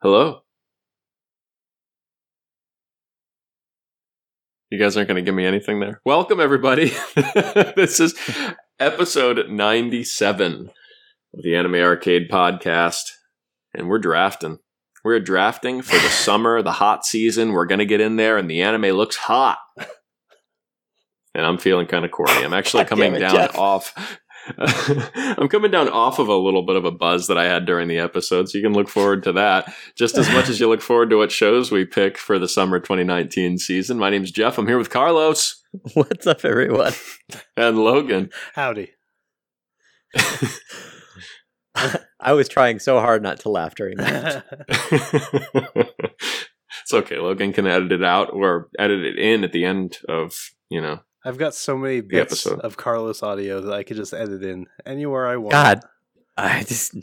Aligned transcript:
Hello. 0.00 0.42
You 4.70 4.78
guys 4.78 4.96
aren't 4.96 5.08
going 5.08 5.16
to 5.16 5.26
give 5.28 5.34
me 5.34 5.44
anything 5.44 5.80
there. 5.80 6.00
Welcome, 6.04 6.38
everybody. 6.38 6.92
this 7.74 7.98
is 7.98 8.14
episode 8.78 9.48
97 9.50 10.70
of 11.34 11.42
the 11.42 11.56
Anime 11.56 11.74
Arcade 11.74 12.30
podcast, 12.30 13.10
and 13.74 13.88
we're 13.88 13.98
drafting. 13.98 14.60
We're 15.02 15.18
drafting 15.18 15.82
for 15.82 15.96
the 15.96 16.08
summer, 16.10 16.62
the 16.62 16.70
hot 16.70 17.04
season. 17.04 17.50
We're 17.50 17.66
going 17.66 17.80
to 17.80 17.84
get 17.84 18.00
in 18.00 18.14
there, 18.14 18.38
and 18.38 18.48
the 18.48 18.62
anime 18.62 18.96
looks 18.96 19.16
hot. 19.16 19.58
And 21.34 21.46
I'm 21.46 21.58
feeling 21.58 21.86
kind 21.86 22.04
of 22.04 22.10
corny. 22.10 22.42
I'm 22.42 22.54
actually 22.54 22.86
coming 22.86 23.14
it, 23.14 23.20
down 23.20 23.34
Jeff. 23.34 23.56
off. 23.56 24.18
I'm 25.38 25.48
coming 25.48 25.70
down 25.70 25.88
off 25.88 26.18
of 26.18 26.28
a 26.28 26.36
little 26.36 26.62
bit 26.62 26.76
of 26.76 26.84
a 26.84 26.90
buzz 26.90 27.26
that 27.26 27.38
I 27.38 27.44
had 27.44 27.66
during 27.66 27.88
the 27.88 27.98
episode, 27.98 28.48
so 28.48 28.58
you 28.58 28.64
can 28.64 28.72
look 28.72 28.88
forward 28.88 29.22
to 29.24 29.32
that 29.32 29.72
just 29.96 30.16
as 30.16 30.28
much 30.30 30.48
as 30.48 30.60
you 30.60 30.68
look 30.68 30.80
forward 30.80 31.10
to 31.10 31.16
what 31.16 31.32
shows 31.32 31.70
we 31.70 31.84
pick 31.84 32.16
for 32.16 32.38
the 32.38 32.48
summer 32.48 32.80
2019 32.80 33.58
season. 33.58 33.98
My 33.98 34.10
name's 34.10 34.30
Jeff. 34.30 34.58
I'm 34.58 34.66
here 34.66 34.78
with 34.78 34.90
Carlos 34.90 35.58
What's 35.94 36.26
up, 36.26 36.44
everyone? 36.44 36.92
and 37.56 37.78
Logan. 37.78 38.30
Howdy. 38.54 38.92
I 42.20 42.32
was 42.32 42.48
trying 42.48 42.78
so 42.78 43.00
hard 43.00 43.22
not 43.22 43.40
to 43.40 43.50
laugh 43.50 43.74
during 43.74 43.98
that. 43.98 44.44
it's 46.82 46.92
okay. 46.92 47.18
Logan 47.18 47.52
can 47.52 47.66
edit 47.66 47.92
it 47.92 48.02
out 48.02 48.32
or 48.32 48.68
edit 48.78 49.04
it 49.04 49.18
in 49.18 49.44
at 49.44 49.52
the 49.52 49.64
end 49.64 49.98
of, 50.08 50.34
you 50.70 50.80
know, 50.80 51.00
I've 51.28 51.36
got 51.36 51.54
so 51.54 51.76
many 51.76 52.00
bits 52.00 52.46
episode. 52.46 52.60
of 52.60 52.78
Carlos 52.78 53.22
audio 53.22 53.60
that 53.60 53.74
I 53.74 53.82
could 53.82 53.98
just 53.98 54.14
edit 54.14 54.42
in 54.42 54.64
anywhere 54.86 55.26
I 55.26 55.36
want. 55.36 55.52
God, 55.52 55.80
I 56.38 56.62
just 56.62 56.94
no, 56.94 57.02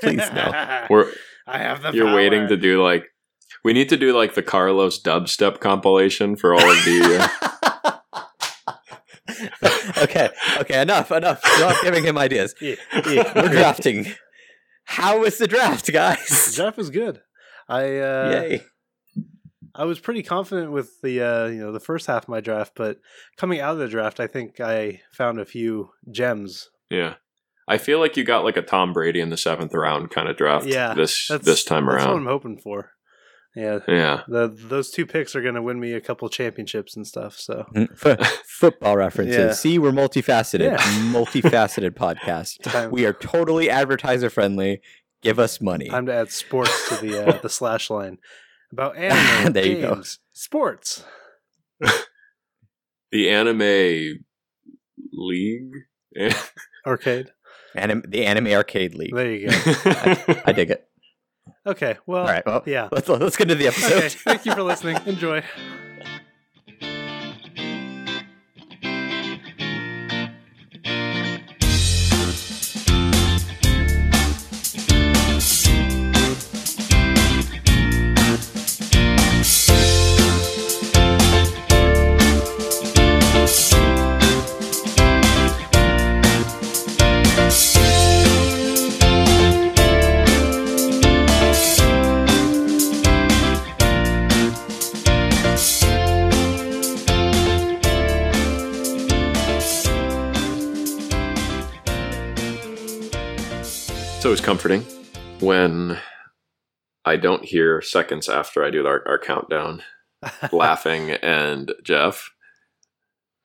please 0.00 0.16
no. 0.34 0.86
we're, 0.90 1.12
I 1.46 1.58
have 1.58 1.80
the 1.80 1.92
you're 1.92 2.12
waiting 2.12 2.48
to 2.48 2.56
do 2.56 2.82
like, 2.82 3.04
we 3.62 3.72
need 3.72 3.88
to 3.90 3.96
do 3.96 4.16
like 4.16 4.34
the 4.34 4.42
Carlos 4.42 5.00
dubstep 5.00 5.60
compilation 5.60 6.34
for 6.34 6.54
all 6.54 6.68
of 6.68 6.76
the. 6.84 7.30
Uh, 7.84 7.92
okay, 10.02 10.30
okay, 10.58 10.82
enough, 10.82 11.12
enough. 11.12 11.40
Stop 11.44 11.84
giving 11.84 12.02
him 12.02 12.18
ideas. 12.18 12.56
Yeah, 12.60 12.74
yeah. 13.08 13.32
We're 13.32 13.48
drafting. 13.48 14.12
How 14.86 15.20
was 15.20 15.38
the 15.38 15.46
draft, 15.46 15.92
guys? 15.92 16.52
Draft 16.56 16.76
was 16.76 16.90
good. 16.90 17.20
I 17.68 17.98
uh, 17.98 18.30
Yay! 18.32 18.64
I 19.74 19.84
was 19.84 19.98
pretty 20.00 20.22
confident 20.22 20.72
with 20.72 21.00
the 21.02 21.20
uh, 21.22 21.46
you 21.46 21.60
know 21.60 21.72
the 21.72 21.80
first 21.80 22.06
half 22.06 22.24
of 22.24 22.28
my 22.28 22.40
draft, 22.40 22.72
but 22.76 22.98
coming 23.36 23.60
out 23.60 23.72
of 23.72 23.78
the 23.78 23.88
draft, 23.88 24.20
I 24.20 24.26
think 24.26 24.60
I 24.60 25.00
found 25.12 25.38
a 25.40 25.44
few 25.44 25.90
gems. 26.10 26.70
yeah. 26.90 27.14
I 27.68 27.78
feel 27.78 28.00
like 28.00 28.16
you 28.16 28.24
got 28.24 28.42
like 28.42 28.56
a 28.56 28.62
Tom 28.62 28.92
Brady 28.92 29.20
in 29.20 29.30
the 29.30 29.36
seventh 29.36 29.72
round 29.72 30.10
kind 30.10 30.28
of 30.28 30.36
draft 30.36 30.66
Yeah, 30.66 30.94
this 30.94 31.28
this 31.42 31.62
time 31.64 31.88
around. 31.88 31.98
That's 31.98 32.06
what. 32.08 32.16
I'm 32.16 32.26
hoping 32.26 32.58
for. 32.58 32.90
Yeah, 33.54 33.78
Yeah. 33.86 34.22
the 34.26 34.48
those 34.48 34.90
two 34.90 35.06
picks 35.06 35.36
are 35.36 35.42
going 35.42 35.54
to 35.54 35.62
win 35.62 35.78
me 35.78 35.92
a 35.92 36.00
couple 36.00 36.28
championships 36.28 36.96
and 36.96 37.06
stuff. 37.06 37.36
So 37.38 37.66
F- 38.04 38.42
football 38.46 38.96
references. 38.96 39.36
Yeah. 39.36 39.52
See, 39.52 39.78
we're 39.78 39.92
multifaceted. 39.92 40.72
Yeah. 40.72 40.76
Multifaceted 41.12 41.90
podcast. 41.90 42.62
time, 42.62 42.90
We 42.90 43.06
are 43.06 43.12
totally 43.12 43.70
advertiser 43.70 44.28
friendly. 44.28 44.80
Give 45.22 45.38
us 45.38 45.60
money. 45.60 45.88
time 45.88 46.06
to 46.06 46.12
add 46.14 46.32
sports 46.32 46.88
to 46.88 46.96
the 46.96 47.26
uh, 47.28 47.38
the 47.42 47.48
slash 47.48 47.90
line 47.90 48.18
about 48.72 48.96
anime 48.96 49.52
There 49.52 49.66
you 49.66 49.80
go. 49.80 49.94
games, 49.94 50.18
sports. 50.32 51.04
The 53.10 53.28
anime 53.28 54.24
league. 55.12 55.72
Arcade. 56.86 57.30
Anim- 57.74 58.04
the 58.08 58.24
Anime 58.26 58.48
Arcade 58.48 58.94
League. 58.94 59.14
There 59.14 59.32
you 59.32 59.48
go. 59.50 59.56
I 60.46 60.52
dig 60.52 60.70
it. 60.70 60.86
Okay. 61.66 61.96
Well, 62.06 62.22
All 62.22 62.26
right. 62.26 62.44
Well, 62.44 62.62
yeah. 62.66 62.88
let's 62.90 63.08
let's 63.08 63.36
get 63.36 63.50
into 63.50 63.54
the 63.54 63.68
episode. 63.68 63.92
Okay. 63.98 64.08
Thank 64.08 64.46
you 64.46 64.52
for 64.54 64.62
listening. 64.62 64.96
Enjoy. 65.06 65.42
Comforting 104.62 104.86
when 105.40 105.98
I 107.04 107.16
don't 107.16 107.44
hear 107.44 107.82
seconds 107.82 108.28
after 108.28 108.64
I 108.64 108.70
do 108.70 108.86
our, 108.86 109.02
our 109.08 109.18
countdown 109.18 109.82
laughing 110.52 111.10
and 111.10 111.72
Jeff 111.82 112.30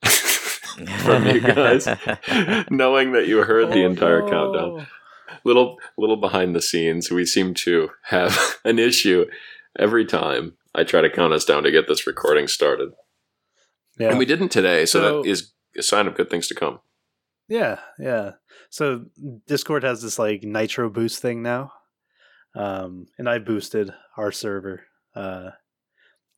from 0.04 1.26
you 1.26 1.40
guys, 1.40 1.88
knowing 2.70 3.12
that 3.12 3.26
you 3.26 3.38
heard 3.42 3.70
the 3.72 3.82
Oh, 3.82 3.86
entire 3.90 4.22
no. 4.22 4.28
countdown. 4.30 4.86
Little 5.44 5.78
little 5.96 6.16
behind 6.18 6.54
the 6.54 6.62
scenes, 6.62 7.10
we 7.10 7.26
seem 7.26 7.52
to 7.54 7.90
have 8.04 8.38
an 8.64 8.78
issue 8.78 9.26
every 9.76 10.04
time 10.04 10.56
I 10.74 10.84
try 10.84 11.00
to 11.00 11.10
count 11.10 11.32
us 11.32 11.44
down 11.44 11.64
to 11.64 11.70
get 11.72 11.88
this 11.88 12.06
recording 12.06 12.46
started, 12.46 12.90
Yeah. 13.98 14.10
and 14.10 14.18
we 14.18 14.24
didn't 14.24 14.50
today. 14.50 14.86
So, 14.86 15.00
So- 15.00 15.22
that 15.22 15.28
is 15.28 15.52
a 15.76 15.82
sign 15.82 16.06
of 16.06 16.14
good 16.14 16.30
things 16.30 16.46
to 16.48 16.54
come. 16.54 16.78
Yeah, 17.48 17.78
yeah. 17.98 18.32
So 18.70 19.06
Discord 19.46 19.82
has 19.84 20.02
this 20.02 20.18
like 20.18 20.42
nitro 20.42 20.90
boost 20.90 21.20
thing 21.22 21.42
now. 21.42 21.72
Um 22.54 23.06
and 23.18 23.28
I 23.28 23.38
boosted 23.38 23.92
our 24.16 24.32
server 24.32 24.82
uh 25.14 25.50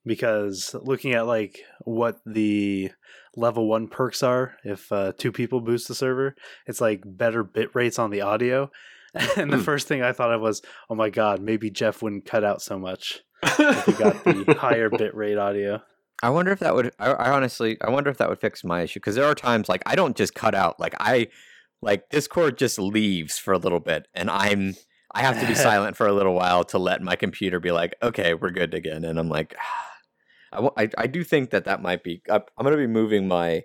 because 0.07 0.75
looking 0.83 1.13
at 1.13 1.27
like 1.27 1.61
what 1.85 2.21
the 2.27 2.91
level 3.37 3.69
1 3.69 3.89
perks 3.89 4.23
are 4.23 4.55
if 4.65 4.91
uh 4.91 5.13
two 5.17 5.33
people 5.33 5.61
boost 5.61 5.89
the 5.89 5.95
server, 5.95 6.35
it's 6.67 6.81
like 6.81 7.03
better 7.05 7.43
bit 7.45 7.75
rates 7.75 7.99
on 7.99 8.11
the 8.11 8.23
audio. 8.23 8.71
And 9.37 9.53
the 9.53 9.57
Hmm. 9.57 9.63
first 9.65 9.89
thing 9.89 10.03
I 10.03 10.13
thought 10.13 10.33
of 10.33 10.41
was, 10.41 10.63
"Oh 10.89 10.95
my 10.95 11.11
god, 11.11 11.41
maybe 11.43 11.69
Jeff 11.69 12.01
wouldn't 12.01 12.27
cut 12.27 12.45
out 12.45 12.63
so 12.63 12.79
much 12.79 13.21
if 13.43 13.85
he 13.87 13.93
got 13.93 14.23
the 14.25 14.45
higher 14.57 14.89
bit 14.89 15.17
rate 15.17 15.37
audio." 15.37 15.83
I 16.23 16.31
wonder 16.31 16.53
if 16.53 16.61
that 16.61 16.77
would. 16.77 16.93
I, 17.01 17.11
I 17.11 17.31
honestly, 17.33 17.77
I 17.81 17.91
wonder 17.91 18.09
if 18.09 18.19
that 18.19 18.29
would 18.29 18.39
fix 18.41 18.63
my 18.63 18.83
issue 18.83 19.01
because 19.01 19.17
there 19.17 19.25
are 19.25 19.35
times 19.35 19.69
like 19.69 19.83
I 19.85 19.97
don't 19.97 20.17
just 20.17 20.37
cut 20.37 20.55
out. 20.55 20.79
Like 20.79 20.95
I, 21.01 21.27
like 21.83 22.09
Discord 22.11 22.59
just 22.59 22.79
leaves 22.79 23.39
for 23.39 23.53
a 23.53 23.59
little 23.59 23.81
bit, 23.81 24.07
and 24.15 24.31
I'm 24.31 24.75
I 25.13 25.23
have 25.23 25.41
to 25.41 25.47
be 25.47 25.55
silent 25.69 25.97
for 25.97 26.07
a 26.07 26.13
little 26.13 26.35
while 26.35 26.65
to 26.65 26.79
let 26.79 27.03
my 27.03 27.17
computer 27.17 27.59
be 27.61 27.73
like, 27.73 27.95
okay, 28.03 28.35
we're 28.35 28.51
good 28.51 28.75
again, 28.75 29.05
and 29.05 29.19
I'm 29.19 29.29
like, 29.29 29.55
I, 30.53 30.61
wa- 30.61 30.73
I, 30.77 30.89
I 30.99 31.07
do 31.07 31.23
think 31.25 31.51
that 31.51 31.65
that 31.67 31.81
might 31.83 32.03
be. 32.03 32.23
I, 32.31 32.37
I'm 32.59 32.65
gonna 32.65 32.77
be 32.77 32.87
moving 32.87 33.29
my 33.29 33.63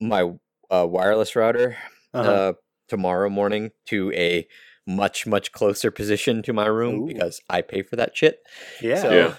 my 0.00 0.32
uh, 0.70 0.86
wireless 0.88 1.34
router 1.36 1.76
Uh-huh. 2.12 2.30
uh, 2.30 2.52
tomorrow 2.88 3.28
morning 3.28 3.70
to 3.86 4.12
a 4.14 4.46
much 4.86 5.26
much 5.26 5.52
closer 5.52 5.90
position 5.90 6.42
to 6.42 6.52
my 6.52 6.66
room 6.66 7.00
Ooh. 7.02 7.06
because 7.06 7.40
I 7.50 7.62
pay 7.62 7.82
for 7.82 7.96
that 7.96 8.16
shit. 8.16 8.38
yeah. 8.80 8.96
So, 9.02 9.10
Yeah. 9.10 9.34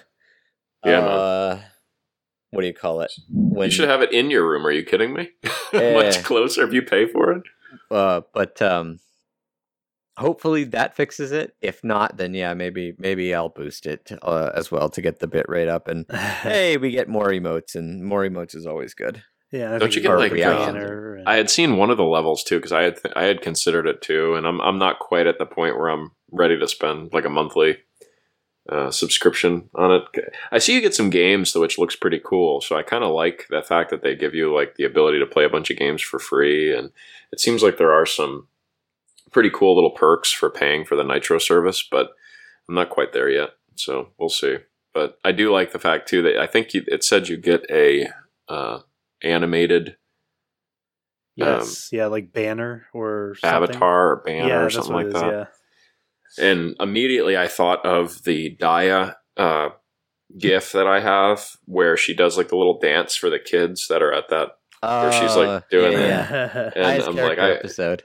Yeah, 0.86 1.00
man. 1.02 1.10
uh, 1.10 1.62
what 2.52 2.62
do 2.62 2.68
you 2.68 2.74
call 2.74 3.02
it? 3.02 3.12
When 3.30 3.66
you 3.68 3.72
should 3.72 3.90
have 3.90 4.02
it 4.02 4.14
in 4.14 4.30
your 4.30 4.50
room. 4.50 4.66
Are 4.66 4.72
you 4.72 4.84
kidding 4.84 5.14
me? 5.14 5.30
Eh. 5.74 5.94
Much 5.94 6.24
closer 6.24 6.66
if 6.66 6.72
you 6.74 6.82
pay 6.82 7.06
for 7.08 7.32
it. 7.34 7.44
Uh, 7.92 8.22
but 8.34 8.62
um, 8.62 9.00
hopefully 10.18 10.64
that 10.66 10.96
fixes 10.96 11.32
it. 11.32 11.56
If 11.62 11.84
not, 11.84 12.18
then 12.18 12.34
yeah, 12.34 12.54
maybe 12.54 12.94
maybe 12.98 13.34
I'll 13.34 13.50
boost 13.50 13.86
it 13.86 14.12
uh, 14.22 14.52
as 14.54 14.72
well 14.72 14.90
to 14.90 15.02
get 15.02 15.20
the 15.20 15.28
bit 15.28 15.46
rate 15.48 15.68
up. 15.68 15.88
And 15.88 16.06
hey, 16.12 16.78
we 16.78 16.92
get 16.92 17.08
more 17.08 17.30
emotes, 17.30 17.76
and 17.76 18.04
more 18.04 18.24
emotes 18.24 18.56
is 18.56 18.66
always 18.66 18.94
good. 18.94 19.24
Yeah, 19.52 19.76
I 19.76 19.78
Don't 19.78 19.96
you 19.96 20.02
you 20.02 20.08
get, 20.10 20.16
like, 20.18 20.32
uh, 20.34 20.68
and- 20.68 21.24
I 21.26 21.36
had 21.36 21.50
seen 21.50 21.78
one 21.78 21.90
of 21.90 21.98
the 21.98 22.04
levels 22.04 22.44
too 22.44 22.58
because 22.58 22.74
I 22.74 22.84
had 22.84 23.02
th- 23.02 23.14
I 23.16 23.24
had 23.24 23.42
considered 23.42 23.88
it 23.88 24.02
too, 24.02 24.36
and 24.36 24.46
I'm 24.46 24.60
I'm 24.62 24.78
not 24.78 25.00
quite 25.00 25.28
at 25.28 25.40
the 25.40 25.46
point 25.46 25.78
where 25.78 25.90
I'm 25.90 26.12
ready 26.32 26.60
to 26.60 26.68
spend 26.68 27.12
like 27.14 27.26
a 27.26 27.30
monthly 27.30 27.78
uh, 28.70 28.92
subscription 28.92 29.70
on 29.76 29.92
it. 29.92 30.34
I 30.52 30.60
see 30.60 30.74
you 30.74 30.82
get 30.82 30.96
some 30.96 31.10
games 31.10 31.54
though, 31.54 31.62
which 31.62 31.78
looks 31.78 31.96
pretty 31.96 32.20
cool. 32.24 32.62
So 32.62 32.76
I 32.76 32.84
kind 32.84 33.04
of 33.04 33.12
like 33.12 33.48
the 33.50 33.62
fact 33.62 33.90
that 33.92 34.02
they 34.02 34.16
give 34.16 34.36
you 34.36 34.54
like 34.54 34.76
the 34.76 34.84
ability 34.84 35.20
to 35.20 35.26
play 35.26 35.46
a 35.46 35.50
bunch 35.50 35.70
of 35.70 35.78
games 35.78 36.02
for 36.02 36.20
free, 36.20 36.76
and 36.76 36.92
it 37.32 37.40
seems 37.40 37.64
like 37.64 37.78
there 37.78 37.94
are 37.94 38.06
some 38.06 38.48
pretty 39.32 39.50
cool 39.54 39.76
little 39.76 39.92
perks 39.92 40.32
for 40.32 40.50
paying 40.50 40.86
for 40.86 40.96
the 40.96 41.04
Nitro 41.04 41.38
service, 41.38 41.88
but 41.90 42.12
I'm 42.68 42.76
not 42.76 42.90
quite 42.90 43.14
there 43.14 43.30
yet. 43.30 43.52
So 43.76 44.10
we'll 44.18 44.30
see. 44.30 44.58
But 44.94 45.20
I 45.24 45.32
do 45.32 45.52
like 45.52 45.72
the 45.72 45.80
fact 45.80 46.10
too 46.10 46.22
that 46.24 46.38
I 46.38 46.48
think 46.48 46.74
you, 46.74 46.84
it 46.88 47.04
said 47.04 47.28
you 47.28 47.38
get 47.38 47.66
a 47.70 48.08
uh, 48.48 48.80
animated 49.22 49.98
Yes, 51.38 51.90
yeah, 51.92 52.08
like 52.08 52.34
banner 52.34 52.88
or 52.94 53.36
something. 53.40 53.70
avatar 53.70 54.12
or 54.12 54.16
banner 54.26 54.48
yeah, 54.48 54.62
or 54.62 54.72
something 54.72 54.94
like 54.94 55.06
is, 55.06 55.14
that. 55.14 55.26
Yeah. 55.26 55.46
And 56.40 56.76
immediately 56.80 57.36
I 57.38 57.48
thought 57.48 57.86
of 57.86 58.24
the 58.24 58.56
Daya 58.60 59.16
uh, 59.38 59.70
gif 60.38 60.72
that 60.74 60.88
I 60.88 61.00
have 61.00 61.46
where 61.66 61.98
she 61.98 62.14
does 62.14 62.38
like 62.38 62.50
the 62.50 62.56
little 62.58 62.80
dance 62.80 63.16
for 63.16 63.30
the 63.30 63.40
kids 63.40 63.88
that 63.90 64.02
are 64.02 64.14
at 64.14 64.30
that. 64.30 64.50
Where 64.82 65.12
she's, 65.12 65.36
like, 65.36 65.48
Uh, 65.48 65.62
doing 65.72 65.94
yeah, 65.94 66.00
it. 66.00 66.74
yeah. 66.76 66.84
And 66.94 67.04
I'm 67.10 67.16
like, 67.16 67.40
I, 67.40 67.52
episode. 67.54 68.04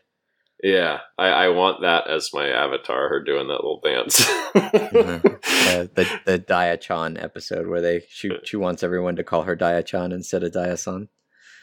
yeah, 0.63 1.01
I, 1.19 1.27
I 1.27 1.49
want 1.49 1.83
that 1.83 2.09
as 2.09 2.31
my 2.33 2.49
avatar. 2.49 3.09
Her 3.11 3.23
doing 3.23 3.49
that 3.49 3.63
little 3.63 3.81
dance. 3.85 4.21
Uh, 4.55 5.87
the 5.95 6.21
the 6.25 6.39
Diachan 6.39 7.23
episode 7.23 7.67
where 7.67 7.81
they 7.81 8.03
she 8.09 8.31
she 8.45 8.57
wants 8.57 8.83
everyone 8.83 9.17
to 9.17 9.25
call 9.25 9.43
her 9.43 9.57
Diachan 9.57 10.13
instead 10.13 10.43
of 10.43 10.53
Diasan. 10.53 11.09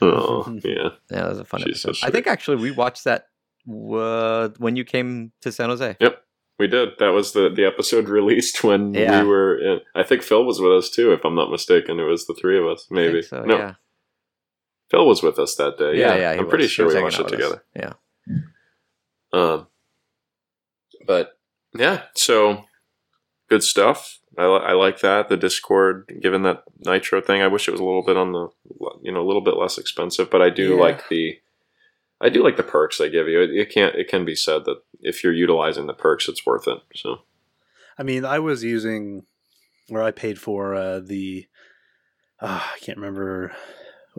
oh 0.01 0.57
yeah, 0.63 0.73
Yeah, 0.73 0.89
that 1.09 1.29
was 1.29 1.39
a 1.39 1.45
fun 1.45 1.61
She's 1.61 1.81
so 1.81 1.89
episode. 1.89 2.07
I 2.07 2.11
think 2.11 2.27
actually 2.27 2.57
we 2.57 2.71
watched 2.71 3.03
that 3.05 3.25
uh, 3.69 4.49
when 4.57 4.75
you 4.75 4.83
came 4.85 5.31
to 5.41 5.51
San 5.51 5.69
Jose. 5.69 5.97
We 6.59 6.67
did. 6.67 6.89
That 6.99 7.09
was 7.09 7.31
the 7.33 7.49
the 7.49 7.65
episode 7.65 8.09
released 8.19 8.63
when 8.63 8.93
Yeah. 8.93 9.21
we 9.23 9.27
were. 9.27 9.57
In, 9.57 9.79
I 9.95 10.03
think 10.03 10.21
Phil 10.21 10.43
was 10.45 10.59
with 10.61 10.71
us 10.73 10.89
too, 10.89 11.11
if 11.13 11.23
I'm 11.25 11.35
not 11.35 11.49
mistaken. 11.49 11.99
It 11.99 12.03
was 12.03 12.27
the 12.27 12.35
three 12.35 12.59
of 12.59 12.65
us, 12.67 12.85
maybe. 12.91 13.21
so, 13.21 13.43
no, 13.43 13.57
yeah. 13.57 13.73
Phil 14.91 15.05
was 15.07 15.23
with 15.23 15.39
us 15.39 15.55
that 15.55 15.77
day. 15.77 15.97
Yeah, 15.99 16.15
Yeah, 16.15 16.33
yeah, 16.33 16.39
I'm 16.41 16.47
pretty 16.47 16.63
was. 16.65 16.71
He 16.71 16.75
sure 16.75 16.87
we 16.87 17.01
watched 17.01 17.19
it 17.19 17.25
with 17.25 17.33
us. 17.33 17.39
together. 17.39 17.63
Yeah. 17.75 17.93
Um, 19.31 19.67
but 21.05 21.37
yeah, 21.77 22.03
so 22.15 22.63
good 23.49 23.63
stuff. 23.63 24.19
I, 24.37 24.45
li- 24.45 24.63
I 24.65 24.71
like 24.73 24.99
that 25.01 25.29
the 25.29 25.37
Discord, 25.37 26.11
given 26.21 26.43
that 26.43 26.63
Nitro 26.85 27.21
thing. 27.21 27.41
I 27.41 27.47
wish 27.47 27.67
it 27.67 27.71
was 27.71 27.79
a 27.81 27.83
little 27.85 28.03
bit 28.03 28.17
on 28.17 28.31
the, 28.31 28.47
you 29.01 29.11
know, 29.11 29.21
a 29.21 29.27
little 29.27 29.43
bit 29.43 29.57
less 29.57 29.77
expensive. 29.77 30.29
But 30.29 30.41
I 30.41 30.49
do 30.49 30.75
Yeah. 30.75 30.81
like 30.81 31.09
the, 31.09 31.39
I 32.21 32.29
do 32.29 32.43
like 32.43 32.57
the 32.57 32.63
perks 32.63 32.97
they 32.97 33.09
give 33.09 33.27
you. 33.27 33.41
It, 33.41 33.51
it 33.51 33.69
can't, 33.71 33.95
it 33.95 34.07
can 34.09 34.25
be 34.25 34.35
said 34.35 34.65
that 34.65 34.81
if 34.99 35.23
you're 35.23 35.33
utilizing 35.33 35.87
the 35.87 35.93
perks, 35.93 36.27
it's 36.27 36.45
worth 36.45 36.67
it. 36.67 36.79
So 36.95 37.21
I 37.97 38.03
mean, 38.03 38.25
I 38.25 38.39
was 38.39 38.63
using, 38.63 39.23
or 39.89 40.01
I 40.03 40.11
paid 40.11 40.39
for 40.39 40.75
uh, 40.75 40.99
the, 40.99 41.47
uh, 42.41 42.61
I 42.75 42.77
can't 42.79 42.97
remember 42.97 43.53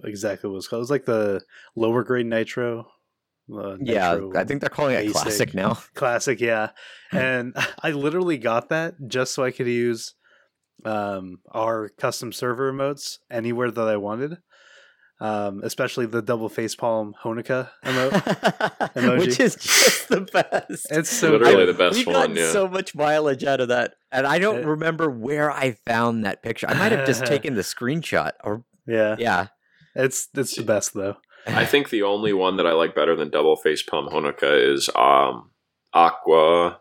exactly 0.04 0.48
what 0.48 0.54
it 0.54 0.56
was 0.56 0.68
called. 0.68 0.80
It 0.80 0.82
was 0.82 0.90
like 0.90 1.04
the 1.04 1.42
lower 1.76 2.02
grade 2.04 2.26
Nitro. 2.26 2.90
Uh, 3.52 3.76
Yeah, 3.80 4.14
Nitro 4.14 4.32
I 4.36 4.44
think 4.44 4.60
they're 4.60 4.70
calling 4.70 4.94
it 4.94 5.00
basic. 5.06 5.22
classic 5.22 5.54
now. 5.54 5.74
Classic, 5.94 6.40
yeah. 6.40 6.70
And 7.12 7.54
I 7.82 7.90
literally 7.90 8.38
got 8.38 8.68
that 8.68 8.94
just 9.08 9.34
so 9.34 9.44
I 9.44 9.50
could 9.50 9.66
use 9.66 10.14
um, 10.84 11.40
our 11.50 11.88
custom 11.90 12.32
server 12.32 12.72
emotes 12.72 13.18
anywhere 13.30 13.70
that 13.70 13.88
I 13.88 13.96
wanted. 13.96 14.38
Um, 15.22 15.60
especially 15.62 16.06
the 16.06 16.22
double 16.22 16.48
facepalm 16.48 17.12
Honoka 17.22 17.68
emote. 17.84 18.10
Emoji. 18.94 19.18
Which 19.18 19.38
is 19.38 19.54
just 19.54 20.08
the 20.08 20.22
best. 20.22 20.86
It's 20.90 21.10
so 21.10 21.32
literally 21.32 21.66
good. 21.66 21.68
the 21.68 21.74
best 21.78 21.96
we 22.06 22.10
one. 22.10 22.28
got 22.34 22.36
Yeah. 22.36 22.50
so 22.52 22.66
much 22.66 22.94
mileage 22.94 23.44
out 23.44 23.60
of 23.60 23.68
that, 23.68 23.96
and 24.10 24.26
I 24.26 24.38
don't 24.38 24.60
Yeah. 24.62 24.68
remember 24.68 25.10
where 25.10 25.50
I 25.50 25.72
found 25.86 26.24
that 26.24 26.42
picture. 26.42 26.66
I 26.70 26.72
might 26.74 26.92
have 26.92 27.06
just 27.06 27.26
taken 27.26 27.54
the 27.54 27.60
screenshot, 27.60 28.30
or 28.42 28.64
yeah, 28.86 29.16
yeah, 29.18 29.48
it's 29.94 30.28
it's 30.34 30.56
the 30.56 30.62
best 30.62 30.94
though. 30.94 31.16
I 31.46 31.66
think 31.66 31.90
the 31.90 32.02
only 32.02 32.32
one 32.32 32.56
that 32.56 32.66
I 32.66 32.72
like 32.72 32.94
better 32.94 33.14
than 33.14 33.28
Double 33.28 33.56
Face 33.56 33.82
Palm 33.82 34.08
Honoka 34.08 34.72
is 34.74 34.88
um 34.94 35.50
Aqua, 35.92 36.80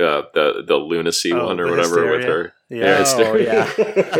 uh, 0.00 0.22
the 0.34 0.64
the 0.66 0.76
lunacy 0.76 1.32
Oh, 1.32 1.46
one 1.46 1.60
or 1.60 1.64
the 1.66 1.70
whatever 1.76 2.10
with 2.10 2.24
her. 2.24 2.52
Yeah, 2.70 3.00
it's 3.02 3.14
Oh, 3.14 3.36
yeah. 3.36 3.66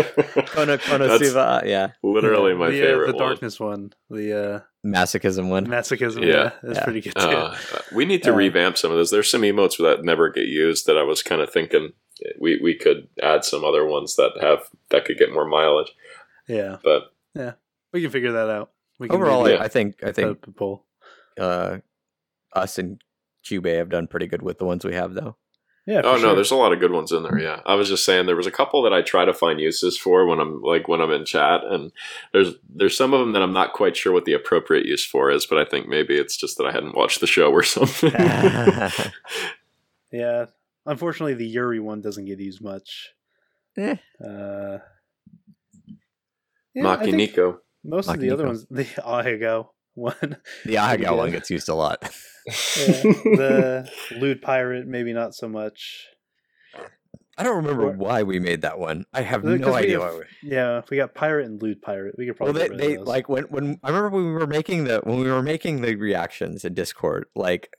Kono 0.07 0.79
Kono 0.79 0.79
Konosuba, 0.79 1.65
yeah, 1.67 1.89
literally 2.03 2.55
my 2.55 2.71
the, 2.71 2.81
favorite 2.81 3.09
Uh, 3.09 3.13
the 3.13 3.17
one. 3.19 3.27
darkness 3.29 3.59
one, 3.61 3.93
the 4.11 4.33
uh, 4.33 4.61
masochism 4.87 5.49
one. 5.49 5.67
masochism. 5.67 6.23
Yeah. 6.23 6.29
Yeah, 6.33 6.51
that's 6.63 6.79
Yeah. 6.79 6.85
pretty 6.85 7.01
good 7.01 7.15
too. 7.15 7.21
Uh, 7.21 7.57
we 7.93 8.05
need 8.05 8.23
to 8.25 8.33
Uh, 8.33 8.37
revamp 8.37 8.77
some 8.79 8.91
of 8.91 8.97
those. 8.97 9.11
There's 9.11 9.31
some 9.31 9.43
emotes 9.43 9.79
that 9.79 10.05
never 10.05 10.29
get 10.31 10.47
used 10.47 10.87
that 10.87 10.97
I 10.99 11.03
was 11.03 11.23
kind 11.23 11.41
of 11.41 11.51
thinking 11.51 11.93
we, 12.39 12.61
we 12.63 12.75
could 12.77 13.09
add 13.23 13.45
some 13.45 13.65
other 13.65 13.85
ones 13.85 14.15
that 14.17 14.33
have 14.41 14.69
that 14.91 15.05
could 15.05 15.19
get 15.19 15.33
more 15.33 15.47
mileage. 15.47 15.93
yeah, 16.47 16.77
But 16.85 17.13
yeah, 17.35 17.53
we 17.93 18.03
can 18.03 18.11
figure 18.11 18.33
that 18.33 18.49
out. 18.51 18.71
We 19.01 19.09
can 19.09 19.17
Overall, 19.17 19.49
Yeah. 19.49 19.57
I, 19.57 19.65
I 19.65 19.69
think 19.69 20.05
I 20.05 20.13
think 20.13 20.47
up 20.47 20.55
poll. 20.57 20.87
uh, 21.41 21.79
us 22.55 22.79
and 22.79 23.01
Cube 23.43 23.67
have 23.67 23.89
done 23.91 24.07
pretty 24.07 24.27
good 24.29 24.43
with 24.43 24.59
the 24.59 24.65
ones 24.65 24.85
we 24.85 24.95
have, 24.95 25.15
though. 25.15 25.37
Yeah. 25.87 26.01
for 26.01 26.09
oh 26.09 26.13
no, 26.13 26.19
sure. 26.19 26.35
there's 26.35 26.51
a 26.51 26.57
lot 26.57 26.73
of 26.73 26.81
good 26.81 26.93
ones 26.93 27.13
in 27.13 27.23
there. 27.25 27.39
Yeah, 27.39 27.61
I 27.67 27.75
was 27.75 27.89
just 27.89 28.05
saying 28.05 28.27
there 28.27 28.37
was 28.37 28.47
a 28.47 28.51
couple 28.51 28.83
that 28.83 28.93
I 28.95 29.03
try 29.03 29.25
to 29.25 29.35
find 29.35 29.61
uses 29.61 29.99
for 29.99 30.27
when 30.27 30.41
I'm 30.41 30.63
like 30.63 30.89
when 30.89 31.01
I'm 31.01 31.11
in 31.11 31.25
chat, 31.25 31.63
and 31.65 31.93
there's 32.33 32.55
there's 32.75 32.97
some 32.97 33.13
of 33.13 33.21
them 33.21 33.33
that 33.33 33.43
I'm 33.43 33.53
not 33.53 33.75
quite 33.75 33.97
sure 33.97 34.13
what 34.13 34.25
the 34.25 34.33
appropriate 34.33 34.87
use 34.87 35.05
for 35.05 35.31
is, 35.31 35.45
but 35.47 35.59
I 35.59 35.65
think 35.69 35.87
maybe 35.89 36.17
it's 36.17 36.37
just 36.37 36.57
that 36.59 36.67
I 36.67 36.73
hadn't 36.73 36.97
watched 36.97 37.21
the 37.21 37.27
show 37.27 37.51
or 37.51 37.63
something. 37.63 38.13
Yeah. 40.15 40.47
Unfortunately, 40.87 41.35
the 41.35 41.47
Yuri 41.47 41.81
one 41.81 42.01
doesn't 42.01 42.27
get 42.27 42.39
used 42.39 42.63
much. 42.63 43.11
Eh. 43.77 43.97
Uh, 44.25 44.79
yeah, 46.73 46.87
I 46.89 46.97
Maki 46.97 47.05
think 47.07 47.17
Nico. 47.17 47.61
most 47.83 48.09
of 48.09 48.21
the 48.21 48.31
other 48.31 48.47
ones, 48.47 48.65
the 48.71 48.85
Ahegao 48.85 49.71
one, 50.21 50.37
the 50.65 50.75
Ahaga 50.75 51.09
good. 51.09 51.17
one 51.17 51.31
gets 51.31 51.51
used 51.51 51.69
a 51.69 51.75
lot. 51.75 52.03
yeah, 52.47 52.53
the 52.77 53.91
Lewd 54.19 54.43
Pirate, 54.43 54.87
maybe 54.87 55.13
not 55.13 55.35
so 55.35 55.49
much. 55.49 56.07
I 57.37 57.43
don't 57.43 57.57
remember 57.57 57.91
why 57.91 58.23
we 58.23 58.39
made 58.39 58.63
that 58.63 58.79
one. 58.79 59.07
I 59.13 59.23
have 59.23 59.43
no 59.43 59.75
idea 59.75 60.01
have- 60.01 60.13
why. 60.13 60.19
We... 60.43 60.51
Yeah, 60.51 60.79
if 60.79 60.91
we 60.91 60.99
got 60.99 61.15
Pirate 61.15 61.47
and 61.47 61.61
Lewd 61.61 61.83
Pirate, 61.83 62.15
we 62.17 62.27
could 62.27 62.39
Well, 62.39 62.53
probably 62.53 62.77
they, 62.77 62.87
they 62.87 62.97
those. 62.97 63.07
like 63.07 63.29
when 63.29 63.45
when 63.45 63.81
I 63.83 63.89
remember 63.89 64.11
when 64.11 64.27
we 64.27 64.33
were 64.33 64.47
making 64.47 64.85
the 64.85 65.01
when 65.03 65.19
we 65.19 65.31
were 65.31 65.43
making 65.43 65.81
the 65.81 65.97
reactions 65.97 66.65
in 66.65 66.75
Discord. 66.75 67.27
Like, 67.35 67.71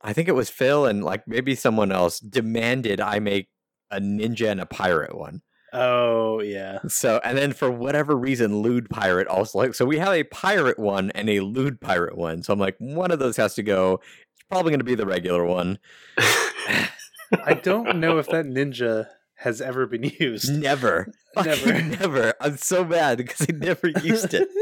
I 0.00 0.12
think 0.12 0.28
it 0.28 0.34
was 0.34 0.48
Phil 0.48 0.86
and 0.86 1.04
like 1.04 1.26
maybe 1.26 1.54
someone 1.54 1.92
else 1.92 2.20
demanded 2.20 3.00
I 3.00 3.18
make 3.18 3.48
a 3.90 4.00
ninja 4.00 4.50
and 4.50 4.60
a 4.60 4.66
pirate 4.66 5.16
one. 5.16 5.42
Oh 5.72 6.40
yeah, 6.40 6.80
So 6.88 7.20
and 7.24 7.36
then 7.38 7.52
for 7.52 7.70
whatever 7.70 8.16
reason, 8.16 8.58
lewd 8.60 8.90
pirate 8.90 9.26
also 9.26 9.58
like 9.58 9.74
so 9.74 9.86
we 9.86 9.98
have 9.98 10.12
a 10.12 10.24
pirate 10.24 10.78
one 10.78 11.10
and 11.12 11.30
a 11.30 11.40
lewd 11.40 11.80
pirate 11.80 12.16
one. 12.16 12.42
So 12.42 12.52
I'm 12.52 12.58
like, 12.58 12.76
one 12.78 13.10
of 13.10 13.18
those 13.18 13.36
has 13.38 13.54
to 13.54 13.62
go. 13.62 14.00
It's 14.34 14.44
probably 14.50 14.70
going 14.70 14.80
to 14.80 14.84
be 14.84 14.94
the 14.94 15.06
regular 15.06 15.44
one. 15.46 15.78
I 16.18 17.54
don't 17.62 17.96
know 17.98 18.18
if 18.18 18.26
that 18.28 18.44
ninja 18.44 19.06
has 19.36 19.60
ever 19.62 19.86
been 19.86 20.04
used. 20.18 20.52
Never, 20.52 21.10
Never. 21.42 21.82
Never. 21.82 22.34
I'm 22.40 22.58
so 22.58 22.84
mad 22.84 23.18
because 23.18 23.46
I 23.48 23.52
never 23.52 23.88
used 24.02 24.34
it. 24.34 24.48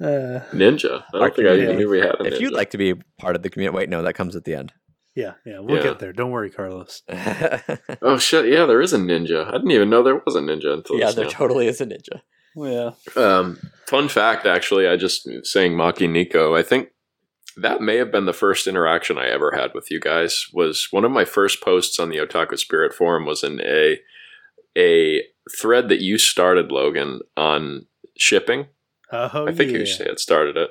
Uh, 0.00 0.42
Ninja. 0.52 1.04
I 1.14 1.18
don't 1.18 1.36
think 1.36 1.46
I 1.46 1.54
even 1.58 1.76
knew 1.76 1.88
we 1.88 1.98
had 2.00 2.16
a 2.18 2.24
if 2.24 2.34
ninja. 2.34 2.40
you'd 2.40 2.52
like 2.54 2.70
to 2.70 2.78
be 2.78 2.94
part 3.20 3.36
of 3.36 3.42
the 3.42 3.50
community, 3.50 3.76
wait, 3.76 3.88
no, 3.88 4.02
that 4.02 4.14
comes 4.14 4.34
at 4.34 4.42
the 4.42 4.52
end. 4.54 4.72
Yeah, 5.14 5.34
yeah, 5.44 5.58
we'll 5.60 5.76
Yeah. 5.76 5.82
get 5.82 5.98
there. 5.98 6.12
Don't 6.12 6.30
worry, 6.30 6.50
Carlos. 6.50 7.02
Oh 8.02 8.18
shit! 8.18 8.46
Yeah, 8.46 8.66
there 8.66 8.80
is 8.80 8.92
a 8.92 8.98
ninja. 8.98 9.46
I 9.46 9.52
didn't 9.52 9.70
even 9.70 9.90
know 9.90 10.02
there 10.02 10.20
was 10.24 10.34
a 10.34 10.40
ninja 10.40 10.72
until 10.72 10.98
yeah, 10.98 11.12
there 11.12 11.24
now. 11.26 11.30
totally 11.30 11.68
is 11.68 11.80
a 11.80 11.86
ninja. 11.86 12.20
Yeah. 12.56 12.90
Um, 13.16 13.58
fun 13.86 14.08
fact, 14.08 14.44
actually, 14.46 14.86
I 14.88 14.96
just 14.96 15.26
saying 15.44 15.72
Maki 15.72 16.10
Nico. 16.10 16.54
I 16.54 16.62
think 16.62 16.88
that 17.56 17.80
may 17.80 17.96
have 17.96 18.10
been 18.10 18.26
the 18.26 18.32
first 18.32 18.66
interaction 18.66 19.18
I 19.18 19.28
ever 19.28 19.52
had 19.54 19.72
with 19.74 19.90
you 19.90 20.00
guys. 20.00 20.46
Was 20.52 20.88
one 20.90 21.04
of 21.04 21.10
my 21.12 21.24
first 21.24 21.62
posts 21.62 21.98
on 21.98 22.08
the 22.10 22.18
Otaku 22.18 22.58
Spirit 22.58 22.92
forum 22.94 23.24
was 23.26 23.42
in 23.42 23.60
a 23.60 23.98
a 24.76 25.22
thread 25.58 25.88
that 25.88 26.00
you 26.00 26.18
started, 26.18 26.70
Logan, 26.72 27.20
on 27.36 27.86
shipping. 28.16 28.66
Oh, 29.10 29.46
I 29.46 29.52
think 29.52 29.70
yeah. 29.72 29.78
you 29.78 30.04
had 30.06 30.18
started 30.18 30.56
it, 30.56 30.70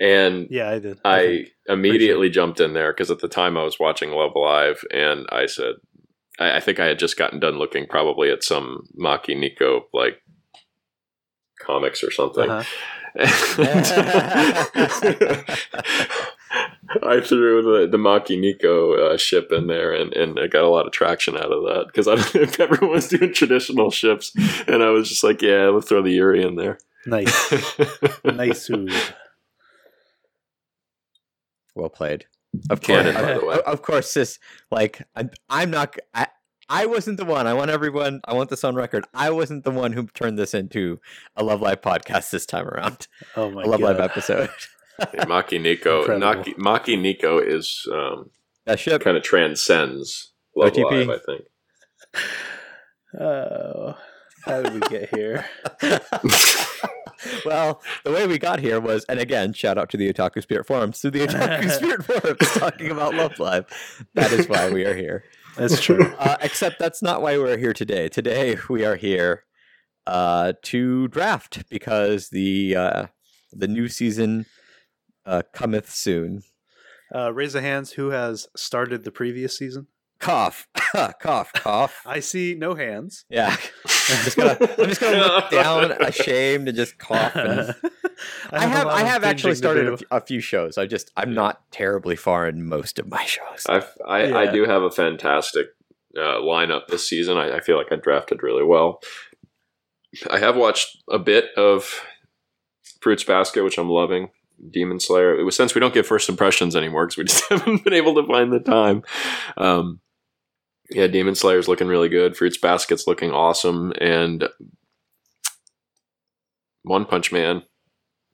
and 0.00 0.46
Yeah, 0.50 0.70
I 0.70 0.78
did. 0.78 1.00
I 1.04 1.20
think. 1.20 1.48
immediately 1.68 2.30
jumped 2.30 2.60
in 2.60 2.72
there 2.72 2.92
because 2.92 3.10
at 3.10 3.20
the 3.20 3.28
time 3.28 3.56
I 3.56 3.64
was 3.64 3.78
watching 3.78 4.10
Love 4.10 4.32
Live, 4.34 4.84
and 4.92 5.26
I 5.30 5.46
said, 5.46 5.74
I, 6.38 6.56
I 6.56 6.60
think 6.60 6.80
I 6.80 6.86
had 6.86 6.98
just 6.98 7.16
gotten 7.16 7.40
done 7.40 7.58
looking 7.58 7.86
probably 7.86 8.30
at 8.30 8.44
some 8.44 8.88
Maki 8.98 9.38
Nico 9.38 9.86
like 9.92 10.18
comics 11.60 12.02
or 12.02 12.10
something. 12.10 12.48
Uh-huh. 12.48 12.64
I 17.02 17.20
threw 17.20 17.62
the, 17.62 17.88
the 17.90 17.98
Maki 17.98 18.38
Nico 18.38 18.94
uh, 18.94 19.16
ship 19.18 19.52
in 19.52 19.66
there 19.66 19.92
and, 19.92 20.14
and 20.14 20.38
I 20.38 20.46
got 20.46 20.64
a 20.64 20.68
lot 20.68 20.86
of 20.86 20.92
traction 20.92 21.36
out 21.36 21.52
of 21.52 21.62
that 21.64 21.86
because 21.86 22.08
I 22.08 22.14
don't 22.14 22.34
know 22.34 22.40
if 22.42 22.60
everyone 22.60 22.90
was 22.90 23.08
doing 23.08 23.32
traditional 23.34 23.90
ships. 23.90 24.32
And 24.66 24.82
I 24.82 24.90
was 24.90 25.08
just 25.08 25.24
like, 25.24 25.42
yeah, 25.42 25.66
let's 25.68 25.88
throw 25.88 26.02
the 26.02 26.10
Yuri 26.10 26.42
in 26.42 26.56
there. 26.56 26.78
Nice, 27.06 27.52
nice. 28.24 28.70
Ooh. 31.76 31.80
Well 31.80 31.90
played. 31.90 32.26
Of 32.68 32.82
course, 32.82 33.02
Canon, 33.02 33.14
by 33.14 33.20
the 33.34 33.62
of 33.66 33.82
course. 33.82 34.12
This 34.12 34.38
like 34.70 35.02
I'm, 35.16 35.30
I'm 35.48 35.70
not. 35.70 35.96
I, 36.12 36.26
I 36.68 36.86
wasn't 36.86 37.16
the 37.16 37.24
one. 37.24 37.46
I 37.46 37.54
want 37.54 37.70
everyone. 37.70 38.20
I 38.24 38.34
want 38.34 38.50
this 38.50 38.62
on 38.64 38.74
record. 38.74 39.06
I 39.14 39.30
wasn't 39.30 39.64
the 39.64 39.70
one 39.70 39.92
who 39.92 40.06
turned 40.08 40.38
this 40.38 40.52
into 40.54 41.00
a 41.36 41.42
Love 41.42 41.60
Live 41.62 41.80
podcast 41.80 42.30
this 42.30 42.44
time 42.46 42.68
around. 42.68 43.08
Oh 43.36 43.50
my 43.50 43.62
God. 43.62 43.66
a 43.66 43.70
Love 43.70 43.80
god. 43.80 43.86
Live 43.96 44.00
episode. 44.00 44.50
Yeah, 45.14 45.24
Maki 45.24 45.60
Nico, 45.60 46.18
Naki, 46.18 46.52
Maki 46.54 47.00
Nico 47.00 47.38
is 47.38 47.88
um, 47.92 48.30
That 48.66 48.78
ship. 48.78 49.02
kind 49.02 49.16
of 49.16 49.22
transcends 49.22 50.32
Love 50.54 50.74
OTP. 50.74 51.06
Live, 51.06 51.10
I 51.10 51.18
think. 51.26 51.44
Oh, 53.18 53.96
how 54.44 54.62
did 54.62 54.74
we 54.74 54.80
get 54.80 55.08
here? 55.14 55.46
well, 57.44 57.82
the 58.04 58.10
way 58.10 58.26
we 58.26 58.38
got 58.38 58.60
here 58.60 58.80
was, 58.80 59.04
and 59.08 59.18
again, 59.18 59.52
shout 59.52 59.78
out 59.78 59.90
to 59.90 59.96
the 59.96 60.12
Otaku 60.12 60.42
Spirit 60.42 60.66
forums, 60.66 61.00
through 61.00 61.12
the 61.12 61.20
Otaku 61.26 61.70
Spirit 61.70 62.04
forums 62.04 62.52
talking 62.54 62.90
about 62.90 63.14
Love 63.14 63.38
Live. 63.38 63.66
That 64.14 64.32
is 64.32 64.48
why 64.48 64.70
we 64.70 64.84
are 64.84 64.94
here. 64.94 65.24
That's 65.56 65.80
true. 65.80 66.14
uh, 66.18 66.36
except 66.40 66.78
that's 66.78 67.02
not 67.02 67.22
why 67.22 67.36
we're 67.36 67.58
here 67.58 67.74
today. 67.74 68.08
Today 68.08 68.56
we 68.68 68.84
are 68.84 68.96
here 68.96 69.44
uh, 70.06 70.54
to 70.62 71.08
draft 71.08 71.68
because 71.68 72.30
the 72.30 72.76
uh, 72.76 73.06
the 73.52 73.68
new 73.68 73.88
season 73.88 74.46
uh, 75.26 75.42
cometh 75.52 75.90
soon. 75.90 76.42
Uh, 77.14 77.32
raise 77.32 77.52
the 77.52 77.60
hands 77.60 77.92
who 77.92 78.10
has 78.10 78.48
started 78.56 79.04
the 79.04 79.12
previous 79.12 79.56
season. 79.56 79.86
Cough, 80.18 80.66
cough, 81.20 81.52
cough. 81.52 82.00
I 82.06 82.20
see 82.20 82.54
no 82.54 82.74
hands. 82.74 83.24
Yeah, 83.28 83.56
I'm 84.12 84.24
just 84.24 84.36
gonna 84.36 84.56
I'm 84.60 84.88
just 84.88 85.00
gonna 85.00 85.18
look 85.18 85.50
down, 85.50 85.92
ashamed, 85.92 86.68
and 86.68 86.76
just 86.76 86.98
cough. 86.98 87.34
And 87.34 87.74
I 88.52 88.66
have 88.66 88.84
a 88.86 88.88
lot 88.88 88.98
I 88.98 89.04
have 89.04 89.24
actually 89.24 89.54
started 89.54 89.84
do. 89.84 89.90
a, 89.90 89.94
f- 89.94 90.02
a 90.10 90.20
few 90.20 90.40
shows. 90.40 90.78
I 90.78 90.86
just 90.86 91.10
I'm 91.16 91.34
not 91.34 91.62
terribly 91.70 92.16
far 92.16 92.46
in 92.46 92.64
most 92.66 92.98
of 92.98 93.08
my 93.08 93.24
shows. 93.24 93.66
I've, 93.68 93.88
I 94.06 94.32
I 94.32 94.52
do 94.52 94.64
have 94.64 94.82
a 94.82 94.90
fantastic 94.90 95.68
uh, 96.16 96.40
lineup 96.40 96.88
this 96.88 97.08
season. 97.08 97.36
I, 97.38 97.56
I 97.56 97.60
feel 97.60 97.76
like 97.78 97.90
I 97.90 97.96
drafted 97.96 98.42
really 98.42 98.64
well. 98.64 99.00
I 100.30 100.38
have 100.38 100.56
watched 100.56 100.98
a 101.10 101.18
bit 101.18 101.46
of 101.56 102.02
Fruits 103.00 103.24
Basket, 103.24 103.64
which 103.64 103.78
I'm 103.78 103.88
loving. 103.88 104.28
Demon 104.70 105.00
Slayer. 105.00 105.36
It 105.36 105.42
was 105.42 105.56
since 105.56 105.74
we 105.74 105.80
don't 105.80 105.94
get 105.94 106.06
first 106.06 106.28
impressions 106.28 106.76
anymore 106.76 107.06
because 107.06 107.16
we 107.16 107.24
just 107.24 107.44
haven't 107.48 107.82
been 107.82 107.94
able 107.94 108.14
to 108.14 108.26
find 108.26 108.52
the 108.52 108.60
time. 108.60 109.02
Um, 109.56 110.00
yeah, 110.94 111.06
Demon 111.06 111.34
Slayer's 111.34 111.68
looking 111.68 111.88
really 111.88 112.08
good. 112.08 112.36
Fruits 112.36 112.58
Basket's 112.58 113.06
looking 113.06 113.30
awesome, 113.30 113.92
and 114.00 114.48
One 116.82 117.04
Punch 117.04 117.32
Man 117.32 117.62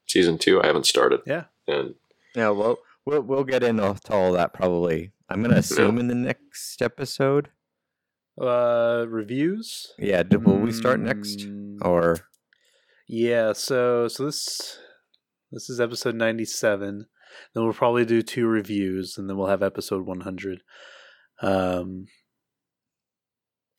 season 0.07 0.39
two 0.39 0.63
I 0.63 0.67
haven't 0.67 0.87
started. 0.87 1.21
Yeah. 1.27 1.45
and 1.67 1.95
Yeah, 2.35 2.51
well, 2.51 2.79
we'll 3.05 3.23
we'll 3.23 3.45
get 3.45 3.63
into 3.63 3.97
all 4.11 4.33
that 4.33 4.53
probably. 4.55 5.13
I'm 5.29 5.43
gonna 5.43 5.57
assume 5.57 5.99
in 5.99 6.09
the 6.09 6.15
next 6.15 6.81
episode. 6.81 7.51
Uh, 8.41 9.05
reviews. 9.09 9.93
Yeah, 9.99 10.23
do, 10.23 10.39
will 10.39 10.59
we 10.59 10.73
start 10.73 11.01
next 11.01 11.41
Mm, 11.41 11.79
or? 11.83 12.19
Yeah. 13.09 13.53
So 13.53 14.09
so 14.09 14.27
this 14.27 14.79
this 15.51 15.69
is 15.69 15.81
episode 15.81 16.15
ninety 16.15 16.45
seven. 16.45 17.07
Then 17.55 17.65
we'll 17.65 17.73
probably 17.73 18.05
do 18.05 18.23
two 18.23 18.47
reviews, 18.47 19.17
and 19.19 19.29
then 19.29 19.37
we'll 19.37 19.49
have 19.49 19.63
episode 19.63 20.07
one 20.07 20.21
hundred. 20.21 20.63
Um. 21.43 22.07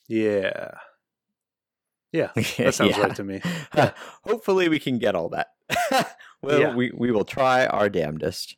Yeah. 0.10 0.72
Yeah. 2.12 2.32
That 2.58 2.74
sounds 2.74 2.98
Yeah. 2.98 3.04
right 3.04 3.16
to 3.16 3.24
me. 3.24 3.42
Hopefully, 4.26 4.68
we 4.68 4.80
can 4.80 4.98
get 4.98 5.16
all 5.16 5.30
that. 5.30 5.50
well, 6.42 6.60
Yeah. 6.60 6.76
we 6.76 6.92
we 6.94 7.12
will 7.12 7.24
try 7.26 7.66
our 7.68 7.88
damnedest. 7.90 8.58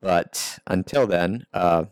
But 0.00 0.58
until 0.66 1.06
then, 1.06 1.46
uh, 1.54 1.86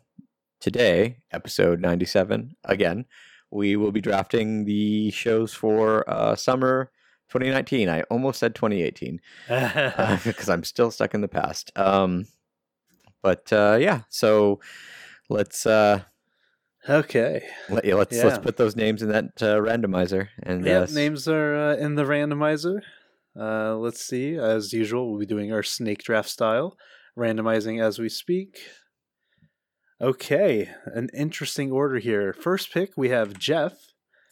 today, 0.61 1.19
episode 1.33 1.81
ninety-seven, 1.81 2.57
again, 2.65 3.07
we 3.51 3.77
will 3.77 3.93
be 3.93 4.01
drafting 4.01 4.65
the 4.67 5.11
shows 5.11 5.55
for 5.55 6.05
uh, 6.09 6.37
summer 6.37 6.91
2019. 7.31 7.89
I 7.89 8.03
almost 8.11 8.39
said 8.41 8.55
2018 8.57 9.21
because 10.25 10.49
I'm 10.49 10.65
still 10.65 10.91
stuck 10.91 11.15
in 11.15 11.21
the 11.21 11.29
past. 11.29 11.71
Um, 11.77 12.27
but 13.23 13.53
uh, 13.53 13.79
yeah, 13.81 14.03
so 14.09 14.61
let's 15.29 15.65
uh, 15.67 16.03
okay. 16.89 17.43
let, 17.69 17.85
yeah, 17.85 17.95
let's 17.95 18.17
let's 18.17 18.39
put 18.39 18.57
those 18.57 18.77
names 18.77 19.03
in 19.03 19.09
that 19.11 19.25
uh, 19.41 19.57
randomizer 19.59 20.29
and 20.43 20.65
Yeah, 20.65 20.81
uh, 20.81 20.87
names 20.93 21.29
are 21.29 21.55
uh, 21.73 21.77
in 21.77 21.95
the 21.95 22.05
randomizer. 22.05 22.81
Uh, 23.39 23.77
let's 23.77 24.05
see. 24.05 24.37
As 24.37 24.73
usual, 24.73 25.11
we'll 25.11 25.21
be 25.21 25.27
doing 25.27 25.53
our 25.53 25.63
snake 25.63 26.03
draft 26.03 26.29
style, 26.29 26.77
randomizing 27.17 27.81
as 27.83 27.99
we 27.99 28.09
speak. 28.09 28.59
Okay, 30.01 30.71
an 30.87 31.09
interesting 31.13 31.71
order 31.71 31.99
here. 31.99 32.33
First 32.33 32.73
pick, 32.73 32.93
we 32.97 33.11
have 33.11 33.39
Jeff. 33.39 33.75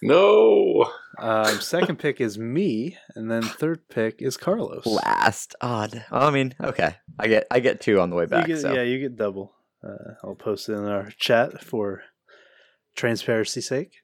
no. 0.02 0.90
Um, 1.18 1.60
second 1.60 1.98
pick 1.98 2.20
is 2.20 2.38
me, 2.38 2.96
and 3.14 3.30
then 3.30 3.42
third 3.42 3.88
pick 3.88 4.22
is 4.22 4.36
Carlos. 4.36 4.86
last 4.86 5.54
odd. 5.60 6.04
I 6.10 6.30
mean, 6.30 6.54
okay, 6.62 6.94
I 7.18 7.26
get 7.28 7.46
I 7.50 7.60
get 7.60 7.80
two 7.80 8.00
on 8.00 8.08
the 8.10 8.16
way 8.16 8.22
You 8.24 8.28
back. 8.28 8.46
get- 8.46 8.60
so 8.60 8.72
Yeah, 8.72 8.82
you 8.82 8.98
get 9.00 9.16
double. 9.16 9.54
Uh, 9.86 10.14
I'll 10.24 10.34
post 10.34 10.68
it 10.68 10.72
in 10.72 10.84
our 10.86 11.10
chat 11.18 11.62
for 11.62 12.02
transparency's 12.98 13.68
sake. 13.68 14.02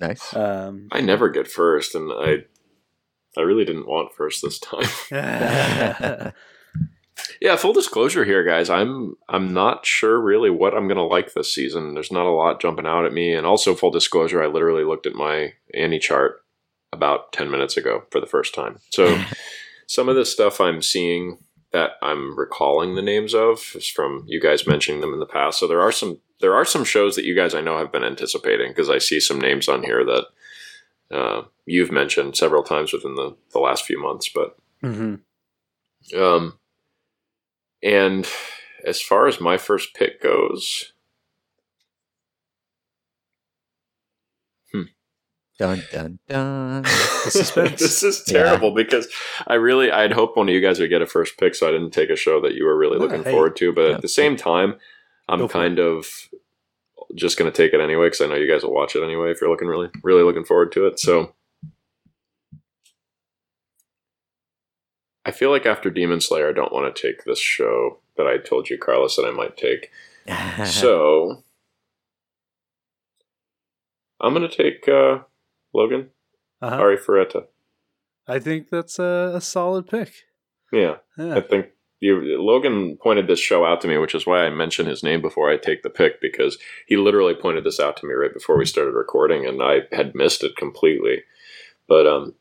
nice. 0.00 0.34
Um, 0.34 0.88
I 0.90 1.00
never 1.00 1.28
get 1.28 1.46
first, 1.46 1.94
and 1.94 2.10
I 2.12 2.44
I 3.36 3.42
really 3.42 3.64
didn't 3.64 3.86
want 3.86 4.14
first 4.14 4.42
this 4.42 4.58
time. 4.58 4.88
yeah, 7.40 7.56
full 7.56 7.72
disclosure 7.72 8.24
here, 8.24 8.44
guys. 8.44 8.68
I'm 8.68 9.14
I'm 9.28 9.52
not 9.52 9.86
sure 9.86 10.20
really 10.20 10.50
what 10.50 10.74
I'm 10.74 10.88
gonna 10.88 11.06
like 11.06 11.34
this 11.34 11.54
season. 11.54 11.94
There's 11.94 12.12
not 12.12 12.26
a 12.26 12.30
lot 12.30 12.60
jumping 12.60 12.86
out 12.86 13.04
at 13.04 13.12
me, 13.12 13.34
and 13.34 13.46
also 13.46 13.74
full 13.74 13.90
disclosure, 13.90 14.42
I 14.42 14.46
literally 14.46 14.84
looked 14.84 15.06
at 15.06 15.14
my 15.14 15.52
AniChart 15.76 16.32
about 16.92 17.32
ten 17.32 17.50
minutes 17.50 17.76
ago 17.76 18.04
for 18.10 18.20
the 18.20 18.26
first 18.26 18.54
time. 18.54 18.78
So 18.90 19.22
some 19.86 20.08
of 20.08 20.16
the 20.16 20.24
stuff 20.24 20.60
I'm 20.60 20.82
seeing 20.82 21.38
that 21.72 21.92
I'm 22.02 22.38
recalling 22.38 22.94
the 22.94 23.02
names 23.02 23.34
of 23.34 23.72
is 23.74 23.88
from 23.88 24.24
you 24.26 24.40
guys 24.40 24.66
mentioning 24.66 25.00
them 25.00 25.14
in 25.14 25.20
the 25.20 25.26
past. 25.26 25.58
So 25.58 25.66
there 25.66 25.80
are 25.80 25.92
some 25.92 26.20
there 26.42 26.54
are 26.54 26.64
some 26.66 26.84
shows 26.84 27.16
that 27.16 27.24
you 27.24 27.34
guys 27.34 27.54
I 27.54 27.62
know 27.62 27.78
have 27.78 27.90
been 27.90 28.04
anticipating 28.04 28.68
because 28.72 28.90
I 28.90 28.98
see 28.98 29.18
some 29.20 29.40
names 29.40 29.68
on 29.68 29.82
here 29.82 30.04
that 30.04 30.26
uh, 31.10 31.42
you've 31.64 31.90
mentioned 31.92 32.36
several 32.36 32.62
times 32.62 32.92
within 32.92 33.14
the, 33.14 33.34
the 33.52 33.58
last 33.60 33.84
few 33.86 33.98
months. 34.02 34.28
But 34.28 34.56
mhm. 34.82 35.20
um, 36.16 36.58
and 37.82 38.28
as 38.84 39.00
far 39.00 39.26
as 39.28 39.40
my 39.40 39.56
first 39.56 39.94
pick 39.94 40.22
goes, 40.22 40.92
Dun 45.58 45.82
dun 45.92 46.18
dun. 46.28 46.84
suspense. 47.28 47.70
this 47.80 48.02
is 48.02 48.24
Yeah. 48.26 48.42
terrible 48.42 48.74
because 48.74 49.06
I 49.46 49.54
really 49.54 49.92
I'd 49.92 50.10
hope 50.12 50.36
one 50.36 50.48
of 50.48 50.54
you 50.54 50.60
guys 50.60 50.80
would 50.80 50.88
get 50.90 51.02
a 51.02 51.06
first 51.06 51.38
pick, 51.38 51.54
so 51.54 51.68
I 51.68 51.70
didn't 51.70 51.90
take 51.92 52.10
a 52.10 52.16
show 52.16 52.40
that 52.40 52.54
you 52.54 52.64
were 52.64 52.76
really 52.76 52.98
No, 52.98 53.04
looking 53.04 53.22
hey. 53.22 53.30
forward 53.30 53.54
to. 53.56 53.72
But 53.72 53.88
Yeah. 53.90 53.94
at 53.96 54.02
the 54.02 54.08
same 54.08 54.34
time, 54.36 54.74
I'm 55.28 55.46
kind 55.48 55.78
of 55.78 56.06
just 57.14 57.38
going 57.38 57.50
to 57.50 57.56
take 57.56 57.72
it 57.74 57.80
anyway 57.80 58.06
because 58.06 58.20
I 58.20 58.26
know 58.26 58.34
you 58.36 58.50
guys 58.50 58.62
will 58.64 58.74
watch 58.74 58.96
it 58.96 59.02
anyway 59.02 59.30
if 59.30 59.40
you're 59.40 59.50
looking 59.50 59.68
really 59.68 59.88
really 60.02 60.22
looking 60.22 60.44
forward 60.44 60.72
to 60.72 60.86
it. 60.86 60.98
So. 61.00 61.34
I 65.24 65.30
feel 65.30 65.50
like 65.50 65.66
after 65.66 65.88
Demon 65.88 66.20
Slayer, 66.20 66.48
I 66.48 66.52
don't 66.52 66.72
want 66.72 66.94
to 66.94 67.02
take 67.08 67.24
this 67.24 67.38
show 67.38 68.00
that 68.16 68.26
I 68.26 68.38
told 68.38 68.68
you, 68.68 68.76
Carlos, 68.76 69.14
that 69.16 69.24
I 69.24 69.30
might 69.30 69.56
take. 69.56 69.90
so 70.66 71.38
I'm 74.20 74.32
gonna 74.32 74.48
take 74.48 74.88
uh, 74.88 75.18
Logan 75.72 76.10
Uh-huh. 76.60 76.80
Arifureta. 76.80 77.44
I 78.26 78.38
think 78.40 78.68
that's 78.70 78.98
a, 78.98 79.32
a 79.34 79.40
solid 79.40 79.86
pick. 79.88 80.12
Yeah, 80.72 80.96
Yeah. 81.18 81.36
I 81.36 81.40
think 81.40 81.66
you, 82.02 82.42
Logan 82.42 82.98
pointed 83.00 83.28
this 83.28 83.38
show 83.38 83.64
out 83.64 83.80
to 83.80 83.88
me, 83.88 83.96
which 83.96 84.14
is 84.14 84.26
why 84.26 84.44
I 84.44 84.50
mentioned 84.50 84.88
his 84.88 85.04
name 85.04 85.22
before 85.22 85.48
I 85.48 85.56
take 85.56 85.84
the 85.84 85.90
pick 85.90 86.20
because 86.20 86.58
he 86.86 86.96
literally 86.96 87.34
pointed 87.34 87.62
this 87.62 87.78
out 87.78 87.96
to 87.98 88.06
me 88.06 88.12
right 88.12 88.34
before 88.34 88.58
we 88.58 88.66
started 88.66 88.90
recording, 88.90 89.46
and 89.46 89.62
I 89.62 89.82
had 89.92 90.16
missed 90.16 90.42
it 90.42 90.56
completely. 90.56 91.22
But 91.86 92.08
um, 92.08 92.34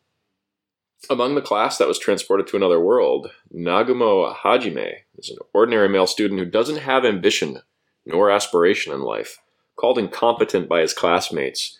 among 1.11 1.35
the 1.35 1.43
class 1.43 1.77
that 1.77 1.87
was 1.87 1.99
transported 1.99 2.47
to 2.47 2.57
another 2.57 2.79
world, 2.79 3.29
Nagumo 3.53 4.35
Hajime 4.35 4.93
is 5.19 5.29
an 5.29 5.37
ordinary 5.53 5.89
male 5.89 6.07
student 6.07 6.39
who 6.39 6.45
doesn't 6.47 6.79
have 6.79 7.05
ambition 7.05 7.61
nor 8.03 8.31
aspiration 8.31 8.91
in 8.91 9.01
life, 9.01 9.37
called 9.75 9.99
incompetent 9.99 10.67
by 10.67 10.81
his 10.81 10.93
classmates. 10.93 11.77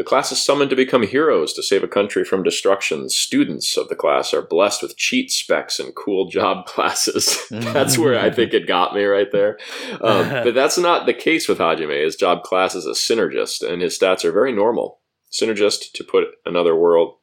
The 0.00 0.04
class 0.04 0.32
is 0.32 0.42
summoned 0.42 0.70
to 0.70 0.76
become 0.76 1.02
heroes 1.02 1.52
to 1.52 1.62
save 1.62 1.84
a 1.84 1.86
country 1.86 2.24
from 2.24 2.42
destruction. 2.42 3.10
Students 3.10 3.76
of 3.76 3.90
the 3.90 3.94
class 3.94 4.32
are 4.32 4.40
blessed 4.40 4.80
with 4.80 4.96
cheat 4.96 5.30
specs 5.30 5.78
and 5.78 5.94
cool 5.94 6.26
job 6.30 6.64
classes. 6.66 7.38
that's 7.50 7.98
where 7.98 8.18
I 8.18 8.30
think 8.30 8.54
it 8.54 8.66
got 8.66 8.94
me 8.94 9.04
right 9.04 9.30
there. 9.30 9.58
Um, 10.00 10.30
but 10.42 10.54
that's 10.54 10.78
not 10.78 11.04
the 11.04 11.12
case 11.12 11.48
with 11.48 11.58
Hajime. 11.58 12.02
His 12.02 12.16
job 12.16 12.44
class 12.44 12.74
is 12.74 12.86
a 12.86 12.92
synergist, 12.92 13.62
and 13.62 13.82
his 13.82 13.98
stats 13.98 14.24
are 14.24 14.32
very 14.32 14.54
normal. 14.54 15.00
Synergist, 15.30 15.92
to 15.92 16.02
put 16.02 16.28
another 16.46 16.74
world, 16.74 17.16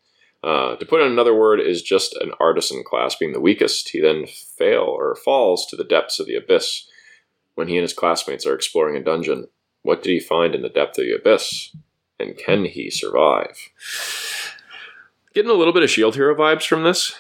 uh, 0.44 0.76
to 0.76 0.86
put 0.86 1.02
in 1.02 1.12
another 1.12 1.34
word, 1.34 1.60
is 1.60 1.82
just 1.82 2.14
an 2.18 2.32
artisan 2.40 2.84
class, 2.86 3.16
being 3.16 3.34
the 3.34 3.42
weakest. 3.42 3.90
He 3.90 4.00
then 4.00 4.28
fail 4.28 4.84
or 4.84 5.16
falls 5.16 5.66
to 5.72 5.76
the 5.76 5.84
depths 5.84 6.20
of 6.20 6.28
the 6.28 6.36
abyss 6.36 6.88
when 7.56 7.70
he 7.70 7.78
and 7.78 7.82
his 7.82 7.94
classmates 7.94 8.46
are 8.46 8.54
exploring 8.54 8.96
a 8.96 9.04
dungeon. 9.04 9.48
What 9.82 10.04
did 10.04 10.12
he 10.12 10.20
find 10.20 10.54
in 10.54 10.62
the 10.62 10.70
depth 10.70 11.00
of 11.00 11.06
the 11.06 11.16
abyss? 11.16 11.76
And 12.20 12.38
can 12.38 12.66
he 12.66 12.90
survive? 12.90 13.58
Getting 15.34 15.52
a 15.52 15.56
little 15.56 15.74
bit 15.74 15.84
of 15.84 15.90
Shield 15.90 16.16
Hero 16.16 16.36
vibes 16.36 16.66
from 16.68 16.84
this. 16.84 17.14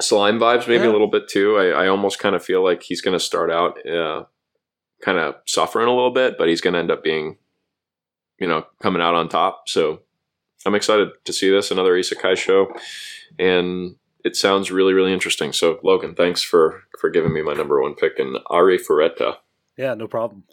Slime 0.00 0.38
vibes, 0.38 0.68
maybe 0.68 0.84
Yeah. 0.84 0.90
a 0.90 0.92
little 0.92 1.08
bit 1.08 1.28
too. 1.28 1.56
I, 1.58 1.84
I 1.84 1.88
almost 1.88 2.18
kind 2.18 2.34
of 2.36 2.44
feel 2.44 2.62
like 2.62 2.82
he's 2.82 3.00
going 3.00 3.18
to 3.18 3.24
start 3.24 3.50
out 3.50 3.84
uh, 3.86 4.24
kind 5.02 5.18
of 5.18 5.34
suffering 5.46 5.88
a 5.88 5.94
little 5.94 6.12
bit, 6.12 6.38
but 6.38 6.48
he's 6.48 6.60
going 6.60 6.74
to 6.74 6.78
end 6.80 6.90
up 6.90 7.02
being, 7.02 7.36
you 8.38 8.46
know, 8.46 8.64
coming 8.80 9.02
out 9.02 9.14
on 9.14 9.28
top. 9.28 9.68
So 9.68 10.00
I'm 10.64 10.74
excited 10.76 11.08
to 11.24 11.32
see 11.32 11.50
this, 11.50 11.70
another 11.70 11.92
Isekai 11.94 12.36
show. 12.36 12.72
And 13.38 13.96
it 14.24 14.36
sounds 14.36 14.70
really, 14.70 14.94
really 14.94 15.12
interesting. 15.12 15.52
So, 15.52 15.80
Logan, 15.82 16.14
thanks 16.14 16.42
for, 16.42 16.84
for 17.00 17.10
giving 17.10 17.32
me 17.32 17.42
my 17.42 17.54
number 17.54 17.82
one 17.82 17.94
pick 17.94 18.14
in 18.18 18.36
Arifureta. 18.50 19.36
Yeah, 19.76 19.94
no 19.94 20.06
problem. 20.06 20.44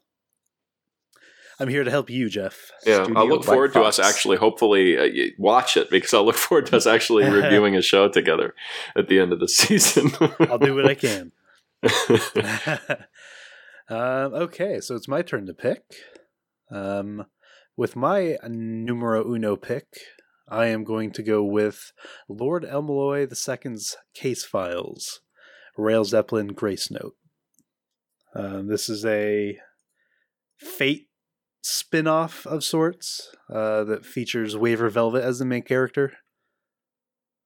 I'm 1.59 1.69
here 1.69 1.83
to 1.83 1.91
help 1.91 2.09
you, 2.09 2.29
Jeff. 2.29 2.71
Yeah, 2.85 3.03
Studio 3.03 3.19
I'll 3.19 3.27
look 3.27 3.39
White 3.39 3.45
forward 3.45 3.73
to 3.73 3.83
us 3.83 3.97
actually, 3.99 4.37
hopefully, 4.37 4.97
uh, 4.97 5.31
watch 5.37 5.77
it 5.77 5.89
because 5.89 6.13
I'll 6.13 6.25
look 6.25 6.35
forward 6.35 6.65
to 6.67 6.77
us 6.77 6.85
actually 6.85 7.23
reviewing 7.29 7.75
a 7.75 7.81
show 7.81 8.09
together 8.09 8.53
at 8.95 9.07
the 9.07 9.19
end 9.19 9.31
of 9.31 9.39
the 9.39 9.47
season. 9.49 10.11
I'll 10.49 10.57
do 10.57 10.75
what 10.75 10.87
I 10.87 10.95
can. 10.95 11.31
um, 13.89 14.33
okay, 14.33 14.81
so 14.81 14.95
it's 14.95 15.07
my 15.07 15.21
turn 15.21 15.45
to 15.45 15.53
pick. 15.53 15.83
Um, 16.71 17.25
with 17.77 17.95
my 17.95 18.37
numero 18.47 19.23
uno 19.23 19.55
pick, 19.55 19.87
I 20.47 20.67
am 20.67 20.83
going 20.83 21.11
to 21.11 21.23
go 21.23 21.43
with 21.43 21.91
Lord 22.27 22.65
El-Melloi 22.65 23.29
II's 23.31 23.95
Case 24.13 24.43
Files, 24.43 25.21
Rail 25.77 26.03
Zeppelin 26.03 26.47
Grace 26.47 26.91
Note. 26.91 27.15
Um, 28.35 28.67
this 28.67 28.89
is 28.89 29.05
a 29.05 29.57
Fate 30.57 31.07
spin-off 31.67 32.45
of 32.45 32.63
sorts 32.63 33.35
uh, 33.51 33.83
that 33.85 34.05
features 34.05 34.55
Waver 34.55 34.87
Velvet 34.87 35.23
as 35.23 35.39
the 35.39 35.45
main 35.45 35.63
character. 35.63 36.13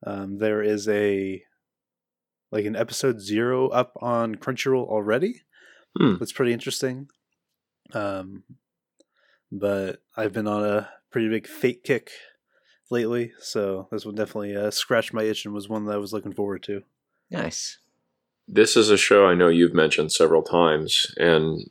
Um, 0.06 0.40
there 0.40 0.62
is 0.62 0.90
a 0.90 1.42
like 2.52 2.66
an 2.66 2.76
episode 2.76 3.22
zero 3.22 3.70
up 3.70 3.94
on 4.02 4.36
Crunchyroll 4.36 4.88
already. 4.88 5.44
Hmm. 5.98 6.16
That's 6.20 6.34
pretty 6.34 6.52
interesting. 6.52 7.08
Um, 7.94 8.44
but 9.54 10.02
I've 10.18 10.34
been 10.34 10.48
on 10.48 10.66
a 10.66 10.90
pretty 11.12 11.30
big 11.30 11.48
Fate 11.48 11.84
kick 11.86 12.10
lately, 12.92 13.32
so 13.40 13.88
this 13.90 14.06
one 14.06 14.16
definitely 14.16 14.54
uh, 14.54 14.70
scratched 14.72 15.14
my 15.14 15.24
itch 15.24 15.46
and 15.46 15.54
was 15.54 15.70
one 15.70 15.86
that 15.86 15.94
I 15.94 15.98
was 15.98 16.12
looking 16.12 16.34
forward 16.34 16.62
to. 16.64 16.82
Nice. 17.32 17.78
this 18.50 18.76
is 18.76 18.90
a 18.90 18.98
show 18.98 19.28
I 19.28 19.36
know 19.36 19.48
you've 19.48 19.74
mentioned 19.74 20.12
several 20.12 20.42
times, 20.42 21.06
and 21.18 21.70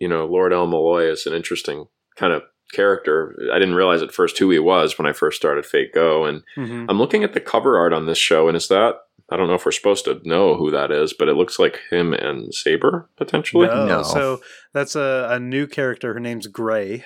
you 0.00 0.08
know, 0.08 0.26
Lord 0.26 0.52
El-Melloi 0.52 1.10
is 1.10 1.26
an 1.26 1.32
interesting 1.34 1.86
kind 2.16 2.32
of 2.32 2.42
character. 2.72 3.34
I 3.52 3.58
didn't 3.58 3.74
realize 3.74 4.02
at 4.02 4.12
first 4.12 4.38
who 4.38 4.50
he 4.50 4.58
was 4.58 4.98
when 4.98 5.06
I 5.06 5.12
first 5.12 5.36
started 5.36 5.64
Fate 5.66 5.92
Go, 5.94 6.24
and 6.24 6.42
I'm 6.56 6.98
looking 6.98 7.24
at 7.24 7.32
the 7.34 7.40
cover 7.40 7.78
art 7.78 7.92
on 7.92 8.06
this 8.06 8.18
show, 8.18 8.48
and 8.48 8.56
is 8.56 8.68
that 8.68 8.96
I 9.30 9.36
don't 9.36 9.46
know 9.48 9.54
if 9.54 9.64
we're 9.66 9.72
supposed 9.72 10.04
to 10.06 10.20
know 10.24 10.54
who 10.56 10.70
that 10.70 10.90
is, 10.90 11.12
but 11.12 11.28
it 11.28 11.34
looks 11.34 11.58
like 11.58 11.80
him 11.90 12.14
and 12.14 12.54
Saber 12.54 13.10
potentially. 13.16 13.66
No, 13.66 13.86
No. 13.86 14.02
so 14.02 14.40
that's 14.72 14.96
a, 14.96 15.28
a 15.30 15.38
new 15.38 15.66
character. 15.66 16.14
Her 16.14 16.20
name's 16.20 16.46
Gray, 16.46 17.04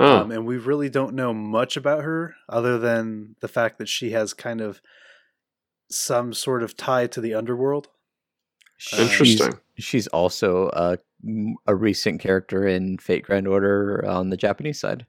Oh, 0.00 0.22
um, 0.22 0.32
and 0.32 0.44
we 0.44 0.56
really 0.56 0.88
don't 0.88 1.14
know 1.14 1.32
much 1.32 1.76
about 1.76 2.02
her 2.02 2.34
other 2.48 2.78
than 2.78 3.36
the 3.40 3.46
fact 3.48 3.78
that 3.78 3.88
she 3.88 4.10
has 4.10 4.34
kind 4.34 4.60
of 4.60 4.80
some 5.90 6.32
sort 6.32 6.62
of 6.62 6.76
tie 6.76 7.06
to 7.08 7.20
the 7.20 7.34
underworld. 7.34 7.88
She's- 8.76 9.00
interesting. 9.12 9.60
She's 9.76 10.06
also 10.08 10.68
a, 10.72 10.98
a 11.66 11.74
recent 11.74 12.20
character 12.20 12.66
in 12.66 12.98
Fate 12.98 13.24
Grand 13.24 13.46
Order 13.48 14.04
on 14.06 14.30
the 14.30 14.36
Japanese 14.36 14.80
side. 14.80 15.06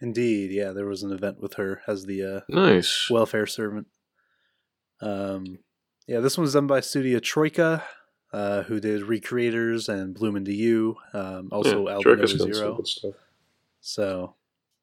Indeed, 0.00 0.50
yeah, 0.52 0.72
there 0.72 0.86
was 0.86 1.02
an 1.02 1.12
event 1.12 1.40
with 1.40 1.54
her 1.54 1.80
as 1.86 2.04
the 2.06 2.22
uh, 2.22 2.40
Nice. 2.48 3.08
welfare 3.10 3.46
servant. 3.46 3.86
Um, 5.00 5.58
yeah, 6.06 6.20
this 6.20 6.36
one 6.36 6.42
was 6.42 6.52
done 6.52 6.66
by 6.66 6.80
Studio 6.80 7.18
Troyca, 7.18 7.82
uh, 8.32 8.62
who 8.64 8.78
did 8.80 9.02
Re:Creators 9.02 9.88
and 9.88 10.14
Bloom 10.14 10.36
into 10.36 10.52
You, 10.52 10.96
um, 11.12 11.48
also 11.50 11.86
Yeah, 11.88 11.94
Aldnoah 11.94 12.02
Troyca's 12.02 12.30
done 12.32 12.38
some 12.40 12.52
Zero. 12.52 12.74
good 12.76 12.86
stuff. 12.86 13.14
So, 13.80 14.34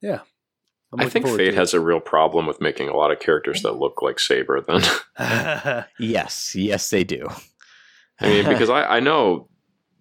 yeah. 0.02 0.20
I'm 0.92 1.00
I 1.00 1.06
looking 1.06 1.24
think 1.24 1.38
Fate 1.38 1.54
has 1.56 1.74
a 1.74 1.80
real 1.80 2.00
problem 2.00 2.46
with 2.46 2.62
making 2.62 2.88
a 2.88 2.96
lot 2.96 3.12
of 3.12 3.20
characters 3.20 3.64
that 3.64 3.74
look 3.78 4.02
like 4.04 4.20
Saber. 4.20 4.62
Then. 4.62 4.82
Yes, 6.00 6.56
yes, 6.56 6.90
they 6.90 7.04
do. 7.04 7.28
I 8.20 8.28
mean, 8.30 8.48
because 8.48 8.70
I, 8.70 8.84
I 8.98 9.00
know 9.00 9.48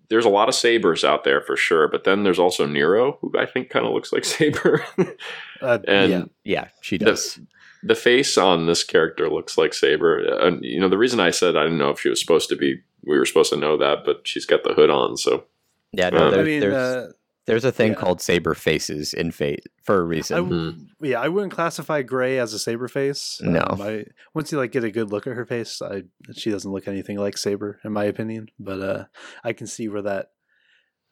there's 0.08 0.24
a 0.24 0.28
lot 0.30 0.48
of 0.48 0.54
Sabers 0.54 1.04
out 1.04 1.24
there 1.24 1.40
for 1.40 1.56
sure, 1.56 1.88
but 1.88 2.04
then 2.04 2.22
there's 2.24 2.38
also 2.38 2.66
Nero, 2.66 3.18
who 3.20 3.32
I 3.38 3.46
think 3.46 3.70
kind 3.70 3.86
of 3.86 3.92
looks 3.92 4.12
like 4.12 4.24
Saber, 4.24 4.84
uh, 5.62 5.78
and 5.88 6.10
yeah. 6.10 6.24
yeah, 6.44 6.68
she 6.80 6.98
the- 6.98 7.06
does. 7.06 7.38
the 7.82 7.94
face 7.94 8.36
on 8.38 8.66
this 8.66 8.84
character 8.84 9.28
looks 9.30 9.56
like 9.58 9.74
Saber. 9.74 10.18
And 10.46 10.64
you 10.64 10.78
know, 10.80 10.88
the 10.88 10.98
reason 10.98 11.18
I 11.20 11.30
said 11.30 11.56
I 11.56 11.64
didn't 11.64 11.78
know 11.78 11.90
if 11.90 12.00
she 12.00 12.08
was 12.08 12.20
supposed 12.20 12.48
to 12.50 12.56
be, 12.56 12.80
we 13.04 13.18
were 13.18 13.26
supposed 13.26 13.52
to 13.52 13.58
know 13.58 13.76
that, 13.78 14.04
but 14.04 14.26
she's 14.28 14.46
got 14.46 14.64
the 14.64 14.74
hood 14.74 14.90
on, 14.90 15.16
so 15.16 15.44
Yeah, 15.92 16.10
no, 16.10 16.26
Um, 16.26 16.30
there, 16.32 16.40
I 16.40 16.44
mean, 16.44 16.60
there's 16.60 16.74
uh, 16.74 17.12
there's 17.46 17.64
a 17.64 17.72
thing 17.72 17.92
yeah. 17.92 17.98
called 17.98 18.20
saber 18.20 18.54
faces 18.54 19.12
in 19.12 19.30
Fate 19.32 19.66
for 19.82 19.98
a 19.98 20.02
reason. 20.04 20.36
w- 20.48 20.74
yeah, 21.00 21.20
I 21.20 21.28
wouldn't 21.28 21.52
classify 21.52 22.02
Gray 22.02 22.38
as 22.38 22.52
a 22.52 22.58
Saber 22.58 22.88
face. 22.88 23.40
No. 23.42 23.64
Um, 23.68 23.82
I, 23.82 24.04
once 24.34 24.52
you 24.52 24.58
like 24.58 24.72
get 24.72 24.84
a 24.84 24.90
good 24.90 25.10
look 25.10 25.26
at 25.26 25.34
her 25.34 25.44
face, 25.46 25.82
I 25.82 26.04
she 26.34 26.50
doesn't 26.50 26.70
look 26.70 26.86
anything 26.86 27.18
like 27.18 27.36
Saber 27.36 27.80
in 27.84 27.92
my 27.92 28.04
opinion. 28.04 28.48
But 28.60 28.80
uh, 28.80 29.04
I 29.42 29.52
can 29.52 29.66
see 29.66 29.88
where 29.88 30.02
that 30.02 30.30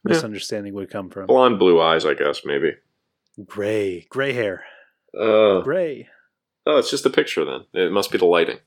Yeah. 0.07 0.15
misunderstanding 0.15 0.75
would 0.75 0.91
come 0.91 1.11
from. 1.11 1.27
blonde 1.27 1.59
blue 1.59 1.81
eyes, 1.81 2.05
I 2.07 2.15
guess 2.15 2.43
maybe. 2.45 2.75
Gray, 3.45 4.07
gray 4.11 4.33
hair, 4.33 4.65
Uh, 5.19 5.61
gray. 5.63 6.09
oh, 6.67 6.79
it's 6.79 6.91
just 6.91 7.05
the 7.05 7.11
picture 7.11 7.45
then. 7.45 7.65
It 7.73 7.91
must 7.93 8.11
be 8.13 8.19
the 8.19 8.25
lighting. 8.27 8.59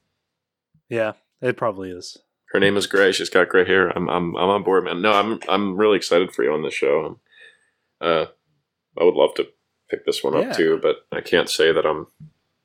Yeah, 0.90 1.14
it 1.42 1.58
probably 1.58 1.92
is. 1.92 2.18
Her 2.52 2.60
name 2.60 2.78
is 2.78 2.86
Gray. 2.88 3.12
She's 3.12 3.30
got 3.30 3.50
gray 3.50 3.66
hair. 3.66 3.90
I'm 3.90 4.08
I'm 4.10 4.36
I'm 4.36 4.50
on 4.50 4.64
board, 4.64 4.84
man. 4.84 5.02
No, 5.02 5.12
I'm 5.14 5.40
I'm 5.50 5.76
really 5.76 5.98
excited 5.98 6.34
for 6.34 6.44
you 6.44 6.52
on 6.54 6.62
this 6.64 6.74
show. 6.74 7.20
Uh, 8.04 8.26
I 9.00 9.04
would 9.04 9.16
love 9.16 9.34
to 9.36 9.48
pick 9.90 10.06
this 10.06 10.24
one 10.24 10.34
Yeah. 10.34 10.50
up 10.50 10.58
too, 10.58 10.80
but 10.82 10.98
I 11.12 11.22
can't 11.22 11.50
say 11.50 11.72
that 11.72 11.86
I'm 11.86 12.08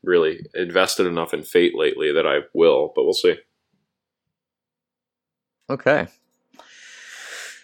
really 0.03 0.45
invested 0.55 1.07
enough 1.07 1.33
in 1.33 1.43
Fate 1.43 1.75
lately 1.77 2.13
that 2.13 2.27
I 2.27 2.41
will. 2.55 2.93
But 2.95 3.05
we'll 3.05 3.15
see. 3.15 3.37
Okay. 5.71 6.07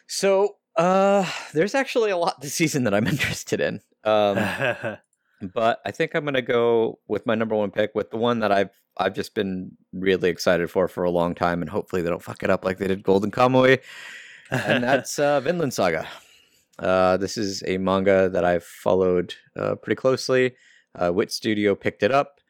So, 0.07 0.57
uh, 0.77 1.29
there's 1.53 1.75
actually 1.75 2.11
a 2.11 2.17
lot 2.17 2.41
this 2.41 2.55
season 2.55 2.85
that 2.85 2.95
I'm 2.95 3.07
interested 3.15 3.61
in. 3.61 3.81
Um, 4.05 4.37
but 5.55 5.81
I 5.85 5.91
think 5.91 6.15
I'm 6.15 6.25
gonna 6.25 6.43
go 6.43 6.99
with 7.09 7.27
my 7.27 7.35
number 7.35 7.55
one 7.55 7.71
pick, 7.71 7.95
with 7.95 8.11
the 8.11 8.17
one 8.19 8.41
that 8.41 8.53
I've 8.53 8.71
I've 8.97 9.15
just 9.15 9.35
been 9.35 9.73
really 9.93 10.31
excited 10.31 10.71
for 10.71 10.87
for 10.89 11.05
a 11.05 11.11
long 11.11 11.35
time, 11.35 11.63
and 11.63 11.71
hopefully 11.71 12.03
they 12.03 12.11
don't 12.11 12.23
fuck 12.23 12.43
it 12.43 12.51
up 12.51 12.65
like 12.65 12.79
they 12.79 12.87
did 12.87 13.03
Golden 13.03 13.31
Kamuy, 13.31 13.81
and 14.51 14.85
that's 14.85 15.19
uh, 15.19 15.41
Vinland 15.41 15.73
Saga. 15.75 16.07
Uh, 16.79 17.17
this 17.17 17.37
is 17.37 17.63
a 17.67 17.79
manga 17.79 18.29
that 18.29 18.45
I've 18.45 18.65
followed 18.65 19.35
uh, 19.57 19.77
pretty 19.77 19.97
closely. 19.97 20.55
Uh, 20.95 21.13
Wit 21.13 21.31
Studio 21.33 21.75
picked 21.75 22.03
it 22.03 22.11
up. 22.13 22.41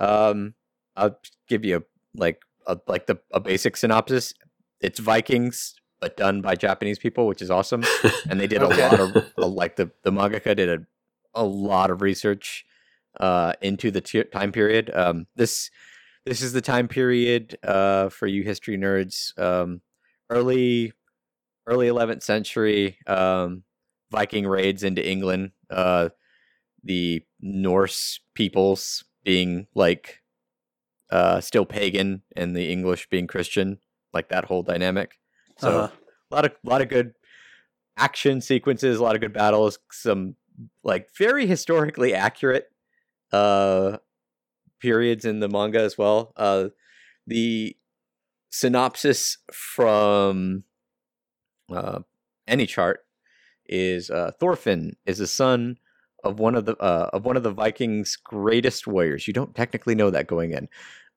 Um, 0.00 0.54
I'll 0.96 1.18
give 1.48 1.64
you 1.64 1.76
a, 1.78 1.82
like 2.14 2.42
a, 2.66 2.78
like 2.86 3.06
the 3.06 3.18
a 3.32 3.40
basic 3.40 3.76
synopsis. 3.76 4.34
It's 4.80 4.98
Vikings, 4.98 5.74
but 6.00 6.16
done 6.16 6.40
by 6.42 6.54
Japanese 6.54 6.98
people, 6.98 7.26
which 7.26 7.42
is 7.42 7.50
awesome. 7.50 7.84
And 8.28 8.38
they 8.40 8.46
did 8.48 8.62
Okay. 8.62 8.82
a 8.82 8.88
lot 8.88 9.00
of 9.00 9.16
uh, 9.38 9.46
like 9.46 9.76
the 9.76 9.90
the 10.02 10.10
mangaka 10.12 10.54
did 10.56 10.68
a 10.68 10.78
a 11.34 11.44
lot 11.44 11.90
of 11.90 12.02
research 12.02 12.64
uh, 13.18 13.54
into 13.62 13.90
the 13.90 14.00
t- 14.00 14.22
time 14.24 14.52
period. 14.52 14.90
Um, 14.94 15.26
this 15.36 15.70
this 16.26 16.40
is 16.42 16.52
the 16.52 16.60
time 16.60 16.88
period 16.88 17.58
uh, 17.64 18.08
for 18.10 18.26
you 18.26 18.42
history 18.42 18.76
nerds. 18.76 19.36
Um, 19.38 19.80
early 20.30 20.92
early 21.66 21.86
11th 21.88 22.22
century 22.24 22.98
um, 23.06 23.62
Viking 24.12 24.46
raids 24.46 24.84
into 24.84 25.06
England. 25.06 25.52
Uh, 25.70 26.10
the 26.84 27.22
Norse 27.40 28.20
peoples 28.34 29.04
being 29.24 29.66
like 29.74 30.20
uh, 31.10 31.40
still 31.40 31.66
pagan 31.66 32.22
and 32.36 32.56
the 32.56 32.70
English 32.70 33.08
being 33.08 33.26
Christian, 33.26 33.78
like 34.12 34.28
that 34.28 34.44
whole 34.46 34.62
dynamic. 34.62 35.18
So 35.58 35.68
Uh-huh. 35.68 35.88
a 36.30 36.34
lot 36.34 36.44
of 36.44 36.52
lot 36.64 36.82
of 36.82 36.88
good 36.88 37.14
action 37.96 38.40
sequences, 38.40 38.98
a 38.98 39.02
lot 39.02 39.14
of 39.14 39.20
good 39.20 39.32
battles, 39.32 39.78
some 39.90 40.36
like 40.84 41.08
very 41.16 41.46
historically 41.46 42.14
accurate 42.14 42.68
uh 43.32 43.98
periods 44.80 45.24
in 45.24 45.40
the 45.40 45.48
manga 45.48 45.80
as 45.80 45.96
well. 45.98 46.32
Uh 46.36 46.68
the 47.26 47.76
synopsis 48.50 49.38
from 49.52 50.64
uh 51.72 52.00
AniChart 52.48 52.96
is 53.72 54.10
uh 54.10 54.30
Thorfinn 54.38 54.96
is 55.06 55.18
the 55.18 55.26
son 55.26 55.78
of 56.22 56.38
one 56.38 56.54
of 56.54 56.66
the 56.66 56.76
uh, 56.76 57.10
of 57.12 57.24
one 57.24 57.36
of 57.36 57.42
the 57.42 57.50
Vikings' 57.50 58.16
greatest 58.16 58.86
warriors. 58.86 59.26
You 59.26 59.32
don't 59.32 59.54
technically 59.54 59.94
know 59.94 60.10
that 60.10 60.26
going 60.26 60.52
in, 60.52 60.68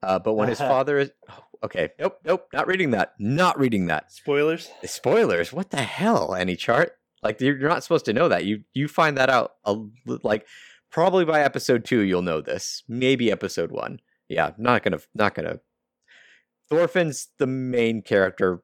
uh, 0.02 0.20
but 0.20 0.34
when 0.34 0.50
his 0.50 0.58
father 0.74 0.98
is 0.98 1.12
oh, 1.30 1.44
okay, 1.64 1.90
nope, 2.00 2.20
nope, 2.26 2.48
not 2.54 2.68
reading 2.68 2.92
that, 2.92 3.14
not 3.20 3.60
reading 3.60 3.88
that. 3.88 4.12
Spoilers. 4.12 4.70
Spoilers. 4.84 5.54
What 5.54 5.72
the 5.72 5.82
hell? 5.82 6.30
AniChart? 6.30 6.92
Like 7.22 7.42
you're 7.42 7.58
you're 7.58 7.70
not 7.70 7.84
supposed 7.84 8.06
to 8.06 8.14
know 8.14 8.30
that. 8.30 8.46
You 8.46 8.64
you 8.74 8.88
find 8.88 9.18
that 9.18 9.30
out 9.30 9.56
a, 9.66 9.78
like 10.24 10.48
probably 10.92 11.26
by 11.26 11.42
episode 11.42 11.86
two 11.86 12.02
you'll 12.02 12.22
know 12.22 12.42
this. 12.42 12.84
Maybe 12.88 13.32
episode 13.32 13.72
one. 13.72 14.00
Yeah, 14.30 14.52
not 14.58 14.84
gonna 14.84 15.00
not 15.14 15.36
gonna. 15.36 15.60
Thorfinn's 16.70 17.28
the 17.38 17.48
main 17.48 18.02
character 18.02 18.64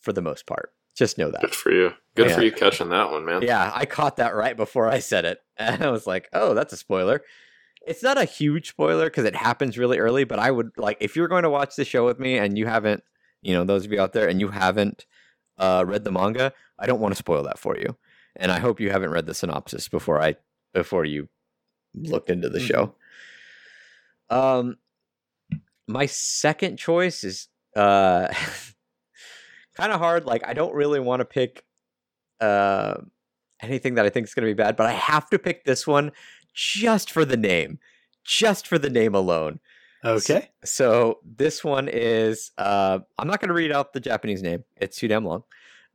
for 0.00 0.12
the 0.12 0.22
most 0.22 0.46
part. 0.46 0.72
Just 0.96 1.18
know 1.18 1.30
that. 1.30 1.42
Good 1.42 1.54
for 1.54 1.70
you. 1.70 1.92
Good 2.14 2.32
for 2.32 2.42
you 2.42 2.50
catching 2.50 2.88
that 2.88 3.10
one, 3.10 3.24
man. 3.26 3.42
Yeah, 3.42 3.70
I 3.74 3.84
caught 3.84 4.16
that 4.16 4.34
right 4.34 4.56
before 4.56 4.88
I 4.88 4.98
said 5.00 5.24
it. 5.24 5.40
And 5.58 5.82
I 5.84 5.90
was 5.90 6.06
like, 6.06 6.28
oh, 6.34 6.52
that's 6.54 6.72
a 6.72 6.76
spoiler. 6.76 7.22
It's 7.86 8.02
not 8.02 8.18
a 8.18 8.24
huge 8.24 8.68
spoiler 8.70 9.06
because 9.06 9.24
it 9.24 9.36
happens 9.36 9.78
really 9.78 9.98
early, 9.98 10.24
but 10.24 10.38
I 10.38 10.50
would 10.50 10.70
like 10.76 10.96
if 11.00 11.16
you're 11.16 11.28
going 11.28 11.44
to 11.44 11.50
watch 11.50 11.76
the 11.76 11.84
show 11.84 12.04
with 12.04 12.18
me 12.18 12.36
and 12.36 12.58
you 12.58 12.66
haven't, 12.66 13.02
you 13.42 13.54
know, 13.54 13.64
those 13.64 13.84
of 13.86 13.92
you 13.92 14.00
out 14.00 14.12
there 14.12 14.28
and 14.28 14.38
you 14.40 14.48
haven't 14.48 15.06
uh, 15.58 15.84
read 15.86 16.04
the 16.04 16.10
manga, 16.12 16.52
I 16.78 16.84
don't 16.86 17.00
want 17.00 17.12
to 17.14 17.18
spoil 17.18 17.42
that 17.44 17.58
for 17.58 17.76
you. 17.78 17.96
and 18.38 18.52
I 18.52 18.58
hope 18.58 18.80
you 18.80 18.90
haven't 18.90 19.10
read 19.12 19.24
the 19.26 19.32
synopsis 19.34 19.88
before 19.88 20.20
I 20.20 20.36
before 20.74 21.04
you 21.06 21.28
looked 21.94 22.28
into 22.28 22.48
the 22.50 22.58
Mhm. 22.58 22.66
show. 22.66 22.94
Um, 24.28 24.76
my 25.88 26.06
second 26.06 26.76
choice 26.78 27.24
is 27.24 27.48
uh 27.74 28.28
kind 29.76 29.92
of 29.92 30.00
hard. 30.00 30.24
Like 30.24 30.42
I 30.46 30.54
don't 30.54 30.74
really 30.74 31.00
want 31.00 31.20
to 31.20 31.24
pick 31.24 31.64
uh 32.40 32.94
anything 33.62 33.94
that 33.94 34.04
I 34.04 34.10
think 34.10 34.26
is 34.26 34.34
going 34.34 34.46
to 34.46 34.54
be 34.54 34.62
bad, 34.62 34.76
but 34.76 34.86
I 34.86 34.92
have 34.92 35.30
to 35.30 35.38
pick 35.38 35.64
this 35.64 35.86
one 35.86 36.12
just 36.52 37.10
for 37.10 37.24
the 37.24 37.36
name, 37.36 37.78
just 38.24 38.66
for 38.66 38.78
the 38.78 38.90
name 38.90 39.14
alone. 39.14 39.60
Okay. 40.04 40.50
So 40.64 41.20
this 41.24 41.64
one 41.64 41.88
is 41.88 42.52
uh 42.58 43.00
I'm 43.18 43.28
not 43.28 43.40
going 43.40 43.48
to 43.48 43.54
read 43.54 43.72
out 43.72 43.92
the 43.92 44.00
Japanese 44.00 44.42
name. 44.42 44.64
It's 44.76 44.98
too 44.98 45.08
damn 45.08 45.24
long. 45.24 45.44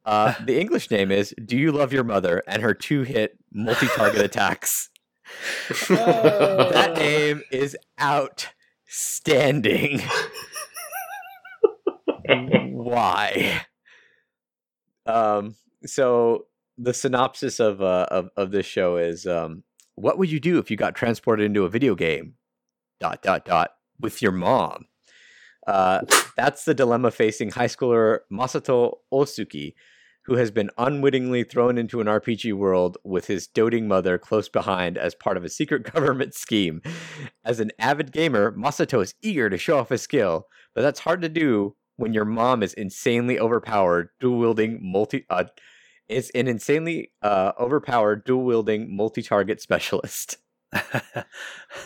Uh 0.05 0.33
the 0.45 0.59
English 0.59 0.91
name 0.91 1.11
is 1.11 1.33
Do 1.43 1.57
You 1.57 1.71
Love 1.71 1.93
Your 1.93 2.03
Mother 2.03 2.43
and 2.47 2.61
her 2.61 2.73
two-hit 2.73 3.37
multi-target 3.51 4.21
attacks. 4.25 4.89
That 5.87 6.95
name 6.97 7.43
is 7.51 7.77
outstanding. 8.01 10.01
Why? 12.71 13.65
Um 15.11 15.55
so 15.85 16.45
the 16.77 16.93
synopsis 16.93 17.59
of 17.59 17.81
uh 17.81 18.07
of, 18.09 18.29
of 18.37 18.51
this 18.51 18.65
show 18.65 18.97
is 18.97 19.25
um 19.27 19.63
what 19.95 20.17
would 20.17 20.31
you 20.31 20.39
do 20.39 20.57
if 20.57 20.71
you 20.71 20.77
got 20.77 20.95
transported 20.95 21.45
into 21.45 21.65
a 21.65 21.69
video 21.69 21.95
game? 21.95 22.35
Dot 22.99 23.21
dot 23.21 23.45
dot 23.45 23.71
with 23.99 24.21
your 24.21 24.31
mom. 24.31 24.85
Uh, 25.67 26.01
that's 26.35 26.65
the 26.65 26.73
dilemma 26.73 27.11
facing 27.11 27.51
high 27.51 27.67
schooler 27.67 28.19
Masato 28.31 28.97
Osuki, 29.13 29.73
who 30.25 30.35
has 30.35 30.51
been 30.51 30.69
unwittingly 30.77 31.43
thrown 31.43 31.77
into 31.77 32.01
an 32.01 32.07
RPG 32.07 32.53
world 32.53 32.97
with 33.03 33.27
his 33.27 33.47
doting 33.47 33.87
mother 33.87 34.17
close 34.17 34.49
behind 34.49 34.97
as 34.97 35.15
part 35.15 35.37
of 35.37 35.43
a 35.43 35.49
secret 35.49 35.83
government 35.93 36.33
scheme. 36.33 36.81
As 37.45 37.59
an 37.59 37.71
avid 37.79 38.11
gamer, 38.11 38.51
Masato 38.51 39.01
is 39.01 39.15
eager 39.21 39.49
to 39.49 39.57
show 39.57 39.77
off 39.77 39.89
his 39.89 40.01
skill, 40.01 40.47
but 40.73 40.81
that's 40.81 41.01
hard 41.01 41.21
to 41.21 41.29
do 41.29 41.75
when 42.01 42.13
your 42.13 42.25
mom 42.25 42.63
is 42.63 42.73
insanely 42.73 43.39
overpowered, 43.39 44.09
dual 44.19 44.39
wielding 44.39 44.79
multi. 44.81 45.25
Uh, 45.29 45.45
is 46.09 46.29
an 46.31 46.47
insanely 46.47 47.11
uh, 47.21 47.53
overpowered 47.59 48.25
dual 48.25 48.43
wielding 48.43 48.95
multi 48.95 49.21
target 49.21 49.61
specialist. 49.61 50.37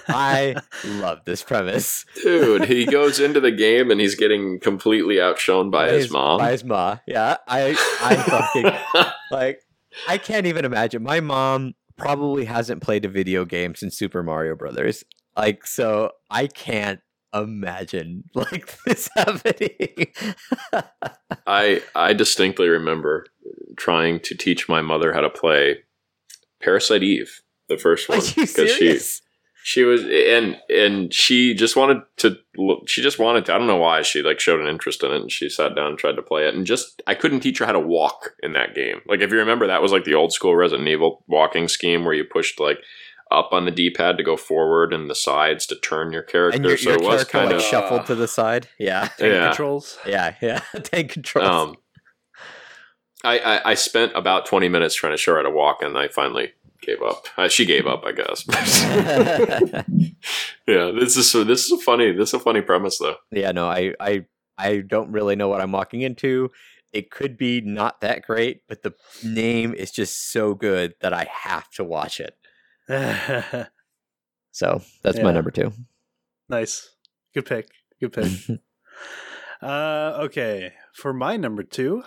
I 0.07 0.55
love 0.85 1.19
this 1.25 1.43
premise. 1.43 2.05
Dude, 2.21 2.65
he 2.65 2.85
goes 2.85 3.19
into 3.19 3.39
the 3.39 3.51
game 3.51 3.89
and 3.89 3.99
he's 3.99 4.15
getting 4.15 4.59
completely 4.59 5.19
outshone 5.19 5.71
by, 5.71 5.91
his, 5.91 6.11
mom. 6.11 6.39
By 6.39 6.51
his 6.51 6.63
ma. 6.63 6.97
Yeah. 7.07 7.37
I 7.47 7.75
I 8.01 8.15
fucking 8.15 9.05
like 9.31 9.61
I 10.07 10.17
can't 10.17 10.45
even 10.45 10.65
imagine. 10.65 11.03
My 11.03 11.19
mom 11.19 11.73
probably 11.97 12.45
hasn't 12.45 12.81
played 12.81 13.05
a 13.05 13.09
video 13.09 13.45
game 13.45 13.75
since 13.75 13.97
Super 13.97 14.21
Mario 14.21 14.55
Brothers. 14.55 15.03
Like 15.35 15.65
so 15.65 16.11
I 16.29 16.47
can't 16.47 16.99
imagine 17.35 18.23
like 18.33 18.77
this 18.85 19.09
happening. 19.15 20.07
I 21.47 21.81
I 21.93 22.13
distinctly 22.13 22.67
remember 22.67 23.25
trying 23.77 24.19
to 24.21 24.35
teach 24.35 24.69
my 24.69 24.81
mother 24.81 25.13
how 25.13 25.21
to 25.21 25.29
play 25.29 25.79
Parasite 26.61 27.03
Eve, 27.03 27.41
the 27.69 27.77
first 27.77 28.09
one, 28.09 28.19
because 28.35 28.71
she 28.71 28.99
she 29.65 29.83
was 29.83 30.03
and 30.05 30.57
and 30.69 31.11
she 31.11 31.55
just 31.55 31.75
wanted 31.75 31.97
to 32.17 32.37
she 32.85 33.01
just 33.01 33.17
wanted 33.17 33.43
to 33.43 33.51
i 33.51 33.57
don't 33.57 33.65
know 33.65 33.75
why 33.75 34.03
she 34.03 34.21
like 34.21 34.39
showed 34.39 34.59
an 34.59 34.67
interest 34.67 35.03
in 35.03 35.11
it 35.11 35.21
and 35.21 35.31
she 35.31 35.49
sat 35.49 35.75
down 35.75 35.87
and 35.87 35.97
tried 35.97 36.15
to 36.15 36.21
play 36.21 36.47
it 36.47 36.53
and 36.53 36.67
just 36.67 37.01
i 37.07 37.15
couldn't 37.15 37.39
teach 37.39 37.57
her 37.57 37.65
how 37.65 37.71
to 37.71 37.79
walk 37.79 38.35
in 38.43 38.53
that 38.53 38.75
game 38.75 39.01
like 39.07 39.21
if 39.21 39.31
you 39.31 39.39
remember 39.39 39.65
that 39.65 39.81
was 39.81 39.91
like 39.91 40.03
the 40.03 40.13
old 40.13 40.31
school 40.31 40.55
resident 40.55 40.87
evil 40.87 41.23
walking 41.27 41.67
scheme 41.67 42.05
where 42.05 42.13
you 42.13 42.23
pushed 42.23 42.59
like 42.59 42.77
up 43.35 43.49
on 43.51 43.65
the 43.65 43.71
d-pad 43.71 44.17
to 44.17 44.23
go 44.23 44.37
forward 44.37 44.93
and 44.93 45.09
the 45.09 45.15
sides 45.15 45.65
to 45.67 45.75
turn 45.75 46.11
your 46.11 46.23
character 46.23 46.55
And 46.57 46.65
your, 46.65 46.77
so 46.77 46.89
your 46.91 46.99
it 46.99 47.03
was 47.03 47.09
character 47.25 47.31
kind 47.31 47.45
like 47.47 47.55
of 47.57 47.61
shuffled 47.61 48.05
to 48.07 48.15
the 48.15 48.27
side. 48.27 48.67
Yeah. 48.79 49.01
Tank 49.17 49.19
Yeah. 49.33 49.47
controls. 49.47 49.97
Yeah. 50.07 50.35
Yeah. 50.41 50.59
Tank 50.83 51.11
controls. 51.11 51.47
um 51.49 51.75
I, 53.23 53.39
I 53.39 53.71
i 53.71 53.73
spent 53.73 54.11
about 54.15 54.45
20 54.45 54.69
minutes 54.69 54.93
trying 54.93 55.13
to 55.13 55.17
show 55.17 55.31
her 55.31 55.37
how 55.37 55.43
to 55.43 55.49
walk 55.49 55.81
and 55.81 55.97
i 55.97 56.07
finally 56.09 56.51
gave 56.81 57.01
up 57.01 57.25
uh, 57.37 57.47
she 57.47 57.65
gave 57.65 57.87
up 57.87 58.03
i 58.05 58.11
guess 58.11 58.45
yeah 60.67 60.91
this 60.91 61.17
is 61.17 61.29
so 61.31 61.43
this 61.43 61.65
is 61.65 61.71
a 61.71 61.77
funny 61.77 62.11
this 62.11 62.29
is 62.29 62.33
a 62.35 62.39
funny 62.39 62.61
premise 62.61 62.97
though 62.99 63.15
yeah, 63.31 63.51
no, 63.51 63.67
I, 63.67 63.93
I, 63.99 64.25
I 64.57 64.77
don't 64.81 65.11
really 65.11 65.35
know 65.35 65.47
what 65.47 65.61
I'm 65.61 65.71
walking 65.71 66.01
into. 66.01 66.51
It 66.93 67.11
could 67.11 67.37
be 67.37 67.59
not 67.61 68.01
that 68.01 68.21
great, 68.21 68.61
but 68.69 68.83
the 68.83 68.93
name 69.23 69.73
is 69.73 69.91
just 69.91 70.31
so 70.31 70.53
good 70.53 70.93
that 71.01 71.13
I 71.13 71.27
have 71.29 71.69
to 71.71 71.83
watch 71.83 72.19
it. 72.19 72.35
So 74.55 74.81
that's 75.03 75.19
my 75.19 75.33
number 75.33 75.51
two. 75.51 75.73
nice. 76.47 76.95
Good 77.33 77.45
pick. 77.45 77.67
Good 77.99 78.13
pick. 78.13 78.59
uh, 79.61 80.13
okay. 80.21 80.71
For 80.93 81.11
my 81.11 81.35
number 81.35 81.61
two, 81.61 82.03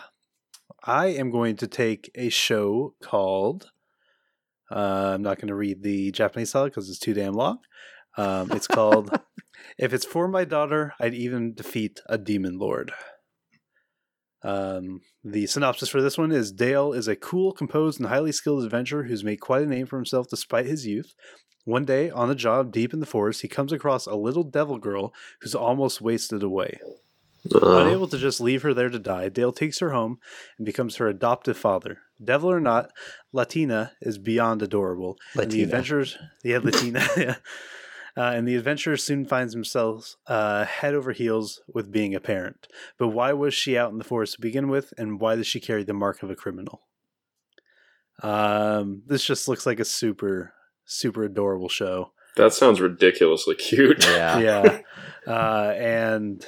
I 0.83 1.09
am 1.09 1.31
going 1.31 1.57
to 1.57 1.67
take 1.67 2.11
a 2.15 2.31
show 2.31 2.95
called. 3.03 3.71
Uh, 4.71 5.13
I'm 5.15 5.23
not 5.23 5.37
going 5.37 5.49
to 5.49 5.55
read 5.55 5.83
the 5.83 6.11
Japanese 6.11 6.53
title 6.53 6.69
because 6.69 6.89
it's 6.89 6.99
too 6.99 7.13
damn 7.13 7.35
long. 7.35 7.59
Um, 8.17 8.51
it's 8.53 8.67
called 8.67 9.11
"If 9.79 9.93
It's 9.93 10.07
for 10.07 10.27
My 10.27 10.47
Daughter, 10.47 10.95
I'd 10.99 11.13
Even 11.13 11.53
Defeat 11.53 12.01
a 12.07 12.17
Demon 12.17 12.59
Lord." 12.59 12.93
Um, 14.43 15.01
the 15.25 15.47
synopsis 15.47 15.89
for 15.89 16.01
this 16.01 16.17
one 16.17 16.33
is 16.33 16.53
Dale 16.53 16.93
is 16.93 17.09
a 17.09 17.17
cool, 17.17 17.53
composed, 17.53 17.99
and 17.99 18.09
highly 18.09 18.33
skilled 18.33 18.65
adventurer 18.65 19.05
who's 19.05 19.25
made 19.25 19.41
quite 19.41 19.63
a 19.63 19.67
name 19.67 19.87
for 19.87 19.97
himself 19.97 20.29
despite 20.29 20.67
his 20.67 20.87
youth. 20.87 21.15
One 21.65 21.85
day, 21.85 22.09
on 22.09 22.29
the 22.29 22.35
job 22.35 22.73
deep 22.73 22.95
in 22.95 23.01
the 23.01 23.07
forest, 23.07 23.43
he 23.43 23.49
comes 23.49 23.73
across 23.73 24.07
a 24.07 24.15
little 24.15 24.45
devil 24.45 24.79
girl 24.79 25.13
who's 25.41 25.55
almost 25.55 26.01
wasted 26.01 26.43
away. 26.43 26.81
Uh, 27.55 27.79
Unable 27.79 28.09
to 28.09 28.19
just 28.19 28.41
leave 28.41 28.63
her 28.63 28.75
there 28.75 28.89
to 28.89 28.99
die, 28.99 29.29
Dale 29.29 29.53
takes 29.53 29.79
her 29.81 29.91
home 29.91 30.19
and 30.57 30.65
becomes 30.65 30.97
her 30.97 31.09
adoptive 31.09 31.57
father. 31.57 31.99
Devil 32.23 32.51
or 32.51 32.61
not, 32.61 32.91
Latina 33.33 33.93
is 34.01 34.19
beyond 34.19 34.63
adorable. 34.63 35.19
And 35.35 35.51
the 35.51 35.63
adventures, 35.63 36.17
yeah, 36.43 36.59
Latina, 36.63 37.07
yeah. 37.17 37.37
Uh, 38.19 38.33
and 38.35 38.49
the 38.49 38.57
adventurer 38.57 38.97
soon 38.97 39.25
finds 39.25 39.53
himself 39.55 40.17
uh, 40.27 40.65
head 40.65 40.93
over 40.93 41.13
heels 41.13 41.61
with 41.73 41.93
being 41.93 42.17
a 42.17 42.21
parent. 42.21 42.67
But 42.99 43.09
why 43.09 43.33
was 43.33 43.55
she 43.55 43.79
out 43.79 43.93
in 43.93 43.99
the 43.99 44.05
forest 44.05 44.35
to 44.35 44.41
begin 44.41 44.69
with, 44.69 44.93
and 44.99 45.21
why 45.21 45.37
does 45.37 45.47
she 45.47 45.61
carry 45.61 45.85
the 45.85 45.95
mark 45.95 46.25
of 46.25 46.31
a 46.31 46.35
criminal? 46.35 46.83
Um, 48.23 49.03
this 49.07 49.25
just 49.25 49.47
looks 49.47 49.67
like 49.67 49.79
a 49.79 49.85
super, 49.85 50.53
super 50.85 51.23
adorable 51.25 51.69
show. 51.69 52.13
that 52.37 52.53
sounds 52.53 52.81
ridiculously 52.81 53.55
cute 53.55 54.05
Yeah. 54.05 54.39
yeah 54.49 54.81
uh 55.33 55.75
and 55.77 56.45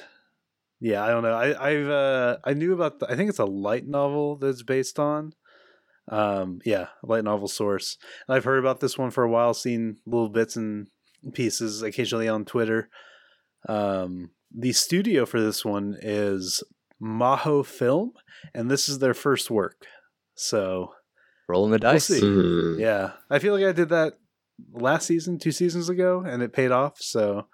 yeah 0.81 1.05
i 1.05 1.09
don't 1.09 1.23
know 1.23 1.35
i 1.35 1.69
i've 1.69 1.89
uh 1.89 2.37
i 2.45 2.55
knew 2.55 2.73
about 2.73 2.99
the, 3.01 3.11
i 3.11 3.15
think 3.17 3.29
it's 3.29 3.39
a 3.39 3.45
light 3.45 3.87
novel 3.87 4.37
that's 4.37 4.63
based 4.63 4.99
on 4.99 5.35
um 6.09 6.61
yeah 6.65 6.87
light 7.03 7.25
novel 7.25 7.49
source 7.49 7.99
and 8.27 8.35
i've 8.37 8.45
heard 8.45 8.59
about 8.59 8.81
this 8.81 8.97
one 8.97 9.11
for 9.11 9.23
a 9.25 9.29
while 9.31 9.53
seen 9.53 9.97
little 10.07 10.29
bits 10.31 10.57
and 10.57 10.89
pieces 11.33 11.83
occasionally 11.83 12.29
on 12.29 12.45
twitter 12.45 12.89
um 13.69 14.31
the 14.55 14.73
studio 14.73 15.27
for 15.27 15.41
this 15.41 15.65
one 15.65 15.97
is 16.01 16.63
maho 17.03 17.65
film 17.65 18.13
and 18.55 18.71
this 18.71 18.89
is 18.89 18.99
their 18.99 19.15
first 19.15 19.51
work 19.51 19.87
so 20.35 20.93
Rolling 21.49 21.73
the 21.73 21.79
dice. 21.79 22.07
see. 22.07 22.21
Hmm. 22.21 22.79
yeah 22.79 23.13
i 23.29 23.39
feel 23.39 23.55
like 23.55 23.65
i 23.65 23.73
did 23.73 23.89
that 23.91 24.15
last 24.73 25.07
season 25.07 25.39
two 25.39 25.53
seasons 25.53 25.89
ago 25.89 26.23
and 26.27 26.43
it 26.43 26.53
paid 26.53 26.71
off 26.71 27.01
so 27.01 27.47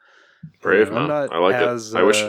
brave 0.60 0.88
yeah, 0.88 0.92
man 0.94 1.02
I'm 1.02 1.08
not 1.08 1.32
i 1.32 1.38
like 1.38 1.54
as, 1.54 1.94
it 1.94 1.98
i 1.98 2.02
wish 2.02 2.22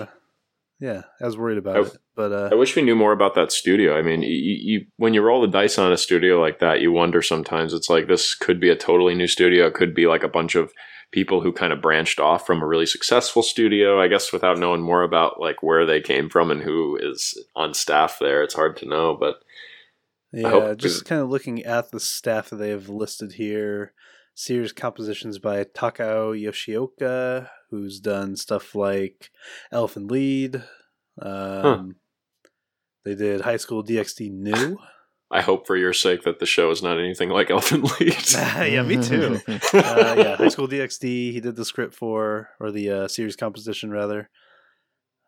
Yeah, 0.80 1.02
I 1.20 1.26
was 1.26 1.36
worried 1.38 1.58
about 1.58 1.76
I- 1.78 1.82
it. 1.82 1.98
But 2.16 2.32
uh, 2.32 2.50
I 2.52 2.56
wish 2.56 2.76
we 2.76 2.84
knew 2.84 2.96
more 2.96 3.12
about 3.12 3.34
that 3.36 3.52
studio. 3.52 3.96
I 3.98 4.02
mean, 4.04 4.22
you, 4.24 4.30
you 4.70 4.86
when 4.98 5.14
you 5.16 5.22
roll 5.24 5.42
the 5.42 5.48
dice 5.48 5.78
on 5.80 5.92
a 5.92 5.98
studio 5.98 6.40
like 6.40 6.60
that, 6.60 6.82
you 6.82 6.92
wonder 6.92 7.22
sometimes. 7.24 7.74
It's 7.74 7.90
like 7.92 8.08
this 8.08 8.34
could 8.36 8.60
be 8.60 8.70
a 8.70 8.76
totally 8.76 9.14
new 9.16 9.28
studio. 9.28 9.66
It 9.68 9.74
could 9.76 9.94
be 9.96 10.06
like 10.08 10.24
a 10.24 10.28
bunch 10.28 10.54
of 10.56 10.72
people 11.12 11.42
who 11.42 11.52
kind 11.52 11.72
of 11.74 11.82
branched 11.82 12.20
off 12.20 12.46
from 12.46 12.62
a 12.62 12.68
really 12.68 12.86
successful 12.86 13.42
studio. 13.42 14.02
I 14.02 14.08
guess 14.08 14.34
without 14.34 14.58
knowing 14.58 14.82
more 14.82 15.04
about 15.04 15.40
like 15.40 15.64
where 15.64 15.86
they 15.86 16.02
came 16.02 16.30
from 16.30 16.52
and 16.52 16.62
who 16.62 16.98
is 16.98 17.38
on 17.56 17.74
staff 17.74 18.18
there, 18.20 18.44
it's 18.44 18.56
hard 18.56 18.78
to 18.78 18.88
know. 18.88 19.16
But 19.20 19.42
yeah, 20.34 20.74
just 20.76 21.06
kind 21.06 21.22
of 21.22 21.30
looking 21.30 21.64
at 21.64 21.92
the 21.92 22.00
staff 22.00 22.50
that 22.50 22.58
they 22.58 22.70
have 22.70 22.90
listed 22.90 23.34
here. 23.34 23.94
Series 24.36 24.72
compositions 24.72 25.40
by 25.40 25.64
Takao 25.64 26.40
Yoshioka, 26.40 27.50
who's 27.72 28.00
done 28.00 28.36
stuff 28.36 28.76
like 28.76 29.32
Elfen 29.74 30.12
Lied. 30.12 30.64
Um, 31.20 31.96
They 33.04 33.16
did 33.16 33.42
High 33.42 33.58
School 33.58 33.84
DxD 33.84 34.30
New. 34.32 34.78
I 35.30 35.42
hope 35.42 35.68
for 35.68 35.76
your 35.76 35.94
sake 35.94 36.24
that 36.24 36.40
the 36.40 36.46
show 36.46 36.72
is 36.72 36.82
not 36.82 37.00
anything 37.00 37.30
like 37.30 37.50
Elfen 37.50 37.84
Lied. 37.84 38.72
yeah, 38.72 38.82
me 38.82 39.02
too. 39.02 39.40
uh, 39.48 40.16
yeah, 40.18 40.36
High 40.38 40.48
School 40.48 40.68
DxD. 40.70 41.34
He 41.34 41.40
did 41.42 41.56
the 41.56 41.66
script 41.66 41.94
for, 41.94 42.50
or 42.60 42.72
the 42.72 42.90
uh, 42.90 43.08
series 43.08 43.36
composition 43.36 43.92
rather. 43.92 44.30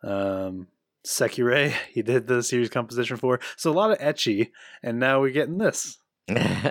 Um, 0.02 0.68
Sekirei. 1.06 1.74
He 1.92 2.02
did 2.02 2.26
the 2.26 2.42
series 2.42 2.70
composition 2.70 3.18
for. 3.18 3.40
So 3.56 3.70
a 3.70 3.74
lot 3.74 3.90
of 3.90 3.98
ecchi, 3.98 4.50
and 4.82 4.98
now 4.98 5.20
we're 5.20 5.30
getting 5.30 5.58
this. 5.58 5.98
Uh, 6.34 6.70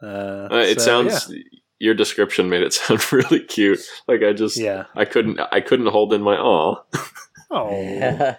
Uh, 0.00 0.48
it 0.52 0.80
so, 0.80 1.08
sounds. 1.08 1.32
Your 1.80 1.94
description 1.94 2.48
made 2.48 2.62
it 2.62 2.72
sound 2.72 3.12
really 3.12 3.40
cute. 3.40 3.80
Like 4.06 4.22
I 4.22 4.32
just, 4.32 4.56
Yeah. 4.56 4.84
I 4.94 5.04
couldn't, 5.04 5.40
I 5.50 5.60
couldn't 5.60 5.86
hold 5.86 6.12
in 6.12 6.22
my 6.22 6.36
aw. 6.36 6.76
Yeah. 7.50 8.36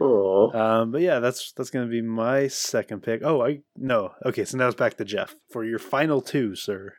Oh. 0.00 0.50
Um, 0.58 0.92
but 0.92 1.02
yeah, 1.02 1.18
that's 1.18 1.52
that's 1.52 1.70
gonna 1.70 1.86
be 1.88 2.00
my 2.00 2.48
second 2.48 3.02
pick. 3.02 3.20
Oh, 3.22 3.44
I 3.44 3.60
no. 3.76 4.12
Okay, 4.24 4.44
so 4.44 4.56
now 4.56 4.66
it's 4.66 4.76
back 4.76 4.96
to 4.96 5.04
Jeff 5.04 5.36
for 5.50 5.64
your 5.64 5.78
final 5.78 6.22
two, 6.22 6.54
sir. 6.54 6.94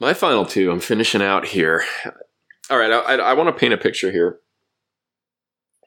My 0.00 0.14
final 0.14 0.46
two. 0.46 0.70
I'm 0.70 0.80
finishing 0.80 1.20
out 1.20 1.46
here. 1.46 1.84
All 2.70 2.78
right, 2.78 2.90
I, 2.90 2.98
I, 3.00 3.14
I 3.16 3.32
want 3.34 3.48
to 3.48 3.58
paint 3.60 3.74
a 3.74 3.78
picture 3.78 4.10
here. 4.10 4.38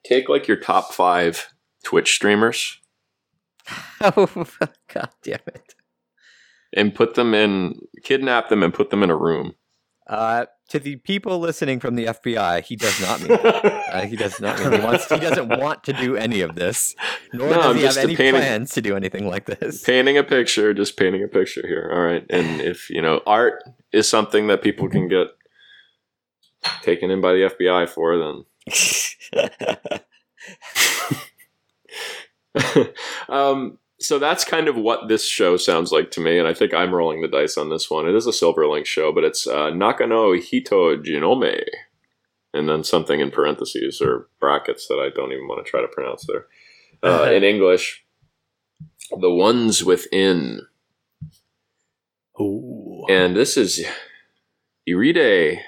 Take 0.06 0.30
like 0.30 0.48
your 0.48 0.58
top 0.58 0.94
five 0.94 1.48
Twitch 1.84 2.14
streamers 2.14 2.80
oh, 4.02 4.46
God 4.94 5.10
damn 5.24 5.40
it. 5.48 5.76
and 6.74 6.94
put 6.96 7.16
them 7.16 7.34
in, 7.34 7.80
kidnap 8.04 8.50
them 8.50 8.64
and 8.64 8.74
put 8.74 8.90
them 8.90 9.04
in 9.04 9.10
a 9.10 9.18
room. 9.18 9.54
Uh, 10.08 10.46
to 10.70 10.80
the 10.80 10.96
people 10.98 11.40
listening 11.40 11.80
from 11.82 11.96
the 11.96 12.06
FBI, 12.06 12.64
he 12.64 12.76
does 12.78 13.00
not 13.02 13.20
mean 13.20 13.30
that. 13.30 13.74
Uh, 13.94 14.02
he 14.06 14.16
does 14.18 14.40
not 14.42 14.60
mean 14.60 14.74
he 14.74 14.80
wants. 14.80 15.08
He 15.10 15.18
doesn't 15.18 15.48
want 15.48 15.84
to 15.86 15.94
do 15.94 16.16
any 16.18 16.42
of 16.42 16.56
this, 16.56 16.94
nor 17.34 17.48
No, 17.50 17.56
does 17.56 17.66
I'm 17.66 17.76
he 17.78 17.84
have 17.84 17.98
any 17.98 18.16
painting- 18.18 18.42
plans 18.42 18.72
to 18.74 18.82
do 18.82 18.96
anything 18.98 19.28
like 19.28 19.46
this. 19.46 19.82
painting 19.84 20.18
a 20.18 20.24
picture, 20.24 20.74
just 20.74 20.98
painting 20.98 21.24
a 21.24 21.28
picture 21.28 21.66
here. 21.66 21.90
All 21.94 22.02
right. 22.02 22.26
And 22.30 22.60
if, 22.62 22.90
you 22.90 23.02
know, 23.02 23.22
art 23.26 23.64
is 23.94 24.08
something 24.10 24.48
that 24.48 24.62
people 24.62 24.90
can 24.90 25.08
get 25.08 25.28
taken 26.84 27.10
in 27.12 27.22
by 27.22 27.32
the 27.34 27.50
FBI 27.58 27.88
for, 27.88 28.18
then. 28.18 28.44
um, 33.30 33.78
so 34.00 34.20
that's 34.20 34.44
kind 34.44 34.68
of 34.68 34.76
what 34.76 35.08
this 35.08 35.26
show 35.26 35.58
sounds 35.58 35.92
like 35.92 36.12
to 36.12 36.22
me, 36.22 36.38
and 36.38 36.48
I 36.48 36.54
think 36.54 36.74
I'm 36.74 36.94
rolling 36.94 37.22
the 37.22 37.28
dice 37.28 37.58
on 37.58 37.70
this 37.70 37.90
one. 37.90 38.08
It 38.08 38.16
is 38.16 38.28
a 38.28 38.32
Silverlink 38.32 38.86
show, 38.86 39.12
but 39.12 39.24
it's 39.24 39.48
uh, 39.48 39.72
Nakano 39.72 40.34
Hito 40.34 40.98
Genome, 40.98 41.64
and 42.54 42.70
then 42.70 42.84
something 42.84 43.20
in 43.20 43.32
parentheses 43.32 44.02
or 44.02 44.30
brackets 44.40 44.88
that 44.88 45.00
I 45.00 45.10
don't 45.14 45.32
even 45.32 45.48
want 45.48 45.66
to 45.66 45.70
try 45.70 45.82
to 45.82 45.88
pronounce 45.88 46.26
there. 46.26 46.46
Uh, 47.04 47.32
in 47.34 47.44
English, 47.44 48.06
the 49.20 49.32
ones 49.32 49.84
within. 49.84 50.62
Ooh. 52.40 53.04
And 53.10 53.36
this 53.36 53.58
is 53.58 53.84
Iride 54.88 55.60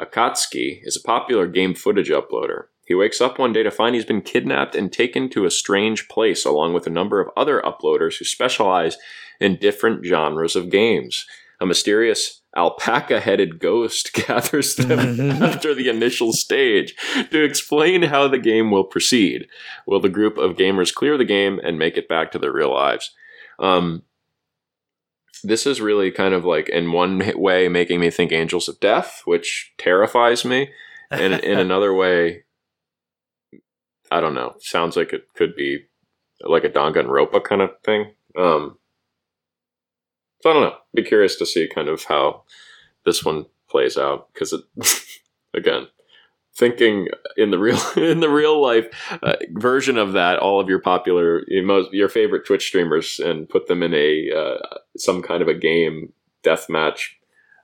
Akatsuki 0.00 0.80
is 0.82 0.96
a 0.96 1.02
popular 1.02 1.46
game 1.46 1.74
footage 1.74 2.10
uploader. 2.10 2.64
He 2.86 2.94
wakes 2.94 3.20
up 3.20 3.38
one 3.38 3.52
day 3.52 3.64
to 3.64 3.70
find 3.70 3.94
he's 3.94 4.04
been 4.04 4.22
kidnapped 4.22 4.76
and 4.76 4.92
taken 4.92 5.28
to 5.30 5.44
a 5.44 5.50
strange 5.50 6.08
place 6.08 6.44
along 6.44 6.72
with 6.72 6.86
a 6.86 6.90
number 6.90 7.20
of 7.20 7.30
other 7.36 7.60
uploaders 7.60 8.18
who 8.18 8.24
specialize 8.24 8.96
in 9.40 9.56
different 9.56 10.04
genres 10.04 10.56
of 10.56 10.70
games. 10.70 11.26
A 11.60 11.66
mysterious 11.66 12.42
alpaca-headed 12.56 13.58
ghost 13.58 14.12
gathers 14.26 14.76
them 14.76 15.20
after 15.42 15.74
the 15.74 15.88
initial 15.88 16.32
stage 16.32 16.94
to 17.30 17.42
explain 17.42 18.04
how 18.04 18.28
the 18.28 18.38
game 18.38 18.70
will 18.70 18.84
proceed. 18.84 19.48
Will 19.86 20.00
the 20.00 20.08
group 20.08 20.38
of 20.38 20.56
gamers 20.56 20.94
clear 20.94 21.18
the 21.18 21.24
game 21.24 21.60
and 21.62 21.78
make 21.78 21.96
it 21.96 22.08
back 22.08 22.30
to 22.32 22.38
their 22.38 22.52
real 22.52 22.72
lives? 22.72 23.12
Um, 23.58 24.02
this 25.42 25.66
is 25.66 25.80
really 25.80 26.10
kind 26.10 26.34
of 26.34 26.44
like 26.44 26.68
in 26.68 26.92
one 26.92 27.32
way 27.34 27.68
making 27.68 28.00
me 28.00 28.10
think 28.10 28.32
Angels 28.32 28.68
of 28.68 28.80
Death, 28.80 29.22
which 29.24 29.72
terrifies 29.76 30.44
me, 30.44 30.70
and 31.10 31.34
in 31.34 31.58
another 31.58 31.92
way, 31.92 32.44
I 34.10 34.20
don't 34.20 34.34
know. 34.34 34.54
Sounds 34.60 34.96
like 34.96 35.12
it 35.12 35.26
could 35.34 35.56
be 35.56 35.84
like 36.40 36.64
a 36.64 36.70
Danganronpa 36.70 37.42
kind 37.44 37.62
of 37.62 37.70
thing. 37.84 38.12
Um, 38.36 38.78
so 40.42 40.50
I 40.50 40.52
don't 40.52 40.62
know. 40.62 40.76
Be 40.94 41.02
curious 41.02 41.36
to 41.36 41.46
see 41.46 41.68
kind 41.72 41.88
of 41.88 42.04
how 42.04 42.44
this 43.04 43.24
one 43.24 43.46
plays 43.68 43.96
out 43.96 44.32
because 44.32 44.52
it 44.52 44.62
again 45.54 45.88
thinking 46.56 47.08
in 47.36 47.50
the 47.50 47.58
real 47.58 47.78
in 47.96 48.20
the 48.20 48.28
real 48.28 48.60
life 48.60 48.86
uh, 49.22 49.36
version 49.52 49.98
of 49.98 50.12
that 50.12 50.38
all 50.38 50.60
of 50.60 50.68
your 50.68 50.80
popular 50.80 51.42
your, 51.48 51.64
most, 51.64 51.92
your 51.92 52.08
favorite 52.08 52.46
twitch 52.46 52.66
streamers 52.66 53.18
and 53.18 53.48
put 53.48 53.66
them 53.66 53.82
in 53.82 53.92
a 53.94 54.30
uh, 54.30 54.76
some 54.96 55.22
kind 55.22 55.42
of 55.42 55.48
a 55.48 55.54
game 55.54 56.12
death 56.42 56.68
match 56.68 57.18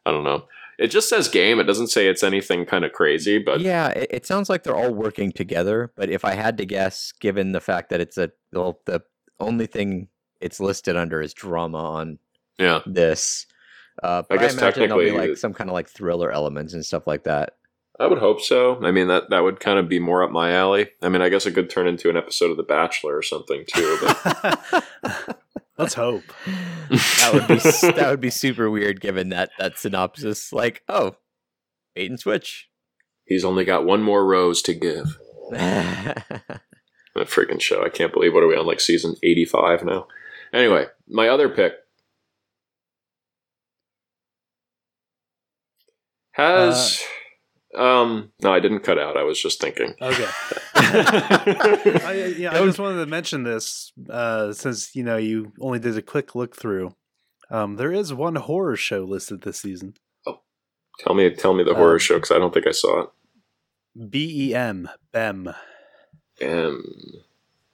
i 0.06 0.10
don't 0.10 0.24
know 0.24 0.44
it 0.82 0.90
just 0.90 1.08
says 1.08 1.28
game 1.28 1.60
it 1.60 1.64
doesn't 1.64 1.86
say 1.86 2.08
it's 2.08 2.24
anything 2.24 2.66
kind 2.66 2.84
of 2.84 2.92
crazy 2.92 3.38
but 3.38 3.60
yeah, 3.60 3.88
it, 3.88 4.08
it 4.10 4.26
sounds 4.26 4.50
like 4.50 4.64
they're 4.64 4.76
all 4.76 4.92
working 4.92 5.32
together. 5.32 5.92
But 5.96 6.10
if 6.10 6.24
I 6.24 6.34
had 6.34 6.58
to 6.58 6.66
guess, 6.66 7.12
given 7.12 7.52
the 7.52 7.60
fact 7.60 7.90
that 7.90 8.00
it's 8.00 8.18
a 8.18 8.30
well, 8.52 8.80
the 8.86 9.02
only 9.38 9.66
thing 9.66 10.08
it's 10.40 10.60
listed 10.60 10.96
under 10.96 11.20
is 11.22 11.32
drama 11.34 11.78
on 11.78 12.18
yeah 12.58 12.80
this. 12.86 13.46
Uh, 14.02 14.22
but 14.28 14.38
I, 14.38 14.42
guess 14.42 14.54
imagine 14.54 14.88
there'll 14.88 14.98
be 14.98 15.06
technically 15.06 15.28
like 15.28 15.38
some 15.38 15.54
kind 15.54 15.70
of 15.70 15.74
like 15.74 15.88
thriller 15.88 16.30
elements 16.32 16.72
and 16.74 16.84
stuff 16.84 17.06
like 17.06 17.24
that. 17.24 17.56
i 18.00 18.06
would 18.06 18.18
hope 18.18 18.40
so 18.40 18.82
i 18.82 18.90
mean 18.90 19.08
that 19.08 19.28
that 19.30 19.40
would 19.40 19.60
kind 19.60 19.78
of 19.78 19.86
be 19.86 19.98
more 19.98 20.22
up 20.24 20.30
my 20.30 20.52
alley 20.52 20.88
i 21.02 21.10
mean 21.10 21.20
i 21.20 21.28
guess 21.28 21.44
it 21.44 21.52
could 21.52 21.68
turn 21.68 21.86
into 21.86 22.08
an 22.08 22.16
episode 22.16 22.50
of 22.50 22.56
the 22.56 22.62
bachelor 22.62 23.14
or 23.14 23.22
something 23.22 23.64
too 23.66 23.98
but 24.00 24.84
Let's 25.82 25.94
hope. 25.94 26.24
that 26.90 27.30
would 27.32 27.48
be 27.48 27.54
that 27.92 28.10
would 28.10 28.20
be 28.20 28.30
super 28.30 28.70
weird 28.70 29.00
given 29.00 29.30
that 29.30 29.50
that 29.58 29.78
synopsis. 29.78 30.52
Like, 30.52 30.82
oh, 30.88 31.16
bait 31.94 32.10
and 32.10 32.20
switch. 32.20 32.68
he's 33.24 33.44
only 33.44 33.64
got 33.64 33.84
one 33.84 34.02
more 34.02 34.24
rose 34.26 34.62
to 34.62 34.74
give 34.74 35.18
that 35.50 36.24
freaking 37.16 37.60
show. 37.60 37.84
I 37.84 37.88
can't 37.88 38.12
believe 38.12 38.34
what 38.34 38.42
are 38.42 38.48
we 38.48 38.56
on 38.56 38.66
like 38.66 38.80
season 38.80 39.16
85 39.22 39.84
now. 39.84 40.06
Anyway, 40.52 40.86
my 41.08 41.28
other 41.28 41.48
pick 41.48 41.74
has 46.32 47.00
uh, 47.02 47.21
um 47.76 48.30
no, 48.42 48.52
I 48.52 48.60
didn't 48.60 48.80
cut 48.80 48.98
out. 48.98 49.16
I 49.16 49.22
was 49.22 49.40
just 49.40 49.60
thinking. 49.60 49.94
Okay. 50.00 50.26
I, 50.74 52.34
yeah, 52.38 52.52
I 52.52 52.64
just 52.64 52.78
wanted 52.78 52.98
to 53.04 53.06
mention 53.06 53.44
this 53.44 53.92
uh, 54.10 54.52
since 54.52 54.94
you 54.94 55.02
know 55.04 55.16
you 55.16 55.52
only 55.60 55.78
did 55.78 55.96
a 55.96 56.02
quick 56.02 56.34
look 56.34 56.56
through. 56.56 56.94
Um, 57.50 57.76
there 57.76 57.92
is 57.92 58.12
one 58.14 58.34
horror 58.36 58.76
show 58.76 59.04
listed 59.04 59.42
this 59.42 59.60
season. 59.60 59.94
Oh, 60.26 60.40
tell 61.00 61.14
me 61.14 61.30
tell 61.34 61.54
me 61.54 61.64
the 61.64 61.74
horror 61.74 61.94
Um, 61.94 61.98
show 61.98 62.18
cuz 62.20 62.30
I 62.30 62.38
don't 62.38 62.52
think 62.52 62.66
I 62.66 62.72
saw 62.72 63.02
it. 63.02 63.08
B 64.10 64.48
E 64.50 64.54
M 64.54 64.88
BEM. 65.12 65.54
Ben. 66.40 66.82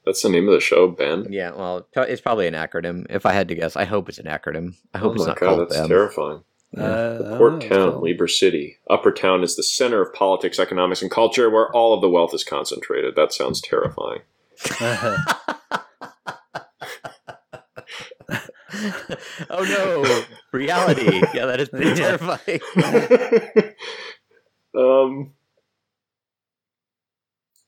That's 0.05 0.23
the 0.23 0.31
name 0.31 0.49
of 0.49 0.55
the 0.55 0.61
show, 0.61 0.89
Ben. 0.89 1.27
yeah, 1.31 1.51
well, 1.51 1.87
it's 1.95 2.21
probably 2.23 2.47
an 2.47 2.55
acronym. 2.55 3.05
If 3.11 3.27
I 3.27 3.33
had 3.33 3.49
to 3.49 3.55
guess, 3.55 3.77
I 3.77 3.85
hope 3.85 4.09
it's 4.09 4.19
an 4.19 4.25
acronym. 4.27 4.75
I 4.95 4.99
hope 4.99 5.11
oh 5.11 5.15
it's 5.15 5.23
my 5.23 5.29
not 5.29 5.39
god, 5.41 5.47
called 5.47 5.61
that's 5.61 5.77
them. 5.77 5.89
terrifying. 5.89 6.43
Yeah. 6.73 6.83
Uh, 6.83 7.19
The 7.19 7.37
port 7.39 7.61
town, 7.63 8.03
Lieber 8.03 8.29
City. 8.29 8.77
Upper 8.91 9.11
town 9.13 9.43
is 9.43 9.57
the 9.57 9.63
center 9.63 10.03
of 10.03 10.13
politics, 10.13 10.59
economics, 10.59 11.03
and 11.03 11.11
culture 11.11 11.49
where 11.51 11.75
all 11.75 11.95
of 11.95 12.01
the 12.01 12.11
wealth 12.11 12.35
is 12.35 12.45
concentrated. 12.45 13.17
That 13.17 13.33
sounds 13.33 13.61
terrifying. 13.61 14.21
oh 19.51 19.65
no, 19.65 20.25
reality. 20.53 21.23
Yeah, 21.35 21.47
that 21.47 21.61
is 21.61 21.69
pretty 21.71 21.95
terrifying. 21.95 22.61
um, 24.77 25.33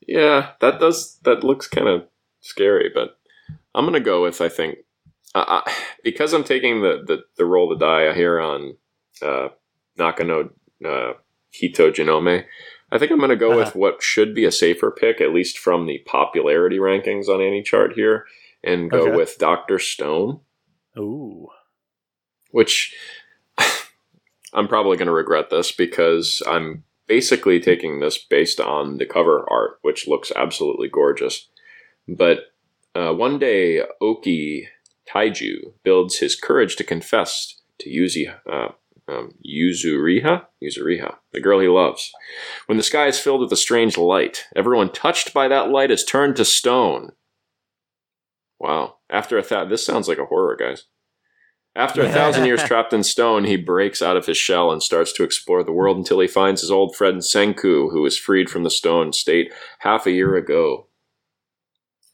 yeah, 0.07 0.53
that 0.61 0.81
does 0.81 1.19
that 1.25 1.45
looks 1.45 1.67
kind 1.69 1.89
of 1.89 2.07
scary, 2.41 2.91
but 2.93 3.19
I'm 3.75 3.85
gonna 3.85 4.01
go 4.01 4.23
with 4.23 4.41
I 4.41 4.49
think 4.49 4.79
uh, 5.35 5.63
I, 5.65 5.73
because 6.03 6.33
I'm 6.33 6.45
taking 6.45 6.83
the, 6.83 7.03
the 7.07 7.23
the 7.37 7.45
roll 7.47 7.69
the 7.69 7.77
die 7.77 8.13
here 8.13 8.41
on 8.41 8.77
uh, 9.23 9.49
Nakano 9.99 10.51
uh, 10.85 11.13
Hito 11.51 11.91
Genome. 11.91 12.45
I 12.93 12.99
think 12.99 13.11
I'm 13.13 13.21
gonna 13.21 13.37
go 13.37 13.57
with 13.57 13.69
Uh-huh. 13.69 13.79
what 13.79 14.03
should 14.03 14.35
be 14.35 14.45
a 14.45 14.51
safer 14.53 14.91
pick, 14.91 15.21
at 15.21 15.33
least 15.33 15.59
from 15.59 15.87
the 15.87 15.99
popularity 16.07 16.79
rankings 16.79 17.29
on 17.29 17.39
AniChart 17.41 17.95
here, 17.95 18.27
and 18.65 18.91
go 18.91 19.03
Okay. 19.09 19.17
with 19.17 19.39
Doctor 19.39 19.79
Stone 19.79 20.41
Ooh. 20.99 21.49
which 22.51 22.95
I'm 24.53 24.67
probably 24.69 24.97
going 24.97 25.07
to 25.07 25.13
regret 25.13 25.51
this 25.51 25.71
because 25.73 26.43
I'm 26.47 26.83
basically 27.07 27.61
taking 27.61 28.01
this 28.01 28.19
based 28.19 28.61
on 28.61 28.99
the 28.99 29.07
cover 29.07 29.47
art, 29.51 29.79
which 29.83 30.09
looks 30.09 30.33
absolutely 30.35 30.89
gorgeous. 30.89 31.49
But 32.09 32.53
uh, 32.95 33.13
one 33.15 33.39
day, 33.39 33.83
Oki 34.01 34.69
Taiju 35.09 35.75
builds 35.85 36.19
his 36.19 36.35
courage 36.35 36.75
to 36.77 36.85
confess 36.85 37.61
to 37.79 37.89
Yuzi, 37.89 38.35
uh, 38.51 38.73
um, 39.11 39.33
Yuzuriha, 39.45 40.47
Yuzuriha, 40.63 41.17
the 41.33 41.41
girl 41.41 41.61
he 41.61 41.69
loves. 41.69 42.13
When 42.67 42.79
the 42.79 42.85
sky 42.85 43.07
is 43.07 43.19
filled 43.19 43.41
with 43.41 43.53
a 43.53 43.57
strange 43.57 43.99
light, 43.99 44.45
everyone 44.55 44.93
touched 44.93 45.35
by 45.35 45.49
that 45.49 45.71
light 45.71 45.91
is 45.91 46.05
turned 46.05 46.37
to 46.37 46.45
stone. 46.45 47.13
Wow. 48.59 48.97
After 49.09 49.39
a 49.39 49.43
thought, 49.43 49.69
this 49.69 49.85
sounds 49.85 50.07
like 50.07 50.19
a 50.19 50.27
horror, 50.27 50.57
guys. 50.57 50.85
After 51.75 52.03
a 52.03 52.09
thousand 52.13 52.47
years 52.47 52.63
trapped 52.63 52.93
in 52.93 53.03
stone, 53.03 53.45
he 53.45 53.57
breaks 53.57 54.03
out 54.03 54.17
of 54.17 54.27
his 54.27 54.37
shell 54.37 54.71
and 54.71 54.83
starts 54.83 55.13
to 55.15 55.25
explore 55.25 55.65
the 55.65 55.73
world 55.73 55.97
until 55.97 56.21
he 56.21 56.29
finds 56.29 56.61
his 56.61 56.71
old 56.71 56.95
friend 56.95 57.21
Senku, 57.21 57.91
who 57.91 58.03
was 58.03 58.19
freed 58.19 58.51
from 58.51 58.65
the 58.65 58.71
stone 58.71 59.13
state 59.13 59.53
half 59.81 60.07
a 60.07 60.13
year 60.13 60.37
ago. 60.37 60.89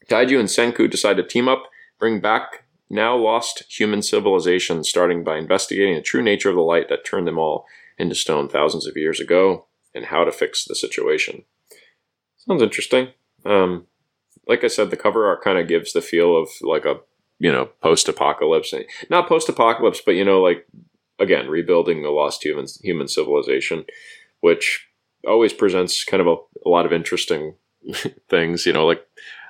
Taiju 0.09 0.39
and 0.39 0.47
Senku 0.47 0.89
decide 0.89 1.17
to 1.17 1.23
team 1.23 1.49
up, 1.49 1.63
bring 1.99 2.21
back 2.21 2.63
now 2.89 3.15
lost 3.15 3.63
human 3.69 4.01
civilization, 4.01 4.83
starting 4.83 5.23
by 5.23 5.37
investigating 5.37 5.95
the 5.95 6.01
true 6.01 6.21
nature 6.21 6.49
of 6.49 6.55
the 6.55 6.61
light 6.61 6.89
that 6.89 7.05
turned 7.05 7.27
them 7.27 7.37
all 7.37 7.65
into 7.97 8.15
stone 8.15 8.47
thousands 8.47 8.87
of 8.87 8.95
years 8.95 9.19
ago 9.19 9.65
and 9.93 10.05
how 10.05 10.23
to 10.23 10.31
fix 10.31 10.63
the 10.65 10.75
situation. 10.75 11.43
Sounds 12.37 12.61
interesting. 12.61 13.09
Um, 13.45 13.87
like 14.47 14.63
I 14.63 14.67
said, 14.67 14.89
the 14.89 14.97
cover 14.97 15.27
art 15.27 15.43
kind 15.43 15.57
of 15.57 15.67
gives 15.67 15.93
the 15.93 16.01
feel 16.01 16.37
of 16.37 16.49
like 16.61 16.85
a 16.85 16.99
you 17.39 17.51
know 17.51 17.69
post 17.81 18.07
apocalypse, 18.07 18.73
not 19.09 19.27
post 19.27 19.49
apocalypse, 19.49 20.01
but 20.05 20.15
you 20.15 20.23
know 20.23 20.41
like 20.41 20.65
again 21.19 21.49
rebuilding 21.49 22.03
the 22.03 22.09
lost 22.09 22.43
human 22.43 22.65
human 22.81 23.07
civilization, 23.07 23.85
which 24.39 24.87
always 25.27 25.53
presents 25.53 26.03
kind 26.03 26.21
of 26.21 26.27
a, 26.27 26.35
a 26.65 26.69
lot 26.69 26.85
of 26.85 26.93
interesting 26.93 27.55
things. 28.29 28.65
You 28.65 28.73
know, 28.73 28.85
like 28.85 29.05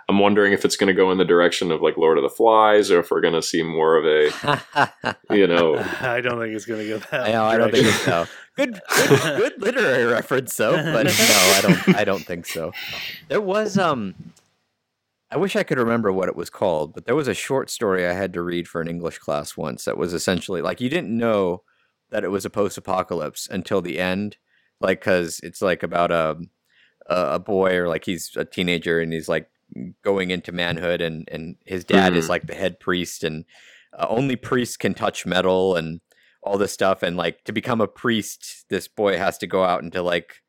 I'm 0.09 0.19
wondering 0.19 0.53
if 0.53 0.63
it's 0.63 0.77
going 0.77 0.87
to 0.87 0.93
go 0.93 1.11
in 1.11 1.17
the 1.17 1.25
direction 1.25 1.69
of 1.69 1.81
like 1.81 1.97
Lord 1.97 2.17
of 2.17 2.23
the 2.23 2.29
Flies, 2.29 2.89
or 2.89 2.99
if 2.99 3.11
we're 3.11 3.21
going 3.21 3.33
to 3.33 3.41
see 3.41 3.61
more 3.61 3.97
of 3.97 4.05
a, 4.05 4.95
you 5.35 5.47
know, 5.47 5.75
I 6.01 6.21
don't 6.21 6.39
think 6.39 6.55
it's 6.55 6.65
going 6.65 6.81
to 6.81 6.87
go 6.87 6.97
that. 7.11 7.27
I 7.27 7.31
know, 7.33 7.43
I 7.43 7.57
don't 7.57 7.71
think 7.71 7.87
so. 7.87 8.25
Good, 8.57 8.81
good, 8.89 9.19
good 9.37 9.61
literary 9.61 10.05
reference 10.05 10.57
though, 10.57 10.71
but 10.71 11.05
no, 11.05 11.11
I 11.11 11.59
don't. 11.61 11.95
I 11.95 12.03
don't 12.03 12.25
think 12.25 12.47
so. 12.47 12.71
There 13.27 13.39
was 13.39 13.77
um, 13.77 14.15
I 15.29 15.37
wish 15.37 15.55
I 15.55 15.61
could 15.61 15.77
remember 15.77 16.11
what 16.11 16.27
it 16.27 16.35
was 16.35 16.49
called, 16.49 16.95
but 16.95 17.05
there 17.05 17.15
was 17.15 17.27
a 17.27 17.35
short 17.35 17.69
story 17.69 18.07
I 18.07 18.13
had 18.13 18.33
to 18.33 18.41
read 18.41 18.67
for 18.67 18.81
an 18.81 18.87
English 18.87 19.19
class 19.19 19.55
once 19.55 19.85
that 19.85 19.95
was 19.95 20.11
essentially 20.11 20.63
like 20.63 20.81
you 20.81 20.89
didn't 20.89 21.15
know 21.15 21.61
that 22.09 22.23
it 22.23 22.29
was 22.29 22.45
a 22.45 22.49
post-apocalypse 22.49 23.47
until 23.51 23.79
the 23.79 23.99
end, 23.99 24.37
like 24.79 25.01
because 25.01 25.39
it's 25.43 25.61
like 25.61 25.83
about 25.83 26.09
a 26.09 26.37
a 27.05 27.37
boy 27.37 27.75
or 27.75 27.87
like 27.87 28.05
he's 28.05 28.35
a 28.35 28.43
teenager 28.43 28.99
and 28.99 29.13
he's 29.13 29.29
like 29.29 29.51
going 30.03 30.31
into 30.31 30.51
manhood 30.51 31.01
and 31.01 31.27
and 31.31 31.55
his 31.65 31.83
dad 31.83 32.11
mm-hmm. 32.11 32.19
is 32.19 32.29
like 32.29 32.47
the 32.47 32.55
head 32.55 32.79
priest 32.79 33.23
and 33.23 33.45
uh, 33.97 34.05
only 34.09 34.35
priests 34.35 34.77
can 34.77 34.93
touch 34.93 35.25
metal 35.25 35.75
and 35.75 36.01
all 36.43 36.57
this 36.57 36.71
stuff 36.71 37.03
and 37.03 37.17
like 37.17 37.43
to 37.43 37.51
become 37.51 37.81
a 37.81 37.87
priest 37.87 38.65
this 38.69 38.87
boy 38.87 39.17
has 39.17 39.37
to 39.37 39.47
go 39.47 39.63
out 39.63 39.83
into 39.83 40.01
like 40.01 40.41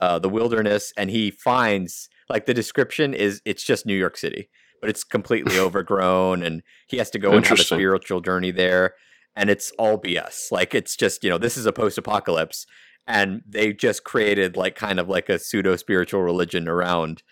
uh, 0.00 0.18
the 0.18 0.28
wilderness 0.28 0.92
and 0.96 1.10
he 1.10 1.30
finds 1.30 2.08
like 2.28 2.46
the 2.46 2.54
description 2.54 3.14
is 3.14 3.40
it's 3.44 3.62
just 3.62 3.86
New 3.86 3.96
York 3.96 4.16
City 4.16 4.48
but 4.80 4.90
it's 4.90 5.04
completely 5.04 5.58
overgrown 5.66 6.42
and 6.42 6.62
he 6.86 6.98
has 6.98 7.10
to 7.10 7.18
go 7.18 7.32
and 7.32 7.46
have 7.46 7.60
a 7.60 7.64
spiritual 7.64 8.20
journey 8.20 8.50
there 8.50 8.94
and 9.36 9.50
it's 9.50 9.70
all 9.72 9.98
BS 9.98 10.50
like 10.50 10.74
it's 10.74 10.96
just 10.96 11.22
you 11.24 11.30
know 11.30 11.38
this 11.38 11.56
is 11.56 11.66
a 11.66 11.72
post-apocalypse 11.72 12.66
and 13.06 13.42
they 13.46 13.72
just 13.72 14.04
created 14.04 14.56
like 14.56 14.74
kind 14.74 15.00
of 15.00 15.08
like 15.08 15.28
a 15.28 15.38
pseudo 15.38 15.76
spiritual 15.76 16.22
religion 16.22 16.68
around 16.68 17.22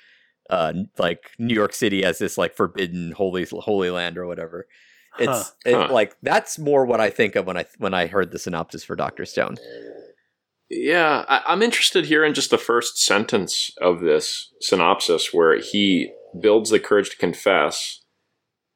uh, 0.51 0.73
like 0.99 1.31
New 1.39 1.55
York 1.55 1.75
City 1.75 2.05
as 2.05 2.19
this 2.19 2.39
like 2.39 2.55
forbidden 2.55 3.13
holy 3.13 3.47
holy 3.51 3.91
land 3.91 4.19
or 4.19 4.27
whatever. 4.27 4.67
It's 5.19 5.31
huh. 5.31 5.45
It, 5.67 5.75
huh. 5.75 5.93
like 5.93 6.17
that's 6.23 6.59
more 6.59 6.85
what 6.85 7.01
I 7.01 7.11
think 7.11 7.37
of 7.37 7.47
when 7.47 7.57
I 7.57 7.65
when 7.79 7.95
I 7.95 8.07
heard 8.07 8.31
the 8.31 8.39
synopsis 8.39 8.85
for 8.85 8.97
Doctor 8.97 9.25
Stone. 9.25 9.57
Yeah, 10.71 11.25
I, 11.29 11.53
am 11.53 11.63
interested 11.63 12.07
here 12.07 12.25
in 12.25 12.35
just 12.35 12.51
the 12.51 12.59
first 12.59 13.03
sentence 13.03 13.71
of 13.81 14.01
this 14.01 14.53
synopsis 14.61 15.33
where 15.33 15.59
he 15.59 16.13
builds 16.39 16.69
the 16.69 16.79
courage 16.79 17.11
to 17.11 17.17
confess 17.17 18.03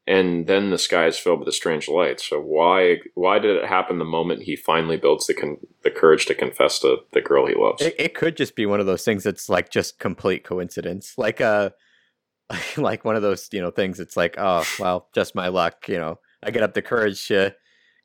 and 0.06 0.48
then 0.48 0.70
the 0.70 0.78
sky 0.78 1.06
is 1.06 1.18
filled 1.18 1.38
with 1.38 1.48
a 1.48 1.52
strange 1.52 1.88
light. 1.88 2.20
So 2.20 2.40
why 2.40 2.98
why 3.14 3.38
did 3.38 3.56
it 3.56 3.68
happen 3.68 3.98
the 3.98 4.04
moment 4.04 4.42
he 4.42 4.56
finally 4.56 4.96
builds 4.96 5.26
the 5.26 5.34
con- 5.34 5.58
the 5.84 5.90
courage 5.90 6.26
to 6.26 6.34
confess 6.34 6.80
to 6.80 6.98
the 7.12 7.20
girl 7.20 7.46
he 7.46 7.54
loves? 7.54 7.82
It, 7.82 7.94
it, 7.98 8.14
could 8.14 8.36
just 8.36 8.56
be 8.56 8.66
one 8.66 8.80
of 8.80 8.86
those 8.86 9.04
things 9.04 9.22
that's 9.22 9.48
like 9.48 9.70
just 9.70 9.98
complete 9.98 10.44
coincidence, 10.44 11.14
like 11.16 11.40
a 11.40 11.72
uh, 12.50 12.56
like 12.76 13.04
one 13.04 13.16
of 13.16 13.22
those 13.22 13.48
you 13.52 13.60
know 13.60 13.70
things. 13.70 14.00
It's 14.00 14.16
like 14.16 14.34
oh 14.38 14.64
well, 14.78 15.08
just 15.14 15.34
my 15.34 15.48
luck. 15.48 15.88
You 15.88 15.98
know, 15.98 16.18
I 16.42 16.50
get 16.50 16.62
up 16.62 16.74
the 16.74 16.82
courage 16.82 17.28
to 17.28 17.54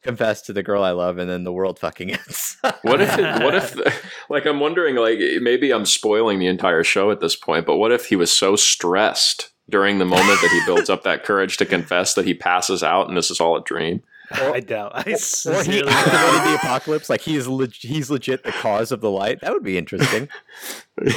confess 0.03 0.43
to 0.43 0.53
the 0.53 0.63
girl 0.63 0.83
I 0.83 0.91
love, 0.91 1.17
and 1.17 1.29
then 1.29 1.43
the 1.43 1.51
world 1.51 1.79
fucking 1.79 2.11
ends. 2.13 2.57
what 2.83 3.01
if? 3.01 3.17
It, 3.17 3.43
what 3.43 3.55
if? 3.55 3.73
The, 3.73 3.93
like 4.29 4.45
I'm 4.45 4.59
wondering, 4.59 4.95
like 4.95 5.19
maybe 5.41 5.71
I'm 5.71 5.85
spoiling 5.85 6.37
the 6.39 6.47
entire 6.47 6.83
show 6.83 7.11
at 7.11 7.21
this 7.21 7.35
point, 7.35 7.65
but 7.65 7.77
what 7.77 7.91
if 7.91 8.05
he 8.05 8.15
was 8.15 8.31
so 8.31 8.55
stressed? 8.55 9.51
During 9.69 9.99
the 9.99 10.05
moment 10.05 10.41
that 10.41 10.51
he 10.51 10.61
builds 10.65 10.89
up 10.89 11.03
that 11.03 11.23
courage 11.23 11.57
to 11.57 11.65
confess 11.65 12.13
that 12.13 12.25
he 12.25 12.33
passes 12.33 12.83
out 12.83 13.07
and 13.07 13.17
this 13.17 13.31
is 13.31 13.39
all 13.39 13.57
a 13.57 13.63
dream. 13.63 14.03
Or, 14.41 14.55
I 14.55 14.59
doubt. 14.59 14.91
I 14.93 15.01
or 15.01 15.63
he 15.63 15.79
activated 15.79 15.87
the 15.87 16.57
apocalypse, 16.61 17.09
like 17.09 17.21
he's 17.21 17.47
leg- 17.47 17.73
he's 17.73 18.09
legit 18.09 18.43
the 18.43 18.51
cause 18.51 18.91
of 18.91 18.99
the 18.99 19.09
light. 19.09 19.39
That 19.39 19.53
would 19.53 19.63
be 19.63 19.77
interesting. 19.77 20.27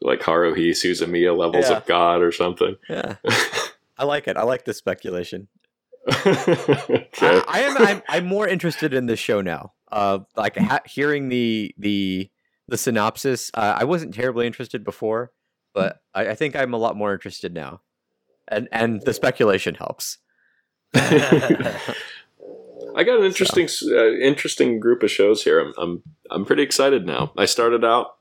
like 0.00 0.20
Haruhi 0.20 0.70
Suzumiya 0.70 1.36
levels 1.36 1.70
yeah. 1.70 1.76
of 1.76 1.86
God 1.86 2.20
or 2.20 2.32
something. 2.32 2.76
Yeah, 2.88 3.16
I 3.96 4.04
like 4.04 4.26
it. 4.26 4.36
I 4.36 4.42
like 4.42 4.64
the 4.64 4.74
speculation. 4.74 5.46
okay. 6.08 7.06
I, 7.20 7.44
I, 7.46 7.60
am. 7.60 7.78
I'm, 7.78 8.02
I'm, 8.08 8.26
more 8.26 8.48
interested 8.48 8.92
in 8.92 9.06
this 9.06 9.20
show 9.20 9.40
now. 9.40 9.72
Uh, 9.92 10.20
like 10.34 10.56
ha- 10.56 10.80
hearing 10.84 11.28
the 11.28 11.72
the 11.78 12.28
the 12.66 12.76
synopsis. 12.76 13.52
Uh, 13.54 13.76
I 13.78 13.84
wasn't 13.84 14.14
terribly 14.14 14.48
interested 14.48 14.82
before 14.82 15.30
but 15.72 16.02
I, 16.14 16.28
I 16.28 16.34
think 16.34 16.56
I'm 16.56 16.74
a 16.74 16.78
lot 16.78 16.96
more 16.96 17.12
interested 17.12 17.54
now, 17.54 17.80
and 18.48 18.68
and 18.72 19.02
the 19.02 19.14
speculation 19.14 19.74
helps. 19.74 20.18
I 22.94 23.04
got 23.04 23.18
an 23.18 23.24
interesting 23.24 23.68
so. 23.68 23.86
uh, 23.96 24.12
interesting 24.18 24.78
group 24.78 25.02
of 25.02 25.10
shows 25.10 25.44
here. 25.44 25.60
I'm, 25.60 25.72
I'm 25.78 26.02
I'm 26.30 26.44
pretty 26.44 26.62
excited 26.62 27.06
now. 27.06 27.32
I 27.36 27.46
started 27.46 27.84
out. 27.84 28.16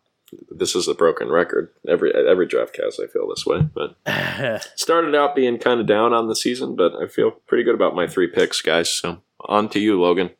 This 0.50 0.76
is 0.76 0.88
a 0.88 0.94
broken 0.94 1.30
record. 1.30 1.72
Every 1.88 2.14
every 2.14 2.48
draft 2.48 2.74
cast, 2.74 3.02
I 3.02 3.08
feel 3.08 3.28
this 3.28 3.46
way. 3.46 3.62
But 3.62 3.98
started 4.76 5.14
out 5.14 5.36
being 5.36 5.58
kind 5.58 5.82
of 5.82 5.88
down 5.88 6.14
on 6.14 6.28
the 6.28 6.36
season, 6.36 6.76
but 6.76 6.94
I 6.96 7.08
feel 7.08 7.32
pretty 7.32 7.64
good 7.64 7.76
about 7.76 7.96
my 7.96 8.08
three 8.08 8.28
picks, 8.28 8.62
guys. 8.62 8.90
So 8.90 9.22
on 9.42 9.68
to 9.70 9.80
you, 9.80 10.00
Logan. 10.00 10.32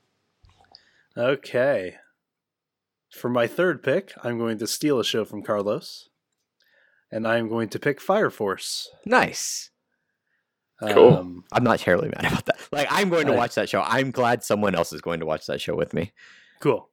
Okay. 1.18 1.96
For 3.12 3.28
my 3.30 3.46
third 3.46 3.84
pick, 3.84 4.14
I'm 4.24 4.38
going 4.38 4.58
to 4.60 4.68
steal 4.68 4.98
a 4.98 5.04
show 5.04 5.26
from 5.26 5.44
Carlos 5.44 6.08
and 7.12 7.28
I'm 7.28 7.50
going 7.50 7.70
to 7.70 7.80
pick 7.80 8.00
Fire 8.00 8.30
Force. 8.30 8.90
Nice. 9.06 9.70
Cool. 10.82 11.16
Um, 11.16 11.44
I'm 11.52 11.64
not 11.64 11.80
terribly 11.80 12.10
mad 12.10 12.26
about 12.26 12.46
that. 12.46 12.60
Like, 12.72 12.88
I'm 12.90 13.10
going 13.10 13.28
to 13.28 13.34
watch 13.34 13.56
that 13.56 13.70
show. 13.70 13.84
I'm 13.86 14.10
glad 14.10 14.44
someone 14.44 14.74
else 14.74 14.92
is 14.92 15.02
going 15.02 15.20
to 15.20 15.26
watch 15.26 15.46
that 15.46 15.62
show 15.62 15.76
with 15.76 15.94
me. 15.94 16.12
Cool. 16.60 16.90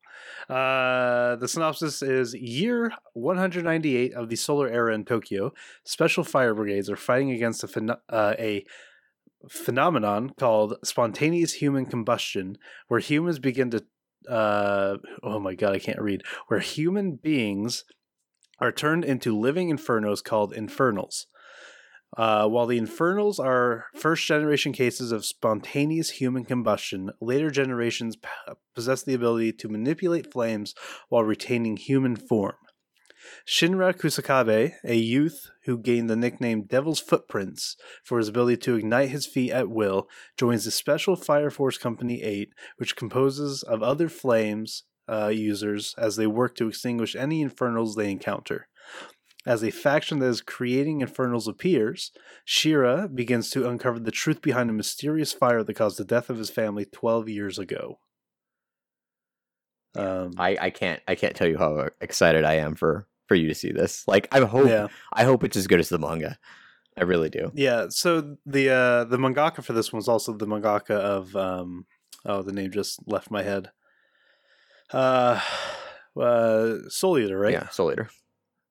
Uh, 0.49 1.37
the 1.37 1.49
synopsis 1.49 2.03
is 2.03 2.35
year 2.35 2.93
198 3.15 4.13
of 4.15 4.29
the 4.29 4.37
solar 4.37 4.69
era 4.69 4.95
in 4.95 5.05
Tokyo. 5.05 5.53
Special 5.85 6.25
fire 6.25 6.55
brigades 6.55 6.91
are 6.91 6.97
fighting 6.97 7.31
against 7.31 7.65
a, 7.65 7.67
phen- 7.67 7.99
uh, 8.09 8.35
a 8.39 8.65
phenomenon 9.49 10.31
called 10.39 10.77
spontaneous 10.85 11.55
human 11.55 11.87
combustion, 11.87 12.59
where 12.89 13.01
humans 13.01 13.39
begin 13.39 13.71
to 13.71 13.85
uh, 14.29 14.99
oh 15.23 15.39
my 15.39 15.55
god, 15.55 15.75
I 15.75 15.79
can't 15.79 16.01
read. 16.01 16.23
Where 16.49 16.61
human 16.61 17.17
beings 17.17 17.85
are 18.61 18.73
turned 18.73 19.05
into 19.05 19.39
living 19.39 19.71
infernos 19.71 20.23
called 20.23 20.53
infernals. 20.53 21.27
Uh, 22.17 22.49
while 22.49 22.67
the 22.67 22.79
infernals 22.79 23.39
are 23.39 23.87
first 23.95 24.27
generation 24.27 24.73
cases 24.73 25.13
of 25.13 25.27
spontaneous 25.27 26.11
human 26.11 26.45
combustion, 26.45 27.11
later 27.21 27.51
generations 27.51 28.17
p- 28.17 28.29
possess 28.75 29.03
the 29.03 29.15
ability 29.15 29.53
to 29.53 29.69
manipulate 29.69 30.33
flames 30.33 30.75
while 31.11 31.23
retaining 31.23 31.77
human 31.77 32.17
form. 32.17 32.57
Shinra 33.47 33.95
Kusakabe, 33.95 34.75
a 34.85 34.95
youth 34.95 35.51
who 35.65 35.79
gained 35.79 36.09
the 36.09 36.17
nickname 36.17 36.65
Devil's 36.65 37.01
Footprints 37.01 37.77
for 38.03 38.19
his 38.19 38.29
ability 38.29 38.57
to 38.59 38.77
ignite 38.77 39.11
his 39.11 39.27
feet 39.27 39.51
at 39.51 39.69
will, 39.69 40.09
joins 40.37 40.65
the 40.65 40.71
Special 40.71 41.17
Fire 41.17 41.51
Force 41.51 41.77
Company 41.77 42.23
8, 42.23 42.51
which 42.79 42.97
composes 42.97 43.63
of 43.63 43.83
other 43.83 44.09
flames 44.09 44.85
uh, 45.09 45.29
users 45.29 45.95
as 45.99 46.17
they 46.17 46.27
work 46.27 46.55
to 46.57 46.69
extinguish 46.69 47.17
any 47.17 47.43
infernals 47.43 47.95
they 47.95 48.11
encounter. 48.11 48.69
As 49.47 49.65
a 49.65 49.71
faction 49.71 50.19
that 50.19 50.27
is 50.27 50.41
creating 50.43 51.01
infernals 51.01 51.49
appears, 51.49 52.13
Shira 52.45 53.09
begins 53.09 53.51
to 53.51 53.69
uncover 53.69 53.99
the 53.99 54.11
truth 54.11 54.43
behind 54.43 54.69
a 54.69 54.75
mysterious 54.75 55.33
fire 55.33 55.63
that 55.63 55.75
caused 55.75 55.99
the 55.99 56.05
death 56.05 56.29
of 56.29 56.39
his 56.39 56.51
family 56.51 56.85
12 56.85 57.29
years 57.29 57.59
ago. 57.59 57.99
Um, 59.97 60.35
I, 60.37 60.57
I 60.61 60.71
can't 60.71 61.01
I 61.09 61.15
can't 61.15 61.35
tell 61.35 61.49
you 61.49 61.57
how 61.57 61.89
excited 62.01 62.45
I 62.45 62.55
am 62.55 62.75
for 62.75 63.09
for 63.27 63.35
you 63.37 63.49
to 63.49 63.55
see 63.55 63.73
this. 63.73 64.05
Like 64.07 64.29
I 64.31 64.41
hope 64.41 64.69
yeah. 64.69 64.89
I 65.13 65.25
hope 65.25 65.45
it's 65.45 65.57
as 65.57 65.67
good 65.67 65.81
as 65.81 65.89
the 65.89 65.99
manga. 65.99 66.39
I 66.97 67.05
really 67.05 67.31
do. 67.31 67.51
Yeah. 67.55 67.87
So 67.89 68.37
the 68.45 68.71
uh, 68.71 69.05
the 69.05 69.17
mangaka 69.17 69.65
for 69.65 69.73
this 69.73 69.93
one 69.93 69.99
was 69.99 70.09
also 70.09 70.35
the 70.35 70.47
mangaka 70.47 70.91
of 70.91 71.35
um, 71.37 71.87
oh 72.27 72.43
the 72.43 72.53
name 72.53 72.71
just 72.71 73.01
left 73.07 73.31
my 73.31 73.43
head 73.43 73.71
uh, 74.93 75.41
uh, 76.19 76.75
Soul 76.89 77.19
Eater, 77.19 77.39
right? 77.39 77.53
Yeah, 77.53 77.69
Soul 77.69 77.93
Eater. 77.93 78.11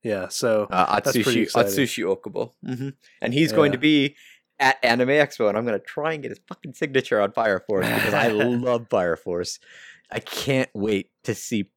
Yeah, 0.04 0.28
so 0.30 0.68
uh, 0.70 1.00
Atsushi 1.02 1.52
Atsushi 1.52 2.04
Okubo, 2.04 2.54
mm-hmm. 2.66 2.90
and 3.22 3.34
he's 3.34 3.52
yeah. 3.52 3.56
going 3.56 3.72
to 3.74 3.78
be 3.78 4.16
at 4.60 4.78
Anime 4.84 5.10
Expo, 5.10 5.50
and 5.50 5.58
I'm 5.58 5.66
going 5.66 5.80
to 5.80 5.86
try 5.86 6.14
and 6.14 6.22
get 6.22 6.30
his 6.30 6.40
fucking 6.48 6.74
signature 6.74 7.20
on 7.20 7.32
Fire 7.32 7.60
Force 7.60 7.88
because 7.88 8.14
I 8.14 8.28
love 8.30 8.88
Fire 8.90 9.16
Force. 9.16 9.60
I 10.12 10.20
can't 10.20 10.70
wait 10.74 11.12
to 11.24 11.36
see. 11.36 11.70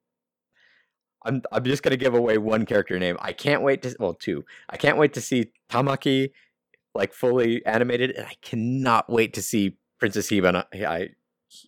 I'm 1.24 1.42
I'm 1.50 1.64
just 1.64 1.82
going 1.82 1.90
to 1.90 1.96
give 1.96 2.14
away 2.14 2.38
one 2.38 2.66
character 2.66 2.98
name. 2.98 3.16
I 3.20 3.32
can't 3.32 3.62
wait 3.62 3.82
to 3.82 3.94
well 3.98 4.14
two. 4.14 4.44
I 4.68 4.76
can't 4.76 4.96
wait 4.96 5.14
to 5.14 5.20
see 5.20 5.52
Tamaki 5.68 6.30
like 6.94 7.12
fully 7.12 7.64
animated, 7.66 8.12
and 8.12 8.26
I 8.26 8.34
cannot 8.42 9.10
wait 9.10 9.34
to 9.34 9.42
see 9.42 9.76
Princess 9.98 10.28
Hibana, 10.30 10.64
I, 10.74 11.10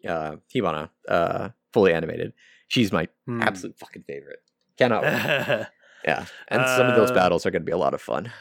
uh, 0.08 0.36
Hibana, 0.52 0.90
uh, 1.08 1.50
fully 1.72 1.92
animated. 1.92 2.32
She's 2.72 2.90
my 2.90 3.06
Hmm. 3.26 3.42
absolute 3.42 3.78
fucking 3.78 4.04
favorite. 4.04 4.38
Cannot. 4.78 5.02
wait. 5.02 5.12
yeah, 6.04 6.24
and 6.48 6.66
some 6.66 6.86
of 6.86 6.96
those 6.96 7.10
Uh, 7.10 7.14
battles 7.14 7.44
are 7.44 7.50
going 7.50 7.60
to 7.62 7.66
be 7.66 7.72
a 7.72 7.76
lot 7.76 7.92
of 7.92 8.00
fun. 8.00 8.32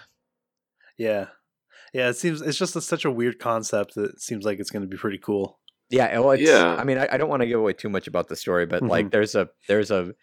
yeah, 0.97 1.27
yeah. 1.93 2.07
It 2.09 2.15
seems 2.15 2.41
it's 2.41 2.57
just 2.57 2.75
a, 2.77 2.81
such 2.81 3.03
a 3.03 3.11
weird 3.11 3.39
concept 3.39 3.95
that 3.95 4.11
it 4.11 4.21
seems 4.21 4.45
like 4.45 4.59
it's 4.59 4.69
going 4.71 4.83
to 4.83 4.87
be 4.87 4.95
pretty 4.97 5.17
cool. 5.17 5.59
Yeah, 5.89 6.17
well, 6.19 6.31
it's, 6.31 6.43
Yeah. 6.43 6.75
I 6.79 6.85
mean, 6.85 6.97
I, 6.97 7.09
I 7.11 7.17
don't 7.17 7.27
want 7.29 7.41
to 7.41 7.45
give 7.47 7.59
away 7.59 7.73
too 7.73 7.89
much 7.89 8.07
about 8.07 8.29
the 8.29 8.37
story, 8.37 8.65
but 8.65 8.81
like, 8.81 9.07
Mhm. 9.07 9.11
there's 9.11 9.35
a 9.35 9.49
there's 9.67 9.91
a 9.91 10.13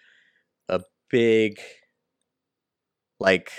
a 0.71 0.81
big 1.11 1.61
like 3.21 3.51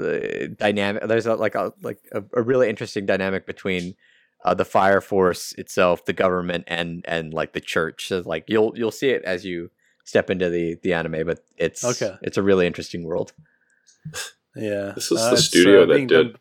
uh, 0.00 0.46
dynamic. 0.56 1.02
There's 1.06 1.26
a 1.26 1.34
like 1.34 1.54
a 1.54 1.72
like 1.82 1.98
a, 2.12 2.22
a 2.34 2.42
really 2.42 2.70
interesting 2.70 3.04
dynamic 3.04 3.44
between 3.46 3.94
uh, 4.44 4.54
the 4.54 4.64
fire 4.64 5.00
force 5.00 5.52
itself, 5.58 6.04
the 6.04 6.12
government, 6.12 6.64
and 6.66 7.04
and 7.08 7.32
like 7.34 7.52
the 7.52 7.60
church. 7.60 8.08
So 8.08 8.22
like 8.24 8.44
you'll 8.48 8.72
you'll 8.76 8.90
see 8.90 9.10
it 9.10 9.22
as 9.24 9.44
you 9.44 9.70
step 10.04 10.30
into 10.30 10.50
the 10.50 10.76
the 10.82 10.92
anime, 10.92 11.24
but 11.26 11.44
it's 11.56 11.84
Okay. 11.84 12.16
It's 12.22 12.36
a 12.36 12.42
really 12.42 12.66
interesting 12.66 13.04
world. 13.04 13.32
Yeah, 14.54 14.92
This 14.94 15.10
is 15.10 15.18
the 15.18 15.32
it's, 15.32 15.44
studio 15.46 15.86
that 15.86 15.94
did- 15.96 16.08
done- 16.08 16.36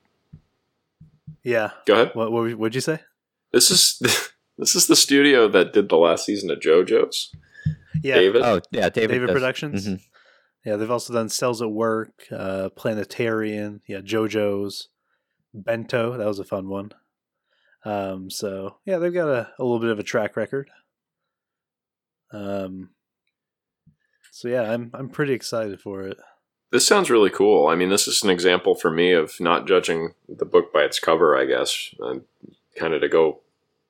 Yeah. 1.43 1.71
Go 1.85 1.93
ahead. 1.93 2.11
What 2.13 2.31
what 2.31 2.57
would 2.57 2.75
you 2.75 2.81
say? 2.81 2.99
This 3.53 3.71
is 3.71 3.99
this 4.57 4.75
is 4.75 4.87
the 4.87 4.95
studio 4.97 5.47
that 5.47 5.71
did 5.71 5.87
the 5.87 5.95
last 5.97 6.25
season 6.25 6.51
of 6.51 6.59
JoJo's. 6.59 7.31
Yeah, 8.03 8.15
David. 8.15 8.41
Oh 8.43 8.59
yeah, 8.71 8.89
David, 8.89 9.11
David 9.13 9.27
does- 9.27 9.33
Productions. 9.33 9.87
mhm. 9.87 10.01
Yeah, 10.65 10.75
they've 10.75 10.91
also 10.91 11.13
done 11.13 11.29
Cells 11.29 11.61
at 11.61 11.71
Work, 11.71 12.25
uh, 12.31 12.69
Planetarian, 12.75 13.81
yeah, 13.87 14.01
JoJo's, 14.01 14.89
Bento. 15.53 16.17
That 16.17 16.27
was 16.27 16.37
a 16.39 16.43
fun 16.43 16.67
one. 16.69 16.91
Um, 17.83 18.29
so 18.29 18.77
yeah, 18.85 18.97
they've 18.97 19.13
got 19.13 19.27
a, 19.27 19.49
a 19.57 19.63
little 19.63 19.79
bit 19.79 19.89
of 19.89 19.99
a 19.99 20.03
track 20.03 20.37
record. 20.37 20.69
Um, 22.31 22.91
so 24.31 24.47
yeah, 24.47 24.71
I'm 24.71 24.91
I'm 24.93 25.09
pretty 25.09 25.33
excited 25.33 25.81
for 25.81 26.03
it. 26.03 26.17
This 26.71 26.87
sounds 26.87 27.09
really 27.09 27.29
cool. 27.29 27.67
I 27.67 27.75
mean, 27.75 27.89
this 27.89 28.07
is 28.07 28.23
an 28.23 28.29
example 28.29 28.75
for 28.75 28.89
me 28.89 29.11
of 29.11 29.33
not 29.39 29.67
judging 29.67 30.13
the 30.29 30.45
book 30.45 30.71
by 30.71 30.83
its 30.83 30.99
cover. 30.99 31.37
I 31.37 31.45
guess, 31.45 31.93
kind 32.77 32.93
of 32.93 33.01
to 33.01 33.09
go 33.09 33.41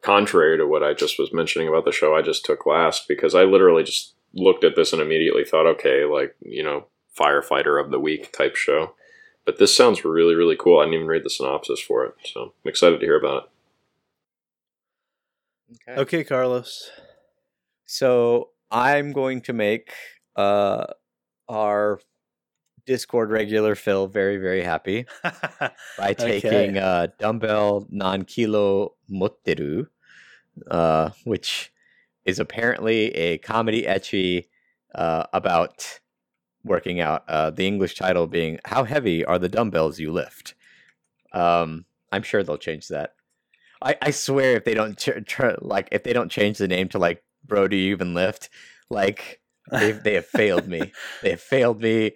contrary 0.02 0.58
to 0.58 0.66
what 0.66 0.82
I 0.84 0.94
just 0.94 1.20
was 1.20 1.32
mentioning 1.32 1.68
about 1.68 1.86
the 1.86 1.92
show 1.92 2.16
I 2.16 2.24
just 2.24 2.44
took 2.44 2.66
last, 2.66 3.08
because 3.08 3.36
I 3.36 3.44
literally 3.44 3.84
just 3.84 4.16
looked 4.34 4.64
at 4.64 4.76
this 4.76 4.94
and 4.94 5.02
immediately 5.02 5.44
thought, 5.44 5.68
okay, 5.68 6.06
like 6.06 6.36
you 6.42 6.64
know, 6.64 6.88
firefighter 7.16 7.84
of 7.84 7.92
the 7.92 8.00
week 8.00 8.32
type 8.32 8.56
show. 8.56 8.96
But 9.46 9.60
this 9.60 9.76
sounds 9.76 10.06
really, 10.06 10.34
really 10.34 10.56
cool. 10.56 10.80
I 10.80 10.86
didn't 10.86 10.96
even 10.96 11.08
read 11.08 11.24
the 11.24 11.30
synopsis 11.30 11.80
for 11.80 12.06
it, 12.06 12.16
so 12.26 12.54
I'm 12.64 12.70
excited 12.70 13.00
to 13.00 13.06
hear 13.06 13.20
about 13.20 13.44
it. 13.44 13.50
Okay, 15.98 16.24
Carlos. 16.24 16.90
So 17.86 18.52
I'm 18.72 19.12
going 19.14 19.42
to 19.42 19.54
make 19.54 19.94
uh, 20.36 20.86
our 21.50 22.00
Discord 22.86 23.32
regular 23.32 23.76
Phil 23.76 24.08
very 24.08 24.38
very 24.38 24.64
happy 24.64 25.06
by 25.98 26.14
Okay. 26.20 26.20
taking 26.20 26.78
uh, 26.78 27.08
dumbbell 27.20 27.88
non 27.92 28.24
kilo 28.24 28.96
motteru, 29.12 29.88
uh, 30.72 31.12
which 31.26 31.72
is 32.26 32.40
apparently 32.40 33.14
a 33.16 33.38
comedy 33.40 33.84
ecchi 33.84 34.48
uh, 34.96 35.26
about 35.34 36.00
working 36.64 37.02
out. 37.02 37.24
Uh, 37.30 37.50
the 37.52 37.68
English 37.68 37.96
title 37.96 38.28
being 38.28 38.60
"How 38.66 38.84
heavy 38.84 39.26
are 39.26 39.40
the 39.40 39.50
dumbbells 39.50 40.00
you 40.00 40.12
lift?" 40.12 40.56
Um, 41.34 41.86
I'm 42.12 42.24
sure 42.24 42.44
they'll 42.44 42.58
change 42.58 42.88
that. 42.90 43.16
I, 43.82 43.96
I 44.02 44.12
swear 44.12 44.56
if 44.56 44.66
they 44.66 44.74
don't 44.74 44.98
ch- 44.98 45.26
tr- 45.26 45.58
like 45.62 45.90
if 45.92 46.04
they 46.04 46.14
don't 46.14 46.30
change 46.32 46.58
the 46.58 46.68
name 46.68 46.90
to 46.90 47.00
like 47.00 47.24
"Bro, 47.46 47.70
do 47.70 47.76
you 47.76 47.92
even 47.92 48.14
lift?" 48.14 48.50
Like 48.90 49.42
they 49.72 49.92
they 49.92 50.14
have 50.16 50.26
failed 50.26 50.68
me. 50.68 50.92
They 51.22 51.32
have 51.32 51.42
failed 51.42 51.82
me. 51.82 52.12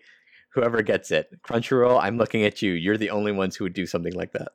Whoever 0.53 0.81
gets 0.81 1.11
it, 1.11 1.27
Crunchyroll, 1.45 1.99
I'm 2.01 2.17
looking 2.17 2.43
at 2.43 2.61
you. 2.61 2.71
You're 2.71 2.97
the 2.97 3.09
only 3.09 3.33
ones 3.33 3.57
who 3.57 3.65
would 3.65 3.73
do 3.73 3.85
something 3.85 4.13
like 4.13 4.31
that. 4.31 4.53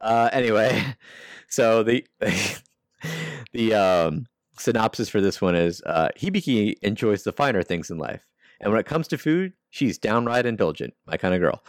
Uh, 0.00 0.30
anyway, 0.32 0.94
so 1.48 1.82
the 1.82 2.06
the 3.52 3.74
um, 3.74 4.26
synopsis 4.58 5.08
for 5.08 5.20
this 5.20 5.40
one 5.40 5.56
is 5.56 5.82
uh, 5.86 6.08
Hibiki 6.16 6.76
enjoys 6.82 7.24
the 7.24 7.32
finer 7.32 7.62
things 7.62 7.90
in 7.90 7.98
life, 7.98 8.26
and 8.60 8.70
when 8.70 8.80
it 8.80 8.86
comes 8.86 9.08
to 9.08 9.18
food, 9.18 9.54
she's 9.70 9.98
downright 9.98 10.46
indulgent, 10.46 10.94
my 11.06 11.16
kind 11.16 11.34
of 11.34 11.40
girl. 11.40 11.64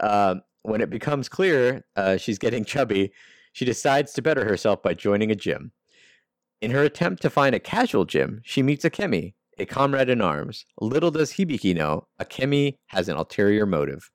Um, 0.00 0.42
when 0.62 0.80
it 0.80 0.90
becomes 0.90 1.28
clear 1.28 1.84
uh, 1.96 2.16
she's 2.16 2.38
getting 2.38 2.64
chubby, 2.64 3.12
she 3.58 3.64
decides 3.64 4.12
to 4.12 4.22
better 4.22 4.44
herself 4.44 4.84
by 4.84 4.94
joining 4.94 5.32
a 5.32 5.34
gym. 5.34 5.72
In 6.60 6.70
her 6.70 6.84
attempt 6.84 7.20
to 7.22 7.28
find 7.28 7.56
a 7.56 7.58
casual 7.58 8.04
gym, 8.04 8.40
she 8.44 8.62
meets 8.62 8.84
Akemi, 8.84 9.34
a 9.58 9.66
comrade 9.66 10.08
in 10.08 10.20
arms. 10.20 10.64
Little 10.80 11.10
does 11.10 11.32
Hibiki 11.32 11.74
know, 11.74 12.06
Akemi 12.20 12.76
has 12.86 13.08
an 13.08 13.16
ulterior 13.16 13.66
motive. 13.66 14.12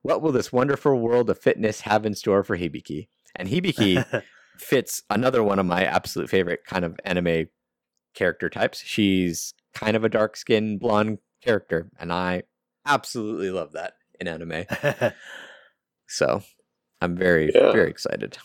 What 0.00 0.22
will 0.22 0.32
this 0.32 0.50
wonderful 0.54 0.98
world 0.98 1.28
of 1.28 1.38
fitness 1.38 1.82
have 1.82 2.06
in 2.06 2.14
store 2.14 2.42
for 2.42 2.56
Hibiki? 2.56 3.08
And 3.36 3.46
Hibiki 3.46 4.06
fits 4.56 5.02
another 5.10 5.42
one 5.44 5.58
of 5.58 5.66
my 5.66 5.84
absolute 5.84 6.30
favorite 6.30 6.60
kind 6.64 6.86
of 6.86 6.98
anime 7.04 7.48
character 8.14 8.48
types. 8.48 8.80
She's 8.82 9.52
kind 9.74 9.98
of 9.98 10.04
a 10.04 10.08
dark 10.08 10.34
skinned 10.34 10.80
blonde 10.80 11.18
character, 11.44 11.90
and 12.00 12.10
I 12.10 12.44
absolutely 12.86 13.50
love 13.50 13.72
that 13.72 13.96
in 14.18 14.28
anime. 14.28 14.64
So 16.10 16.42
I'm 17.02 17.16
very, 17.16 17.52
Yeah. 17.54 17.70
very 17.72 17.90
excited. 17.90 18.38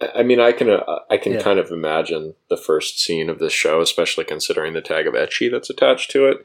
I 0.00 0.22
mean, 0.22 0.40
I 0.40 0.52
can 0.52 0.68
uh, 0.68 0.82
I 1.10 1.16
can 1.16 1.34
Yeah. 1.34 1.42
kind 1.42 1.58
of 1.58 1.70
imagine 1.70 2.34
the 2.50 2.56
first 2.56 3.00
scene 3.00 3.30
of 3.30 3.38
this 3.38 3.52
show, 3.52 3.80
especially 3.80 4.24
considering 4.24 4.74
the 4.74 4.82
tag 4.82 5.06
of 5.06 5.14
ecchi 5.14 5.50
that's 5.50 5.70
attached 5.70 6.10
to 6.10 6.26
it, 6.26 6.44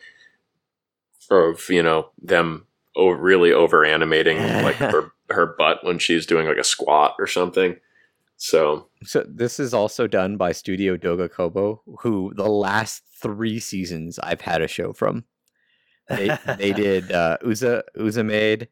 of 1.29 1.69
you 1.69 1.83
know 1.83 2.09
them 2.21 2.67
really 2.95 3.51
over 3.53 3.83
animating 3.85 4.37
like 4.63 4.75
her 4.75 5.11
her 5.29 5.45
butt 5.57 5.83
when 5.83 5.99
she's 5.99 6.25
doing 6.25 6.47
like 6.47 6.57
a 6.57 6.63
squat 6.63 7.15
or 7.19 7.27
something. 7.27 7.75
So 8.37 8.87
So 9.03 9.25
this 9.27 9.59
is 9.59 9.73
also 9.73 10.07
done 10.07 10.37
by 10.37 10.51
Studio 10.53 10.97
Doga 10.97 11.29
Kobo, 11.29 11.83
who 11.99 12.33
the 12.35 12.49
last 12.49 13.03
three 13.21 13.59
seasons 13.59 14.17
I've 14.19 14.41
had 14.41 14.61
a 14.61 14.67
show 14.67 14.93
from. 14.93 15.25
They 16.09 16.37
they 16.57 16.73
did 16.85 17.11
uh, 17.11 17.37
Uza 17.45 17.83
Uza 17.99 18.23
made. 18.23 18.69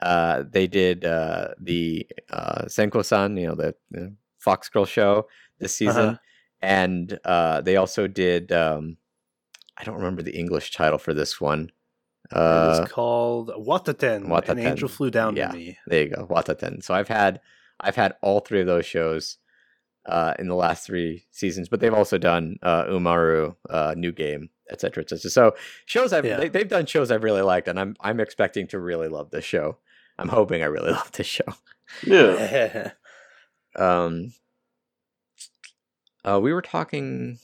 Uh, 0.00 0.44
they 0.48 0.66
did 0.66 1.04
uh, 1.04 1.48
the 1.60 2.06
uh, 2.30 2.62
Senko-san, 2.66 3.36
you 3.36 3.48
know, 3.48 3.54
the, 3.54 3.74
the 3.90 4.14
Fox 4.38 4.68
Girl 4.68 4.84
show 4.84 5.26
this 5.58 5.74
season, 5.74 6.10
Uh-huh. 6.10 6.16
and 6.62 7.18
uh, 7.24 7.60
they 7.60 7.76
also 7.76 8.06
did. 8.06 8.52
Um, 8.52 8.96
I 9.76 9.84
don't 9.84 9.96
remember 9.96 10.22
the 10.22 10.36
English 10.38 10.72
title 10.72 10.98
for 10.98 11.14
this 11.14 11.40
one. 11.40 11.70
Uh, 12.32 12.78
it's 12.82 12.92
called 12.92 13.50
Wataten. 13.56 14.48
An 14.48 14.58
angel 14.58 14.88
flew 14.88 15.10
down 15.10 15.34
Yeah. 15.36 15.48
to 15.48 15.56
me. 15.56 15.78
there 15.86 16.02
you 16.04 16.10
go, 16.14 16.26
Wataten. 16.26 16.82
So 16.82 16.94
I've 16.94 17.08
had 17.08 17.40
I've 17.80 17.96
had 17.96 18.14
all 18.22 18.40
three 18.40 18.60
of 18.60 18.66
those 18.66 18.84
shows 18.86 19.38
uh, 20.06 20.34
in 20.38 20.48
the 20.48 20.54
last 20.54 20.86
three 20.86 21.26
seasons, 21.30 21.68
but 21.68 21.80
they've 21.80 21.94
also 21.94 22.18
done 22.18 22.56
uh, 22.62 22.84
Umaru, 22.84 23.56
uh, 23.70 23.94
New 23.96 24.12
Game, 24.12 24.50
etc., 24.70 25.02
etc. 25.02 25.30
So 25.30 25.54
shows 25.86 26.12
I've 26.12 26.24
Yeah. 26.24 26.36
they, 26.38 26.48
they've 26.48 26.68
done 26.68 26.86
shows 26.86 27.10
I've 27.10 27.24
really 27.24 27.42
liked, 27.42 27.66
and 27.68 27.78
I'm 27.80 27.96
I'm 28.00 28.20
expecting 28.20 28.66
to 28.68 28.78
really 28.78 29.08
love 29.08 29.30
this 29.30 29.44
show. 29.44 29.78
I'm 30.18 30.28
hoping 30.28 30.62
I 30.62 30.66
really 30.66 30.90
love 30.98 31.12
this 31.12 31.26
show. 31.26 31.44
yeah, 32.06 32.90
Um, 33.76 34.32
uh, 36.24 36.40
we 36.42 36.52
were 36.52 36.62
talking 36.62 37.38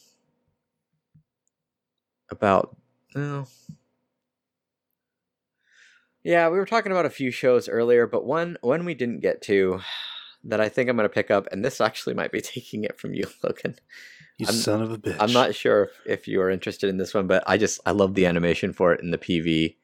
about. 2.31 2.77
Oh. 3.15 3.47
Yeah, 6.25 6.49
we 6.49 6.57
were 6.59 6.65
talking 6.67 6.91
about 6.91 7.07
a 7.07 7.11
few 7.11 7.31
shows 7.31 7.69
earlier, 7.69 8.07
but 8.07 8.25
one 8.25 8.57
one 8.63 8.85
we 8.85 8.95
didn't 8.95 9.21
get 9.21 9.43
to 9.43 9.81
that 10.45 10.61
I 10.61 10.69
think 10.69 10.89
I'm 10.91 10.97
going 10.97 11.09
to 11.09 11.13
pick 11.15 11.31
up, 11.31 11.47
and 11.53 11.65
this 11.65 11.81
actually 11.81 12.15
might 12.15 12.33
be 12.33 12.41
taking 12.43 12.85
it 12.85 12.99
from 12.99 13.15
you, 13.15 13.25
Logan. 13.43 13.77
you 14.39 14.47
I'm- 14.47 14.55
son 14.57 14.83
of 14.83 14.91
a 14.91 14.99
bitch. 14.99 15.17
I'm 15.21 15.33
not 15.33 15.55
sure 15.55 15.85
if, 15.85 15.91
if 16.07 16.29
you 16.29 16.41
are 16.41 16.51
interested 16.51 16.89
in 16.91 16.97
this 16.97 17.15
one, 17.15 17.27
but 17.27 17.45
I 17.47 17.57
just 17.59 17.81
I 17.87 17.91
love 17.93 18.15
the 18.15 18.27
animation 18.27 18.73
for 18.73 18.93
it 18.93 19.01
in 19.01 19.11
the 19.11 19.19
PV. 19.19 19.77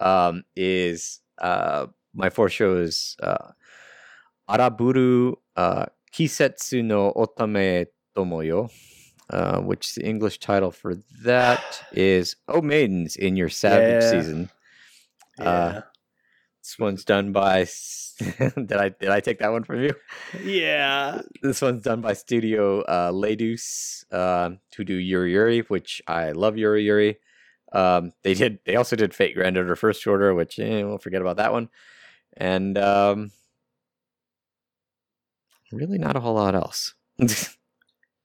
Um, 0.00 0.44
is 0.56 1.20
uh 1.38 1.86
my 2.16 2.30
fourth 2.30 2.52
show 2.52 2.76
is 2.76 3.16
uh 3.22 3.52
Araburu 4.48 5.34
uh 5.56 5.86
Kisetsu 6.12 6.82
no 6.84 7.12
Otame 7.12 7.86
Tomoyo. 8.16 8.70
Uh, 9.28 9.58
which 9.58 9.96
the 9.96 10.06
English 10.06 10.38
title 10.38 10.70
for 10.70 10.94
that 11.24 11.82
is 11.92 12.36
"Oh 12.46 12.62
Maidens 12.62 13.16
in 13.16 13.34
Your 13.36 13.48
Savage 13.48 14.04
Yeah. 14.04 14.10
Season." 14.12 14.50
Yeah. 15.36 15.44
uh, 15.50 15.80
This 16.62 16.78
one's 16.78 17.04
done 17.04 17.32
by. 17.32 17.66
did 18.38 18.72
I 18.72 18.90
did 18.90 19.08
I 19.10 19.18
take 19.18 19.40
that 19.40 19.50
one 19.50 19.64
from 19.64 19.80
you? 19.82 19.94
yeah. 20.44 21.22
This 21.42 21.60
one's 21.60 21.82
done 21.82 22.00
by 22.02 22.12
Studio 22.12 22.82
uh, 22.82 23.10
Lay-duce, 23.12 24.04
uh, 24.12 24.50
who 24.76 24.84
do 24.84 24.94
Yuri 24.94 25.32
Yuri, 25.32 25.60
which 25.62 26.00
I 26.06 26.30
love 26.30 26.56
Yuri 26.56 26.84
Yuri. 26.84 27.18
Um, 27.72 28.12
they 28.22 28.34
did. 28.34 28.60
They 28.64 28.76
also 28.76 28.94
did 28.94 29.12
Fate 29.12 29.34
Grand 29.34 29.58
Order 29.58 29.74
First 29.74 30.06
Order, 30.06 30.34
which 30.34 30.56
eh, 30.60 30.84
we'll 30.84 30.98
forget 30.98 31.20
about 31.20 31.38
that 31.38 31.52
one. 31.52 31.68
And 32.36 32.76
um, 32.78 33.30
really, 35.72 35.98
not 35.98 36.16
a 36.16 36.20
whole 36.20 36.34
lot 36.34 36.54
else. 36.54 36.94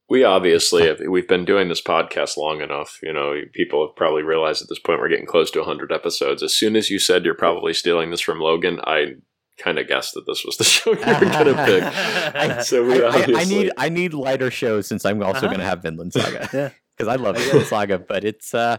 We 0.08 0.24
obviously 0.24 0.86
have, 0.88 0.98
we've 1.08 1.28
been 1.28 1.46
doing 1.46 1.68
this 1.70 1.80
podcast 1.80 2.36
long 2.36 2.60
enough. 2.60 2.98
You 3.02 3.14
know, 3.14 3.34
people 3.54 3.86
have 3.86 3.96
probably 3.96 4.22
realized 4.22 4.60
at 4.60 4.68
this 4.68 4.78
point 4.78 4.98
we're 5.00 5.08
getting 5.08 5.24
close 5.24 5.50
to 5.52 5.60
100 5.60 5.90
episodes. 5.90 6.42
As 6.42 6.52
soon 6.54 6.76
as 6.76 6.90
you 6.90 6.98
said 6.98 7.24
you're 7.24 7.32
probably 7.32 7.72
stealing 7.72 8.10
this 8.10 8.20
from 8.20 8.38
Logan, 8.38 8.78
I 8.84 9.14
kind 9.58 9.78
of 9.78 9.88
guessed 9.88 10.12
that 10.12 10.24
this 10.26 10.44
was 10.44 10.58
the 10.58 10.64
show 10.74 10.90
you 10.90 10.98
were 10.98 11.04
going 11.04 11.54
to 11.56 12.34
pick. 12.34 12.62
So 12.64 12.84
we 12.84 13.02
I, 13.02 13.06
I- 13.06 13.10
I 13.10 13.20
obviously 13.22 13.56
need 13.62 13.72
I 13.78 13.88
need 13.88 14.12
lighter 14.12 14.50
shows 14.50 14.86
since 14.86 15.06
I'm 15.06 15.22
also 15.22 15.38
Uh-huh. 15.38 15.46
going 15.46 15.60
to 15.60 15.64
have 15.64 15.80
Vinland 15.80 16.12
Saga 16.12 16.46
Yeah. 16.52 16.70
because 16.94 17.08
I 17.08 17.16
love 17.16 17.38
Vinland. 17.38 17.66
Saga, 17.68 17.98
but 17.98 18.22
it's 18.24 18.52
uh, 18.52 18.76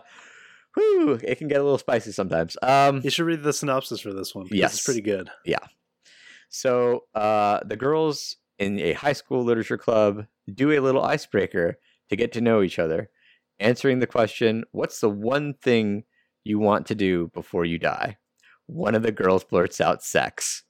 whew, 0.75 1.19
it 1.23 1.35
can 1.37 1.47
get 1.47 1.59
a 1.59 1.63
little 1.63 1.77
spicy 1.77 2.11
sometimes. 2.11 2.57
Um, 2.61 3.01
You 3.03 3.09
should 3.09 3.25
read 3.25 3.43
the 3.43 3.53
synopsis 3.53 3.99
for 4.01 4.13
this 4.13 4.33
one. 4.33 4.47
Yes. 4.51 4.75
It's 4.75 4.85
pretty 4.85 5.01
good. 5.01 5.29
Yeah. 5.45 5.57
So 6.49 7.05
uh, 7.15 7.61
the 7.65 7.75
girls 7.77 8.37
in 8.59 8.79
a 8.79 8.93
high 8.93 9.13
school 9.13 9.43
literature 9.43 9.77
club 9.77 10.27
do 10.53 10.71
a 10.71 10.79
little 10.81 11.03
icebreaker 11.03 11.79
to 12.09 12.15
get 12.15 12.31
to 12.33 12.41
know 12.41 12.61
each 12.61 12.77
other, 12.79 13.09
answering 13.59 13.99
the 13.99 14.07
question, 14.07 14.63
"What's 14.71 14.99
the 14.99 15.09
one 15.09 15.55
thing 15.55 16.03
you 16.43 16.59
want 16.59 16.85
to 16.87 16.95
do 16.95 17.31
before 17.33 17.65
you 17.65 17.79
die?" 17.79 18.17
One 18.67 18.95
of 18.95 19.03
the 19.03 19.11
girls 19.11 19.43
blurts 19.43 19.81
out, 19.81 20.03
"Sex." 20.03 20.63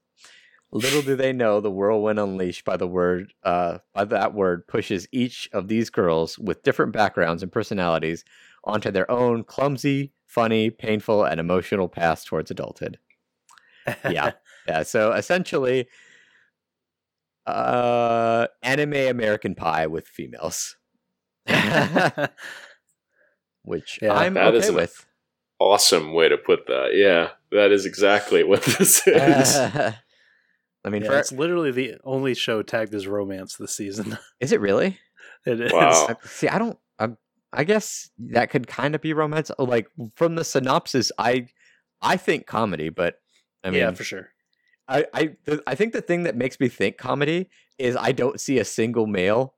Little 0.71 1.03
do 1.03 1.15
they 1.15 1.33
know 1.33 1.59
the 1.59 1.69
whirlwind 1.69 2.19
unleashed 2.19 2.65
by 2.65 2.77
the 2.77 2.87
word 2.87 3.33
uh, 3.43 3.79
by 3.93 4.05
that 4.05 4.33
word 4.33 4.67
pushes 4.67 5.07
each 5.11 5.47
of 5.53 5.67
these 5.67 5.91
girls 5.91 6.39
with 6.39 6.63
different 6.63 6.93
backgrounds 6.93 7.43
and 7.43 7.51
personalities 7.51 8.23
onto 8.63 8.91
their 8.91 9.09
own 9.11 9.43
clumsy, 9.43 10.13
funny, 10.25 10.69
painful, 10.69 11.23
and 11.25 11.39
emotional 11.39 11.87
path 11.89 12.25
towards 12.25 12.51
adulthood. 12.51 12.97
Yeah. 14.09 14.31
Yeah, 14.65 14.83
so 14.83 15.11
essentially, 15.11 15.89
uh, 17.45 18.47
anime 18.61 18.93
American 18.93 19.55
Pie 19.55 19.87
with 19.87 20.07
females, 20.07 20.77
which 23.63 23.99
Yeah, 24.01 24.13
I'm 24.13 24.33
that 24.35 24.55
is 24.55 24.63
okay 24.63 24.69
an- 24.69 24.75
with. 24.75 25.05
awesome 25.59 26.13
way 26.13 26.29
to 26.29 26.37
put 26.37 26.67
that. 26.67 26.91
Yeah, 26.95 27.31
that 27.51 27.71
is 27.71 27.85
exactly 27.85 28.43
what 28.45 28.63
this 28.63 29.05
is. 29.07 29.55
I 29.57 29.95
mean, 30.89 31.01
Yeah, 31.01 31.09
for, 31.09 31.19
it's 31.19 31.31
literally 31.31 31.71
the 31.71 31.95
only 32.03 32.33
show 32.35 32.61
tagged 32.61 32.93
as 32.93 33.07
romance 33.07 33.55
this 33.57 33.75
season. 33.75 34.17
is 34.39 34.51
it 34.51 34.61
really? 34.61 34.99
it 35.45 35.59
is. 35.59 35.71
Wow. 35.73 36.17
See, 36.23 36.47
I 36.47 36.57
don't. 36.59 36.77
I, 37.53 37.61
I 37.61 37.63
guess 37.63 38.09
that 38.31 38.49
could 38.49 38.67
kind 38.67 38.95
of 38.95 39.01
be 39.01 39.13
romance. 39.13 39.51
Uh, 39.57 39.63
like 39.63 39.87
from 40.15 40.35
the 40.35 40.43
synopsis, 40.43 41.11
I, 41.17 41.47
I 42.01 42.17
think 42.17 42.45
comedy, 42.47 42.89
but 42.89 43.19
I 43.63 43.69
mean, 43.69 43.79
yeah, 43.79 43.91
for 43.91 44.03
sure. 44.03 44.29
I 44.87 45.05
I 45.13 45.35
th- 45.45 45.61
I 45.65 45.75
think 45.75 45.93
the 45.93 46.01
thing 46.01 46.23
that 46.23 46.35
makes 46.35 46.59
me 46.59 46.67
think 46.67 46.97
comedy 46.97 47.49
is 47.77 47.95
I 47.95 48.11
don't 48.11 48.39
see 48.39 48.59
a 48.59 48.65
single 48.65 49.07
male 49.07 49.53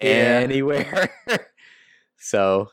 Yeah. 0.00 0.40
anywhere. 0.42 1.10
so, 2.18 2.70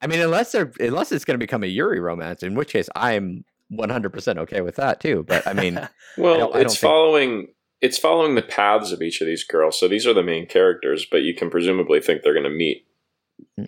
I 0.00 0.06
mean, 0.06 0.20
unless 0.20 0.52
they're 0.52 0.72
unless 0.80 1.12
it's 1.12 1.24
going 1.24 1.34
to 1.34 1.42
become 1.42 1.62
a 1.62 1.66
Yuri 1.66 2.00
romance, 2.00 2.42
in 2.42 2.54
which 2.54 2.72
case 2.72 2.88
I'm 2.96 3.44
100 3.68 4.10
percent 4.10 4.38
okay 4.38 4.60
with 4.62 4.76
that 4.76 5.00
too. 5.00 5.24
But 5.28 5.46
I 5.46 5.52
mean, 5.52 5.74
Well, 6.16 6.38
don't- 6.38 6.56
I 6.56 6.60
it's 6.60 6.74
don't 6.74 6.80
think- 6.80 6.80
following 6.80 7.46
it's 7.80 7.98
following 7.98 8.34
the 8.34 8.42
paths 8.42 8.90
of 8.90 9.02
each 9.02 9.20
of 9.20 9.26
these 9.28 9.44
girls. 9.44 9.78
So 9.78 9.86
these 9.86 10.04
are 10.06 10.14
the 10.14 10.22
main 10.22 10.46
characters, 10.48 11.06
but 11.08 11.22
you 11.22 11.32
can 11.34 11.48
presumably 11.48 12.00
think 12.00 12.22
they're 12.22 12.32
going 12.32 12.42
to 12.42 12.50
meet. 12.50 12.84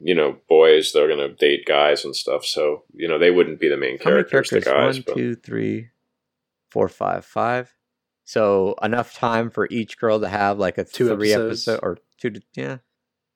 You 0.01 0.15
know, 0.15 0.37
boys. 0.49 0.93
They're 0.93 1.09
going 1.09 1.19
to 1.19 1.35
date 1.35 1.65
guys 1.67 2.05
and 2.05 2.15
stuff. 2.15 2.45
So 2.45 2.85
you 2.95 3.09
know, 3.09 3.19
they 3.19 3.31
wouldn't 3.31 3.61
be 3.61 3.69
the 3.69 3.77
main 3.77 3.99
characters. 3.99 4.51
characters? 4.51 4.65
The 4.65 4.71
guys, 4.71 4.97
One, 4.97 5.05
but 5.07 5.17
two, 5.17 5.35
three, 5.35 5.89
four, 6.71 6.89
five, 6.89 7.25
five. 7.25 7.75
So 8.25 8.75
enough 8.83 9.15
time 9.15 9.51
for 9.51 9.67
each 9.71 9.99
girl 9.99 10.21
to 10.21 10.29
have 10.29 10.59
like 10.59 10.79
a 10.79 10.85
Two 10.85 11.09
three 11.17 11.33
episodes. 11.33 11.69
episode 11.69 11.81
or 11.83 11.99
two. 12.21 12.31
To, 12.31 12.41
yeah, 12.55 12.77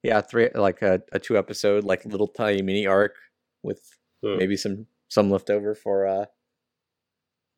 yeah, 0.02 0.20
three 0.20 0.50
like 0.54 0.82
a, 0.82 1.02
a 1.12 1.18
two 1.18 1.36
episode 1.36 1.84
like 1.84 2.04
little 2.04 2.28
tiny 2.28 2.62
mini 2.62 2.86
arc 2.86 3.14
with 3.62 3.80
Hmm. 4.22 4.38
maybe 4.38 4.56
some 4.56 4.86
some 5.08 5.30
leftover 5.30 5.74
for 5.74 6.06
uh 6.06 6.24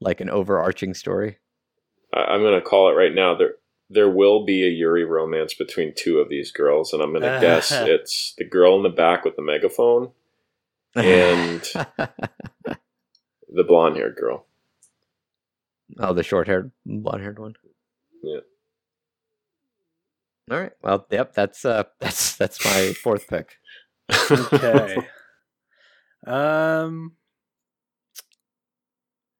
like 0.01 0.21
an 0.21 0.29
overarching 0.31 0.95
story. 0.95 1.39
I, 2.13 2.21
I'm 2.25 2.41
going 2.41 2.55
to 2.59 2.67
call 2.67 2.91
it 2.91 2.95
right 2.95 3.15
now. 3.15 3.35
There 3.37 3.55
there 3.89 4.11
will 4.11 4.45
be 4.45 4.65
a 4.67 4.71
Yuri 4.71 5.05
romance 5.05 5.55
between 5.55 5.93
two 5.97 6.19
of 6.19 6.29
these 6.29 6.51
girls, 6.51 6.93
and 6.93 7.03
I'm 7.03 7.11
going 7.13 7.23
to 7.23 7.39
guess 7.41 7.71
it's 7.73 8.35
the 8.39 8.45
girl 8.45 8.77
in 8.77 8.83
the 8.83 8.89
back 8.89 9.25
with 9.25 9.37
the 9.37 9.43
megaphone, 9.43 10.11
And- 10.95 11.63
the 13.49 13.65
blonde 13.65 13.97
haired 13.97 14.17
girl. 14.17 14.47
oh, 16.01 16.13
the 16.13 16.23
short 16.23 16.47
haired, 16.49 16.73
blonde 16.85 17.23
haired 17.23 17.39
one. 17.39 17.55
Yeah. 18.23 18.41
All 20.51 20.61
right. 20.61 20.73
Well, 20.83 21.07
yep. 21.11 21.33
That's 21.35 21.65
uh, 21.65 21.85
that's 22.01 22.37
that's 22.37 22.65
my 22.65 22.93
fourth 23.03 23.27
pick. 23.29 23.57
Okay. 24.31 24.97
um. 26.27 27.13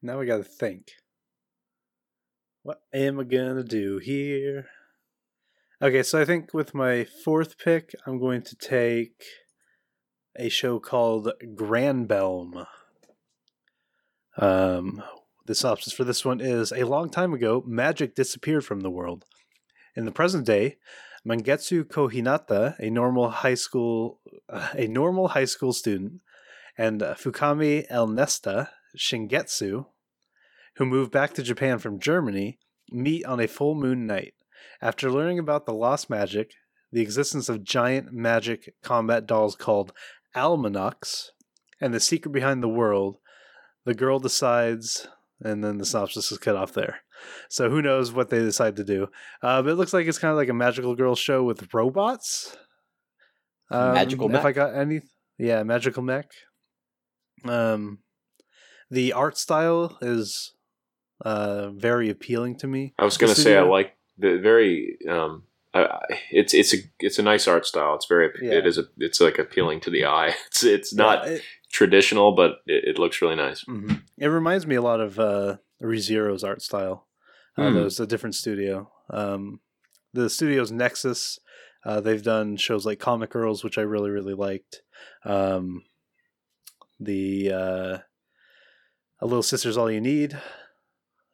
Now 0.03 0.19
we 0.19 0.27
got 0.27 0.39
to 0.39 0.45
think. 0.45 0.93
What 2.67 2.83
am 2.93 3.21
I 3.21 3.23
gonna 3.23 3.63
do 3.63 3.99
here? 3.99 4.67
Okay, 5.81 6.03
so 6.03 6.21
I 6.21 6.25
think 6.25 6.53
with 6.53 6.75
my 6.75 7.05
fourth 7.05 7.59
pick, 7.59 7.95
I'm 8.05 8.19
going 8.19 8.43
to 8.43 8.57
take 8.57 9.23
a 10.37 10.49
show 10.49 10.81
called 10.81 11.31
Granbelm. 11.55 12.67
Um, 14.37 15.01
the 15.47 15.55
synopsis 15.55 15.93
for 15.93 16.03
this 16.03 16.25
one 16.25 16.41
is: 16.41 16.73
A 16.73 16.83
long 16.83 17.09
time 17.09 17.33
ago, 17.33 17.63
magic 17.65 18.17
disappeared 18.17 18.65
from 18.65 18.81
the 18.81 18.91
world. 18.91 19.27
In 19.95 20.05
the 20.05 20.11
present 20.11 20.45
day, 20.45 20.79
Mangetsu 21.25 21.85
Kohinata, 21.85 22.75
a 22.81 22.91
normal 22.91 23.31
high 23.31 23.55
school 23.55 24.19
a 24.75 24.89
normal 24.89 25.29
high 25.29 25.45
school 25.45 25.73
student, 25.73 26.15
and 26.77 27.01
uh, 27.01 27.15
Fukami 27.15 27.89
Elnesta 27.89 28.71
Shingetsu, 28.99 29.87
who 30.77 30.87
moved 30.87 31.11
back 31.11 31.33
to 31.35 31.43
Japan 31.43 31.79
from 31.79 32.01
Germany, 32.01 32.59
meet 32.91 33.25
on 33.25 33.41
a 33.41 33.49
full 33.49 33.75
moon 33.75 34.07
night. 34.07 34.35
After 34.81 35.11
learning 35.11 35.39
about 35.39 35.67
the 35.67 35.75
lost 35.75 36.11
magic, 36.11 36.53
the 36.93 37.01
existence 37.01 37.49
of 37.49 37.65
giant 37.65 38.13
magic 38.13 38.75
combat 38.83 39.27
dolls 39.27 39.57
called 39.57 39.93
Armanox, 40.35 41.29
and 41.81 41.93
the 41.93 42.01
secret 42.01 42.33
behind 42.33 42.63
the 42.63 42.69
world, 42.69 43.19
the 43.85 43.95
girl 43.95 44.19
decides, 44.19 45.09
and 45.41 45.63
then 45.63 45.79
the 45.79 45.85
synopsis 45.85 46.33
is 46.33 46.39
cut 46.39 46.57
off 46.57 46.73
there. 46.73 47.01
So 47.49 47.71
who 47.71 47.83
knows 47.83 48.13
what 48.13 48.31
they 48.31 48.39
decide 48.39 48.77
to 48.77 48.85
do? 48.85 49.09
Uh, 49.43 49.63
but 49.63 49.71
it 49.71 49.75
looks 49.77 49.93
like 49.93 50.07
it's 50.07 50.19
kind 50.19 50.31
of 50.31 50.37
like 50.37 50.49
a 50.49 50.55
magical 50.55 50.95
girl 50.95 51.15
show 51.17 51.43
with 51.43 51.73
robots. 51.73 52.57
Um, 53.71 53.95
Magical 53.95 54.35
If? 54.35 54.45
I 54.45 54.53
got 54.53 54.75
any, 54.75 55.01
yeah, 55.39 55.63
magical 55.63 56.03
mech. 56.03 56.31
Um, 57.45 57.99
the 58.91 59.13
art 59.13 59.37
style 59.39 59.99
is 60.01 60.55
uh 61.21 61.71
very 61.71 62.11
appealing 62.11 62.57
to 62.59 62.67
me. 62.67 62.95
I 62.99 63.05
was 63.05 63.17
going 63.17 63.35
to 63.35 63.41
say 63.41 63.57
I 63.57 63.63
like 63.63 63.97
the 64.19 64.39
very. 64.39 64.99
Um, 65.09 65.45
I, 65.75 65.99
it's 66.31 66.55
it's 66.55 66.73
a 66.75 66.79
it's 67.01 67.19
a 67.19 67.23
nice 67.23 67.47
art 67.49 67.67
style. 67.67 67.95
It's 67.97 68.07
very 68.07 68.31
Yeah. 68.41 68.53
it 68.59 68.67
is 68.67 68.79
a 68.79 68.85
it's 68.99 69.21
like 69.21 69.39
appealing 69.39 69.81
to 69.81 69.91
the 69.91 70.05
eye. 70.07 70.35
It's 70.49 70.65
it's 70.65 70.95
not 70.95 71.27
Yeah, 71.27 71.33
it, 71.35 71.43
traditional, 71.71 72.33
but 72.33 72.61
it, 72.67 72.85
it 72.97 72.99
looks 72.99 73.21
really 73.21 73.37
nice. 73.37 73.65
mhm. 73.65 74.03
It 74.19 74.29
reminds 74.29 74.67
me 74.67 74.75
a 74.77 74.83
lot 74.83 75.01
of 75.01 75.19
uh 75.19 75.57
ReZero's 75.83 76.45
art 76.45 76.63
style. 76.63 77.07
Uh, 77.59 77.87
it's 77.87 78.01
a 78.01 78.07
different 78.07 78.35
studio. 78.35 78.91
Um, 79.09 79.61
the 80.13 80.29
studio's 80.29 80.71
Nexus. 80.71 81.39
Uh, 81.87 82.01
they've 82.01 82.23
done 82.23 82.57
shows 82.59 82.85
like 82.85 82.99
Comic 82.99 83.31
Girls, 83.31 83.63
which 83.65 83.79
I 83.79 83.83
really 83.83 84.11
really 84.11 84.35
liked. 84.35 84.83
Um, 85.25 85.85
the 87.01 87.51
uh, 87.53 87.99
A 89.21 89.27
Little 89.27 89.43
Sister's 89.43 89.77
All 89.77 89.91
You 89.91 90.01
Need. 90.01 90.39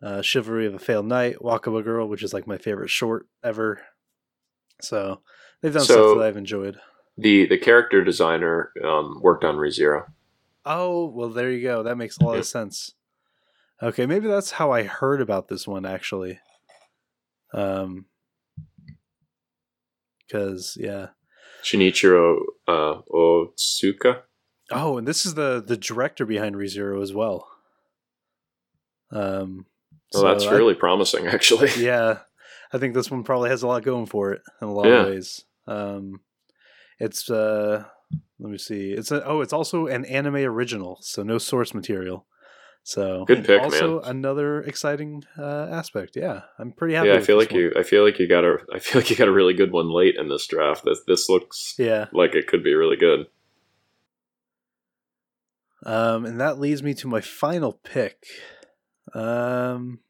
Uh, 0.02 0.20
Chivalry 0.20 0.66
of 0.66 0.74
a 0.74 0.78
Failed 0.80 1.06
Knight, 1.06 1.36
Wakaba 1.40 1.82
Girl, 1.84 2.08
which 2.08 2.22
is 2.24 2.34
like 2.34 2.46
my 2.46 2.58
favorite 2.58 2.90
short 2.90 3.28
ever. 3.44 3.80
So 4.80 5.20
they've 5.60 5.72
done 5.72 5.84
So- 5.84 5.94
stuff 5.94 6.18
that 6.18 6.26
I've 6.26 6.36
enjoyed. 6.36 6.78
The 7.18 7.46
the 7.46 7.58
character 7.58 8.02
designer 8.02 8.72
um, 8.82 9.20
worked 9.20 9.44
on 9.44 9.56
ReZero. 9.56 10.06
Oh, 10.64 11.06
well, 11.06 11.28
there 11.28 11.50
you 11.50 11.62
go. 11.62 11.82
That 11.82 11.96
makes 11.98 12.16
a 12.18 12.24
lot 12.24 12.32
Yeah. 12.32 12.38
of 12.40 12.46
sense. 12.46 12.94
Okay, 13.82 14.06
maybe 14.06 14.28
that's 14.28 14.52
how 14.52 14.70
I 14.70 14.84
heard 14.84 15.20
about 15.20 15.48
this 15.48 15.66
one 15.68 15.84
actually. 15.84 16.40
Um, 17.52 18.06
because 20.26 20.76
yeah. 20.80 21.08
Shinichiro 21.62 22.40
uh, 22.66 23.02
Otsuka. 23.12 24.22
Oh, 24.70 24.96
and 24.98 25.06
this 25.06 25.26
is 25.26 25.34
the 25.34 25.62
the 25.64 25.76
director 25.76 26.24
behind 26.24 26.54
ReZero 26.56 27.02
as 27.02 27.12
well. 27.12 27.48
Um, 29.10 29.66
Well, 30.14 30.24
that's 30.32 30.46
I- 30.46 30.52
really 30.52 30.74
promising, 30.74 31.26
actually. 31.36 31.70
yeah. 31.78 32.18
I 32.72 32.78
think 32.78 32.94
this 32.94 33.10
one 33.10 33.22
probably 33.22 33.50
has 33.50 33.62
a 33.62 33.66
lot 33.66 33.82
going 33.82 34.06
for 34.06 34.32
it 34.32 34.40
in 34.62 34.68
a 34.68 34.72
lot 34.72 34.86
Yeah. 34.86 35.00
of 35.02 35.06
ways. 35.08 35.44
Um, 35.66 36.20
it's 36.98 37.28
uh, 37.30 37.84
let 38.38 38.50
me 38.50 38.58
see. 38.58 38.92
It's 38.92 39.10
a, 39.10 39.24
oh, 39.26 39.40
it's 39.42 39.52
also 39.52 39.86
an 39.86 40.04
anime 40.06 40.36
original, 40.36 40.98
so 41.02 41.22
no 41.22 41.36
source 41.38 41.74
material. 41.74 42.26
So 42.84 43.24
Good 43.26 43.44
pick, 43.44 43.60
also 43.62 44.00
man. 44.00 44.10
another 44.10 44.60
exciting 44.62 45.22
uh, 45.38 45.68
aspect. 45.70 46.16
Yeah, 46.16 46.42
I'm 46.58 46.72
pretty 46.72 46.94
happy. 46.94 47.08
Yeah, 47.10 47.14
I 47.16 47.20
feel 47.20 47.36
like 47.36 47.50
one. 47.52 47.60
you. 47.60 47.72
I 47.78 47.82
feel 47.84 48.04
like 48.04 48.18
you 48.18 48.26
got 48.26 48.44
a. 48.44 48.56
I 48.74 48.78
feel 48.80 49.00
like 49.02 49.10
you 49.10 49.14
got 49.16 49.28
a 49.28 49.32
really 49.32 49.54
good 49.54 49.70
one 49.70 49.90
late 49.90 50.16
in 50.16 50.28
this 50.28 50.46
draft. 50.46 50.84
This 50.84 51.00
this 51.06 51.28
looks 51.28 51.74
Yeah, 51.78 52.06
like 52.12 52.34
it 52.34 52.46
could 52.48 52.64
be 52.64 52.74
really 52.74 52.96
good. 52.96 53.26
um, 55.84 56.24
and 56.24 56.40
that 56.40 56.58
leads 56.58 56.82
me 56.82 56.94
to 56.94 57.08
my 57.08 57.20
final 57.20 57.72
pick. 57.72 58.24
Um, 59.14 60.00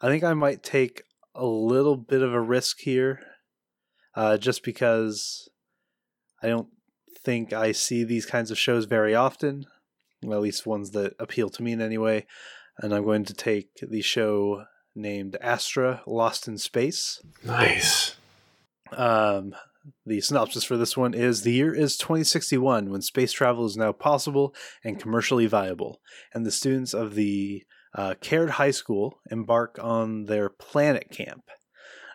I 0.00 0.08
think 0.08 0.24
I 0.24 0.34
might 0.34 0.62
take 0.62 1.02
a 1.34 1.46
little 1.46 1.96
bit 1.96 2.22
of 2.22 2.32
a 2.32 2.40
risk 2.40 2.78
here, 2.80 3.20
uh, 4.14 4.36
just 4.36 4.62
because 4.62 5.48
I 6.42 6.48
don't 6.48 6.68
think 7.24 7.52
I 7.52 7.72
see 7.72 8.04
these 8.04 8.26
kinds 8.26 8.50
of 8.50 8.58
shows 8.58 8.84
very 8.84 9.14
often, 9.14 9.66
at 10.22 10.40
least 10.40 10.66
ones 10.66 10.92
that 10.92 11.14
appeal 11.18 11.48
to 11.50 11.62
me 11.62 11.72
in 11.72 11.80
any 11.80 11.98
way. 11.98 12.26
And 12.78 12.94
I'm 12.94 13.04
going 13.04 13.24
to 13.24 13.34
take 13.34 13.70
the 13.82 14.02
show 14.02 14.64
named 14.94 15.36
Astra 15.40 16.02
Lost 16.06 16.46
in 16.46 16.58
Space. 16.58 17.20
Nice. 17.44 18.16
Um, 18.92 19.54
the 20.06 20.20
synopsis 20.20 20.64
for 20.64 20.76
this 20.76 20.96
one 20.96 21.14
is 21.14 21.42
The 21.42 21.52
year 21.52 21.74
is 21.74 21.96
2061 21.96 22.90
when 22.90 23.02
space 23.02 23.32
travel 23.32 23.66
is 23.66 23.76
now 23.76 23.92
possible 23.92 24.54
and 24.84 25.00
commercially 25.00 25.46
viable, 25.46 26.00
and 26.32 26.44
the 26.44 26.50
students 26.50 26.94
of 26.94 27.14
the 27.14 27.64
uh, 27.94 28.14
Caird 28.20 28.50
High 28.50 28.70
School 28.70 29.20
embark 29.30 29.78
on 29.80 30.26
their 30.26 30.48
planet 30.48 31.10
camp. 31.10 31.44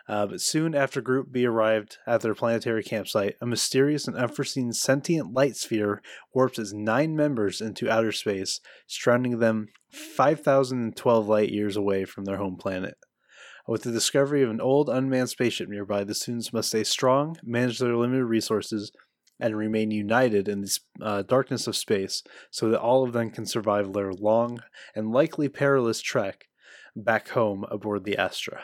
Uh, 0.06 0.26
but 0.26 0.40
soon 0.40 0.74
after 0.74 1.00
Group 1.00 1.32
B 1.32 1.46
arrived 1.46 1.96
at 2.06 2.20
their 2.20 2.34
planetary 2.34 2.82
campsite, 2.82 3.36
a 3.40 3.46
mysterious 3.46 4.06
and 4.06 4.16
unforeseen 4.16 4.72
sentient 4.72 5.32
light 5.32 5.56
sphere 5.56 6.02
warps 6.34 6.58
its 6.58 6.74
nine 6.74 7.16
members 7.16 7.62
into 7.62 7.90
outer 7.90 8.12
space, 8.12 8.60
stranding 8.86 9.38
them 9.38 9.68
5,012 9.90 11.26
light 11.26 11.50
years 11.50 11.76
away 11.76 12.04
from 12.04 12.26
their 12.26 12.36
home 12.36 12.56
planet. 12.56 12.96
With 13.66 13.82
the 13.82 13.92
discovery 13.92 14.42
of 14.42 14.50
an 14.50 14.60
old 14.60 14.90
unmanned 14.90 15.30
spaceship 15.30 15.68
nearby, 15.68 16.04
the 16.04 16.14
students 16.14 16.52
must 16.52 16.68
stay 16.68 16.84
strong, 16.84 17.38
manage 17.42 17.78
their 17.78 17.96
limited 17.96 18.24
resources, 18.26 18.92
and 19.40 19.56
remain 19.56 19.90
united 19.90 20.48
in 20.48 20.60
the 20.60 20.78
uh, 21.02 21.22
darkness 21.22 21.66
of 21.66 21.74
space 21.76 22.22
so 22.50 22.68
that 22.68 22.80
all 22.80 23.04
of 23.04 23.12
them 23.12 23.30
can 23.30 23.46
survive 23.46 23.92
their 23.92 24.12
long 24.12 24.60
and 24.94 25.12
likely 25.12 25.48
perilous 25.48 26.00
trek 26.00 26.46
back 26.94 27.28
home 27.30 27.64
aboard 27.70 28.04
the 28.04 28.16
Astra. 28.16 28.60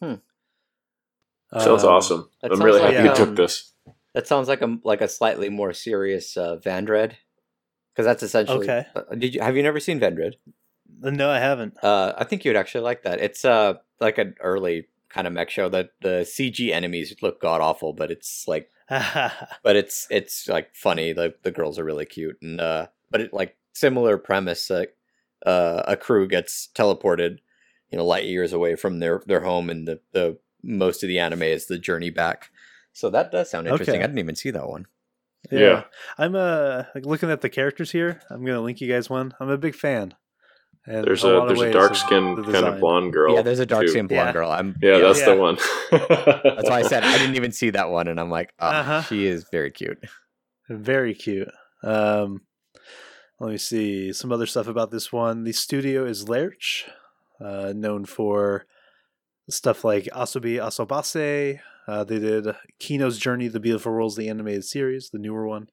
Hmm. 0.00 0.14
Sounds 1.56 1.84
Um, 1.84 1.90
awesome. 1.90 2.30
that 2.42 2.52
I'm 2.52 2.62
really 2.62 2.80
sounds 2.80 2.94
happy 2.94 3.08
like, 3.08 3.18
you 3.18 3.22
um, 3.22 3.28
took 3.28 3.36
this. 3.36 3.72
That 4.14 4.26
sounds 4.26 4.48
like 4.48 4.62
a 4.62 4.78
like 4.82 5.00
a 5.00 5.08
slightly 5.08 5.48
more 5.48 5.72
serious 5.72 6.36
uh, 6.36 6.56
Vandred, 6.56 7.12
because 7.92 8.06
that's 8.06 8.22
essentially. 8.22 8.64
Okay. 8.68 8.86
Uh, 8.94 9.14
did 9.16 9.34
you 9.34 9.40
have 9.40 9.56
you 9.56 9.62
never 9.62 9.80
seen 9.80 10.00
Vandred? 10.00 10.32
No, 11.00 11.30
I 11.30 11.38
haven't. 11.38 11.74
Uh, 11.82 12.14
I 12.16 12.24
think 12.24 12.44
you'd 12.44 12.56
actually 12.56 12.82
like 12.82 13.02
that. 13.02 13.20
It's 13.20 13.44
uh 13.44 13.74
like 14.00 14.18
an 14.18 14.34
early 14.40 14.88
kind 15.08 15.26
of 15.26 15.32
mech 15.32 15.50
show 15.50 15.68
that 15.68 15.90
the 16.02 16.26
CG 16.28 16.70
enemies 16.70 17.14
look 17.22 17.40
god 17.40 17.60
awful, 17.60 17.92
but 17.92 18.10
it's 18.10 18.46
like 18.46 18.70
but 18.88 19.76
it's 19.76 20.06
it's 20.10 20.48
like 20.48 20.74
funny. 20.74 21.12
The 21.12 21.34
the 21.42 21.50
girls 21.50 21.78
are 21.78 21.84
really 21.84 22.06
cute 22.06 22.38
and 22.42 22.60
uh 22.60 22.86
but 23.10 23.20
it 23.20 23.32
like 23.32 23.56
similar 23.72 24.18
premise. 24.18 24.70
Like 24.70 24.96
uh, 25.46 25.82
a 25.86 25.96
crew 25.96 26.26
gets 26.26 26.68
teleported, 26.74 27.38
you 27.90 27.98
know, 27.98 28.04
light 28.04 28.24
years 28.24 28.52
away 28.52 28.76
from 28.76 28.98
their 28.98 29.22
their 29.26 29.40
home, 29.40 29.70
and 29.70 29.86
the 29.86 30.00
the 30.12 30.38
most 30.62 31.02
of 31.02 31.08
the 31.08 31.18
anime 31.18 31.42
is 31.42 31.66
the 31.66 31.78
journey 31.78 32.10
back. 32.10 32.50
So 32.92 33.10
that 33.10 33.30
does 33.30 33.50
sound 33.50 33.68
interesting. 33.68 33.96
Okay. 33.96 34.04
I 34.04 34.06
didn't 34.06 34.18
even 34.18 34.34
see 34.34 34.50
that 34.50 34.68
one. 34.68 34.86
Yeah. 35.50 35.84
I'm 36.18 36.34
uh 36.34 36.84
like 36.94 37.06
looking 37.06 37.30
at 37.30 37.40
the 37.40 37.48
characters 37.48 37.92
here. 37.92 38.20
I'm 38.30 38.44
gonna 38.44 38.60
link 38.60 38.80
you 38.80 38.92
guys 38.92 39.08
one. 39.08 39.34
I'm 39.40 39.50
a 39.50 39.58
big 39.58 39.74
fan. 39.74 40.14
And 40.90 41.04
There's 41.04 41.22
a 41.22 41.36
a, 41.42 41.46
there's 41.46 41.60
a 41.60 41.70
dark 41.72 41.90
of 41.90 41.96
skinned 41.98 42.38
the 42.44 42.50
kind 42.52 42.64
of 42.66 42.80
blonde 42.80 43.12
girl. 43.12 43.34
yeah, 43.34 43.42
there's 43.42 43.58
a 43.58 43.66
dark 43.66 43.82
too. 43.82 43.88
skinned 43.88 44.08
blonde 44.08 44.28
Yeah. 44.28 44.32
girl. 44.32 44.50
I'm 44.50 44.74
Yeah, 44.80 44.98
that's 44.98 45.18
Yeah. 45.20 45.34
the 45.34 45.40
one. 45.40 45.56
That's 45.90 46.68
why 46.70 46.78
I 46.78 46.82
said 46.82 47.04
I 47.04 47.18
didn't 47.18 47.36
even 47.36 47.52
see 47.52 47.70
that 47.70 47.90
one, 47.90 48.08
and 48.08 48.18
I'm 48.18 48.30
like, 48.30 48.54
oh, 48.58 48.66
Uh-huh. 48.68 49.02
she 49.02 49.26
is 49.26 49.44
very 49.52 49.70
cute. 49.70 49.98
Very 50.70 51.14
cute. 51.14 51.50
Um, 51.82 52.40
let 53.38 53.50
me 53.50 53.58
see 53.58 54.12
some 54.14 54.32
other 54.32 54.46
stuff 54.46 54.66
about 54.66 54.90
this 54.90 55.12
one. 55.12 55.44
The 55.44 55.52
studio 55.52 56.06
is 56.06 56.24
Lerche, 56.24 56.84
uh, 57.40 57.72
known 57.76 58.04
for 58.06 58.64
stuff 59.50 59.84
like 59.84 60.04
Asobi 60.04 60.56
Asobase. 60.56 61.60
Uh, 61.86 62.04
they 62.04 62.18
did 62.18 62.46
Kino's 62.78 63.18
Journey, 63.18 63.48
The 63.48 63.60
Beautiful 63.60 63.92
Worlds, 63.92 64.16
the 64.16 64.28
animated 64.28 64.64
series, 64.64 65.10
the 65.10 65.18
newer 65.18 65.46
one. 65.46 65.68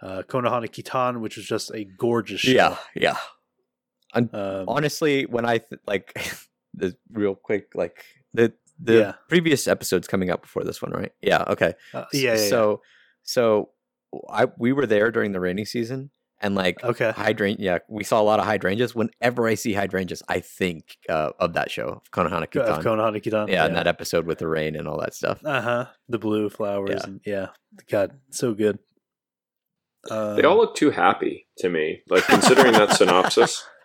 Uh, 0.00 0.22
Konohana 0.28 0.68
Kitan, 0.68 1.20
which 1.20 1.36
was 1.36 1.46
just 1.46 1.70
a 1.74 1.84
gorgeous 1.84 2.40
show. 2.40 2.50
Yeah, 2.52 2.76
yeah. 2.94 3.16
Um, 4.16 4.64
Honestly, 4.68 5.26
when 5.26 5.44
I 5.44 5.58
th- 5.58 5.80
like 5.86 6.12
the 6.74 6.96
real 7.12 7.34
quick, 7.34 7.68
like 7.74 8.04
the 8.34 8.52
the 8.78 8.94
Yeah. 8.94 9.12
previous 9.28 9.66
episodes 9.68 10.06
coming 10.08 10.30
up 10.30 10.42
before 10.42 10.64
this 10.64 10.80
one, 10.82 10.90
right? 10.92 11.12
Yeah. 11.22 11.44
Okay. 11.48 11.74
uh, 11.94 12.04
S- 12.12 12.20
yeah, 12.20 12.34
yeah, 12.34 12.40
yeah. 12.42 12.48
So, 12.50 12.82
so 13.22 13.70
I 14.30 14.46
we 14.58 14.72
were 14.72 14.86
there 14.86 15.10
during 15.10 15.32
the 15.32 15.40
rainy 15.40 15.64
season, 15.64 16.10
and 16.40 16.54
like 16.54 16.82
Okay. 16.84 17.10
hydrant. 17.12 17.58
Yeah, 17.60 17.78
we 17.88 18.04
saw 18.04 18.20
a 18.20 18.24
lot 18.24 18.38
of 18.38 18.44
hydrangeas. 18.46 18.94
Whenever 18.94 19.46
I 19.48 19.54
see 19.54 19.72
hydrangeas, 19.72 20.22
I 20.28 20.40
think 20.40 20.96
uh, 21.08 21.30
of 21.40 21.54
that 21.54 21.70
show, 21.70 22.02
Konohana 22.12 22.42
Of 22.44 22.50
Kitan. 22.50 22.82
Konohana 22.82 23.22
Kitan. 23.22 23.48
yeah, 23.48 23.64
and 23.66 23.74
that 23.76 23.86
episode 23.86 24.26
with 24.26 24.38
the 24.38 24.48
rain 24.48 24.76
and 24.76 24.86
all 24.86 25.00
that 25.00 25.14
stuff. 25.14 25.40
Uh 25.44 25.60
huh. 25.60 25.86
The 26.08 26.18
blue 26.18 26.48
flowers. 26.50 26.90
Yeah. 27.02 27.04
And, 27.06 27.20
yeah. 27.24 27.46
God, 27.90 28.18
so 28.30 28.52
good. 28.54 28.78
Um, 30.10 30.36
they 30.36 30.44
all 30.44 30.56
look 30.56 30.74
too 30.76 30.90
happy 30.90 31.48
to 31.58 31.68
me. 31.68 32.02
Like 32.08 32.24
considering 32.26 32.72
that 32.74 32.92
synopsis. 32.94 33.64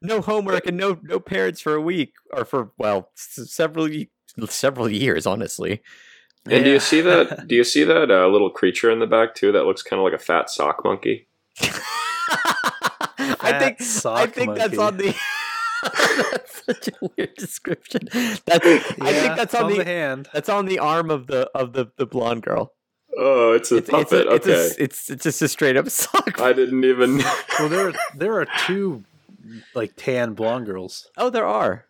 No 0.00 0.20
homework 0.20 0.66
and 0.66 0.76
no 0.76 0.98
no 1.02 1.18
parents 1.20 1.60
for 1.60 1.74
a 1.74 1.80
week 1.80 2.12
or 2.32 2.44
for 2.44 2.70
well 2.78 3.10
s- 3.16 3.50
several 3.50 3.88
several 4.48 4.88
years, 4.88 5.26
honestly. 5.26 5.82
And 6.50 6.64
do 6.64 6.70
you 6.70 6.80
see 6.80 7.00
that? 7.02 7.46
Do 7.48 7.54
you 7.54 7.64
see 7.64 7.84
that 7.84 8.10
uh, 8.10 8.26
little 8.28 8.48
creature 8.50 8.90
in 8.90 9.00
the 9.00 9.06
back 9.06 9.34
too? 9.34 9.52
That 9.52 9.64
looks 9.64 9.82
kind 9.82 9.98
of 10.00 10.04
like 10.04 10.14
a 10.14 10.18
fat 10.22 10.48
sock 10.50 10.82
monkey. 10.84 11.26
I 12.30 13.34
Fat 13.52 13.58
think 13.60 13.80
I 13.80 13.84
sock 13.84 14.30
think 14.30 14.54
that's 14.56 14.78
on 14.78 14.96
the. 14.96 15.14
that's 16.32 16.64
such 16.64 16.88
a 16.88 16.92
weird 17.16 17.34
description. 17.36 18.08
That's 18.46 18.66
I 18.66 19.12
think 19.12 19.36
that's 19.36 19.54
on 19.54 19.70
the, 19.70 19.78
the, 19.78 19.84
hand. 19.84 20.28
that's 20.32 20.48
on 20.48 20.66
the 20.66 20.78
arm 20.78 21.10
of 21.10 21.26
the 21.26 21.50
of 21.54 21.72
the 21.72 21.86
the 21.96 22.06
blonde 22.06 22.42
girl. 22.42 22.74
Oh, 23.16 23.52
it's 23.52 23.72
a 23.72 23.76
It's 23.78 23.88
it's, 23.88 24.10
puppet. 24.10 24.26
a, 24.28 24.34
it's, 24.34 24.46
okay, 24.46 24.56
a, 24.80 24.84
it's 24.84 25.10
it's 25.10 25.24
just 25.24 25.42
a 25.42 25.48
straight 25.48 25.76
up 25.76 25.88
sock. 25.90 26.40
I 26.40 26.52
didn't 26.52 26.84
even. 26.84 27.18
Well, 27.58 27.68
there 27.68 27.92
there 28.14 28.40
are 28.40 28.46
two 28.66 29.04
like 29.74 29.92
tan 29.96 30.34
blonde 30.34 30.66
girls. 30.66 31.10
Oh, 31.16 31.30
there 31.30 31.46
are. 31.46 31.86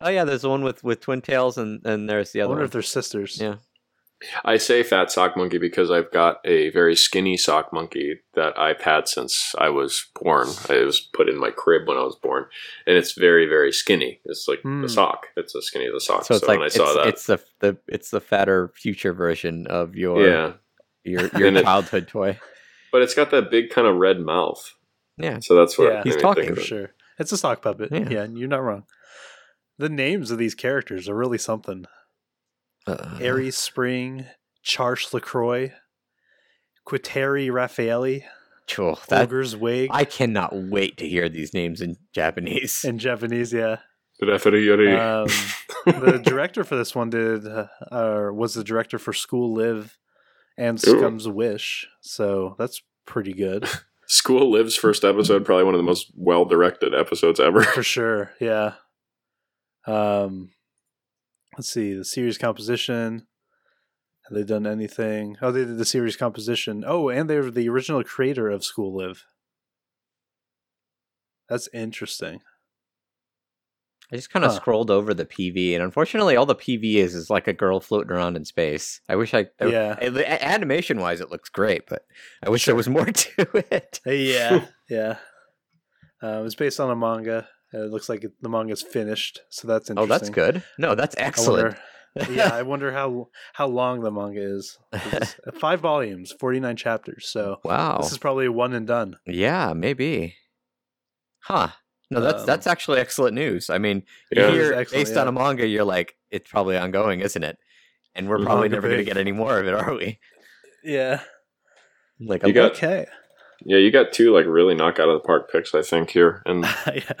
Oh 0.00 0.08
yeah, 0.08 0.24
there's 0.24 0.42
the 0.42 0.50
one 0.50 0.64
with 0.64 0.82
with 0.82 1.00
twin 1.00 1.20
tails, 1.20 1.58
and 1.58 1.84
and 1.86 2.08
there's 2.08 2.32
the 2.32 2.40
other. 2.40 2.42
I 2.42 2.44
other 2.44 2.48
wonder 2.50 2.62
one. 2.62 2.66
if 2.66 2.72
they're 2.72 2.82
sisters. 2.82 3.38
Yeah. 3.40 3.56
I 4.44 4.56
say 4.56 4.82
fat 4.82 5.10
sock 5.10 5.36
monkey 5.36 5.58
because 5.58 5.90
I've 5.90 6.10
got 6.10 6.38
a 6.44 6.70
very 6.70 6.94
skinny 6.94 7.36
sock 7.36 7.72
monkey 7.72 8.20
that 8.34 8.58
I've 8.58 8.80
had 8.80 9.08
since 9.08 9.54
I 9.58 9.68
was 9.70 10.06
born. 10.20 10.48
It 10.68 10.84
was 10.84 11.00
put 11.00 11.28
in 11.28 11.38
my 11.38 11.50
crib 11.50 11.88
when 11.88 11.96
I 11.96 12.02
was 12.02 12.16
born, 12.16 12.46
and 12.86 12.96
it's 12.96 13.12
very, 13.12 13.46
very 13.46 13.72
skinny. 13.72 14.20
It's 14.24 14.46
like 14.48 14.62
the 14.62 14.68
hmm. 14.68 14.86
sock. 14.86 15.28
It's 15.36 15.54
as 15.56 15.66
skinny 15.66 15.86
as 15.86 15.94
a 15.94 16.00
sock. 16.00 16.24
So 16.24 16.34
So, 16.34 16.36
it's 16.36 16.48
like 16.48 16.58
when 16.58 16.64
I 16.64 16.66
it's, 16.66 16.76
saw 16.76 16.94
that, 16.94 17.06
it's 17.08 17.26
the 17.26 17.40
the 17.60 17.78
it's 17.88 18.10
the 18.10 18.20
fatter 18.20 18.72
future 18.74 19.12
version 19.12 19.66
of 19.66 19.96
your 19.96 20.26
yeah, 20.26 20.52
your 21.04 21.26
your 21.38 21.62
childhood 21.62 22.08
toy. 22.08 22.38
but 22.92 23.02
it's 23.02 23.14
got 23.14 23.30
that 23.30 23.50
big 23.50 23.70
kind 23.70 23.86
of 23.86 23.96
red 23.96 24.20
mouth. 24.20 24.74
Yeah. 25.18 25.38
So 25.40 25.54
that's 25.54 25.78
what 25.78 25.92
Yeah. 25.92 26.02
He's 26.04 26.16
talking. 26.16 26.54
for 26.54 26.60
sure. 26.60 26.90
It's 27.18 27.32
a 27.32 27.36
sock 27.36 27.62
puppet. 27.62 27.90
Yeah. 27.92 28.08
Yeah. 28.08 28.24
you're 28.24 28.48
not 28.48 28.62
wrong. 28.62 28.84
The 29.78 29.88
names 29.88 30.30
of 30.30 30.38
these 30.38 30.54
characters 30.54 31.08
are 31.08 31.14
really 31.14 31.38
something. 31.38 31.86
Uh, 32.86 33.18
Aries 33.20 33.56
Spring, 33.56 34.26
Charles 34.62 35.12
Lacroix, 35.14 35.72
Quiteri 36.86 37.48
Raffaelli, 37.48 38.24
cool. 38.70 38.98
That 39.08 39.22
Ulgar 39.28 39.44
Zweig, 39.44 39.88
I 39.92 40.04
cannot 40.04 40.50
wait 40.54 40.96
to 40.98 41.08
hear 41.08 41.28
these 41.28 41.54
names 41.54 41.80
in 41.80 41.96
Japanese. 42.12 42.84
in 42.84 42.98
Japanese. 42.98 43.52
Yeah. 43.52 43.78
Um, 44.20 45.26
the 45.86 46.20
director 46.24 46.64
for 46.64 46.76
this 46.76 46.94
one 46.94 47.10
did 47.10 47.46
uh, 47.46 47.66
uh, 47.90 48.30
was 48.32 48.54
the 48.54 48.64
director 48.64 48.98
for 48.98 49.12
School 49.12 49.54
Live 49.54 49.98
and 50.56 50.78
Ooh. 50.86 50.98
Scum's 50.98 51.26
Wish, 51.28 51.88
so 52.00 52.54
that's 52.58 52.82
pretty 53.06 53.32
good 53.32 53.68
School 54.12 54.50
Lives 54.52 54.76
first 54.76 55.04
episode, 55.04 55.42
probably 55.42 55.64
one 55.64 55.72
of 55.72 55.78
the 55.78 55.84
most 55.84 56.12
well 56.14 56.44
directed 56.44 56.94
episodes 56.94 57.40
ever. 57.40 57.62
for 57.62 57.82
sure. 57.82 58.32
Yeah. 58.38 58.74
Um, 59.86 60.50
let's 61.56 61.70
see 61.70 61.94
the 61.94 62.04
series 62.04 62.36
composition. 62.36 63.26
Have 64.28 64.36
they 64.36 64.44
done 64.44 64.66
anything? 64.66 65.38
Oh, 65.40 65.50
they 65.50 65.64
did 65.64 65.78
the 65.78 65.86
series 65.86 66.16
composition. 66.16 66.84
Oh, 66.86 67.08
and 67.08 67.28
they're 67.28 67.50
the 67.50 67.70
original 67.70 68.04
creator 68.04 68.50
of 68.50 68.66
School 68.66 68.94
Live. 68.94 69.24
That's 71.48 71.70
interesting. 71.72 72.42
I 74.12 74.16
just 74.16 74.30
kind 74.30 74.44
of 74.44 74.50
Huh. 74.50 74.56
scrolled 74.58 74.90
over 74.90 75.14
the 75.14 75.24
PV, 75.24 75.74
and 75.74 75.82
unfortunately, 75.82 76.36
all 76.36 76.44
the 76.46 76.54
PV 76.54 76.96
is 76.96 77.14
is 77.14 77.30
like 77.30 77.48
a 77.48 77.52
girl 77.52 77.80
floating 77.80 78.12
around 78.12 78.36
in 78.36 78.44
space. 78.44 79.00
I 79.08 79.16
wish 79.16 79.32
I, 79.32 79.46
I 79.60 79.66
Yeah. 79.66 79.96
animation 80.42 81.00
wise, 81.00 81.20
it 81.20 81.30
looks 81.30 81.48
great, 81.48 81.88
but 81.88 82.04
I 82.44 82.50
wish 82.50 82.66
there 82.66 82.74
was 82.74 82.88
more 82.88 83.06
to 83.06 83.64
it. 83.74 84.00
Yeah, 84.04 84.66
yeah. 84.90 85.16
Uh, 86.22 86.42
it's 86.44 86.54
based 86.54 86.78
on 86.78 86.90
a 86.90 86.96
manga. 86.96 87.48
and 87.72 87.84
It 87.84 87.90
looks 87.90 88.08
like 88.08 88.22
it, 88.24 88.32
the 88.42 88.48
manga's 88.48 88.82
finished, 88.82 89.40
so 89.50 89.66
that's 89.66 89.88
interesting. 89.90 90.10
Oh, 90.12 90.18
that's 90.18 90.28
good. 90.30 90.62
No, 90.78 90.94
that's 90.94 91.16
I 91.16 91.20
excellent. 91.22 91.74
wonder, 92.16 92.30
yeah, 92.30 92.52
I 92.54 92.62
wonder 92.62 92.92
how 92.92 93.28
how 93.54 93.66
long 93.66 94.00
the 94.02 94.10
manga 94.10 94.40
is. 94.42 94.78
it's 94.92 95.36
five 95.58 95.80
volumes, 95.80 96.32
forty 96.38 96.60
nine 96.60 96.76
chapters. 96.76 97.28
So 97.28 97.60
wow. 97.64 97.98
this 98.02 98.12
is 98.12 98.18
probably 98.18 98.48
one 98.50 98.74
and 98.74 98.86
done. 98.86 99.16
Yeah, 99.26 99.72
maybe. 99.72 100.36
Huh. 101.44 101.68
No, 102.12 102.20
that's 102.20 102.40
Um, 102.40 102.46
that's 102.46 102.66
actually 102.66 103.00
excellent 103.00 103.34
news. 103.34 103.70
I 103.70 103.78
mean, 103.78 104.04
Yeah. 104.30 104.48
It 104.48 104.48
is 104.48 104.54
hear 104.54 104.72
excellent, 104.74 105.06
based 105.06 105.16
on 105.16 105.28
a 105.28 105.32
manga, 105.32 105.66
you're 105.66 105.84
like, 105.84 106.16
it's 106.30 106.50
probably 106.50 106.76
ongoing, 106.76 107.20
isn't 107.20 107.42
it? 107.42 107.58
And 108.14 108.28
we're 108.28 108.38
Mhm. 108.38 108.44
probably 108.44 108.68
never 108.68 108.88
going 108.88 108.98
to 108.98 109.04
get 109.04 109.16
any 109.16 109.32
more 109.32 109.58
of 109.58 109.66
it, 109.66 109.74
are 109.82 109.94
we? 109.94 110.18
Yeah. 110.84 111.20
Like, 112.20 112.42
You 112.42 112.50
a 112.50 112.52
got- 112.52 112.72
Okay. 112.72 113.06
Yeah, 113.64 113.78
you 113.78 113.90
got 113.92 114.12
two 114.12 114.32
like 114.34 114.46
really 114.46 114.74
knock 114.74 114.98
out 114.98 115.08
of 115.08 115.14
the 115.14 115.26
park 115.26 115.50
picks, 115.50 115.72
I 115.74 115.82
think 115.82 116.10
here, 116.10 116.42
and 116.46 116.64
yeah. 116.86 117.12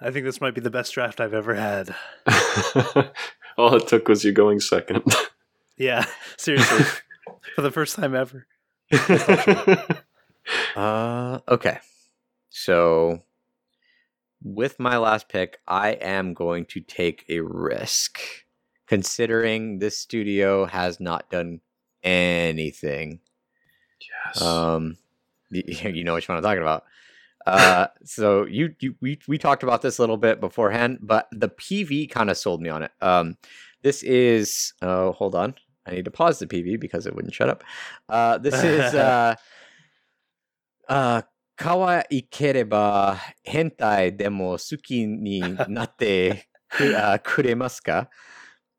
I 0.00 0.10
think 0.10 0.24
this 0.24 0.40
might 0.40 0.54
be 0.54 0.60
the 0.60 0.70
best 0.70 0.92
draft 0.94 1.20
I've 1.20 1.34
ever 1.34 1.54
had. 1.54 1.94
all 3.56 3.74
it 3.76 3.86
took 3.86 4.08
was 4.08 4.24
you 4.24 4.32
going 4.32 4.58
second. 4.60 5.02
Yeah, 5.76 6.04
seriously, 6.36 6.84
for 7.54 7.62
the 7.62 7.70
first 7.70 7.94
time 7.96 8.14
ever. 8.14 8.46
Uh, 10.76 11.38
okay. 11.48 11.78
So, 12.48 13.22
with 14.42 14.78
my 14.78 14.96
last 14.96 15.28
pick, 15.28 15.58
I 15.66 15.90
am 15.92 16.34
going 16.34 16.64
to 16.66 16.80
take 16.80 17.24
a 17.28 17.40
risk, 17.40 18.20
considering 18.86 19.78
this 19.78 19.98
studio 19.98 20.66
has 20.66 21.00
not 21.00 21.30
done 21.30 21.60
anything. 22.02 23.20
yes. 24.00 24.42
Um, 24.42 24.96
you 25.50 26.04
know 26.04 26.14
which 26.14 26.28
one 26.28 26.36
I'm 26.36 26.42
talking 26.42 26.62
about. 26.62 26.84
Uh, 27.46 27.86
so 28.04 28.44
you, 28.44 28.74
you 28.80 28.94
we 29.00 29.18
we 29.26 29.38
talked 29.38 29.62
about 29.62 29.82
this 29.82 29.98
a 29.98 30.02
little 30.02 30.18
bit 30.18 30.40
beforehand, 30.40 30.98
but 31.00 31.26
the 31.32 31.48
PV 31.48 32.10
kind 32.10 32.30
of 32.30 32.36
sold 32.36 32.60
me 32.60 32.68
on 32.68 32.82
it. 32.82 32.92
Um, 33.00 33.36
this 33.82 34.02
is 34.02 34.74
oh 34.82 35.12
hold 35.12 35.34
on, 35.34 35.54
I 35.86 35.92
need 35.92 36.04
to 36.04 36.10
pause 36.10 36.38
the 36.38 36.46
PV 36.46 36.78
because 36.78 37.06
it 37.06 37.14
wouldn't 37.14 37.34
shut 37.34 37.48
up. 37.48 37.64
Uh, 38.08 38.38
this 38.38 38.62
is 38.62 38.94
uh, 38.94 39.36
uh, 40.88 41.22
kawa 41.60 42.04
ikereba 42.10 43.20
hentai 43.46 44.16
demo 44.16 44.56
suki 44.56 45.06
ni 45.06 45.42
uh, 45.42 47.18
kuremasu? 47.18 48.06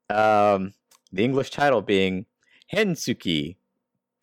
Um, 0.10 0.74
the 1.14 1.24
English 1.24 1.52
title 1.52 1.82
being 1.82 2.26
Hensuki 2.74 3.58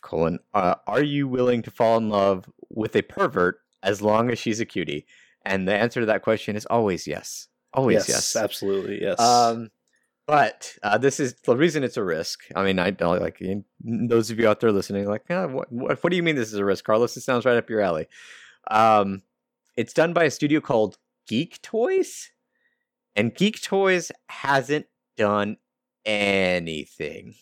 colon 0.02 0.40
uh, 0.54 0.74
are 0.86 1.02
you 1.02 1.28
willing 1.28 1.62
to 1.62 1.70
fall 1.70 1.98
in 1.98 2.08
love 2.08 2.50
with 2.68 2.96
a 2.96 3.02
pervert 3.02 3.60
as 3.82 4.02
long 4.02 4.30
as 4.30 4.38
she's 4.40 4.58
a 4.58 4.66
cutie? 4.66 5.06
And 5.44 5.68
the 5.68 5.74
answer 5.74 6.00
to 6.00 6.06
that 6.06 6.22
question 6.22 6.56
is 6.56 6.66
always 6.66 7.06
yes. 7.06 7.46
Always 7.74 8.08
yes, 8.08 8.34
absolutely, 8.34 9.00
yes. 9.02 9.20
um 9.20 9.70
but 10.26 10.74
uh, 10.82 10.98
this 10.98 11.20
is 11.20 11.34
the 11.44 11.56
reason 11.56 11.84
it's 11.84 11.96
a 11.96 12.02
risk. 12.02 12.40
I 12.56 12.64
mean 12.64 12.78
i 12.78 12.90
don't 12.90 13.20
like 13.20 13.40
those 13.80 14.30
of 14.30 14.40
you 14.40 14.48
out 14.48 14.60
there 14.60 14.72
listening 14.72 15.06
like 15.06 15.22
"Yeah, 15.30 15.44
what, 15.44 15.70
what, 15.70 16.02
what 16.02 16.10
do 16.10 16.16
you 16.16 16.22
mean 16.24 16.34
this 16.34 16.52
is 16.52 16.58
a 16.58 16.64
risk 16.64 16.84
carlos? 16.84 17.16
It 17.16 17.20
sounds 17.20 17.44
right 17.44 17.56
up 17.56 17.70
your 17.70 17.82
alley 17.82 18.08
um 18.70 19.22
it's 19.76 19.92
done 19.92 20.12
by 20.12 20.24
a 20.24 20.30
studio 20.30 20.60
called 20.60 20.98
geek 21.26 21.60
toys 21.62 22.30
and 23.16 23.34
geek 23.34 23.60
toys 23.60 24.12
hasn't 24.28 24.86
done 25.16 25.56
anything. 26.04 27.34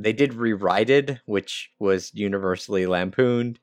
They 0.00 0.12
did 0.12 0.34
rewrited 0.34 1.20
which 1.26 1.70
was 1.78 2.12
universally 2.14 2.86
lampooned 2.86 3.58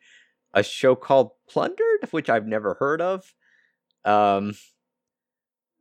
a 0.53 0.63
show 0.63 0.95
called 0.95 1.31
Plunderer 1.49 1.99
which 2.11 2.29
i've 2.29 2.47
never 2.47 2.75
heard 2.75 3.01
of. 3.01 3.33
Um 4.05 4.53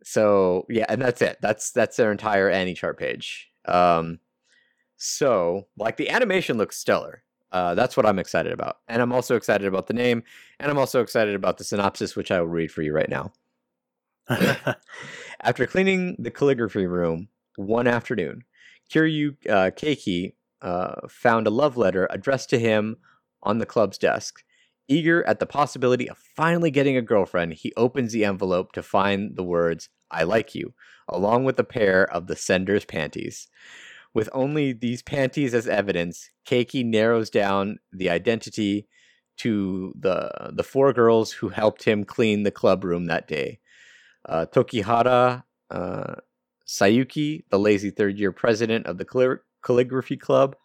so 0.04 0.66
yeah 0.68 0.86
and 0.88 1.00
that's 1.00 1.22
it. 1.22 1.38
That's 1.40 1.70
that's 1.72 1.96
their 1.96 2.12
entire 2.12 2.50
AniChart 2.50 2.98
page. 2.98 3.50
Um 3.66 4.20
so 4.96 5.66
like 5.76 5.96
the 5.96 6.10
animation 6.10 6.58
looks 6.58 6.76
stellar 6.78 7.24
uh 7.52 7.74
that's 7.74 7.96
what 7.96 8.06
i'm 8.06 8.18
excited 8.18 8.52
about 8.52 8.78
and 8.88 9.00
i'm 9.00 9.12
also 9.12 9.36
excited 9.36 9.66
about 9.66 9.86
the 9.86 9.94
name 9.94 10.22
and 10.58 10.70
i'm 10.70 10.78
also 10.78 11.00
excited 11.00 11.34
about 11.34 11.58
the 11.58 11.64
synopsis 11.64 12.16
which 12.16 12.30
i 12.30 12.40
will 12.40 12.48
read 12.48 12.70
for 12.70 12.82
you 12.82 12.92
right 12.92 13.08
now 13.08 13.32
after 15.42 15.66
cleaning 15.66 16.16
the 16.18 16.30
calligraphy 16.30 16.86
room 16.86 17.28
one 17.56 17.86
afternoon, 17.86 18.44
Kiryu 18.90 19.36
uh, 19.48 19.70
Keiki 19.70 20.34
uh, 20.60 21.06
found 21.08 21.46
a 21.46 21.50
love 21.50 21.76
letter 21.76 22.06
addressed 22.10 22.50
to 22.50 22.58
him 22.58 22.96
on 23.42 23.58
the 23.58 23.66
club's 23.66 23.98
desk. 23.98 24.44
Eager 24.88 25.26
at 25.26 25.38
the 25.38 25.46
possibility 25.46 26.08
of 26.08 26.18
finally 26.18 26.70
getting 26.70 26.96
a 26.96 27.02
girlfriend, 27.02 27.54
he 27.54 27.72
opens 27.76 28.12
the 28.12 28.24
envelope 28.24 28.72
to 28.72 28.82
find 28.82 29.36
the 29.36 29.44
words, 29.44 29.88
I 30.10 30.24
like 30.24 30.54
you, 30.54 30.74
along 31.08 31.44
with 31.44 31.58
a 31.58 31.64
pair 31.64 32.04
of 32.12 32.26
the 32.26 32.36
sender's 32.36 32.84
panties. 32.84 33.48
With 34.12 34.28
only 34.32 34.72
these 34.72 35.00
panties 35.00 35.54
as 35.54 35.66
evidence, 35.66 36.30
Keiki 36.46 36.84
narrows 36.84 37.30
down 37.30 37.78
the 37.92 38.10
identity 38.10 38.88
to 39.38 39.92
the 39.98 40.30
the 40.52 40.62
four 40.62 40.92
girls 40.92 41.32
who 41.32 41.48
helped 41.48 41.84
him 41.84 42.04
clean 42.04 42.42
the 42.42 42.50
club 42.50 42.84
room 42.84 43.06
that 43.06 43.26
day. 43.26 43.58
Uh, 44.28 44.46
Tokihara 44.46 45.42
uh, 45.70 46.14
Sayuki, 46.66 47.44
the 47.50 47.58
lazy 47.58 47.90
third 47.90 48.18
year 48.18 48.32
president 48.32 48.86
of 48.86 48.98
the 48.98 49.04
calli- 49.04 49.40
calligraphy 49.62 50.16
club, 50.16 50.56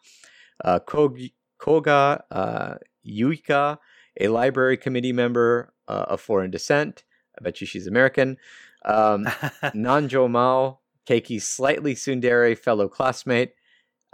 uh, 0.63 0.79
Kogi, 0.79 1.33
Koga 1.57 2.23
uh, 2.29 2.75
Yuika, 3.05 3.77
a 4.19 4.27
library 4.27 4.77
committee 4.77 5.13
member 5.13 5.73
uh, 5.87 6.05
of 6.09 6.21
foreign 6.21 6.51
descent. 6.51 7.03
I 7.39 7.43
bet 7.43 7.61
you 7.61 7.67
she's 7.67 7.87
American. 7.87 8.37
Um, 8.85 9.25
Nanjo 9.75 10.29
Mao, 10.29 10.79
Keiki's 11.07 11.47
slightly 11.47 11.95
tsundere 11.95 12.57
fellow 12.57 12.87
classmate, 12.87 13.53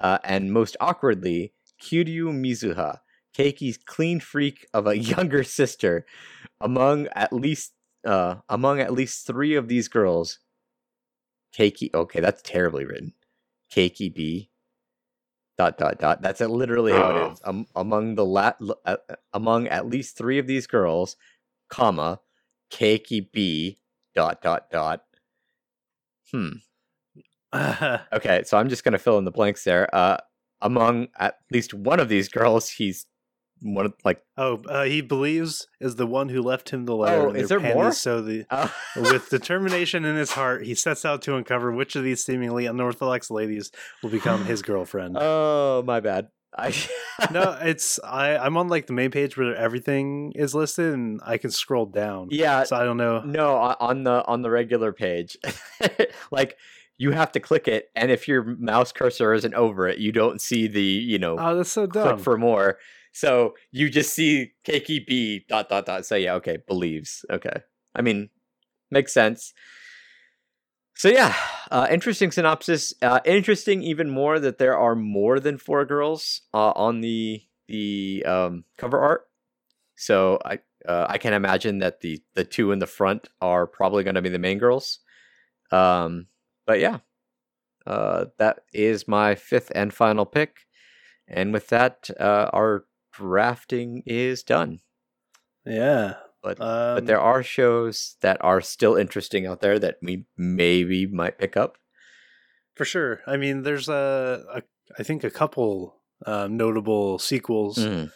uh, 0.03 0.19
and 0.23 0.53
most 0.53 0.77
awkwardly, 0.79 1.53
Kiryu 1.81 2.29
Mizuha, 2.31 2.99
Keiki's 3.35 3.77
clean 3.77 4.19
freak 4.19 4.67
of 4.73 4.85
a 4.85 4.97
younger 5.13 5.43
sister. 5.43 6.05
Among 6.61 7.07
at 7.15 7.33
least 7.33 7.73
uh, 8.05 8.35
among 8.49 8.79
at 8.81 8.93
least 8.93 9.25
three 9.25 9.55
of 9.55 9.67
these 9.67 9.87
girls, 9.87 10.39
Keiki. 11.57 11.89
Okay, 11.93 12.19
that's 12.19 12.41
terribly 12.41 12.85
written. 12.85 13.13
Keiki 13.73 14.13
B. 14.13 14.49
Dot 15.57 15.77
dot 15.77 15.99
dot. 15.99 16.21
That's 16.21 16.41
literally 16.41 16.91
how 16.93 17.09
it 17.11 17.15
Oh. 17.21 17.31
is. 17.31 17.41
Um, 17.43 17.67
among 17.75 18.15
the 18.15 18.25
la- 18.25 18.53
uh, 18.85 18.97
among 19.33 19.67
at 19.67 19.87
least 19.87 20.17
three 20.17 20.39
of 20.39 20.47
these 20.47 20.65
girls, 20.67 21.15
comma, 21.69 22.19
Keiki 22.71 23.31
B. 23.31 23.79
Dot 24.15 24.41
dot 24.41 24.69
dot. 24.71 25.03
Hmm. 26.31 26.57
Okay, 28.13 28.43
so 28.45 28.57
I'm 28.57 28.69
just 28.69 28.83
gonna 28.83 28.97
fill 28.99 29.17
in 29.17 29.25
the 29.25 29.31
blanks 29.31 29.63
there. 29.63 29.93
Uh, 29.93 30.17
among 30.61 31.07
at 31.19 31.35
least 31.51 31.73
one 31.73 31.99
of 31.99 32.09
these 32.09 32.29
girls, 32.29 32.69
he's 32.69 33.05
one 33.61 33.85
of 33.85 33.93
like. 34.03 34.21
oh, 34.37 34.61
uh, 34.67 34.83
he 34.83 35.01
believes 35.01 35.67
is 35.79 35.95
the 35.95 36.05
one 36.07 36.29
who 36.29 36.41
left 36.41 36.69
him 36.69 36.85
the 36.85 36.95
letter. 36.95 37.27
Oh, 37.29 37.31
is 37.31 37.49
there 37.49 37.59
more? 37.59 37.91
So 37.93 38.21
the 38.21 38.45
Uh, 38.49 38.67
with 38.95 39.29
determination 39.37 40.03
in 40.05 40.15
his 40.15 40.31
heart, 40.31 40.65
he 40.65 40.75
sets 40.75 41.05
out 41.05 41.21
to 41.23 41.35
uncover 41.35 41.71
which 41.71 41.95
of 41.95 42.03
these 42.03 42.23
seemingly 42.23 42.65
unorthodox 42.65 43.29
ladies 43.31 43.71
will 44.01 44.09
become 44.09 44.45
his 44.45 44.61
girlfriend. 44.69 45.17
oh, 45.19 45.83
my 45.85 45.99
bad. 45.99 46.27
I 46.55 46.71
no, 47.31 47.57
it's 47.61 47.99
I. 48.03 48.37
I'm 48.37 48.57
on 48.57 48.67
like 48.67 48.85
the 48.85 48.93
main 48.93 49.09
page 49.11 49.35
where 49.37 49.55
everything 49.55 50.33
is 50.35 50.53
listed, 50.53 50.93
and 50.93 51.19
I 51.25 51.37
can 51.37 51.49
scroll 51.49 51.85
down. 51.87 52.27
yeah, 52.31 52.63
So 52.63 52.75
I 52.75 52.83
don't 52.83 52.97
know. 52.97 53.21
no, 53.21 53.55
on 53.55 54.03
the 54.03 54.23
on 54.27 54.41
the 54.43 54.51
regular 54.51 54.93
page, 54.93 55.35
like 56.31 56.55
you 57.03 57.11
have 57.11 57.31
to 57.33 57.39
click 57.39 57.67
it, 57.67 57.89
and 57.95 58.11
if 58.11 58.27
your 58.29 58.43
mouse 58.71 58.91
cursor 58.91 59.33
isn't 59.33 59.53
over 59.53 59.87
it, 59.91 59.97
you 59.99 60.11
don't 60.11 60.39
see 60.41 60.67
the 60.67 60.81
you 61.11 61.19
know 61.19 61.35
Oh, 61.39 61.55
that's 61.57 61.71
so 61.71 61.85
dumb. 61.85 62.03
click 62.07 62.19
for 62.19 62.37
more. 62.37 62.77
So 63.11 63.53
you 63.71 63.89
just 63.89 64.13
see 64.13 64.53
KKB 64.67 65.47
dot 65.47 65.69
dot 65.69 65.85
dot. 65.85 66.05
So 66.05 66.15
yeah, 66.15 66.33
okay, 66.39 66.57
believes. 66.67 67.25
Okay, 67.29 67.57
I 67.93 68.01
mean, 68.01 68.29
makes 68.89 69.13
sense. 69.13 69.53
So 70.95 71.09
yeah, 71.09 71.33
uh, 71.71 71.87
interesting 71.91 72.31
synopsis. 72.31 72.93
Uh, 73.01 73.19
interesting 73.25 73.81
even 73.83 74.09
more 74.09 74.39
that 74.39 74.57
there 74.57 74.77
are 74.77 74.95
more 74.95 75.39
than 75.39 75.57
four 75.57 75.85
girls 75.85 76.41
uh, 76.53 76.71
on 76.75 77.01
the 77.01 77.41
the 77.67 78.23
um, 78.25 78.63
cover 78.77 78.99
art. 78.99 79.27
So 79.95 80.39
I 80.45 80.59
uh, 80.87 81.05
I 81.09 81.17
can 81.17 81.33
imagine 81.33 81.79
that 81.79 82.01
the 82.01 82.21
the 82.35 82.43
two 82.45 82.71
in 82.71 82.79
the 82.79 82.87
front 82.87 83.27
are 83.41 83.65
probably 83.67 84.03
going 84.03 84.15
to 84.15 84.21
be 84.21 84.29
the 84.29 84.39
main 84.47 84.59
girls. 84.59 84.99
Um, 85.71 86.27
but 86.65 86.79
yeah, 86.79 86.99
uh, 87.85 88.25
that 88.37 88.59
is 88.73 89.07
my 89.07 89.35
fifth 89.35 89.71
and 89.75 89.93
final 89.93 90.25
pick. 90.25 90.57
And 91.27 91.53
with 91.53 91.69
that, 91.69 92.09
uh, 92.19 92.49
our 92.53 92.85
drafting 93.13 94.03
is 94.05 94.43
done. 94.43 94.79
Yeah. 95.65 96.15
but 96.41 96.59
Um, 96.59 96.95
but 96.95 97.05
there 97.05 97.19
are 97.21 97.41
shows 97.43 98.17
that 98.21 98.37
are 98.41 98.61
still 98.61 98.95
interesting 98.95 99.45
out 99.47 99.61
there 99.61 99.79
that 99.79 99.97
we 100.01 100.25
maybe 100.37 101.05
might 101.07 101.37
pick 101.37 101.55
up. 101.55 101.77
for 102.75 102.85
sure. 102.85 103.21
I 103.27 103.37
mean, 103.37 103.63
there's 103.63 103.87
a, 103.87 104.43
a 104.53 104.61
I 104.99 105.03
think 105.03 105.23
a 105.23 105.29
couple 105.31 106.01
um, 106.25 106.57
notable 106.57 107.19
sequels. 107.19 107.77
Mm, 107.77 108.11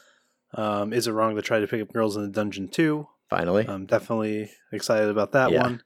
Um, 0.53 0.93
Is 0.93 1.07
it 1.07 1.11
wrong 1.13 1.35
to 1.35 1.41
try 1.41 1.59
to 1.59 1.67
pick 1.67 1.81
up 1.81 1.93
Girls 1.93 2.15
in 2.17 2.23
the 2.23 2.29
Dungeon 2.29 2.67
too? 2.67 3.07
finally, 3.29 3.65
I'm 3.67 3.85
definitely 3.85 4.49
excited 4.71 5.09
about 5.09 5.31
that 5.33 5.51
Yeah. 5.51 5.61
one. 5.63 5.83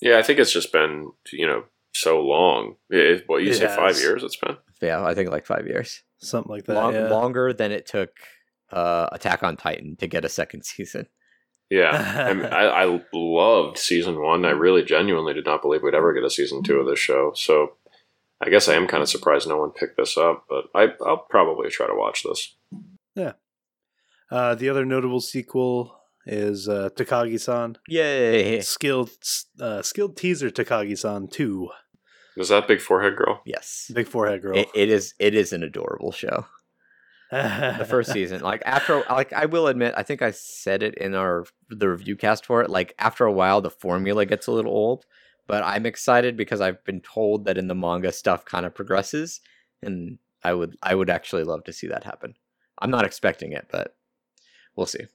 Yeah, 0.00 0.18
I 0.18 0.22
think 0.22 0.38
it's 0.40 0.52
just 0.52 0.72
been 0.72 1.10
you 1.32 1.46
know 1.46 1.64
so 1.94 2.20
long. 2.20 2.74
It, 2.90 3.24
what 3.26 3.42
you 3.42 3.50
It 3.50 3.54
say 3.54 3.66
five 3.68 3.96
years? 3.98 4.22
It's 4.22 4.36
been. 4.36 4.56
yeah, 4.82 5.04
I 5.04 5.14
think 5.14 5.30
like 5.30 5.46
five 5.46 5.66
years, 5.66 6.02
Something 6.18 6.50
like 6.52 6.64
that. 6.66 6.74
Long, 6.74 6.94
yeah. 6.94 7.08
longer 7.08 7.52
than 7.52 7.70
it 7.72 7.86
took 7.86 8.10
uh, 8.72 9.08
Attack 9.12 9.42
on 9.42 9.56
Titan 9.56 9.96
to 9.96 10.06
get 10.06 10.24
a 10.24 10.28
second 10.28 10.64
season. 10.64 11.06
Yeah, 11.70 12.26
I, 12.28 12.34
mean, 12.34 12.46
I, 12.46 12.64
I 12.64 13.00
loved 13.12 13.78
season 13.78 14.20
one. 14.20 14.44
I 14.44 14.50
really 14.50 14.82
genuinely 14.84 15.32
did 15.34 15.46
not 15.46 15.62
believe 15.62 15.82
we'd 15.82 15.94
ever 15.94 16.12
get 16.12 16.24
a 16.24 16.30
season 16.30 16.62
two 16.62 16.76
of 16.78 16.86
this 16.86 16.98
show. 16.98 17.32
So 17.34 17.74
I 18.40 18.50
guess 18.50 18.68
I 18.68 18.74
am 18.74 18.86
kind 18.86 19.02
of 19.02 19.08
surprised 19.08 19.48
no 19.48 19.58
one 19.58 19.70
picked 19.70 19.96
this 19.96 20.16
up, 20.18 20.44
but 20.48 20.66
I, 20.74 20.88
I'll 21.04 21.24
probably 21.30 21.70
try 21.70 21.86
to 21.86 21.94
watch 21.94 22.22
this. 22.22 22.54
Yeah. 23.14 23.32
Uh, 24.30 24.54
the 24.54 24.68
other 24.68 24.84
notable 24.84 25.20
sequel 25.20 25.96
is 26.26 26.68
uh, 26.68 26.90
Takagi-san. 26.96 27.76
Yay! 27.88 28.60
Skilled 28.60 29.10
uh, 29.60 29.82
skilled 29.82 30.16
teaser 30.16 30.50
Takagi-san 30.50 31.28
2. 31.28 31.68
Is 32.36 32.48
that 32.48 32.66
big 32.68 32.80
forehead 32.80 33.16
girl? 33.16 33.42
Yes, 33.44 33.90
Big 33.94 34.08
forehead 34.08 34.42
girl. 34.42 34.56
it, 34.58 34.68
it 34.74 34.88
is. 34.90 35.14
It 35.18 35.34
is 35.34 35.52
an 35.52 35.62
adorable 35.62 36.12
show. 36.12 36.46
the 37.30 37.86
first 37.88 38.12
season 38.12 38.42
like 38.42 38.62
after 38.64 39.02
like 39.10 39.32
i 39.32 39.44
will 39.46 39.66
admit 39.66 39.92
i 39.96 40.04
think 40.04 40.22
i 40.22 40.30
said 40.30 40.84
it 40.84 40.94
in 40.96 41.14
our 41.16 41.44
the 41.68 41.88
review 41.88 42.14
cast 42.14 42.46
for 42.46 42.62
it 42.62 42.70
like 42.70 42.94
after 42.98 43.24
a 43.24 43.32
while 43.32 43.60
the 43.60 43.70
formula 43.70 44.24
gets 44.24 44.46
a 44.46 44.52
little 44.52 44.70
old 44.70 45.04
but 45.48 45.64
i'm 45.64 45.84
excited 45.84 46.36
because 46.36 46.60
i've 46.60 46.84
been 46.84 47.00
told 47.00 47.44
that 47.44 47.58
in 47.58 47.66
the 47.66 47.74
manga 47.74 48.12
stuff 48.12 48.44
kind 48.44 48.64
of 48.64 48.74
progresses 48.74 49.40
and 49.82 50.18
i 50.44 50.52
would 50.52 50.76
i 50.80 50.94
would 50.94 51.10
actually 51.10 51.42
love 51.42 51.64
to 51.64 51.72
see 51.72 51.88
that 51.88 52.04
happen 52.04 52.34
i'm 52.78 52.90
not 52.90 53.06
expecting 53.06 53.50
it 53.52 53.66
but 53.72 53.96
we'll 54.76 54.86
see 54.86 55.06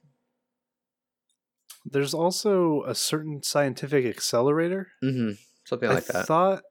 There's 1.86 2.12
also 2.12 2.82
a 2.84 2.94
certain 2.94 3.42
scientific 3.42 4.04
accelerator. 4.04 4.88
mm-hmm. 5.02 5.30
something 5.64 5.88
like 5.88 6.10
I 6.10 6.18
that 6.18 6.26
thought 6.26 6.64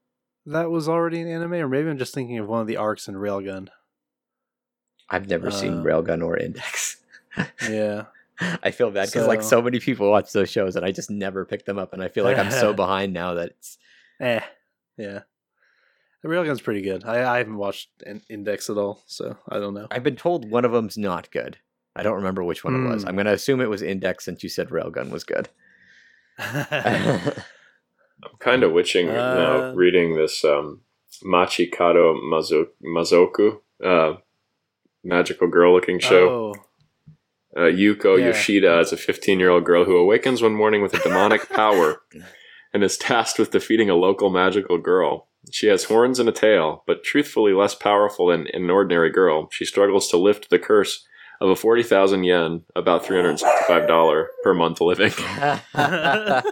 that 0.49 0.69
was 0.71 0.87
already 0.89 1.21
an 1.21 1.27
anime, 1.27 1.53
or 1.53 1.67
maybe 1.67 1.89
I'm 1.89 1.97
just 1.97 2.13
thinking 2.13 2.37
of 2.39 2.47
one 2.47 2.61
of 2.61 2.67
the 2.67 2.77
arcs 2.77 3.07
in 3.07 3.15
Railgun. 3.15 3.69
i've 5.09 5.27
never 5.27 5.49
seen 5.49 5.79
uh, 5.79 5.83
railgun 5.83 6.23
or 6.23 6.37
index 6.37 6.97
Yeah. 7.67 8.03
i 8.63 8.69
feel 8.71 8.91
bad 8.91 9.07
because 9.07 9.27
like 9.27 9.41
So- 9.41 9.49
so 9.57 9.61
many 9.61 9.79
people 9.79 10.09
watch 10.09 10.31
those 10.33 10.49
shows 10.51 10.75
and 10.75 10.85
i 10.85 10.91
just 10.91 11.09
never 11.09 11.45
pick 11.45 11.65
them 11.65 11.79
up 11.79 11.93
and 11.93 12.03
i 12.03 12.07
feel 12.09 12.23
like 12.23 12.37
i'm 12.37 12.51
so 12.51 12.73
behind 12.83 13.11
now 13.13 13.33
that 13.33 13.49
it's 13.49 13.77
eh. 14.19 14.41
Yeah. 14.97 15.21
The 16.21 16.27
Railgun's 16.27 16.59
pretty 16.59 16.81
good. 16.81 17.05
I, 17.05 17.35
I 17.35 17.37
haven't 17.37 17.55
watched 17.55 17.87
in- 18.05 18.21
Index 18.29 18.69
at 18.69 18.77
all, 18.77 19.01
so 19.07 19.37
I 19.47 19.57
don't 19.59 19.73
know. 19.73 19.87
I've 19.89 20.03
been 20.03 20.17
told 20.17 20.51
one 20.51 20.65
of 20.65 20.73
them's 20.73 20.97
not 20.97 21.31
good. 21.31 21.55
I 21.95 22.03
don't 22.03 22.15
remember 22.17 22.43
which 22.43 22.65
one 22.65 22.75
it 22.75 22.89
was. 22.89 23.03
Hmm. 23.03 23.07
I'm 23.07 23.15
going 23.15 23.25
to 23.27 23.31
assume 23.31 23.61
it 23.61 23.69
was 23.69 23.81
Index 23.81 24.25
since 24.25 24.43
you 24.43 24.49
said 24.49 24.67
Railgun 24.67 25.09
was 25.11 25.23
good. 25.23 25.47
I'm 28.23 28.37
kind 28.39 28.63
of 28.63 28.71
witching 28.71 29.07
now 29.07 29.69
Uh, 29.69 29.73
reading 29.73 30.15
this 30.15 30.43
um, 30.43 30.81
Machikado 31.23 32.15
Mazo- 32.21 32.67
Mazoku, 32.83 33.59
uh, 33.83 34.17
magical 35.03 35.47
girl 35.47 35.73
looking 35.73 35.99
show. 35.99 36.29
Oh, 36.29 36.53
Uh, 37.57 37.61
Yuko 37.61 38.19
Yeah. 38.19 38.27
Yoshida 38.27 38.79
is 38.79 38.93
a 38.93 38.97
15 38.97 39.39
year 39.39 39.49
old 39.49 39.65
girl 39.65 39.83
who 39.85 39.97
awakens 39.97 40.41
one 40.41 40.53
morning 40.53 40.81
with 40.83 40.93
a 40.93 40.99
demonic 40.99 41.49
power 41.61 42.01
and 42.73 42.83
is 42.83 42.95
tasked 42.97 43.39
with 43.39 43.49
defeating 43.51 43.89
a 43.89 43.95
local 43.95 44.29
magical 44.29 44.77
girl. 44.77 45.27
She 45.51 45.65
has 45.67 45.85
horns 45.85 46.19
and 46.19 46.29
a 46.29 46.31
tail, 46.31 46.83
but 46.85 47.03
truthfully 47.03 47.53
less 47.53 47.73
powerful 47.73 48.27
than 48.27 48.45
an 48.53 48.69
ordinary 48.69 49.09
girl. 49.09 49.47
She 49.51 49.65
struggles 49.65 50.09
to 50.09 50.17
lift 50.17 50.49
the 50.51 50.59
curse 50.59 51.05
of 51.41 51.49
a 51.49 51.55
40,000 51.55 52.23
yen, 52.25 52.63
about 52.75 53.03
$365 53.05 54.25
per 54.43 54.53
month 54.53 54.81
living. 54.81 55.13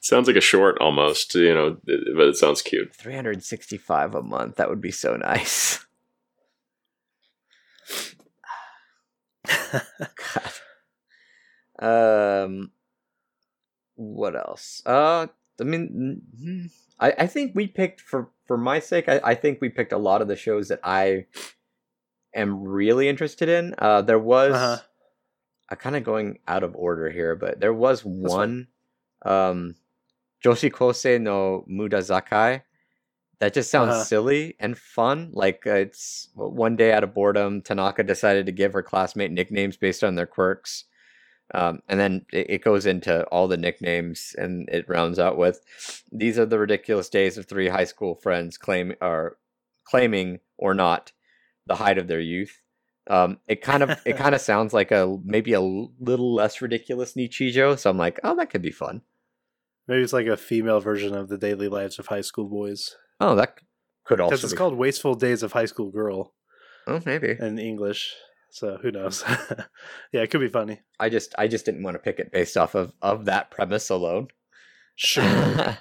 sounds 0.00 0.26
like 0.26 0.36
a 0.36 0.40
short 0.40 0.78
almost, 0.80 1.34
you 1.34 1.52
know, 1.54 1.76
but 1.84 2.28
it 2.28 2.36
sounds 2.36 2.62
cute. 2.62 2.94
365 2.94 4.14
a 4.14 4.22
month. 4.22 4.56
That 4.56 4.68
would 4.68 4.80
be 4.80 4.90
so 4.90 5.16
nice. 5.16 5.84
God. 9.72 10.52
Um, 11.78 12.70
what 13.94 14.36
else? 14.36 14.82
Uh, 14.84 15.26
I 15.60 15.64
mean, 15.64 16.70
I, 16.98 17.12
I 17.18 17.26
think 17.26 17.52
we 17.54 17.66
picked 17.66 18.00
for 18.00 18.30
for 18.46 18.56
my 18.56 18.80
sake. 18.80 19.08
I, 19.08 19.20
I 19.22 19.34
think 19.34 19.60
we 19.60 19.68
picked 19.68 19.92
a 19.92 19.98
lot 19.98 20.22
of 20.22 20.28
the 20.28 20.36
shows 20.36 20.68
that 20.68 20.80
I 20.82 21.26
am 22.34 22.62
really 22.62 23.08
interested 23.08 23.48
in. 23.48 23.74
Uh, 23.78 24.02
there 24.02 24.18
was 24.18 24.54
Uh-huh. 24.54 24.78
I'm 25.70 25.76
kind 25.76 25.96
of 25.96 26.02
going 26.04 26.38
out 26.48 26.64
of 26.64 26.74
order 26.74 27.10
here, 27.10 27.36
but 27.36 27.60
there 27.60 27.72
was 27.72 28.04
one, 28.04 28.66
um, 29.24 29.76
Joshi 30.44 30.70
Kose 30.72 31.20
no 31.20 31.64
Mudazukai. 31.70 32.62
That 33.40 33.54
just 33.54 33.70
sounds 33.70 33.90
Uh-huh. 33.90 34.04
silly 34.04 34.56
and 34.60 34.76
fun. 34.76 35.30
Like 35.32 35.66
uh, 35.66 35.74
it's 35.74 36.28
one 36.34 36.76
day 36.76 36.92
out 36.92 37.04
of 37.04 37.14
boredom, 37.14 37.62
Tanaka 37.62 38.02
decided 38.02 38.46
to 38.46 38.52
give 38.52 38.72
her 38.74 38.82
classmate 38.82 39.30
nicknames 39.32 39.76
based 39.78 40.04
on 40.04 40.14
their 40.14 40.26
quirks. 40.26 40.84
Um, 41.52 41.80
and 41.88 41.98
then 41.98 42.26
it, 42.32 42.50
it 42.50 42.62
goes 42.62 42.86
into 42.86 43.24
all 43.24 43.48
the 43.48 43.56
nicknames, 43.56 44.36
and 44.38 44.68
it 44.68 44.88
rounds 44.88 45.18
out 45.18 45.36
with, 45.36 45.60
"These 46.12 46.38
are 46.38 46.46
the 46.46 46.58
ridiculous 46.60 47.08
days 47.08 47.36
of 47.38 47.46
three 47.46 47.68
high 47.68 47.84
school 47.86 48.14
friends 48.14 48.56
claim 48.58 48.94
are 49.00 49.36
claiming 49.84 50.38
or 50.58 50.74
not 50.74 51.12
the 51.66 51.76
height 51.76 51.98
of 51.98 52.06
their 52.08 52.20
youth." 52.20 52.60
Um, 53.08 53.38
it 53.48 53.62
kind 53.62 53.82
of 53.82 53.98
it 54.04 54.16
kind 54.22 54.34
of 54.34 54.40
sounds 54.40 54.72
like 54.72 54.92
a 54.92 55.18
maybe 55.24 55.52
a 55.54 55.60
little 55.60 56.34
less 56.34 56.60
ridiculous 56.62 57.14
Nichijo. 57.14 57.76
So 57.78 57.90
I'm 57.90 57.98
like, 57.98 58.20
oh, 58.22 58.36
that 58.36 58.50
could 58.50 58.62
be 58.62 58.70
fun. 58.70 59.02
Maybe 59.88 60.02
it's 60.02 60.12
like 60.12 60.26
a 60.26 60.36
female 60.36 60.80
version 60.80 61.14
of 61.14 61.28
the 61.28 61.38
daily 61.38 61.68
lives 61.68 61.98
of 61.98 62.06
high 62.06 62.20
school 62.20 62.48
boys. 62.48 62.96
Oh, 63.20 63.34
that 63.34 63.58
could 64.04 64.20
also 64.20 64.30
Because 64.30 64.44
it's 64.44 64.52
be 64.52 64.58
called 64.58 64.76
Wasteful 64.76 65.14
Days 65.14 65.42
of 65.42 65.52
High 65.52 65.66
School 65.66 65.90
Girl 65.90 66.34
Oh, 66.86 67.00
maybe. 67.04 67.36
in 67.38 67.58
English. 67.58 68.14
So 68.50 68.78
who 68.82 68.90
knows? 68.90 69.22
yeah, 70.12 70.22
it 70.22 70.30
could 70.30 70.40
be 70.40 70.48
funny. 70.48 70.80
I 70.98 71.08
just 71.08 71.34
I 71.38 71.46
just 71.46 71.64
didn't 71.64 71.84
want 71.84 71.94
to 71.94 72.00
pick 72.00 72.18
it 72.18 72.32
based 72.32 72.56
off 72.56 72.74
of 72.74 72.92
of 73.00 73.26
that 73.26 73.50
premise 73.50 73.90
alone. 73.90 74.28
Sure. 74.96 75.78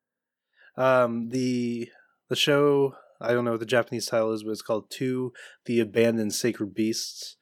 um, 0.76 1.28
the 1.28 1.88
the 2.28 2.36
show 2.36 2.94
I 3.20 3.32
don't 3.32 3.44
know 3.44 3.50
what 3.52 3.60
the 3.60 3.66
Japanese 3.66 4.06
title 4.06 4.32
is, 4.32 4.44
but 4.44 4.52
it's 4.52 4.62
called 4.62 4.90
Two: 4.90 5.32
The 5.66 5.80
Abandoned 5.80 6.32
Sacred 6.34 6.74
Beasts. 6.74 7.36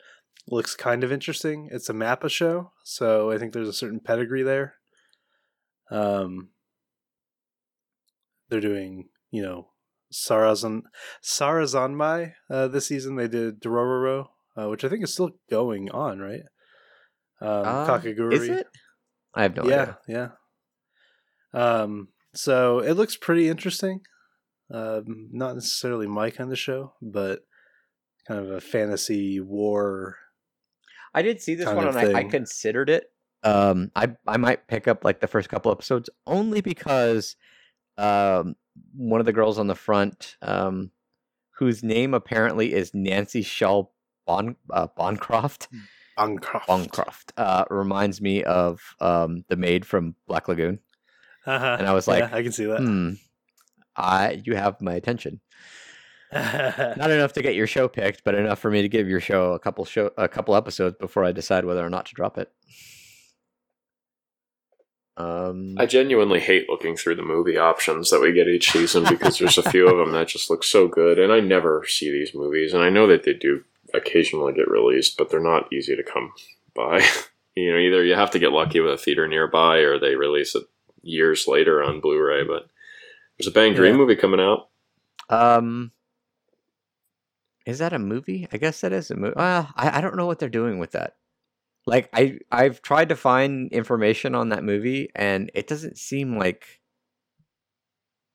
Looks 0.48 0.74
kind 0.76 1.02
of 1.04 1.10
interesting. 1.12 1.68
It's 1.72 1.88
a 1.88 1.92
Mappa 1.92 2.30
show, 2.30 2.72
so 2.84 3.30
I 3.30 3.38
think 3.38 3.52
there's 3.52 3.68
a 3.68 3.72
certain 3.72 4.00
pedigree 4.00 4.42
there. 4.44 4.75
Um, 5.90 6.48
they're 8.48 8.60
doing 8.60 9.08
you 9.30 9.42
know 9.42 9.68
Sarazan 10.12 10.82
Sarazanmai 11.22 12.32
uh, 12.50 12.68
this 12.68 12.86
season. 12.88 13.16
They 13.16 13.28
did 13.28 13.60
Dororo, 13.60 14.26
uh, 14.56 14.68
which 14.68 14.84
I 14.84 14.88
think 14.88 15.04
is 15.04 15.12
still 15.12 15.30
going 15.50 15.90
on, 15.90 16.18
right? 16.18 16.42
Um, 17.40 17.50
Uh, 17.50 17.86
Kakegurui. 17.86 18.32
Is 18.32 18.48
it? 18.48 18.66
I 19.34 19.42
have 19.42 19.56
no 19.56 19.64
yeah, 19.64 19.82
idea. 19.82 19.98
yeah. 20.08 20.28
yeah. 21.54 21.82
Um, 21.82 22.08
so 22.34 22.78
it 22.78 22.92
looks 22.92 23.16
pretty 23.16 23.48
interesting. 23.48 24.00
Um, 24.72 25.28
not 25.32 25.54
necessarily 25.54 26.06
my 26.06 26.30
kind 26.30 26.50
of 26.50 26.58
show, 26.58 26.94
but 27.00 27.40
kind 28.26 28.40
of 28.40 28.50
a 28.50 28.60
fantasy 28.60 29.40
war. 29.40 30.16
I 31.14 31.22
did 31.22 31.40
see 31.40 31.54
this 31.54 31.66
one 31.66 31.86
and 31.86 31.96
I, 31.96 32.20
I 32.20 32.24
considered 32.24 32.90
it. 32.90 33.04
Um, 33.46 33.90
I 33.94 34.08
I 34.26 34.36
might 34.38 34.66
pick 34.66 34.88
up 34.88 35.04
like 35.04 35.20
the 35.20 35.26
first 35.28 35.48
couple 35.48 35.70
episodes 35.70 36.10
only 36.26 36.60
because 36.60 37.36
um 37.96 38.56
one 38.94 39.20
of 39.20 39.26
the 39.26 39.32
girls 39.32 39.58
on 39.58 39.68
the 39.68 39.74
front 39.74 40.36
um 40.42 40.90
whose 41.58 41.82
name 41.82 42.12
apparently 42.12 42.74
is 42.74 42.92
Nancy 42.92 43.42
Shaw 43.42 43.84
Bon 44.26 44.56
uh, 44.70 44.88
Boncroft 44.98 45.68
Bancroft. 46.16 46.68
Boncroft 46.68 47.32
uh 47.36 47.64
reminds 47.70 48.20
me 48.20 48.42
of 48.44 48.80
um 49.00 49.44
the 49.48 49.56
maid 49.56 49.86
from 49.86 50.14
Black 50.26 50.48
Lagoon. 50.48 50.80
Uh-huh. 51.46 51.76
And 51.78 51.86
I 51.86 51.92
was 51.92 52.08
Yeah, 52.08 52.14
like, 52.14 52.32
I 52.32 52.42
can 52.42 52.52
see 52.52 52.64
that. 52.66 52.80
Hmm. 52.80 53.12
I 53.94 54.42
you 54.44 54.56
have 54.56 54.80
my 54.82 54.94
attention. 54.94 55.40
Not 56.32 57.10
enough 57.10 57.32
to 57.34 57.42
get 57.42 57.54
your 57.54 57.68
show 57.68 57.86
picked, 57.86 58.24
but 58.24 58.34
enough 58.34 58.58
for 58.58 58.70
me 58.70 58.82
to 58.82 58.88
give 58.88 59.08
your 59.08 59.20
show 59.20 59.52
a 59.52 59.58
couple 59.60 59.84
show 59.84 60.10
a 60.18 60.26
couple 60.28 60.56
episodes 60.56 60.96
before 60.98 61.24
I 61.24 61.30
decide 61.32 61.64
whether 61.64 61.86
or 61.86 61.90
not 61.90 62.06
to 62.06 62.14
drop 62.14 62.36
it. 62.36 62.50
Um, 65.18 65.76
I 65.78 65.86
genuinely 65.86 66.40
hate 66.40 66.68
looking 66.68 66.94
through 66.96 67.16
the 67.16 67.22
movie 67.22 67.56
options 67.56 68.10
that 68.10 68.20
we 68.20 68.32
get 68.32 68.48
each 68.48 68.70
season 68.70 69.04
because 69.08 69.38
there's 69.38 69.56
a 69.56 69.70
few 69.70 69.88
of 69.88 69.96
them 69.96 70.12
that 70.12 70.28
just 70.28 70.50
look 70.50 70.62
so 70.62 70.88
good, 70.88 71.18
and 71.18 71.32
I 71.32 71.40
never 71.40 71.84
see 71.88 72.10
these 72.10 72.34
movies. 72.34 72.74
And 72.74 72.82
I 72.82 72.90
know 72.90 73.06
that 73.06 73.24
they 73.24 73.32
do 73.32 73.64
occasionally 73.94 74.52
get 74.52 74.68
released, 74.68 75.16
but 75.16 75.30
they're 75.30 75.40
not 75.40 75.72
easy 75.72 75.96
to 75.96 76.02
come 76.02 76.32
by. 76.74 76.98
you 77.56 77.72
know, 77.72 77.78
either 77.78 78.04
you 78.04 78.14
have 78.14 78.30
to 78.32 78.38
get 78.38 78.52
lucky 78.52 78.80
with 78.80 78.92
a 78.92 78.98
theater 78.98 79.26
nearby, 79.26 79.78
or 79.78 79.98
they 79.98 80.16
release 80.16 80.54
it 80.54 80.64
years 81.02 81.46
later 81.48 81.82
on 81.82 82.00
Blu-ray. 82.00 82.44
But 82.44 82.66
there's 83.38 83.46
a 83.48 83.52
Bang 83.52 83.72
Dream 83.74 83.92
Yeah. 83.92 83.98
movie 83.98 84.16
coming 84.16 84.40
out. 84.40 84.68
Um, 85.30 85.92
is 87.64 87.78
that 87.78 87.92
a 87.94 87.98
movie? 87.98 88.46
I 88.52 88.58
guess 88.58 88.82
that 88.82 88.92
is 88.92 89.10
a 89.10 89.16
movie. 89.16 89.34
Well, 89.34 89.72
I, 89.74 89.98
I 89.98 90.00
don't 90.02 90.16
know 90.16 90.26
what 90.26 90.38
they're 90.38 90.48
doing 90.50 90.78
with 90.78 90.92
that. 90.92 91.16
Like 91.86 92.08
I 92.12 92.38
I've 92.50 92.82
tried 92.82 93.10
to 93.10 93.16
find 93.16 93.70
information 93.72 94.34
on 94.34 94.48
that 94.50 94.64
movie, 94.64 95.08
and 95.14 95.50
it 95.54 95.66
doesn't 95.68 95.98
seem 95.98 96.36
like. 96.38 96.64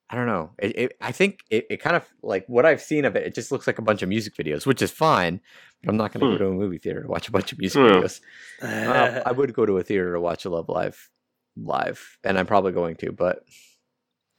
I 0.10 0.16
don't 0.16 0.28
know. 0.28 0.52
It, 0.60 0.78
it 0.78 0.97
I 0.99 1.14
think 1.14 1.39
it, 1.49 1.68
it 1.70 1.78
kind 1.82 1.95
of 1.95 2.06
like 2.22 2.45
what 2.47 2.66
I've 2.66 2.82
seen 2.82 3.06
of 3.06 3.16
it. 3.16 3.26
It 3.26 3.34
just 3.34 3.49
looks 3.52 3.66
like 3.66 3.80
a 3.80 3.82
bunch 3.82 4.02
of 4.02 4.10
music 4.10 4.36
videos, 4.36 4.66
which 4.66 4.82
is 4.82 4.91
fine. 4.91 5.39
But 5.82 5.89
I'm 5.91 5.97
not 5.97 6.12
going 6.12 6.20
to 6.22 6.28
Hmm. 6.28 6.34
go 6.34 6.38
to 6.38 6.47
a 6.52 6.54
movie 6.54 6.80
theater 6.80 7.02
to 7.04 7.08
watch 7.08 7.30
a 7.30 7.32
bunch 7.32 7.54
of 7.54 7.60
music 7.60 7.80
Yeah. 7.82 7.91
videos. 8.02 8.20
Well, 8.62 9.18
um, 9.18 9.24
I 9.26 9.32
would 9.32 9.54
go 9.54 9.66
to 9.66 9.78
a 9.78 9.84
theater 9.84 10.14
to 10.14 10.20
watch 10.20 10.43
a 10.43 10.49
Love 10.49 10.68
Live 10.68 11.10
live, 11.56 12.18
and 12.26 12.38
I'm 12.38 12.45
probably 12.45 12.74
going 12.74 12.95
to. 12.97 13.12
But 13.14 13.43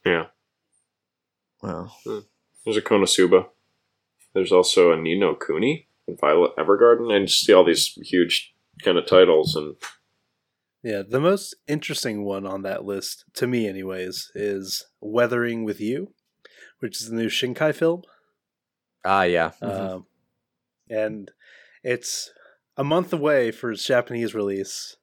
Yeah. 0.05 0.27
well, 1.63 1.97
hmm. 2.05 2.19
There's 2.65 2.77
a 2.77 2.83
Konosuba. 2.83 3.47
There's 4.35 4.53
also 4.53 4.93
a 4.93 4.97
Nino 4.97 5.35
Kuni 5.35 5.89
and 6.07 6.19
Violet 6.21 6.53
Evergarden. 6.59 7.11
And 7.15 7.27
just 7.29 7.45
see 7.45 7.53
all 7.53 7.65
these 7.65 7.99
huge 8.03 8.55
kind 8.83 8.99
of 8.99 9.07
titles 9.07 9.55
and 9.57 9.77
Yeah, 10.83 11.03
the 11.09 11.21
most 11.21 11.55
interesting 11.69 12.25
one 12.25 12.47
on 12.47 12.63
that 12.63 12.85
list, 12.85 13.25
to 13.35 13.47
me, 13.47 13.69
anyways, 13.69 14.31
is 14.35 14.87
Weathering 15.01 15.65
with 15.65 15.81
You, 15.81 16.13
which 16.81 17.01
is 17.01 17.09
the 17.09 17.17
new 17.17 17.29
Shinkai 17.29 17.75
film. 17.75 18.03
ah, 19.05 19.23
yeah. 19.23 19.53
Um, 19.61 20.07
and 20.91 21.31
it's 21.83 22.31
a 22.77 22.85
month 22.85 23.13
away 23.13 23.51
for 23.51 23.71
its 23.73 23.85
Japanese 23.85 24.35
release. 24.35 24.97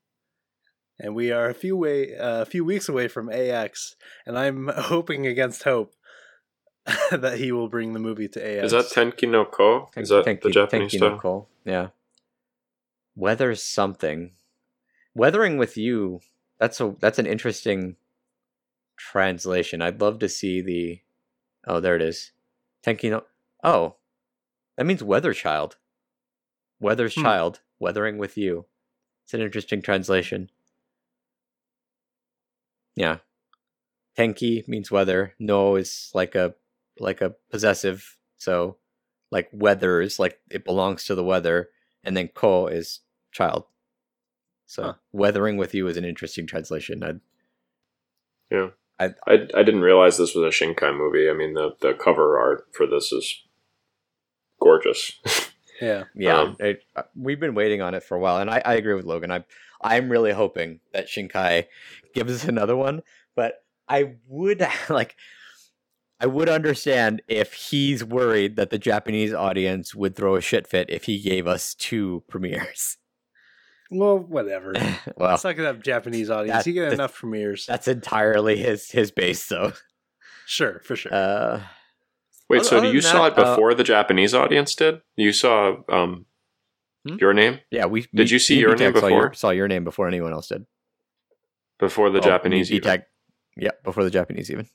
And 1.02 1.16
we 1.16 1.32
are 1.32 1.48
a 1.50 1.54
few 1.54 1.78
way 1.78 2.18
uh, 2.18 2.42
a 2.42 2.46
few 2.46 2.66
weeks 2.66 2.90
away 2.90 3.08
from 3.08 3.30
AX, 3.32 3.96
and 4.26 4.38
I'm 4.38 4.68
hoping 4.76 5.26
against 5.26 5.64
hope 5.64 5.94
that 7.12 7.38
he 7.38 7.54
will 7.54 7.70
bring 7.70 7.94
the 7.94 8.00
movie 8.00 8.28
to 8.28 8.40
AX. 8.46 8.66
is 8.66 8.72
that 8.74 8.86
Tenki 8.94 9.30
no 9.30 9.46
Ko? 9.46 9.90
Is 9.96 10.10
that 10.10 10.26
Tenki- 10.26 10.42
the 10.42 10.50
Japanese 10.50 10.92
Tenki 10.94 11.00
no? 11.00 11.18
Ko, 11.18 11.48
Yeah. 11.64 11.88
Weather 13.20 13.54
something. 13.54 14.32
Weathering 15.14 15.58
with 15.58 15.76
you. 15.76 16.22
That's 16.58 16.80
a 16.80 16.96
that's 17.02 17.20
an 17.20 17.26
interesting 17.26 17.98
translation. 18.96 19.82
I'd 19.82 20.00
love 20.00 20.20
to 20.20 20.30
see 20.30 20.62
the. 20.62 21.02
Oh, 21.68 21.82
there 21.82 21.98
it 21.98 22.02
is. 22.02 22.32
Tenki 22.82 23.10
no. 23.10 23.24
Oh, 23.62 23.96
that 24.78 24.86
means 24.86 25.04
weather 25.04 25.34
child. 25.34 25.76
Weather's 26.80 27.16
Hmm. 27.16 27.24
child. 27.24 27.60
Weathering 27.78 28.18
with 28.18 28.38
you. 28.38 28.66
It's 29.26 29.34
an 29.34 29.42
interesting 29.42 29.82
translation. 29.82 30.50
Yeah. 32.96 33.18
Tenki 34.18 34.66
means 34.66 34.92
weather. 34.92 35.36
No 35.40 35.76
is 35.76 36.10
like 36.14 36.36
a 36.36 36.56
like 37.00 37.20
a 37.20 37.36
possessive. 37.52 38.18
So 38.38 38.78
like 39.30 39.50
weather 39.52 40.00
is 40.00 40.20
like 40.20 40.40
it 40.50 40.64
belongs 40.64 41.04
to 41.06 41.16
the 41.16 41.24
weather, 41.24 41.70
and 42.02 42.16
then 42.16 42.30
ko 42.30 42.68
is 42.68 43.02
child. 43.32 43.66
So 44.66 44.84
Huh. 44.84 44.94
weathering 45.12 45.58
with 45.58 45.74
you 45.74 45.88
is 45.88 45.98
an 45.98 46.06
interesting 46.06 46.46
translation. 46.48 47.04
I'd, 47.04 47.20
Yeah. 48.52 48.70
I- 49.00 49.16
I, 49.28 49.34
I 49.56 49.64
didn't 49.64 49.82
realize 49.82 50.18
this 50.18 50.36
was 50.36 50.44
a 50.44 50.56
Shinkai 50.66 50.96
movie. 50.96 51.30
I 51.30 51.34
mean, 51.34 51.54
the, 51.54 51.72
the 51.82 51.94
cover 51.94 52.38
art 52.38 52.68
for 52.74 52.86
this 52.86 53.12
is 53.12 53.44
gorgeous. 54.62 55.14
yeah. 55.82 56.04
yeah, 56.16 56.40
Um, 56.42 56.58
it, 56.60 56.84
uh, 56.96 57.04
we've 57.16 57.40
been 57.40 57.56
waiting 57.56 57.82
on 57.82 57.94
it 57.94 58.04
for 58.04 58.16
a 58.16 58.20
while, 58.20 58.38
and 58.40 58.50
I, 58.50 58.62
I 58.66 58.74
agree 58.76 58.94
with 58.96 59.06
Logan. 59.06 59.32
I 59.32 59.44
I'm 59.82 60.10
really 60.10 60.34
hoping 60.34 60.82
that 60.92 61.08
Shinkai 61.08 61.68
gives 62.14 62.34
us 62.34 62.44
another 62.44 62.76
one, 62.76 63.02
but 63.36 63.64
I 63.88 64.16
would 64.28 64.66
like. 64.90 65.16
I 66.22 66.26
would 66.26 66.50
understand 66.50 67.22
if 67.30 67.54
he's 67.54 68.04
worried 68.04 68.58
that 68.58 68.72
the 68.72 68.78
Japanese 68.78 69.34
audience 69.34 69.96
would 69.96 70.18
throw 70.18 70.36
a 70.36 70.42
shit 70.42 70.68
fit 70.68 70.90
if 70.90 71.06
he 71.06 71.18
gave 71.22 71.48
us 71.48 71.74
two 71.74 72.26
premieres. 72.28 72.98
Well, 73.92 74.20
whatever. 74.20 74.74
well, 75.18 75.34
It's 75.36 75.44
not 75.44 75.56
gonna 75.56 75.68
have 75.70 75.82
Japanese 75.82 76.30
audience. 76.30 76.64
that- 76.64 76.68
you 76.68 76.74
get 76.74 76.94
enough 76.94 77.14
premieres. 77.16 77.66
that's 77.66 77.88
entirely 77.88 78.58
his 78.58 78.92
his 78.92 79.12
base, 79.12 79.48
though. 79.48 79.74
Sure, 80.46 80.80
for 80.84 80.96
sure. 80.96 81.14
Uh, 81.14 81.62
Wait, 82.50 82.60
Other- 82.62 82.68
so 82.68 82.78
other 82.78 82.92
you 82.92 83.02
saw 83.02 83.30
that, 83.30 83.34
it 83.38 83.46
uh, 83.46 83.52
before 83.56 83.74
the 83.76 83.84
Japanese 83.84 84.34
audience 84.34 84.74
did? 84.76 85.02
You 85.16 85.32
saw 85.34 85.78
um, 85.90 86.26
Hmm? 87.08 87.16
your 87.20 87.34
name 87.34 87.60
yeah, 87.72 87.86
we 87.86 88.02
Did 88.02 88.10
we- 88.14 88.26
you 88.26 88.40
see 88.40 88.56
me 88.56 88.62
your 88.62 88.72
and 88.72 88.80
name 88.80 88.92
B-Tech 88.92 89.02
saw 89.02 89.08
your, 89.08 89.22
before? 89.30 89.34
saw 89.34 89.50
your 89.52 89.68
name 89.70 89.84
before 89.86 90.08
anyone 90.08 90.34
else 90.34 90.48
did. 90.50 90.66
before 91.80 92.10
the 92.10 92.20
Oh, 92.20 92.22
Japanese. 92.22 92.70
me, 92.70 92.78
even? 92.78 92.88
B-Tech- 92.90 93.08
yeah, 93.56 93.72
before 93.84 94.04
the 94.04 94.10
Japanese 94.10 94.52
even. 94.52 94.68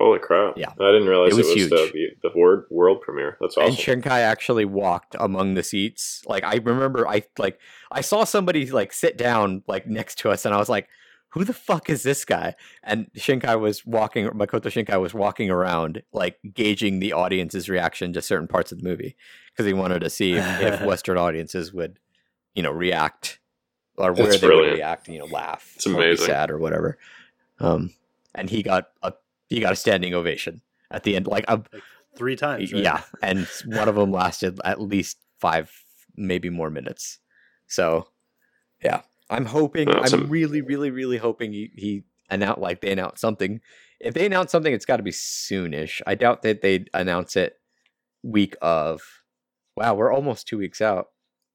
Holy 0.00 0.18
crap! 0.18 0.56
Yeah. 0.56 0.70
I 0.80 0.92
didn't 0.92 1.08
realize 1.08 1.32
It 1.32 1.34
it 1.34 1.36
was 1.36 1.46
was, 1.48 1.54
huge. 1.56 1.70
the 1.70 2.08
the 2.22 2.30
word 2.38 2.64
world 2.70 3.02
premiere. 3.02 3.36
That's 3.40 3.56
awesome. 3.58 3.68
And 3.68 3.76
Shinkai 3.76 4.20
actually 4.22 4.64
walked 4.64 5.14
among 5.20 5.54
the 5.54 5.62
seats. 5.62 6.22
Like 6.26 6.42
I 6.42 6.56
remember, 6.56 7.06
I 7.06 7.22
like 7.38 7.58
I 7.92 8.00
saw 8.00 8.24
somebody 8.24 8.70
like 8.70 8.92
sit 8.94 9.18
down 9.18 9.62
like 9.66 9.86
next 9.86 10.18
to 10.20 10.30
us, 10.30 10.46
and 10.46 10.54
I 10.54 10.58
was 10.58 10.70
like, 10.70 10.88
"Who 11.30 11.44
the 11.44 11.52
fuck 11.52 11.90
is 11.90 12.02
this 12.02 12.24
guy?" 12.24 12.54
And 12.82 13.10
Shinkai 13.14 13.60
was 13.60 13.84
walking. 13.84 14.26
Makoto 14.28 14.70
Shinkai 14.70 14.98
was 14.98 15.12
walking 15.12 15.50
around, 15.50 16.02
like 16.14 16.38
gauging 16.54 17.00
the 17.00 17.12
audience's 17.12 17.68
reaction 17.68 18.14
to 18.14 18.22
certain 18.22 18.48
parts 18.48 18.72
of 18.72 18.80
the 18.80 18.88
movie 18.88 19.16
because 19.52 19.66
he 19.66 19.74
wanted 19.74 20.00
to 20.00 20.08
see 20.08 20.32
if, 20.32 20.60
if 20.62 20.80
Western 20.86 21.18
audiences 21.18 21.74
would, 21.74 21.98
you 22.54 22.62
know, 22.62 22.70
react 22.72 23.38
or 23.98 24.14
where 24.14 24.28
That's 24.28 24.40
they 24.40 24.46
would 24.46 24.52
brilliant. 24.54 24.76
react. 24.78 25.08
You 25.08 25.18
know, 25.18 25.26
laugh, 25.26 25.72
It's 25.76 25.86
or 25.86 25.90
be 25.90 25.96
amazing. 25.96 26.24
sad 26.24 26.50
or 26.50 26.58
whatever. 26.58 26.96
Um, 27.58 27.90
and 28.34 28.48
he 28.48 28.62
got 28.62 28.88
a 29.02 29.12
he 29.50 29.60
got 29.60 29.72
a 29.72 29.76
standing 29.76 30.14
ovation 30.14 30.62
at 30.90 31.02
the 31.02 31.16
end. 31.16 31.26
Like 31.26 31.44
a, 31.48 31.62
Three 32.16 32.36
times. 32.36 32.72
right? 32.72 32.82
yeah, 32.82 33.02
and 33.22 33.46
one 33.66 33.88
of 33.88 33.94
them 33.96 34.10
lasted 34.10 34.58
at 34.64 34.80
least 34.80 35.18
five, 35.38 35.70
maybe 36.16 36.50
more 36.50 36.70
minutes. 36.70 37.18
So, 37.66 38.08
yeah, 38.82 39.02
I'm 39.28 39.44
hoping. 39.44 39.88
That's 39.88 40.12
I'm 40.12 40.28
really, 40.28 40.60
really, 40.60 40.90
really 40.90 41.18
hoping 41.18 41.52
he, 41.52 41.70
he 41.76 42.02
announced 42.30 42.60
like 42.60 42.80
they 42.80 42.92
announce 42.92 43.20
something. 43.20 43.60
If 44.00 44.14
they 44.14 44.26
announce 44.26 44.50
something, 44.50 44.72
it's 44.72 44.86
got 44.86 44.96
to 44.96 45.02
be 45.02 45.12
soonish. 45.12 46.00
I 46.06 46.14
doubt 46.14 46.42
that 46.42 46.62
they'd 46.62 46.88
announce 46.94 47.36
it 47.36 47.54
week 48.22 48.56
of. 48.62 49.02
Wow, 49.76 49.94
we're 49.94 50.12
almost 50.12 50.48
two 50.48 50.58
weeks 50.58 50.80
out. 50.80 51.06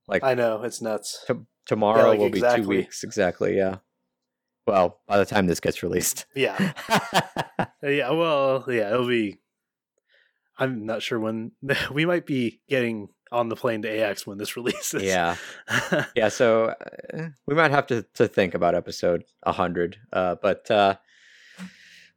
Like 0.07 0.23
I 0.23 0.35
know 0.35 0.61
it's 0.63 0.81
nuts. 0.81 1.23
t- 1.27 1.33
tomorrow 1.65 2.09
like, 2.09 2.19
will 2.19 2.29
be 2.29 2.41
two 2.41 2.67
weeks 2.67 3.03
exactly. 3.03 3.57
Yeah. 3.57 3.77
Well, 4.67 4.99
by 5.07 5.17
the 5.17 5.25
time 5.25 5.47
this 5.47 5.59
gets 5.59 5.83
released. 5.83 6.25
Yeah, 6.35 6.73
yeah. 7.83 8.09
Well, 8.11 8.65
yeah. 8.67 8.93
It'll 8.93 9.07
be. 9.07 9.39
I'm 10.57 10.85
not 10.85 11.01
sure 11.03 11.19
when 11.19 11.51
we 11.91 12.05
might 12.05 12.25
be 12.25 12.61
getting 12.69 13.09
on 13.31 13.49
the 13.49 13.55
plane 13.55 13.81
to 13.81 13.89
AX 13.89 14.25
when 14.25 14.37
this 14.37 14.55
releases. 14.57 15.03
yeah. 15.03 15.35
yeah 16.15 16.29
so 16.29 16.75
uh, 17.13 17.27
we 17.47 17.55
might 17.55 17.71
have 17.71 17.87
to, 17.87 18.03
to 18.13 18.27
think 18.27 18.53
about 18.53 18.75
episode 18.75 19.23
100 19.43 19.97
uh, 20.13 20.35
but 20.41 20.69
uh, 20.71 20.95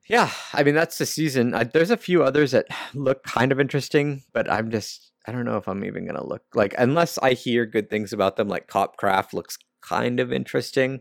yeah 0.08 0.30
i 0.52 0.62
mean 0.62 0.74
that's 0.74 0.98
the 0.98 1.06
season 1.06 1.54
I, 1.54 1.64
there's 1.64 1.90
a 1.90 1.96
few 1.96 2.22
others 2.22 2.52
that 2.52 2.66
look 2.94 3.24
kind 3.24 3.52
of 3.52 3.58
interesting 3.58 4.22
but 4.32 4.50
i'm 4.50 4.70
just 4.70 5.10
i 5.26 5.32
don't 5.32 5.44
know 5.44 5.56
if 5.56 5.66
i'm 5.66 5.84
even 5.84 6.06
gonna 6.06 6.26
look 6.26 6.42
like 6.54 6.74
unless 6.78 7.18
i 7.18 7.32
hear 7.32 7.66
good 7.66 7.90
things 7.90 8.12
about 8.12 8.36
them 8.36 8.48
like 8.48 8.68
copcraft 8.68 9.32
looks 9.32 9.58
kind 9.80 10.20
of 10.20 10.32
interesting 10.32 11.00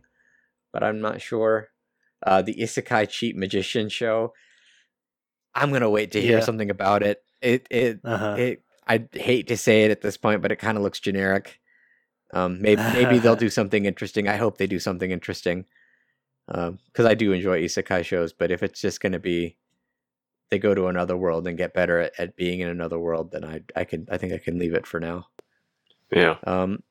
but 0.72 0.84
i'm 0.84 1.00
not 1.02 1.22
sure 1.22 1.70
uh, 2.26 2.42
the 2.42 2.56
isekai 2.56 3.08
cheat 3.10 3.36
magician 3.36 3.90
show 3.90 4.34
i'm 5.56 5.72
gonna 5.72 5.90
wait 5.90 6.12
to 6.12 6.22
hear 6.22 6.38
Yeah. 6.40 6.44
something 6.44 6.70
about 6.70 7.04
it 7.04 7.24
it 7.42 7.68
it 7.70 8.00
uh-huh. 8.04 8.36
it 8.38 8.64
I 8.90 9.06
hate 9.12 9.48
to 9.50 9.58
say 9.58 9.84
it 9.84 9.92
at 9.92 10.00
this 10.00 10.16
point, 10.16 10.42
but 10.42 10.50
it 10.54 10.60
kind 10.60 10.78
of 10.78 10.82
looks 10.84 11.02
generic. 11.02 11.60
Um, 12.34 12.62
maybe 12.62 12.82
maybe 12.94 13.20
they'll 13.20 13.36
do 13.46 13.50
something 13.50 13.84
interesting. 13.84 14.30
I 14.30 14.38
hope 14.38 14.58
they 14.58 14.66
do 14.66 14.80
something 14.80 15.12
interesting, 15.12 15.66
because 16.48 17.06
I 17.06 17.14
do 17.14 17.34
enjoy 17.34 17.62
isekai 17.64 18.06
shows. 18.06 18.32
But 18.32 18.50
if 18.50 18.64
it's 18.64 18.80
just 18.80 19.02
going 19.02 19.12
to 19.12 19.20
be 19.20 19.58
they 20.50 20.58
go 20.58 20.74
to 20.74 20.88
another 20.88 21.18
world 21.18 21.46
and 21.48 21.58
get 21.58 21.74
better 21.74 22.00
at, 22.00 22.14
at 22.18 22.38
being 22.38 22.62
in 22.62 22.70
another 22.70 22.98
world, 22.98 23.32
then 23.32 23.44
I 23.44 23.62
I 23.76 23.84
can 23.84 24.08
I 24.10 24.18
think 24.18 24.32
I 24.32 24.38
can 24.38 24.58
leave 24.58 24.74
it 24.74 24.88
for 24.88 25.02
now. 25.02 25.28
yeah, 26.10 26.38
Um, 26.46 26.82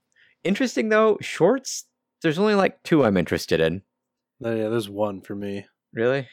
interesting 0.45 0.91
though, 0.91 1.17
shorts. 1.23 1.87
There's 2.27 2.41
only 2.41 2.57
like 2.57 2.83
two 2.83 3.05
I'm 3.05 3.17
interested 3.17 3.61
in. 3.61 3.83
Oh, 4.43 4.53
yeah, 4.53 4.69
there's 4.69 4.89
one 4.89 5.21
for 5.21 5.37
me. 5.37 5.67
Really? 5.93 6.27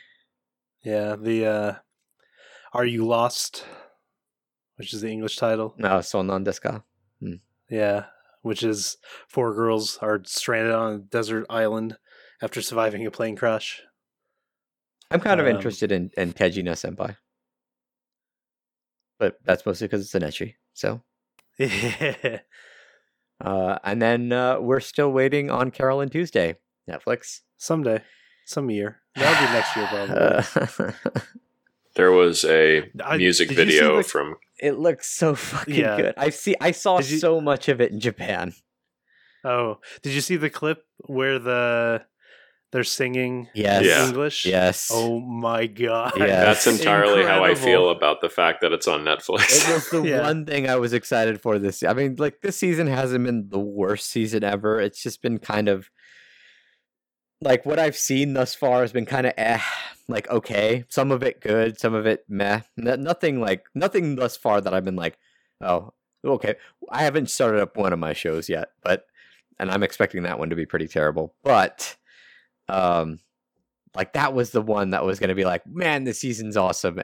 Yeah, 0.84 1.16
the 1.16 1.46
uh 1.46 1.76
Are 2.74 2.84
You 2.84 3.06
Lost? 3.06 3.64
Which 4.78 4.92
is 4.92 5.02
the 5.02 5.12
English 5.12 5.36
title. 5.38 5.76
No, 5.78 6.00
Sounan 6.00 6.44
Desu 6.48 6.62
ka. 6.62 6.82
Yeah. 7.70 8.06
Which 8.42 8.64
is 8.64 8.98
four 9.28 9.54
girls 9.54 10.00
are 10.02 10.20
stranded 10.26 10.74
on 10.74 10.94
a 10.94 10.98
desert 10.98 11.46
island 11.48 11.98
after 12.42 12.60
surviving 12.64 13.06
a 13.06 13.12
plane 13.12 13.36
crash. 13.36 13.84
I'm 15.12 15.20
kind 15.20 15.40
of 15.40 15.46
Um, 15.46 15.56
interested 15.56 15.92
in 15.92 16.10
in 16.18 16.34
Tejina 16.34 16.72
Senpai, 16.74 17.18
but 19.20 19.38
that's 19.46 19.64
mostly 19.64 19.86
because 19.86 20.02
it's 20.02 20.16
an 20.16 20.24
ecchi. 20.24 20.56
So 20.74 21.04
yeah. 21.60 22.40
Uh, 23.42 23.78
and 23.84 24.02
then 24.02 24.32
uh, 24.32 24.60
we're 24.60 24.80
still 24.80 25.12
waiting 25.12 25.50
on 25.50 25.72
Carole 25.72 26.02
and 26.02 26.12
Tuesday, 26.12 26.56
Netflix. 26.90 27.42
Someday, 27.58 28.02
some 28.46 28.70
year. 28.70 29.02
That'll 29.16 29.48
be 29.48 29.54
next 29.54 29.76
year, 29.76 29.88
probably. 29.88 30.88
Uh, 30.88 30.92
There 31.96 32.12
was 32.12 32.44
a 32.44 32.90
music 33.18 33.50
did 33.50 33.58
you 33.58 33.66
see 33.66 33.72
video 33.80 33.98
the- 33.98 34.04
from 34.04 34.36
it 34.60 34.80
looks 34.80 35.12
so 35.12 35.36
fucking 35.36 35.76
Yeah. 35.76 35.98
good. 35.98 36.14
I 36.18 36.30
see. 36.32 36.56
I 36.60 36.72
saw 36.72 36.98
you- 37.00 37.20
so 37.20 37.40
much 37.40 37.70
of 37.70 37.80
it 37.82 37.92
in 37.92 38.00
Japan. 38.00 38.54
Oh, 39.46 39.80
did 40.02 40.14
you 40.14 40.22
see 40.22 40.36
the 40.38 40.50
clip 40.50 40.86
where 41.06 41.38
the 41.38 42.04
they're 42.74 42.84
singing 42.84 43.48
Yes. 43.54 43.86
Yeah. 43.86 44.06
English? 44.08 44.46
Yes. 44.46 44.92
Oh 44.94 45.22
my 45.22 45.68
god. 45.68 46.12
Yeah. 46.18 46.26
That's 46.44 46.68
entirely 46.68 47.24
how 47.24 47.42
I 47.44 47.56
feel 47.56 47.90
about 47.90 48.20
the 48.20 48.30
fact 48.30 48.60
that 48.62 48.74
it's 48.74 48.88
on 48.88 49.06
Netflix. 49.06 49.70
It 49.70 49.74
was 49.74 49.90
the 49.90 50.02
Yeah. 50.10 50.24
one 50.24 50.46
thing 50.46 50.70
I 50.70 50.76
was 50.76 50.92
excited 50.92 51.40
for 51.40 51.58
this. 51.58 51.82
I 51.84 51.94
mean, 51.94 52.16
like 52.18 52.42
this 52.42 52.58
season 52.58 52.88
hasn't 52.88 53.24
been 53.26 53.48
the 53.50 53.60
worst 53.60 54.10
season 54.10 54.44
ever. 54.44 54.82
It's 54.82 55.02
just 55.02 55.22
been 55.22 55.38
kind 55.40 55.70
of 55.70 55.90
like 57.42 57.66
what 57.66 57.80
I've 57.80 57.98
seen 57.98 58.34
thus 58.34 58.56
far 58.56 58.82
has 58.82 58.92
been 58.92 59.06
kind 59.06 59.28
of 59.28 59.34
eh, 59.38 59.60
like 60.08 60.30
okay. 60.30 60.86
Some 60.90 61.12
of 61.12 61.24
it 61.24 61.42
good, 61.42 61.80
some 61.80 61.94
of 61.94 62.06
it 62.06 62.26
meh. 62.28 62.62
N- 62.78 63.04
nothing 63.04 63.40
like 63.40 63.66
nothing 63.76 64.16
thus 64.16 64.36
far 64.38 64.62
that 64.62 64.74
I've 64.74 64.86
been 64.86 64.96
like, 64.96 65.18
oh, 65.62 65.94
okay. 66.26 66.56
I 66.90 67.04
haven't 67.04 67.30
started 67.30 67.62
up 67.62 67.78
one 67.78 67.94
of 67.94 68.00
my 68.00 68.14
shows 68.14 68.50
yet, 68.50 68.70
but 68.84 69.06
and 69.60 69.70
I'm 69.70 69.84
expecting 69.84 70.24
that 70.24 70.40
one 70.40 70.50
to 70.50 70.56
be 70.56 70.66
pretty 70.66 70.88
terrible. 70.88 71.36
But 71.44 71.96
um 72.70 73.20
like 73.96 74.14
that 74.14 74.34
was 74.34 74.52
the 74.52 74.62
one 74.62 74.90
that 74.92 75.06
was 75.06 75.20
going 75.20 75.30
to 75.30 75.36
be 75.36 75.46
like, 75.46 75.66
man, 75.68 76.04
the 76.04 76.14
season's 76.14 76.58
awesome. 76.58 77.00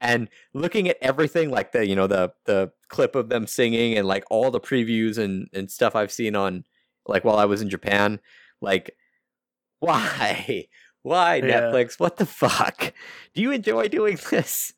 And 0.00 0.28
looking 0.54 0.88
at 0.88 0.96
everything 1.00 1.50
like 1.50 1.70
the 1.72 1.86
you 1.86 1.94
know 1.94 2.06
the 2.08 2.32
the 2.46 2.72
clip 2.88 3.14
of 3.14 3.28
them 3.28 3.46
singing 3.46 3.96
and 3.96 4.06
like 4.08 4.24
all 4.30 4.50
the 4.50 4.60
previews 4.60 5.18
and 5.18 5.48
and 5.52 5.70
stuff 5.70 5.94
I've 5.94 6.10
seen 6.12 6.34
on 6.34 6.64
like 7.06 7.24
while 7.24 7.36
I 7.38 7.44
was 7.44 7.62
in 7.62 7.70
Japan, 7.70 8.18
like 8.60 8.96
why? 9.78 10.66
Why 11.02 11.36
Yeah. 11.36 11.60
Netflix? 11.60 11.98
What 12.00 12.16
the 12.16 12.26
fuck? 12.26 12.92
Do 13.34 13.42
you 13.42 13.50
enjoy 13.52 13.88
doing 13.88 14.18
this? 14.30 14.72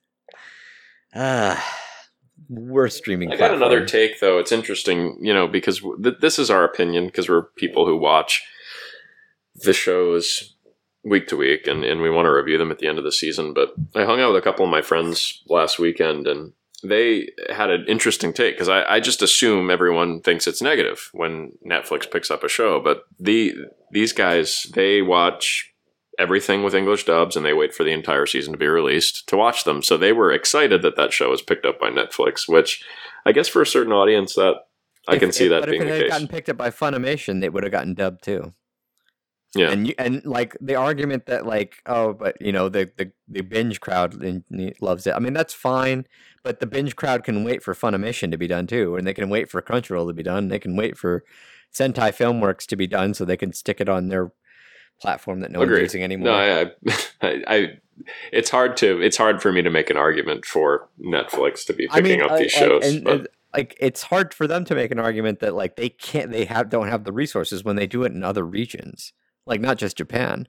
Ah, 1.15 1.63
worst 2.49 2.99
streaming. 2.99 3.33
I 3.33 3.37
got 3.37 3.55
another 3.55 3.85
take 3.87 4.21
though. 4.21 4.39
It's 4.39 4.53
interesting, 4.53 5.19
you 5.21 5.33
know, 5.33 5.47
because 5.47 5.81
th- 6.03 6.17
this 6.21 6.39
is 6.39 6.51
our 6.51 6.65
opinion 6.65 7.07
because 7.07 7.29
we're 7.29 7.43
people 7.57 7.87
who 7.87 7.97
watch 7.97 8.43
the 9.57 9.73
shows 9.73 10.55
week 11.05 11.27
to 11.29 11.37
week 11.37 11.67
and, 11.67 11.85
and 11.85 12.01
we 12.01 12.11
want 12.11 12.27
to 12.27 12.31
review 12.33 12.57
them 12.59 12.71
at 12.71 12.79
the 12.79 12.87
end 12.89 12.99
of 12.99 13.05
the 13.05 13.13
season. 13.13 13.53
But 13.53 13.75
I 13.95 14.05
hung 14.05 14.21
out 14.21 14.33
with 14.33 14.39
a 14.43 14.45
couple 14.45 14.65
of 14.65 14.71
my 14.71 14.81
friends 14.83 15.43
last 15.49 15.79
weekend 15.79 16.27
and 16.27 16.53
they 16.83 17.29
had 17.51 17.71
an 17.71 17.85
interesting 17.89 18.33
take 18.33 18.55
because 18.57 18.69
I, 18.69 18.83
I 18.85 19.01
just 19.01 19.23
assume 19.23 19.71
everyone 19.71 20.21
thinks 20.21 20.47
it's 20.47 20.61
negative 20.63 21.11
when 21.13 21.53
Netflix 21.67 22.11
picks 22.11 22.31
up 22.31 22.43
a 22.45 22.49
show. 22.49 22.81
But 22.81 23.05
the 23.21 23.55
these 23.91 24.13
guys, 24.13 24.67
they 24.75 25.03
watch 25.03 25.71
everything 26.19 26.63
with 26.63 26.75
English 26.75 27.05
dubs 27.05 27.37
and 27.37 27.45
they 27.45 27.53
wait 27.53 27.75
for 27.75 27.85
the 27.85 27.93
entire 27.93 28.25
season 28.27 28.53
to 28.53 28.59
be 28.59 28.67
released 28.67 29.27
to 29.29 29.37
watch 29.37 29.65
them. 29.65 29.83
So 29.83 29.97
they 29.97 30.13
were 30.13 30.31
excited 30.33 30.83
that 30.83 30.97
that 30.97 31.13
show 31.13 31.31
was 31.31 31.43
picked 31.43 31.67
up 31.67 31.79
by 31.81 31.91
Netflix, 31.91 32.49
which 32.49 32.85
I 33.27 33.33
guess 33.33 33.49
for 33.49 33.63
a 33.63 33.67
certain 33.67 33.93
audience 33.93 34.35
that 34.35 34.55
I 35.09 35.15
If- 35.15 35.21
can 35.21 35.33
see 35.33 35.45
if- 35.47 35.51
that 35.51 35.69
being 35.69 35.83
if 35.83 35.89
it 35.89 35.91
had 35.93 36.01
case. 36.03 36.11
gotten 36.13 36.29
picked 36.29 36.49
up 36.49 36.57
by 36.57 36.71
Funimation, 36.71 37.41
they 37.41 37.49
would 37.49 37.63
have 37.63 37.73
gotten 37.73 37.95
dubbed 37.95 38.23
too. 38.25 38.53
Yeah. 39.57 39.71
and 39.71 39.89
you, 39.89 39.95
and 39.99 40.25
like 40.25 40.57
the 40.61 40.75
argument 40.75 41.27
that 41.27 41.47
like 41.47 41.77
oh, 41.87 42.13
but 42.13 42.37
you 42.41 42.53
know 42.53 42.69
the 42.69 42.91
the, 42.97 43.13
the 43.29 43.43
binge 43.43 43.81
crowd 43.81 44.15
loves 44.81 45.07
it. 45.07 45.15
I 45.15 45.19
mean 45.19 45.33
that's 45.33 45.55
fine, 45.55 46.07
but 46.43 46.61
the 46.61 46.67
binge 46.67 46.97
crowd 46.97 47.25
can 47.25 47.45
wait 47.45 47.63
for 47.63 47.75
Funimation 47.75 48.31
to 48.31 48.37
be 48.39 48.47
done 48.47 48.67
too, 48.67 48.97
and 48.97 49.07
they 49.07 49.15
can 49.15 49.29
wait 49.29 49.51
for 49.51 49.61
Crunchyroll 49.63 50.09
to 50.09 50.13
be 50.15 50.23
done. 50.23 50.49
They 50.49 50.59
can 50.59 50.77
wait 50.77 50.97
for 50.97 51.25
Sentai 51.73 52.15
Filmworks 52.15 52.67
to 52.67 52.77
be 52.77 52.87
done, 52.87 53.15
so 53.15 53.25
they 53.25 53.37
can 53.37 53.53
stick 53.53 53.81
it 53.81 53.89
on 53.89 54.09
their 54.09 54.33
platform 55.01 55.41
that 55.41 55.51
no 55.51 55.59
one's 55.59 55.71
Agreed. 55.71 55.83
using 55.83 56.03
anymore. 56.05 56.29
No, 56.29 56.35
I, 56.35 56.93
I, 57.27 57.43
I, 57.47 57.69
it's 58.33 58.51
hard 58.51 58.77
to, 58.79 59.01
it's 59.01 59.17
hard 59.17 59.43
for 59.43 59.51
me 59.51 59.61
to 59.63 59.71
make 59.71 59.91
an 59.91 59.97
argument 59.97 60.45
for 60.45 60.89
Netflix 61.05 61.65
to 61.67 61.73
be 61.73 61.89
I 61.91 62.01
picking 62.01 62.21
mean, 62.21 62.23
up 62.23 62.31
I- 62.33 62.39
these 62.39 62.53
shows. 62.53 62.85
and, 62.85 63.09
and, 63.09 63.29
like 63.53 63.77
it's 63.79 64.03
hard 64.03 64.35
for 64.35 64.47
them 64.47 64.65
to 64.65 64.75
make 64.75 64.91
an 64.91 64.99
argument 64.99 65.39
that 65.41 65.55
like 65.55 65.77
they 65.77 65.89
can't, 65.89 66.33
they 66.33 66.45
have 66.45 66.71
don't 66.71 66.89
have 66.89 67.05
the 67.05 67.13
resources 67.13 67.63
when 67.65 67.77
they 67.77 67.87
do 67.87 68.03
it 68.03 68.13
in 68.13 68.25
other 68.25 68.45
regions, 68.45 69.13
like 69.47 69.61
not 69.61 69.79
just 69.79 69.97
Japan. 69.97 70.49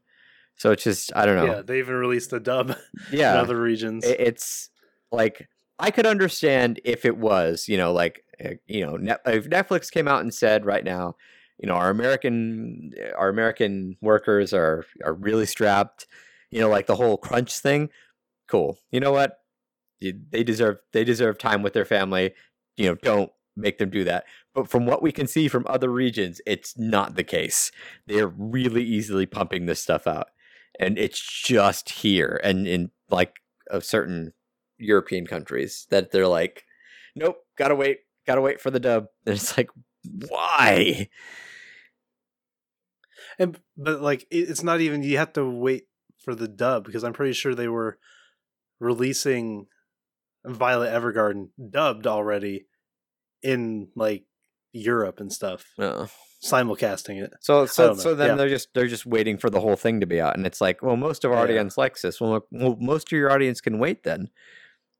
So 0.57 0.71
it's 0.71 0.83
just 0.83 1.11
I 1.15 1.25
don't 1.25 1.35
know. 1.35 1.45
Yeah, 1.55 1.61
they 1.61 1.79
even 1.79 1.95
released 1.95 2.31
a 2.33 2.39
dub 2.39 2.75
Yeah, 3.11 3.33
in 3.33 3.39
other 3.39 3.59
regions. 3.59 4.05
it's 4.05 4.69
like 5.11 5.49
I 5.79 5.91
could 5.91 6.05
understand 6.05 6.79
if 6.85 7.03
it 7.05 7.17
was, 7.17 7.67
you 7.67 7.77
know, 7.77 7.91
like 7.91 8.23
uh, 8.43 8.51
you 8.67 8.85
know, 8.85 8.95
if 9.25 9.49
Netflix 9.49 9.91
came 9.91 10.07
out 10.07 10.21
and 10.21 10.33
said 10.33 10.65
right 10.65 10.83
now, 10.83 11.15
you 11.57 11.67
know, 11.67 11.75
our 11.75 11.89
American 11.89 12.93
our 13.17 13.29
American 13.29 13.97
workers 14.01 14.53
are 14.53 14.85
are 15.03 15.13
really 15.13 15.45
strapped, 15.45 16.07
you 16.51 16.59
know, 16.61 16.69
like 16.69 16.87
the 16.87 16.95
whole 16.95 17.17
crunch 17.17 17.59
thing. 17.59 17.89
Cool. 18.47 18.77
You 18.91 18.99
know 18.99 19.11
what? 19.11 19.39
They 20.01 20.43
deserve 20.43 20.77
they 20.93 21.03
deserve 21.03 21.37
time 21.37 21.63
with 21.63 21.73
their 21.73 21.85
family. 21.85 22.33
You 22.77 22.89
know, 22.89 22.95
don't 22.95 23.31
make 23.55 23.77
them 23.77 23.89
do 23.89 24.03
that. 24.03 24.25
But 24.53 24.69
from 24.69 24.85
what 24.85 25.01
we 25.01 25.11
can 25.11 25.27
see 25.27 25.47
from 25.47 25.65
other 25.67 25.89
regions, 25.89 26.41
it's 26.45 26.77
not 26.77 27.15
the 27.15 27.23
case. 27.23 27.71
They're 28.07 28.27
really 28.27 28.83
easily 28.83 29.25
pumping 29.25 29.65
this 29.65 29.81
stuff 29.81 30.07
out. 30.07 30.27
And 30.79 30.97
it's 30.97 31.21
just 31.21 31.89
here 31.89 32.39
and 32.43 32.67
in 32.67 32.91
like 33.09 33.37
of 33.71 33.83
certain 33.83 34.33
European 34.77 35.25
countries 35.25 35.87
that 35.89 36.11
they're 36.11 36.27
like, 36.27 36.63
nope, 37.15 37.37
gotta 37.57 37.75
wait, 37.75 37.99
gotta 38.27 38.41
wait 38.41 38.59
for 38.59 38.71
the 38.71 38.79
dub. 38.79 39.05
And 39.25 39.35
it's 39.35 39.57
like, 39.57 39.69
why? 40.27 41.09
And 43.39 43.59
but 43.77 44.01
like 44.01 44.27
it's 44.31 44.63
not 44.63 44.81
even 44.81 45.03
you 45.03 45.17
have 45.17 45.33
to 45.33 45.49
wait 45.49 45.87
for 46.23 46.35
the 46.35 46.47
dub 46.47 46.85
because 46.85 47.03
I'm 47.03 47.13
pretty 47.13 47.33
sure 47.33 47.53
they 47.53 47.67
were 47.67 47.97
releasing 48.79 49.67
Violet 50.45 50.91
Evergarden 50.91 51.49
dubbed 51.69 52.07
already 52.07 52.67
in 53.45 53.87
like 53.95 54.25
Europe 54.73 55.19
and 55.21 55.31
stuff, 55.31 55.65
Uh, 55.79 56.07
simulcasting 56.43 57.23
it. 57.23 57.31
so 57.39 57.65
so 57.65 57.93
so 57.95 58.13
then 58.13 58.29
yeah. 58.31 58.35
they're 58.35 58.49
just 58.49 58.73
they're 58.73 58.87
just 58.87 59.05
waiting 59.05 59.37
for 59.37 59.49
the 59.49 59.61
whole 59.61 59.75
thing 59.77 59.99
to 60.01 60.05
be 60.05 60.19
out, 60.19 60.35
and 60.35 60.45
it's 60.45 60.59
like, 60.59 60.81
well, 60.83 60.97
most 60.97 61.23
of 61.23 61.31
our 61.31 61.37
Yeah. 61.37 61.43
audience 61.43 61.77
likes 61.77 62.01
this. 62.01 62.19
Well, 62.19 62.45
well, 62.51 62.75
most 62.79 63.07
of 63.07 63.17
your 63.17 63.31
audience 63.31 63.61
can 63.61 63.79
wait 63.79 64.03
then. 64.03 64.29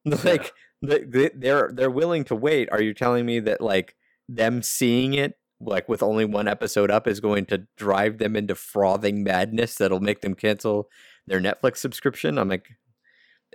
Like 0.24 0.54
they, 0.82 1.00
they, 1.04 1.30
they're 1.36 1.72
they're 1.74 1.90
willing 2.02 2.24
to 2.26 2.36
wait. 2.36 2.70
Are 2.72 2.82
you 2.82 2.94
telling 2.94 3.26
me 3.26 3.40
that 3.42 3.60
like 3.60 3.96
them 4.30 4.62
seeing 4.62 5.14
it 5.16 5.34
like 5.60 5.90
with 5.90 6.04
only 6.04 6.26
one 6.26 6.48
episode 6.48 6.92
up 6.92 7.08
is 7.08 7.20
going 7.20 7.46
to 7.48 7.66
drive 7.78 8.18
them 8.20 8.36
into 8.36 8.54
frothing 8.56 9.24
madness 9.24 9.76
that'll 9.76 10.00
make 10.02 10.22
them 10.22 10.36
cancel 10.36 10.90
their 11.26 11.40
Netflix 11.42 11.78
subscription? 11.78 12.38
I'm 12.38 12.50
like, 12.50 12.68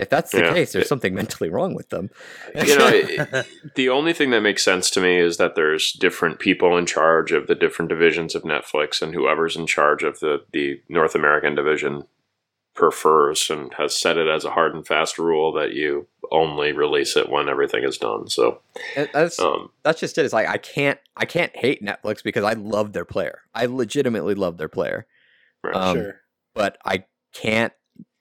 if 0.01 0.09
that's 0.09 0.32
the 0.32 0.38
Yeah. 0.40 0.53
case, 0.55 0.72
there's 0.72 0.88
something 0.88 1.14
mentally 1.14 1.48
wrong 1.51 1.74
with 1.74 1.90
them. 1.90 2.11
you 2.55 2.78
know, 2.78 2.88
it, 2.92 3.46
the 3.76 3.88
only 3.88 4.12
thing 4.12 4.30
that 4.30 4.40
makes 4.40 4.64
sense 4.64 4.90
to 4.90 5.01
me 5.01 5.18
is 5.18 5.36
that 5.36 5.55
there's 5.55 5.92
different 5.92 6.38
people 6.38 6.76
in 6.76 6.86
charge 6.86 7.32
of 7.32 7.46
the 7.46 7.55
different 7.55 7.88
divisions 7.88 8.34
of 8.34 8.42
Netflix, 8.42 9.00
and 9.03 9.14
whoever's 9.14 9.57
in 9.57 9.66
charge 9.66 10.03
of 10.03 10.20
the 10.20 10.42
the 10.53 10.80
North 10.88 11.14
American 11.14 11.54
division 11.54 12.04
prefers 12.75 13.50
and 13.50 13.75
has 13.75 13.99
set 14.00 14.16
it 14.16 14.29
as 14.29 14.45
a 14.45 14.50
hard 14.50 14.75
and 14.75 14.87
fast 14.87 15.18
rule 15.18 15.53
that 15.53 15.72
you 15.72 16.07
only 16.33 16.72
release 16.72 17.16
it 17.16 17.29
when 17.29 17.49
everything 17.49 17.83
is 17.84 17.99
done. 17.99 18.29
So, 18.29 18.61
that's 19.12 19.38
um, 19.38 19.70
that's 19.83 20.00
just 20.00 20.16
it. 20.18 20.25
It's 20.25 20.33
like 20.33 20.49
I 20.49 20.57
can't 20.57 20.99
I 21.16 21.25
can't 21.25 21.54
hate 21.57 21.83
Netflix 21.84 22.22
because 22.22 22.45
I 22.45 22.53
love 22.54 22.92
their 22.92 23.04
player. 23.04 23.41
I 23.54 23.66
legitimately 23.66 24.34
love 24.34 24.57
their 24.57 24.68
player. 24.68 25.07
right. 25.62 25.75
Um, 25.75 25.96
sure. 25.96 26.20
But 26.54 26.79
I 26.84 27.04
can't 27.34 27.72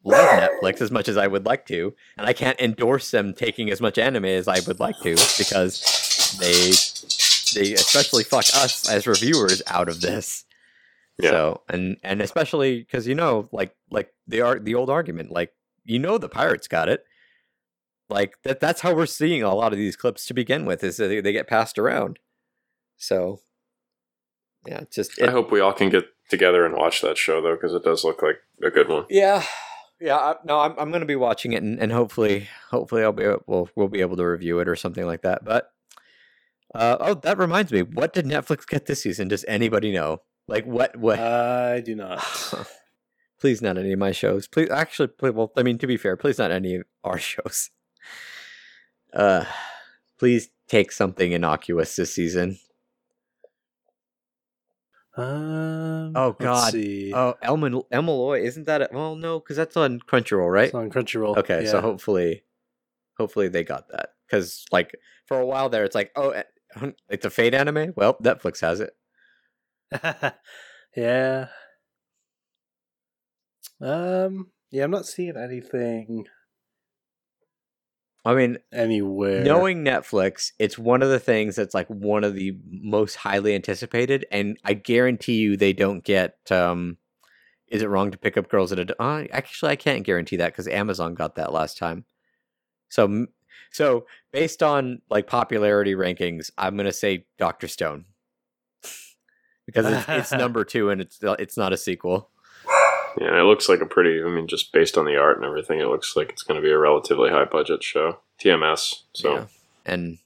love 0.09 0.49
Netflix 0.63 0.81
as 0.81 0.91
much 0.91 1.07
as 1.07 1.17
I 1.17 1.27
would 1.27 1.45
like 1.45 1.65
to, 1.67 1.93
and 2.17 2.27
I 2.27 2.33
can't 2.33 2.59
endorse 2.59 3.11
them 3.11 3.33
taking 3.33 3.69
as 3.69 3.81
much 3.81 3.97
anime 3.97 4.25
as 4.25 4.47
I 4.47 4.59
would 4.67 4.79
like 4.79 4.99
to 5.01 5.15
because 5.37 6.37
they 6.39 6.71
they 7.53 7.73
especially 7.73 8.23
fuck 8.23 8.45
us 8.55 8.89
as 8.89 9.07
reviewers 9.07 9.61
out 9.67 9.89
of 9.89 10.01
this. 10.01 10.45
Yeah. 11.21 11.31
So 11.31 11.61
and 11.69 11.97
and 12.03 12.21
especially 12.21 12.79
because 12.79 13.07
you 13.07 13.15
know 13.15 13.49
like 13.51 13.75
like 13.91 14.13
the 14.27 14.41
art 14.41 14.63
the 14.63 14.75
old 14.75 14.89
argument 14.89 15.31
like 15.31 15.53
you 15.83 15.99
know 15.99 16.17
the 16.17 16.29
pirates 16.29 16.67
got 16.67 16.87
it 16.87 17.03
like 18.09 18.35
that 18.43 18.59
that's 18.59 18.81
how 18.81 18.93
we're 18.93 19.05
seeing 19.05 19.43
a 19.43 19.53
lot 19.53 19.73
of 19.73 19.77
these 19.77 19.95
clips 19.95 20.25
to 20.27 20.33
begin 20.33 20.65
with 20.65 20.83
is 20.83 20.97
that 20.97 21.07
they, 21.07 21.19
they 21.19 21.31
get 21.31 21.47
passed 21.47 21.77
around 21.77 22.19
so 22.95 23.41
yeah 24.65 24.81
just 24.91 25.21
I 25.21 25.31
hope 25.31 25.51
we 25.51 25.59
all 25.59 25.73
can 25.73 25.89
get 25.89 26.05
together 26.29 26.65
and 26.65 26.75
watch 26.75 27.01
that 27.01 27.17
show 27.17 27.41
though, 27.41 27.55
because 27.55 27.73
it 27.73 27.83
does 27.83 28.03
look 28.03 28.21
like 28.21 28.39
a 28.63 28.69
good 28.69 28.87
one. 28.87 29.05
yeah 29.09 29.43
yeah 30.01 30.17
I, 30.17 30.35
no 30.45 30.59
i'm, 30.59 30.75
I'm 30.77 30.89
going 30.89 31.01
to 31.01 31.07
be 31.07 31.15
watching 31.15 31.53
it 31.53 31.63
and, 31.63 31.79
and 31.79 31.91
hopefully 31.91 32.47
hopefully 32.69 33.03
i'll 33.03 33.11
be 33.11 33.27
we'll, 33.47 33.69
we'll 33.75 33.87
be 33.87 34.01
able 34.01 34.17
to 34.17 34.25
review 34.25 34.59
it 34.59 34.67
or 34.67 34.75
something 34.75 35.05
like 35.05 35.21
that 35.21 35.43
but 35.43 35.71
uh, 36.75 36.97
oh 36.99 37.13
that 37.15 37.37
reminds 37.37 37.71
me 37.71 37.81
what 37.81 38.13
did 38.13 38.25
netflix 38.25 38.67
get 38.67 38.85
this 38.85 39.01
season 39.01 39.27
does 39.27 39.45
anybody 39.47 39.91
know 39.91 40.21
like 40.49 40.65
what 40.65 40.95
what 40.95 41.19
I 41.19 41.81
do 41.81 41.95
not. 41.95 42.19
please 43.39 43.61
not 43.61 43.77
any 43.77 43.93
of 43.93 43.99
my 43.99 44.11
shows. 44.11 44.47
Please, 44.47 44.69
actually, 44.69 45.07
please, 45.07 45.31
well, 45.31 45.51
I 45.55 45.63
mean, 45.63 45.77
to 45.77 45.87
be 45.87 45.95
fair, 45.95 46.17
please 46.17 46.37
not 46.37 46.51
any 46.51 46.75
of 46.75 46.83
our 47.03 47.17
shows. 47.19 47.69
Uh, 49.13 49.45
please 50.17 50.49
take 50.67 50.91
something 50.91 51.31
innocuous 51.31 51.95
this 51.95 52.13
season. 52.13 52.59
Um, 55.19 56.13
Oh, 56.15 56.31
God. 56.33 56.73
Oh, 57.13 57.35
Elman 57.41 57.81
Emeloy, 57.91 58.43
isn't 58.43 58.65
that? 58.65 58.81
A, 58.81 58.89
well, 58.91 59.15
no, 59.15 59.39
because 59.39 59.57
that's 59.57 59.77
on 59.77 59.99
Crunchyroll, 59.99 60.51
right? 60.51 60.65
It's 60.65 60.73
on 60.73 60.89
Crunchyroll. 60.89 61.37
Okay, 61.37 61.65
so 61.65 61.81
hopefully, 61.81 62.43
hopefully 63.17 63.47
they 63.49 63.63
got 63.63 63.89
that 63.89 64.13
because 64.25 64.65
like 64.71 64.95
for 65.27 65.39
a 65.39 65.45
while 65.45 65.69
there, 65.69 65.83
it's 65.83 65.95
like 65.95 66.11
oh, 66.15 66.41
it's 67.09 67.25
a 67.25 67.29
Fate 67.29 67.53
anime. 67.53 67.93
Well, 67.95 68.15
Netflix 68.15 68.61
has 68.61 68.79
it. 68.79 68.93
yeah. 70.95 71.47
Um. 73.81 74.51
Yeah, 74.71 74.83
I'm 74.83 74.91
not 74.91 75.07
seeing 75.07 75.35
anything 75.35 76.25
I 78.25 78.35
mean, 78.35 78.57
anywhere. 78.73 79.43
knowing 79.43 79.83
Netflix, 79.83 80.51
it's 80.59 80.77
one 80.77 81.01
of 81.01 81.09
the 81.09 81.19
things 81.19 81.55
that's 81.55 81.73
like 81.73 81.87
one 81.87 82.23
of 82.23 82.35
the 82.35 82.57
most 82.69 83.15
highly 83.15 83.55
anticipated, 83.55 84.25
and 84.31 84.57
I 84.65 84.73
guarantee 84.73 85.37
you 85.37 85.57
they 85.57 85.73
don't 85.73 86.03
get. 86.03 86.37
um 86.51 86.97
Is 87.67 87.81
it 87.81 87.89
wrong 87.89 88.11
to 88.11 88.17
pick 88.17 88.37
up 88.37 88.49
girls 88.49 88.71
at 88.71 88.79
a? 88.79 89.01
Uh, 89.01 89.25
actually, 89.31 89.71
I 89.71 89.77
can't 89.77 90.03
guarantee 90.05 90.35
that 90.37 90.51
because 90.51 90.67
Amazon 90.67 91.15
got 91.15 91.35
that 91.35 91.53
last 91.53 91.77
time. 91.77 92.05
So, 92.89 93.27
so 93.71 94.05
based 94.31 94.61
on 94.63 95.01
like 95.09 95.27
popularity 95.27 95.93
rankings, 95.93 96.51
I'm 96.57 96.75
gonna 96.75 96.91
say 96.91 97.25
Doctor 97.37 97.67
Stone 97.67 98.05
because 99.65 99.85
it's, 99.85 100.09
it's 100.09 100.31
number 100.43 100.65
two 100.65 100.89
and 100.89 100.99
it's 100.99 101.19
it's 101.21 101.55
not 101.55 101.71
a 101.71 101.77
sequel. 101.77 102.31
Yeah, 103.19 103.37
it 103.39 103.43
looks 103.43 103.67
like 103.67 103.81
a 103.81 103.85
pretty. 103.85 104.23
I 104.23 104.27
mean, 104.29 104.47
just 104.47 104.71
based 104.71 104.97
on 104.97 105.05
the 105.05 105.17
art 105.17 105.35
and 105.37 105.45
everything, 105.45 105.79
it 105.79 105.87
looks 105.89 106.15
like 106.15 106.29
it's 106.29 106.43
going 106.43 106.59
to 106.59 106.65
be 106.65 106.71
a 106.71 106.77
relatively 106.77 107.29
high 107.29 107.45
budget 107.45 107.83
show. 107.83 108.19
TMS. 108.41 109.03
So 109.13 109.33
Yeah. 109.33 109.45
and 109.85 110.17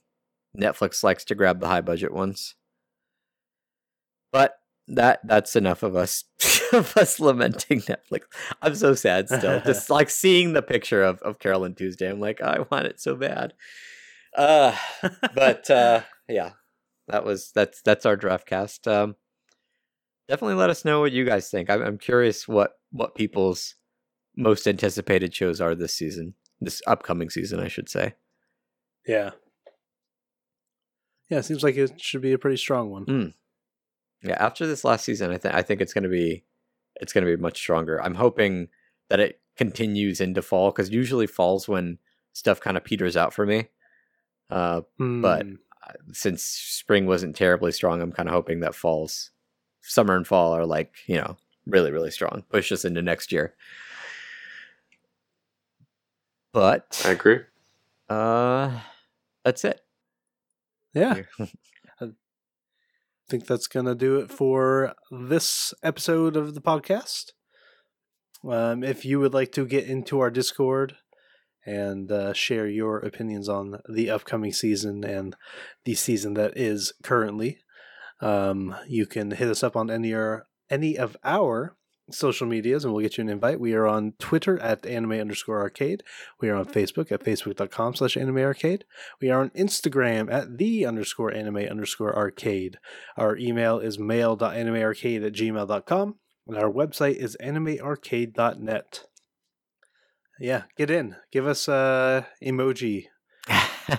Netflix 0.56 1.02
likes 1.02 1.24
to 1.24 1.34
grab 1.34 1.58
the 1.58 1.66
high 1.66 1.80
budget 1.80 2.12
ones. 2.12 2.54
But 4.32 4.58
that 4.86 5.20
that's 5.24 5.56
enough 5.56 5.82
of 5.82 5.96
us 5.96 6.24
of 6.72 6.96
us 6.96 7.18
lamenting 7.18 7.80
Netflix. 7.80 8.22
I'm 8.62 8.74
so 8.74 8.94
sad 8.94 9.28
still. 9.28 9.60
Just 9.64 9.90
like 9.90 10.10
seeing 10.10 10.52
the 10.52 10.62
picture 10.62 11.02
of, 11.02 11.18
of 11.22 11.38
Carole 11.38 11.64
and 11.64 11.76
Tuesday. 11.76 12.08
I'm 12.10 12.20
like, 12.20 12.40
I 12.40 12.60
want 12.70 12.86
it 12.86 13.00
so 13.00 13.16
bad. 13.16 13.54
Uh 14.36 14.76
but 15.34 15.68
uh 15.70 16.02
yeah. 16.28 16.52
That 17.08 17.24
was 17.24 17.50
that's 17.52 17.82
that's 17.82 18.06
our 18.06 18.16
draft 18.16 18.46
cast. 18.46 18.86
Um 18.86 19.16
definitely 20.28 20.54
let 20.56 20.70
us 20.70 20.84
know 20.84 21.00
what 21.00 21.12
you 21.12 21.24
guys 21.24 21.48
think. 21.50 21.70
I'm 21.70 21.82
I'm 21.82 21.98
curious 21.98 22.46
what 22.46 22.74
what 22.94 23.14
people's 23.16 23.74
most 24.36 24.66
anticipated 24.68 25.34
shows 25.34 25.60
are 25.60 25.74
this 25.74 25.92
season. 25.94 26.34
This 26.60 26.80
upcoming 26.86 27.28
season, 27.28 27.58
I 27.60 27.68
should 27.68 27.88
say. 27.88 28.14
yeah. 29.06 29.30
Yeah, 31.30 31.38
it 31.38 31.44
seems 31.44 31.62
like 31.62 31.76
it 31.76 32.00
should 32.00 32.20
be 32.20 32.32
a 32.32 32.38
pretty 32.38 32.58
strong 32.58 32.90
one. 32.90 33.06
Mm. 33.06 33.34
Yeah, 34.22 34.36
after 34.38 34.66
this 34.66 34.84
last 34.84 35.04
season, 35.04 35.30
I 35.30 35.38
think 35.38 35.54
I 35.54 35.62
think 35.62 35.80
it's 35.80 35.92
going 35.94 36.04
to 36.04 36.10
be 36.10 36.44
it's 36.96 37.12
going 37.12 37.24
to 37.26 37.36
be 37.36 37.40
much 37.40 37.56
stronger. 37.58 38.00
I'm 38.02 38.14
hoping 38.14 38.68
that 39.08 39.20
it 39.20 39.40
continues 39.56 40.20
into 40.20 40.42
fall 40.42 40.70
because 40.70 40.90
usually 40.90 41.26
falls 41.26 41.66
when 41.66 41.98
stuff 42.34 42.60
kind 42.60 42.76
of 42.76 42.84
peters 42.84 43.16
out 43.16 43.32
for 43.32 43.46
me. 43.46 43.68
Uh, 44.50 44.82
but- 44.98 45.42
Hmm. 45.46 45.54
since 46.12 46.42
spring 46.42 47.04
wasn't 47.06 47.36
terribly 47.36 47.70
strong, 47.72 48.00
I'm 48.00 48.12
kind 48.12 48.28
of 48.28 48.34
hoping 48.34 48.60
that 48.60 48.74
falls, 48.74 49.30
summer 49.82 50.16
and 50.16 50.26
fall 50.26 50.52
are 50.54 50.64
like 50.66 50.94
you 51.06 51.16
know 51.16 51.36
really 51.66 51.90
really 51.90 52.10
strong, 52.10 52.44
push 52.50 52.72
us 52.72 52.84
into 52.84 53.02
next 53.02 53.32
year. 53.32 53.54
But 56.52 57.02
I 57.04 57.10
agree. 57.10 57.40
uh, 58.08 58.78
that's 59.44 59.64
it. 59.64 59.80
yeah, 60.94 61.22
I 62.00 62.10
think 63.28 63.46
that's 63.46 63.66
gonna 63.66 63.94
do 63.94 64.16
it 64.18 64.30
for 64.30 64.94
this 65.10 65.74
episode 65.82 66.36
of 66.36 66.54
the 66.54 66.60
podcast. 66.60 67.32
Um, 68.48 68.84
if 68.84 69.04
you 69.04 69.20
would 69.20 69.34
like 69.34 69.52
to 69.52 69.66
get 69.66 69.86
into 69.86 70.20
our 70.20 70.30
Discord 70.30 70.96
and 71.66 72.12
uh, 72.12 72.34
share 72.34 72.66
your 72.68 72.98
opinions 72.98 73.48
on 73.48 73.80
the 73.88 74.10
upcoming 74.10 74.52
season 74.52 75.02
and 75.02 75.34
the 75.84 75.94
season 75.94 76.34
that 76.34 76.52
is 76.56 76.92
currently, 77.02 77.58
um, 78.20 78.74
you 78.86 79.06
can 79.06 79.30
hit 79.30 79.48
us 79.48 79.62
up 79.62 79.76
on 79.76 79.90
any 79.90 80.12
or 80.12 80.46
any 80.70 80.96
of 80.96 81.16
our 81.24 81.76
social 82.10 82.46
medias 82.46 82.84
and 82.84 82.92
we'll 82.92 83.02
get 83.02 83.16
you 83.16 83.22
an 83.22 83.30
invite. 83.30 83.58
We 83.58 83.74
are 83.74 83.86
on 83.86 84.12
Twitter 84.18 84.58
at 84.60 84.84
anime 84.84 85.12
underscore 85.12 85.60
arcade. 85.60 86.02
We 86.40 86.48
are 86.50 86.56
on 86.56 86.66
Facebook 86.66 87.10
at 87.10 87.24
facebook.com 87.24 87.94
slash 87.94 88.16
anime 88.16 88.38
arcade. 88.38 88.84
We 89.20 89.30
are 89.30 89.40
on 89.40 89.50
Instagram 89.50 90.32
at 90.32 90.58
the 90.58 90.84
underscore 90.84 91.32
anime 91.32 91.56
underscore 91.56 92.14
arcade. 92.14 92.78
Our 93.16 93.36
email 93.36 93.78
is 93.78 93.98
mail.animearcade 93.98 95.26
at 95.26 95.32
gmail.com. 95.32 96.14
And 96.46 96.58
our 96.58 96.70
website 96.70 97.16
is 97.16 97.36
animearcade.net. 97.42 99.04
Yeah, 100.40 100.62
get 100.76 100.90
in. 100.90 101.16
Give 101.32 101.46
us 101.46 101.68
uh 101.68 102.24
emoji 102.42 103.06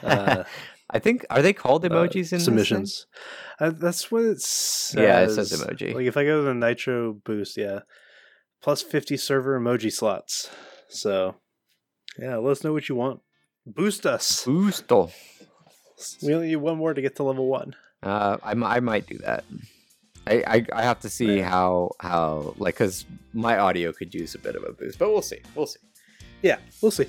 uh, 0.04 0.44
I 0.90 1.00
think 1.00 1.26
are 1.30 1.42
they 1.42 1.54
called 1.54 1.84
emojis 1.84 2.32
in 2.32 2.38
this 2.38 2.46
submissions. 2.46 3.08
Uh, 3.60 3.72
that's 3.72 4.12
what 4.12 4.24
it 4.24 4.42
says. 4.42 5.02
Yeah, 5.02 5.22
it 5.22 5.32
says 5.32 5.52
emoji. 5.52 5.94
Like 5.96 6.06
if 6.06 6.16
I 6.18 6.24
go 6.26 6.38
to 6.42 6.44
the 6.44 6.54
Nitro 6.54 7.14
Boost, 7.14 7.58
yeah, 7.58 7.80
plus 8.62 8.82
fifty 8.82 9.18
server 9.18 9.60
emoji 9.60 9.92
slots. 9.92 10.50
So 10.90 11.36
yeah, 12.20 12.38
let 12.38 12.52
us 12.52 12.64
know 12.64 12.72
what 12.74 12.88
you 12.88 12.96
want. 12.96 13.22
Boost 13.66 14.06
us. 14.06 14.46
Boosto. 14.46 15.12
We 16.22 16.36
only 16.36 16.48
need 16.48 16.58
one 16.58 16.78
more 16.78 16.94
to 16.94 17.02
get 17.02 17.16
to 17.16 17.24
level 17.24 17.48
one. 17.48 17.76
Uh, 18.04 18.38
I, 18.44 18.52
I 18.52 18.80
might 18.80 19.08
do 19.08 19.18
that. 19.20 19.44
I, 20.28 20.44
I, 20.46 20.66
I 20.74 20.82
have 20.84 21.00
to 21.02 21.10
see 21.10 21.38
Yeah. 21.38 21.50
how 21.50 21.92
how 22.00 22.54
like 22.58 22.76
because 22.76 23.06
my 23.34 23.58
audio 23.58 23.92
could 23.92 24.14
use 24.14 24.36
a 24.36 24.40
bit 24.40 24.56
of 24.56 24.64
a 24.64 24.72
boost, 24.74 25.00
but 25.00 25.10
we'll 25.10 25.22
see. 25.24 25.40
We'll 25.56 25.66
see. 25.68 25.80
Yeah, 26.44 26.58
we'll 26.82 26.92
see. 26.92 27.08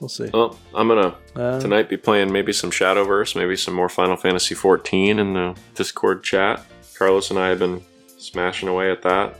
We'll 0.00 0.08
see. 0.08 0.30
Well, 0.32 0.58
I'm 0.74 0.88
gonna 0.88 1.14
Uh, 1.36 1.60
tonight 1.60 1.88
be 1.88 1.96
playing 1.96 2.32
maybe 2.32 2.52
some 2.52 2.70
Shadowverse, 2.70 3.36
maybe 3.36 3.54
some 3.56 3.74
more 3.74 3.88
Final 3.88 4.16
Fantasy 4.16 4.54
14 4.54 5.18
in 5.18 5.34
the 5.34 5.54
Discord 5.74 6.22
chat. 6.24 6.64
Carlos 6.98 7.30
and 7.30 7.38
I 7.38 7.48
have 7.48 7.58
been 7.58 7.82
smashing 8.18 8.68
away 8.68 8.90
at 8.90 9.02
that. 9.02 9.34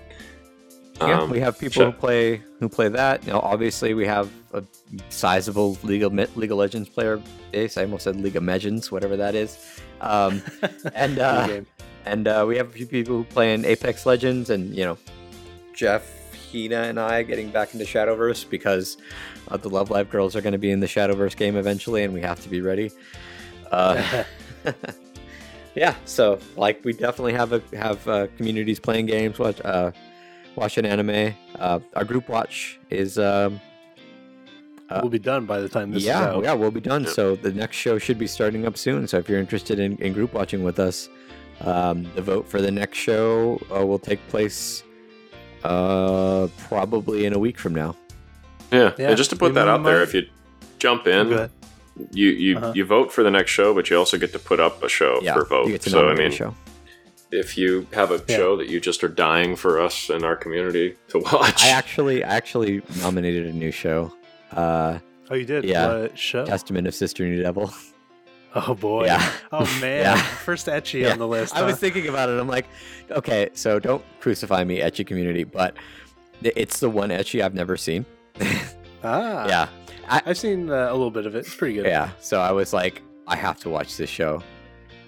yeah, 0.99 1.20
Um, 1.20 1.31
we 1.31 1.41
have 1.41 1.59
people 1.59 1.82
Sha- 1.82 1.91
who 1.91 1.93
play 1.93 2.43
who 2.61 2.69
play 2.69 2.89
that. 2.89 3.24
You 3.27 3.32
know, 3.32 3.41
obviously 3.41 3.95
we 3.95 4.07
have 4.07 4.28
a 4.53 4.62
sizable 5.09 5.78
League 5.82 6.03
of 6.03 6.12
League 6.37 6.53
of 6.53 6.59
Legends 6.59 6.89
player 6.91 7.20
base. 7.53 7.78
I 7.78 7.82
almost 7.85 8.05
said 8.05 8.16
League 8.16 8.37
of 8.37 8.45
Legends, 8.45 8.93
whatever 8.93 9.16
that 9.16 9.35
is. 9.35 9.57
Um, 10.03 10.43
and 10.95 11.19
uh, 11.19 11.61
and 12.05 12.28
uh, 12.28 12.45
we 12.47 12.57
have 12.59 12.69
a 12.69 12.73
few 12.73 12.87
people 12.87 13.16
who 13.16 13.24
play 13.24 13.55
in 13.55 13.65
Apex 13.65 14.05
Legends, 14.05 14.51
and 14.51 14.74
you 14.74 14.85
know, 14.85 14.99
Jeff, 15.74 16.03
Hina, 16.52 16.82
and 16.82 16.98
I 16.98 17.22
getting 17.22 17.51
back 17.51 17.72
into 17.74 17.85
Shadowverse 17.85 18.48
because 18.48 18.97
uh, 19.48 19.56
the 19.56 19.68
Love 19.68 19.90
Live 19.90 20.10
girls 20.10 20.36
are 20.36 20.40
going 20.40 20.52
to 20.52 20.59
be 20.59 20.70
in 20.70 20.81
the 20.81 20.86
Shadowverse 20.86 21.36
game 21.36 21.56
eventually, 21.56 22.05
and 22.05 22.12
we 22.14 22.20
have 22.20 22.40
to 22.43 22.48
be 22.48 22.60
ready. 22.60 22.90
Uh, 23.70 24.24
yeah, 25.74 25.94
so 26.05 26.39
like 26.56 26.85
we 26.85 26.93
definitely 26.93 27.32
have 27.32 27.52
a 27.52 27.62
have 27.77 28.06
uh, 28.09 28.27
communities 28.36 28.81
playing 28.81 29.06
games, 29.06 29.39
watch 29.39 29.60
uh, 29.64 29.93
watching 30.56 30.85
anime. 30.85 31.35
Uh, 31.59 31.81
our 31.94 32.05
group 32.05 32.28
watch 32.28 32.78
is 32.90 33.18
um, 33.18 33.60
uh, 34.90 35.01
we'll 35.02 35.10
be 35.10 35.18
done 35.18 35.47
by 35.47 35.60
the 35.60 35.68
time 35.68 35.93
this 35.93 36.02
yeah, 36.02 36.20
is 36.20 36.36
out. 36.36 36.44
yeah, 36.44 36.52
we'll 36.52 36.70
be 36.70 36.81
done. 36.81 37.06
So 37.06 37.36
the 37.36 37.52
next 37.52 37.77
show 37.77 37.98
should 37.98 38.18
be 38.18 38.27
starting 38.27 38.66
up 38.66 38.77
soon. 38.77 39.06
So 39.06 39.18
if 39.18 39.28
you're 39.28 39.39
interested 39.39 39.78
in, 39.78 39.97
in 39.98 40.12
group 40.12 40.35
watching 40.35 40.64
with 40.64 40.81
us, 40.81 41.09
um, 41.60 42.10
the 42.14 42.22
vote 42.22 42.48
for 42.48 42.60
the 42.60 42.70
next 42.70 42.98
show 42.98 43.60
uh, 43.74 43.86
will 43.86 43.98
take 43.98 44.27
place 44.28 44.82
uh, 45.65 46.49
probably 46.69 47.24
in 47.27 47.32
a 47.32 47.39
week 47.39 47.59
from 47.59 47.74
now. 47.74 47.97
yeah, 48.73 48.93
Yeah, 48.99 49.09
and 49.09 49.16
just 49.16 49.31
to 49.31 49.37
put 49.37 49.51
we 49.53 49.55
that 49.57 49.69
out 49.69 49.82
there, 49.85 50.03
if 50.03 50.15
you 50.15 50.23
jump 50.78 51.07
in, 51.07 51.49
you 52.12 52.28
you, 52.31 52.57
Uh-huh. 52.57 52.73
you 52.74 52.85
vote 52.85 53.12
for 53.12 53.23
the 53.23 53.31
next 53.31 53.51
show, 53.51 53.74
but 53.74 53.91
you 53.91 53.97
also 53.99 54.16
get 54.19 54.32
to 54.32 54.39
put 54.39 54.61
up 54.61 54.82
a 54.82 54.89
show 54.89 55.19
Yeah, 55.23 55.35
for 55.35 55.45
vote. 55.45 55.66
you 55.66 55.73
get 55.73 55.82
to 55.82 55.91
So 55.91 56.09
I 56.09 56.15
mean, 56.15 56.31
show. 56.31 56.55
if 57.31 57.59
you 57.59 57.87
have 57.93 58.11
a 58.11 58.20
Yeah. 58.28 58.37
show 58.37 58.57
that 58.57 58.69
you 58.69 58.81
just 58.81 59.05
are 59.05 59.09
dying 59.09 59.57
for 59.57 59.81
us 59.81 60.09
in 60.11 60.24
our 60.24 60.37
community 60.37 60.97
to 61.09 61.19
watch, 61.32 61.62
I 61.65 61.69
actually 61.70 62.24
I 62.24 62.35
actually 62.37 62.81
nominated 63.01 63.47
a 63.47 63.53
new 63.53 63.70
show, 63.73 64.12
uh, 64.53 64.99
Oh, 65.31 65.35
you 65.37 65.45
did? 65.45 65.65
Yeah. 65.65 65.87
What 66.03 66.19
show? 66.19 66.45
Testament 66.45 66.87
of 66.89 66.95
Sister 66.95 67.24
New 67.24 67.43
Devil. 67.43 67.73
oh 68.55 68.74
boy. 68.74 69.06
Yeah. 69.06 69.32
Oh 69.52 69.64
man. 69.81 70.02
Yeah. 70.02 70.22
First 70.22 70.66
ecchi 70.68 71.01
Yeah. 71.02 71.12
on 71.12 71.18
the 71.18 71.27
list. 71.27 71.56
I 71.56 71.62
was 71.62 71.77
thinking 71.78 72.09
about 72.09 72.28
it. 72.28 72.39
I'm 72.40 72.47
like, 72.48 72.66
okay, 73.10 73.51
so 73.52 73.78
don't 73.78 74.05
crucify 74.20 74.62
me, 74.64 74.78
ecchi 74.78 75.06
community, 75.06 75.44
but 75.44 75.74
it's 76.43 76.78
the 76.81 76.89
one 76.89 77.10
ecchi 77.10 77.43
I've 77.44 77.55
never 77.55 77.77
seen. 77.77 78.06
ah. 79.05 79.47
yeah, 79.48 79.68
I've 80.09 80.39
seen 80.39 80.70
uh, 80.70 80.89
a 80.90 80.93
little 80.93 81.10
bit 81.10 81.27
of 81.27 81.35
it. 81.35 81.40
It's 81.40 81.55
pretty 81.55 81.74
good. 81.74 81.86
yeah. 81.86 82.10
So 82.20 82.40
I 82.40 82.52
was 82.52 82.72
like, 82.72 83.02
I 83.27 83.36
have 83.36 83.59
to 83.60 83.70
watch 83.70 83.97
this 83.97 84.09
show. 84.10 84.43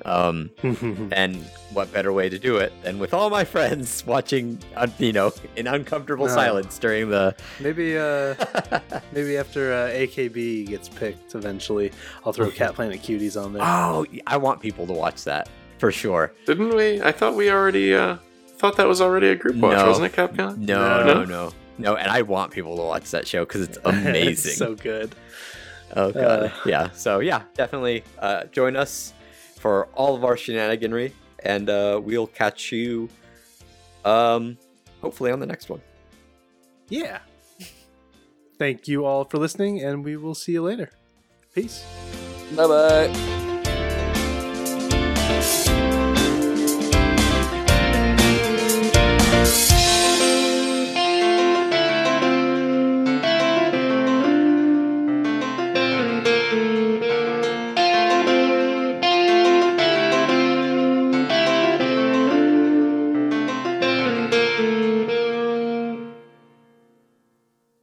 Um, 0.04 0.50
and 1.12 1.36
what 1.72 1.92
better 1.92 2.12
way 2.12 2.28
to 2.28 2.38
do 2.38 2.56
it 2.56 2.72
than 2.82 2.98
with 2.98 3.14
all 3.14 3.30
my 3.30 3.44
friends 3.44 4.04
watching, 4.06 4.58
un- 4.76 4.92
you 4.98 5.12
know, 5.12 5.32
in 5.56 5.66
uncomfortable 5.66 6.26
No. 6.26 6.34
silence 6.34 6.78
during 6.78 7.08
the. 7.10 7.34
maybe 7.60 7.96
uh 7.96 8.34
maybe 9.12 9.36
after 9.36 9.72
uh, 9.72 9.88
AKB 9.90 10.66
gets 10.66 10.88
picked 10.88 11.34
eventually, 11.34 11.92
I'll 12.26 12.32
throw 12.32 12.50
Cat 12.50 12.74
Planet 12.74 13.00
Cuties 13.00 13.42
on 13.42 13.52
there. 13.52 13.62
oh, 13.64 14.04
I 14.26 14.36
want 14.36 14.60
people 14.60 14.86
to 14.88 14.92
watch 14.92 15.24
that 15.24 15.48
for 15.78 15.92
sure. 15.92 16.32
didn't 16.46 16.74
we? 16.74 17.00
I 17.02 17.12
thought 17.12 17.34
we 17.34 17.50
already 17.50 17.94
uh, 17.94 18.16
thought 18.58 18.76
that 18.76 18.86
was 18.88 19.00
already 19.00 19.28
a 19.28 19.36
group 19.36 19.56
watch, 19.56 19.76
No. 19.78 19.86
wasn't 19.86 20.06
it, 20.06 20.12
Capcom? 20.16 20.58
No, 20.58 21.04
No. 21.04 21.14
no, 21.14 21.24
no, 21.24 21.52
no. 21.78 21.96
And 21.96 22.10
I 22.10 22.22
want 22.22 22.50
people 22.52 22.76
to 22.76 22.82
watch 22.82 23.10
that 23.12 23.26
show 23.26 23.44
because 23.44 23.62
it's 23.68 23.78
amazing. 23.84 24.28
It's 24.50 24.56
so 24.56 24.74
good. 24.74 25.14
Oh 25.94 26.10
god, 26.10 26.42
Uh, 26.44 26.50
yeah. 26.66 26.90
So 26.92 27.20
yeah, 27.20 27.42
definitely 27.54 28.02
uh, 28.18 28.44
join 28.44 28.76
us 28.76 29.12
for 29.62 29.86
all 29.94 30.16
of 30.16 30.24
our 30.24 30.34
shenaniganry, 30.34 31.12
and 31.44 31.70
uh, 31.70 32.00
we'll 32.02 32.26
catch 32.26 32.72
you 32.72 33.08
um, 34.04 34.58
hopefully 35.00 35.30
on 35.30 35.38
the 35.38 35.46
next 35.46 35.70
one. 35.70 35.80
Yeah. 36.88 37.20
Thank 38.58 38.88
you 38.88 39.06
all 39.06 39.24
for 39.24 39.38
listening, 39.38 39.80
and 39.80 40.04
we 40.04 40.16
will 40.16 40.34
see 40.34 40.52
you 40.52 40.62
later. 40.62 40.90
Peace. 41.54 41.84
Bye 42.56 42.66
bye. 42.66 43.32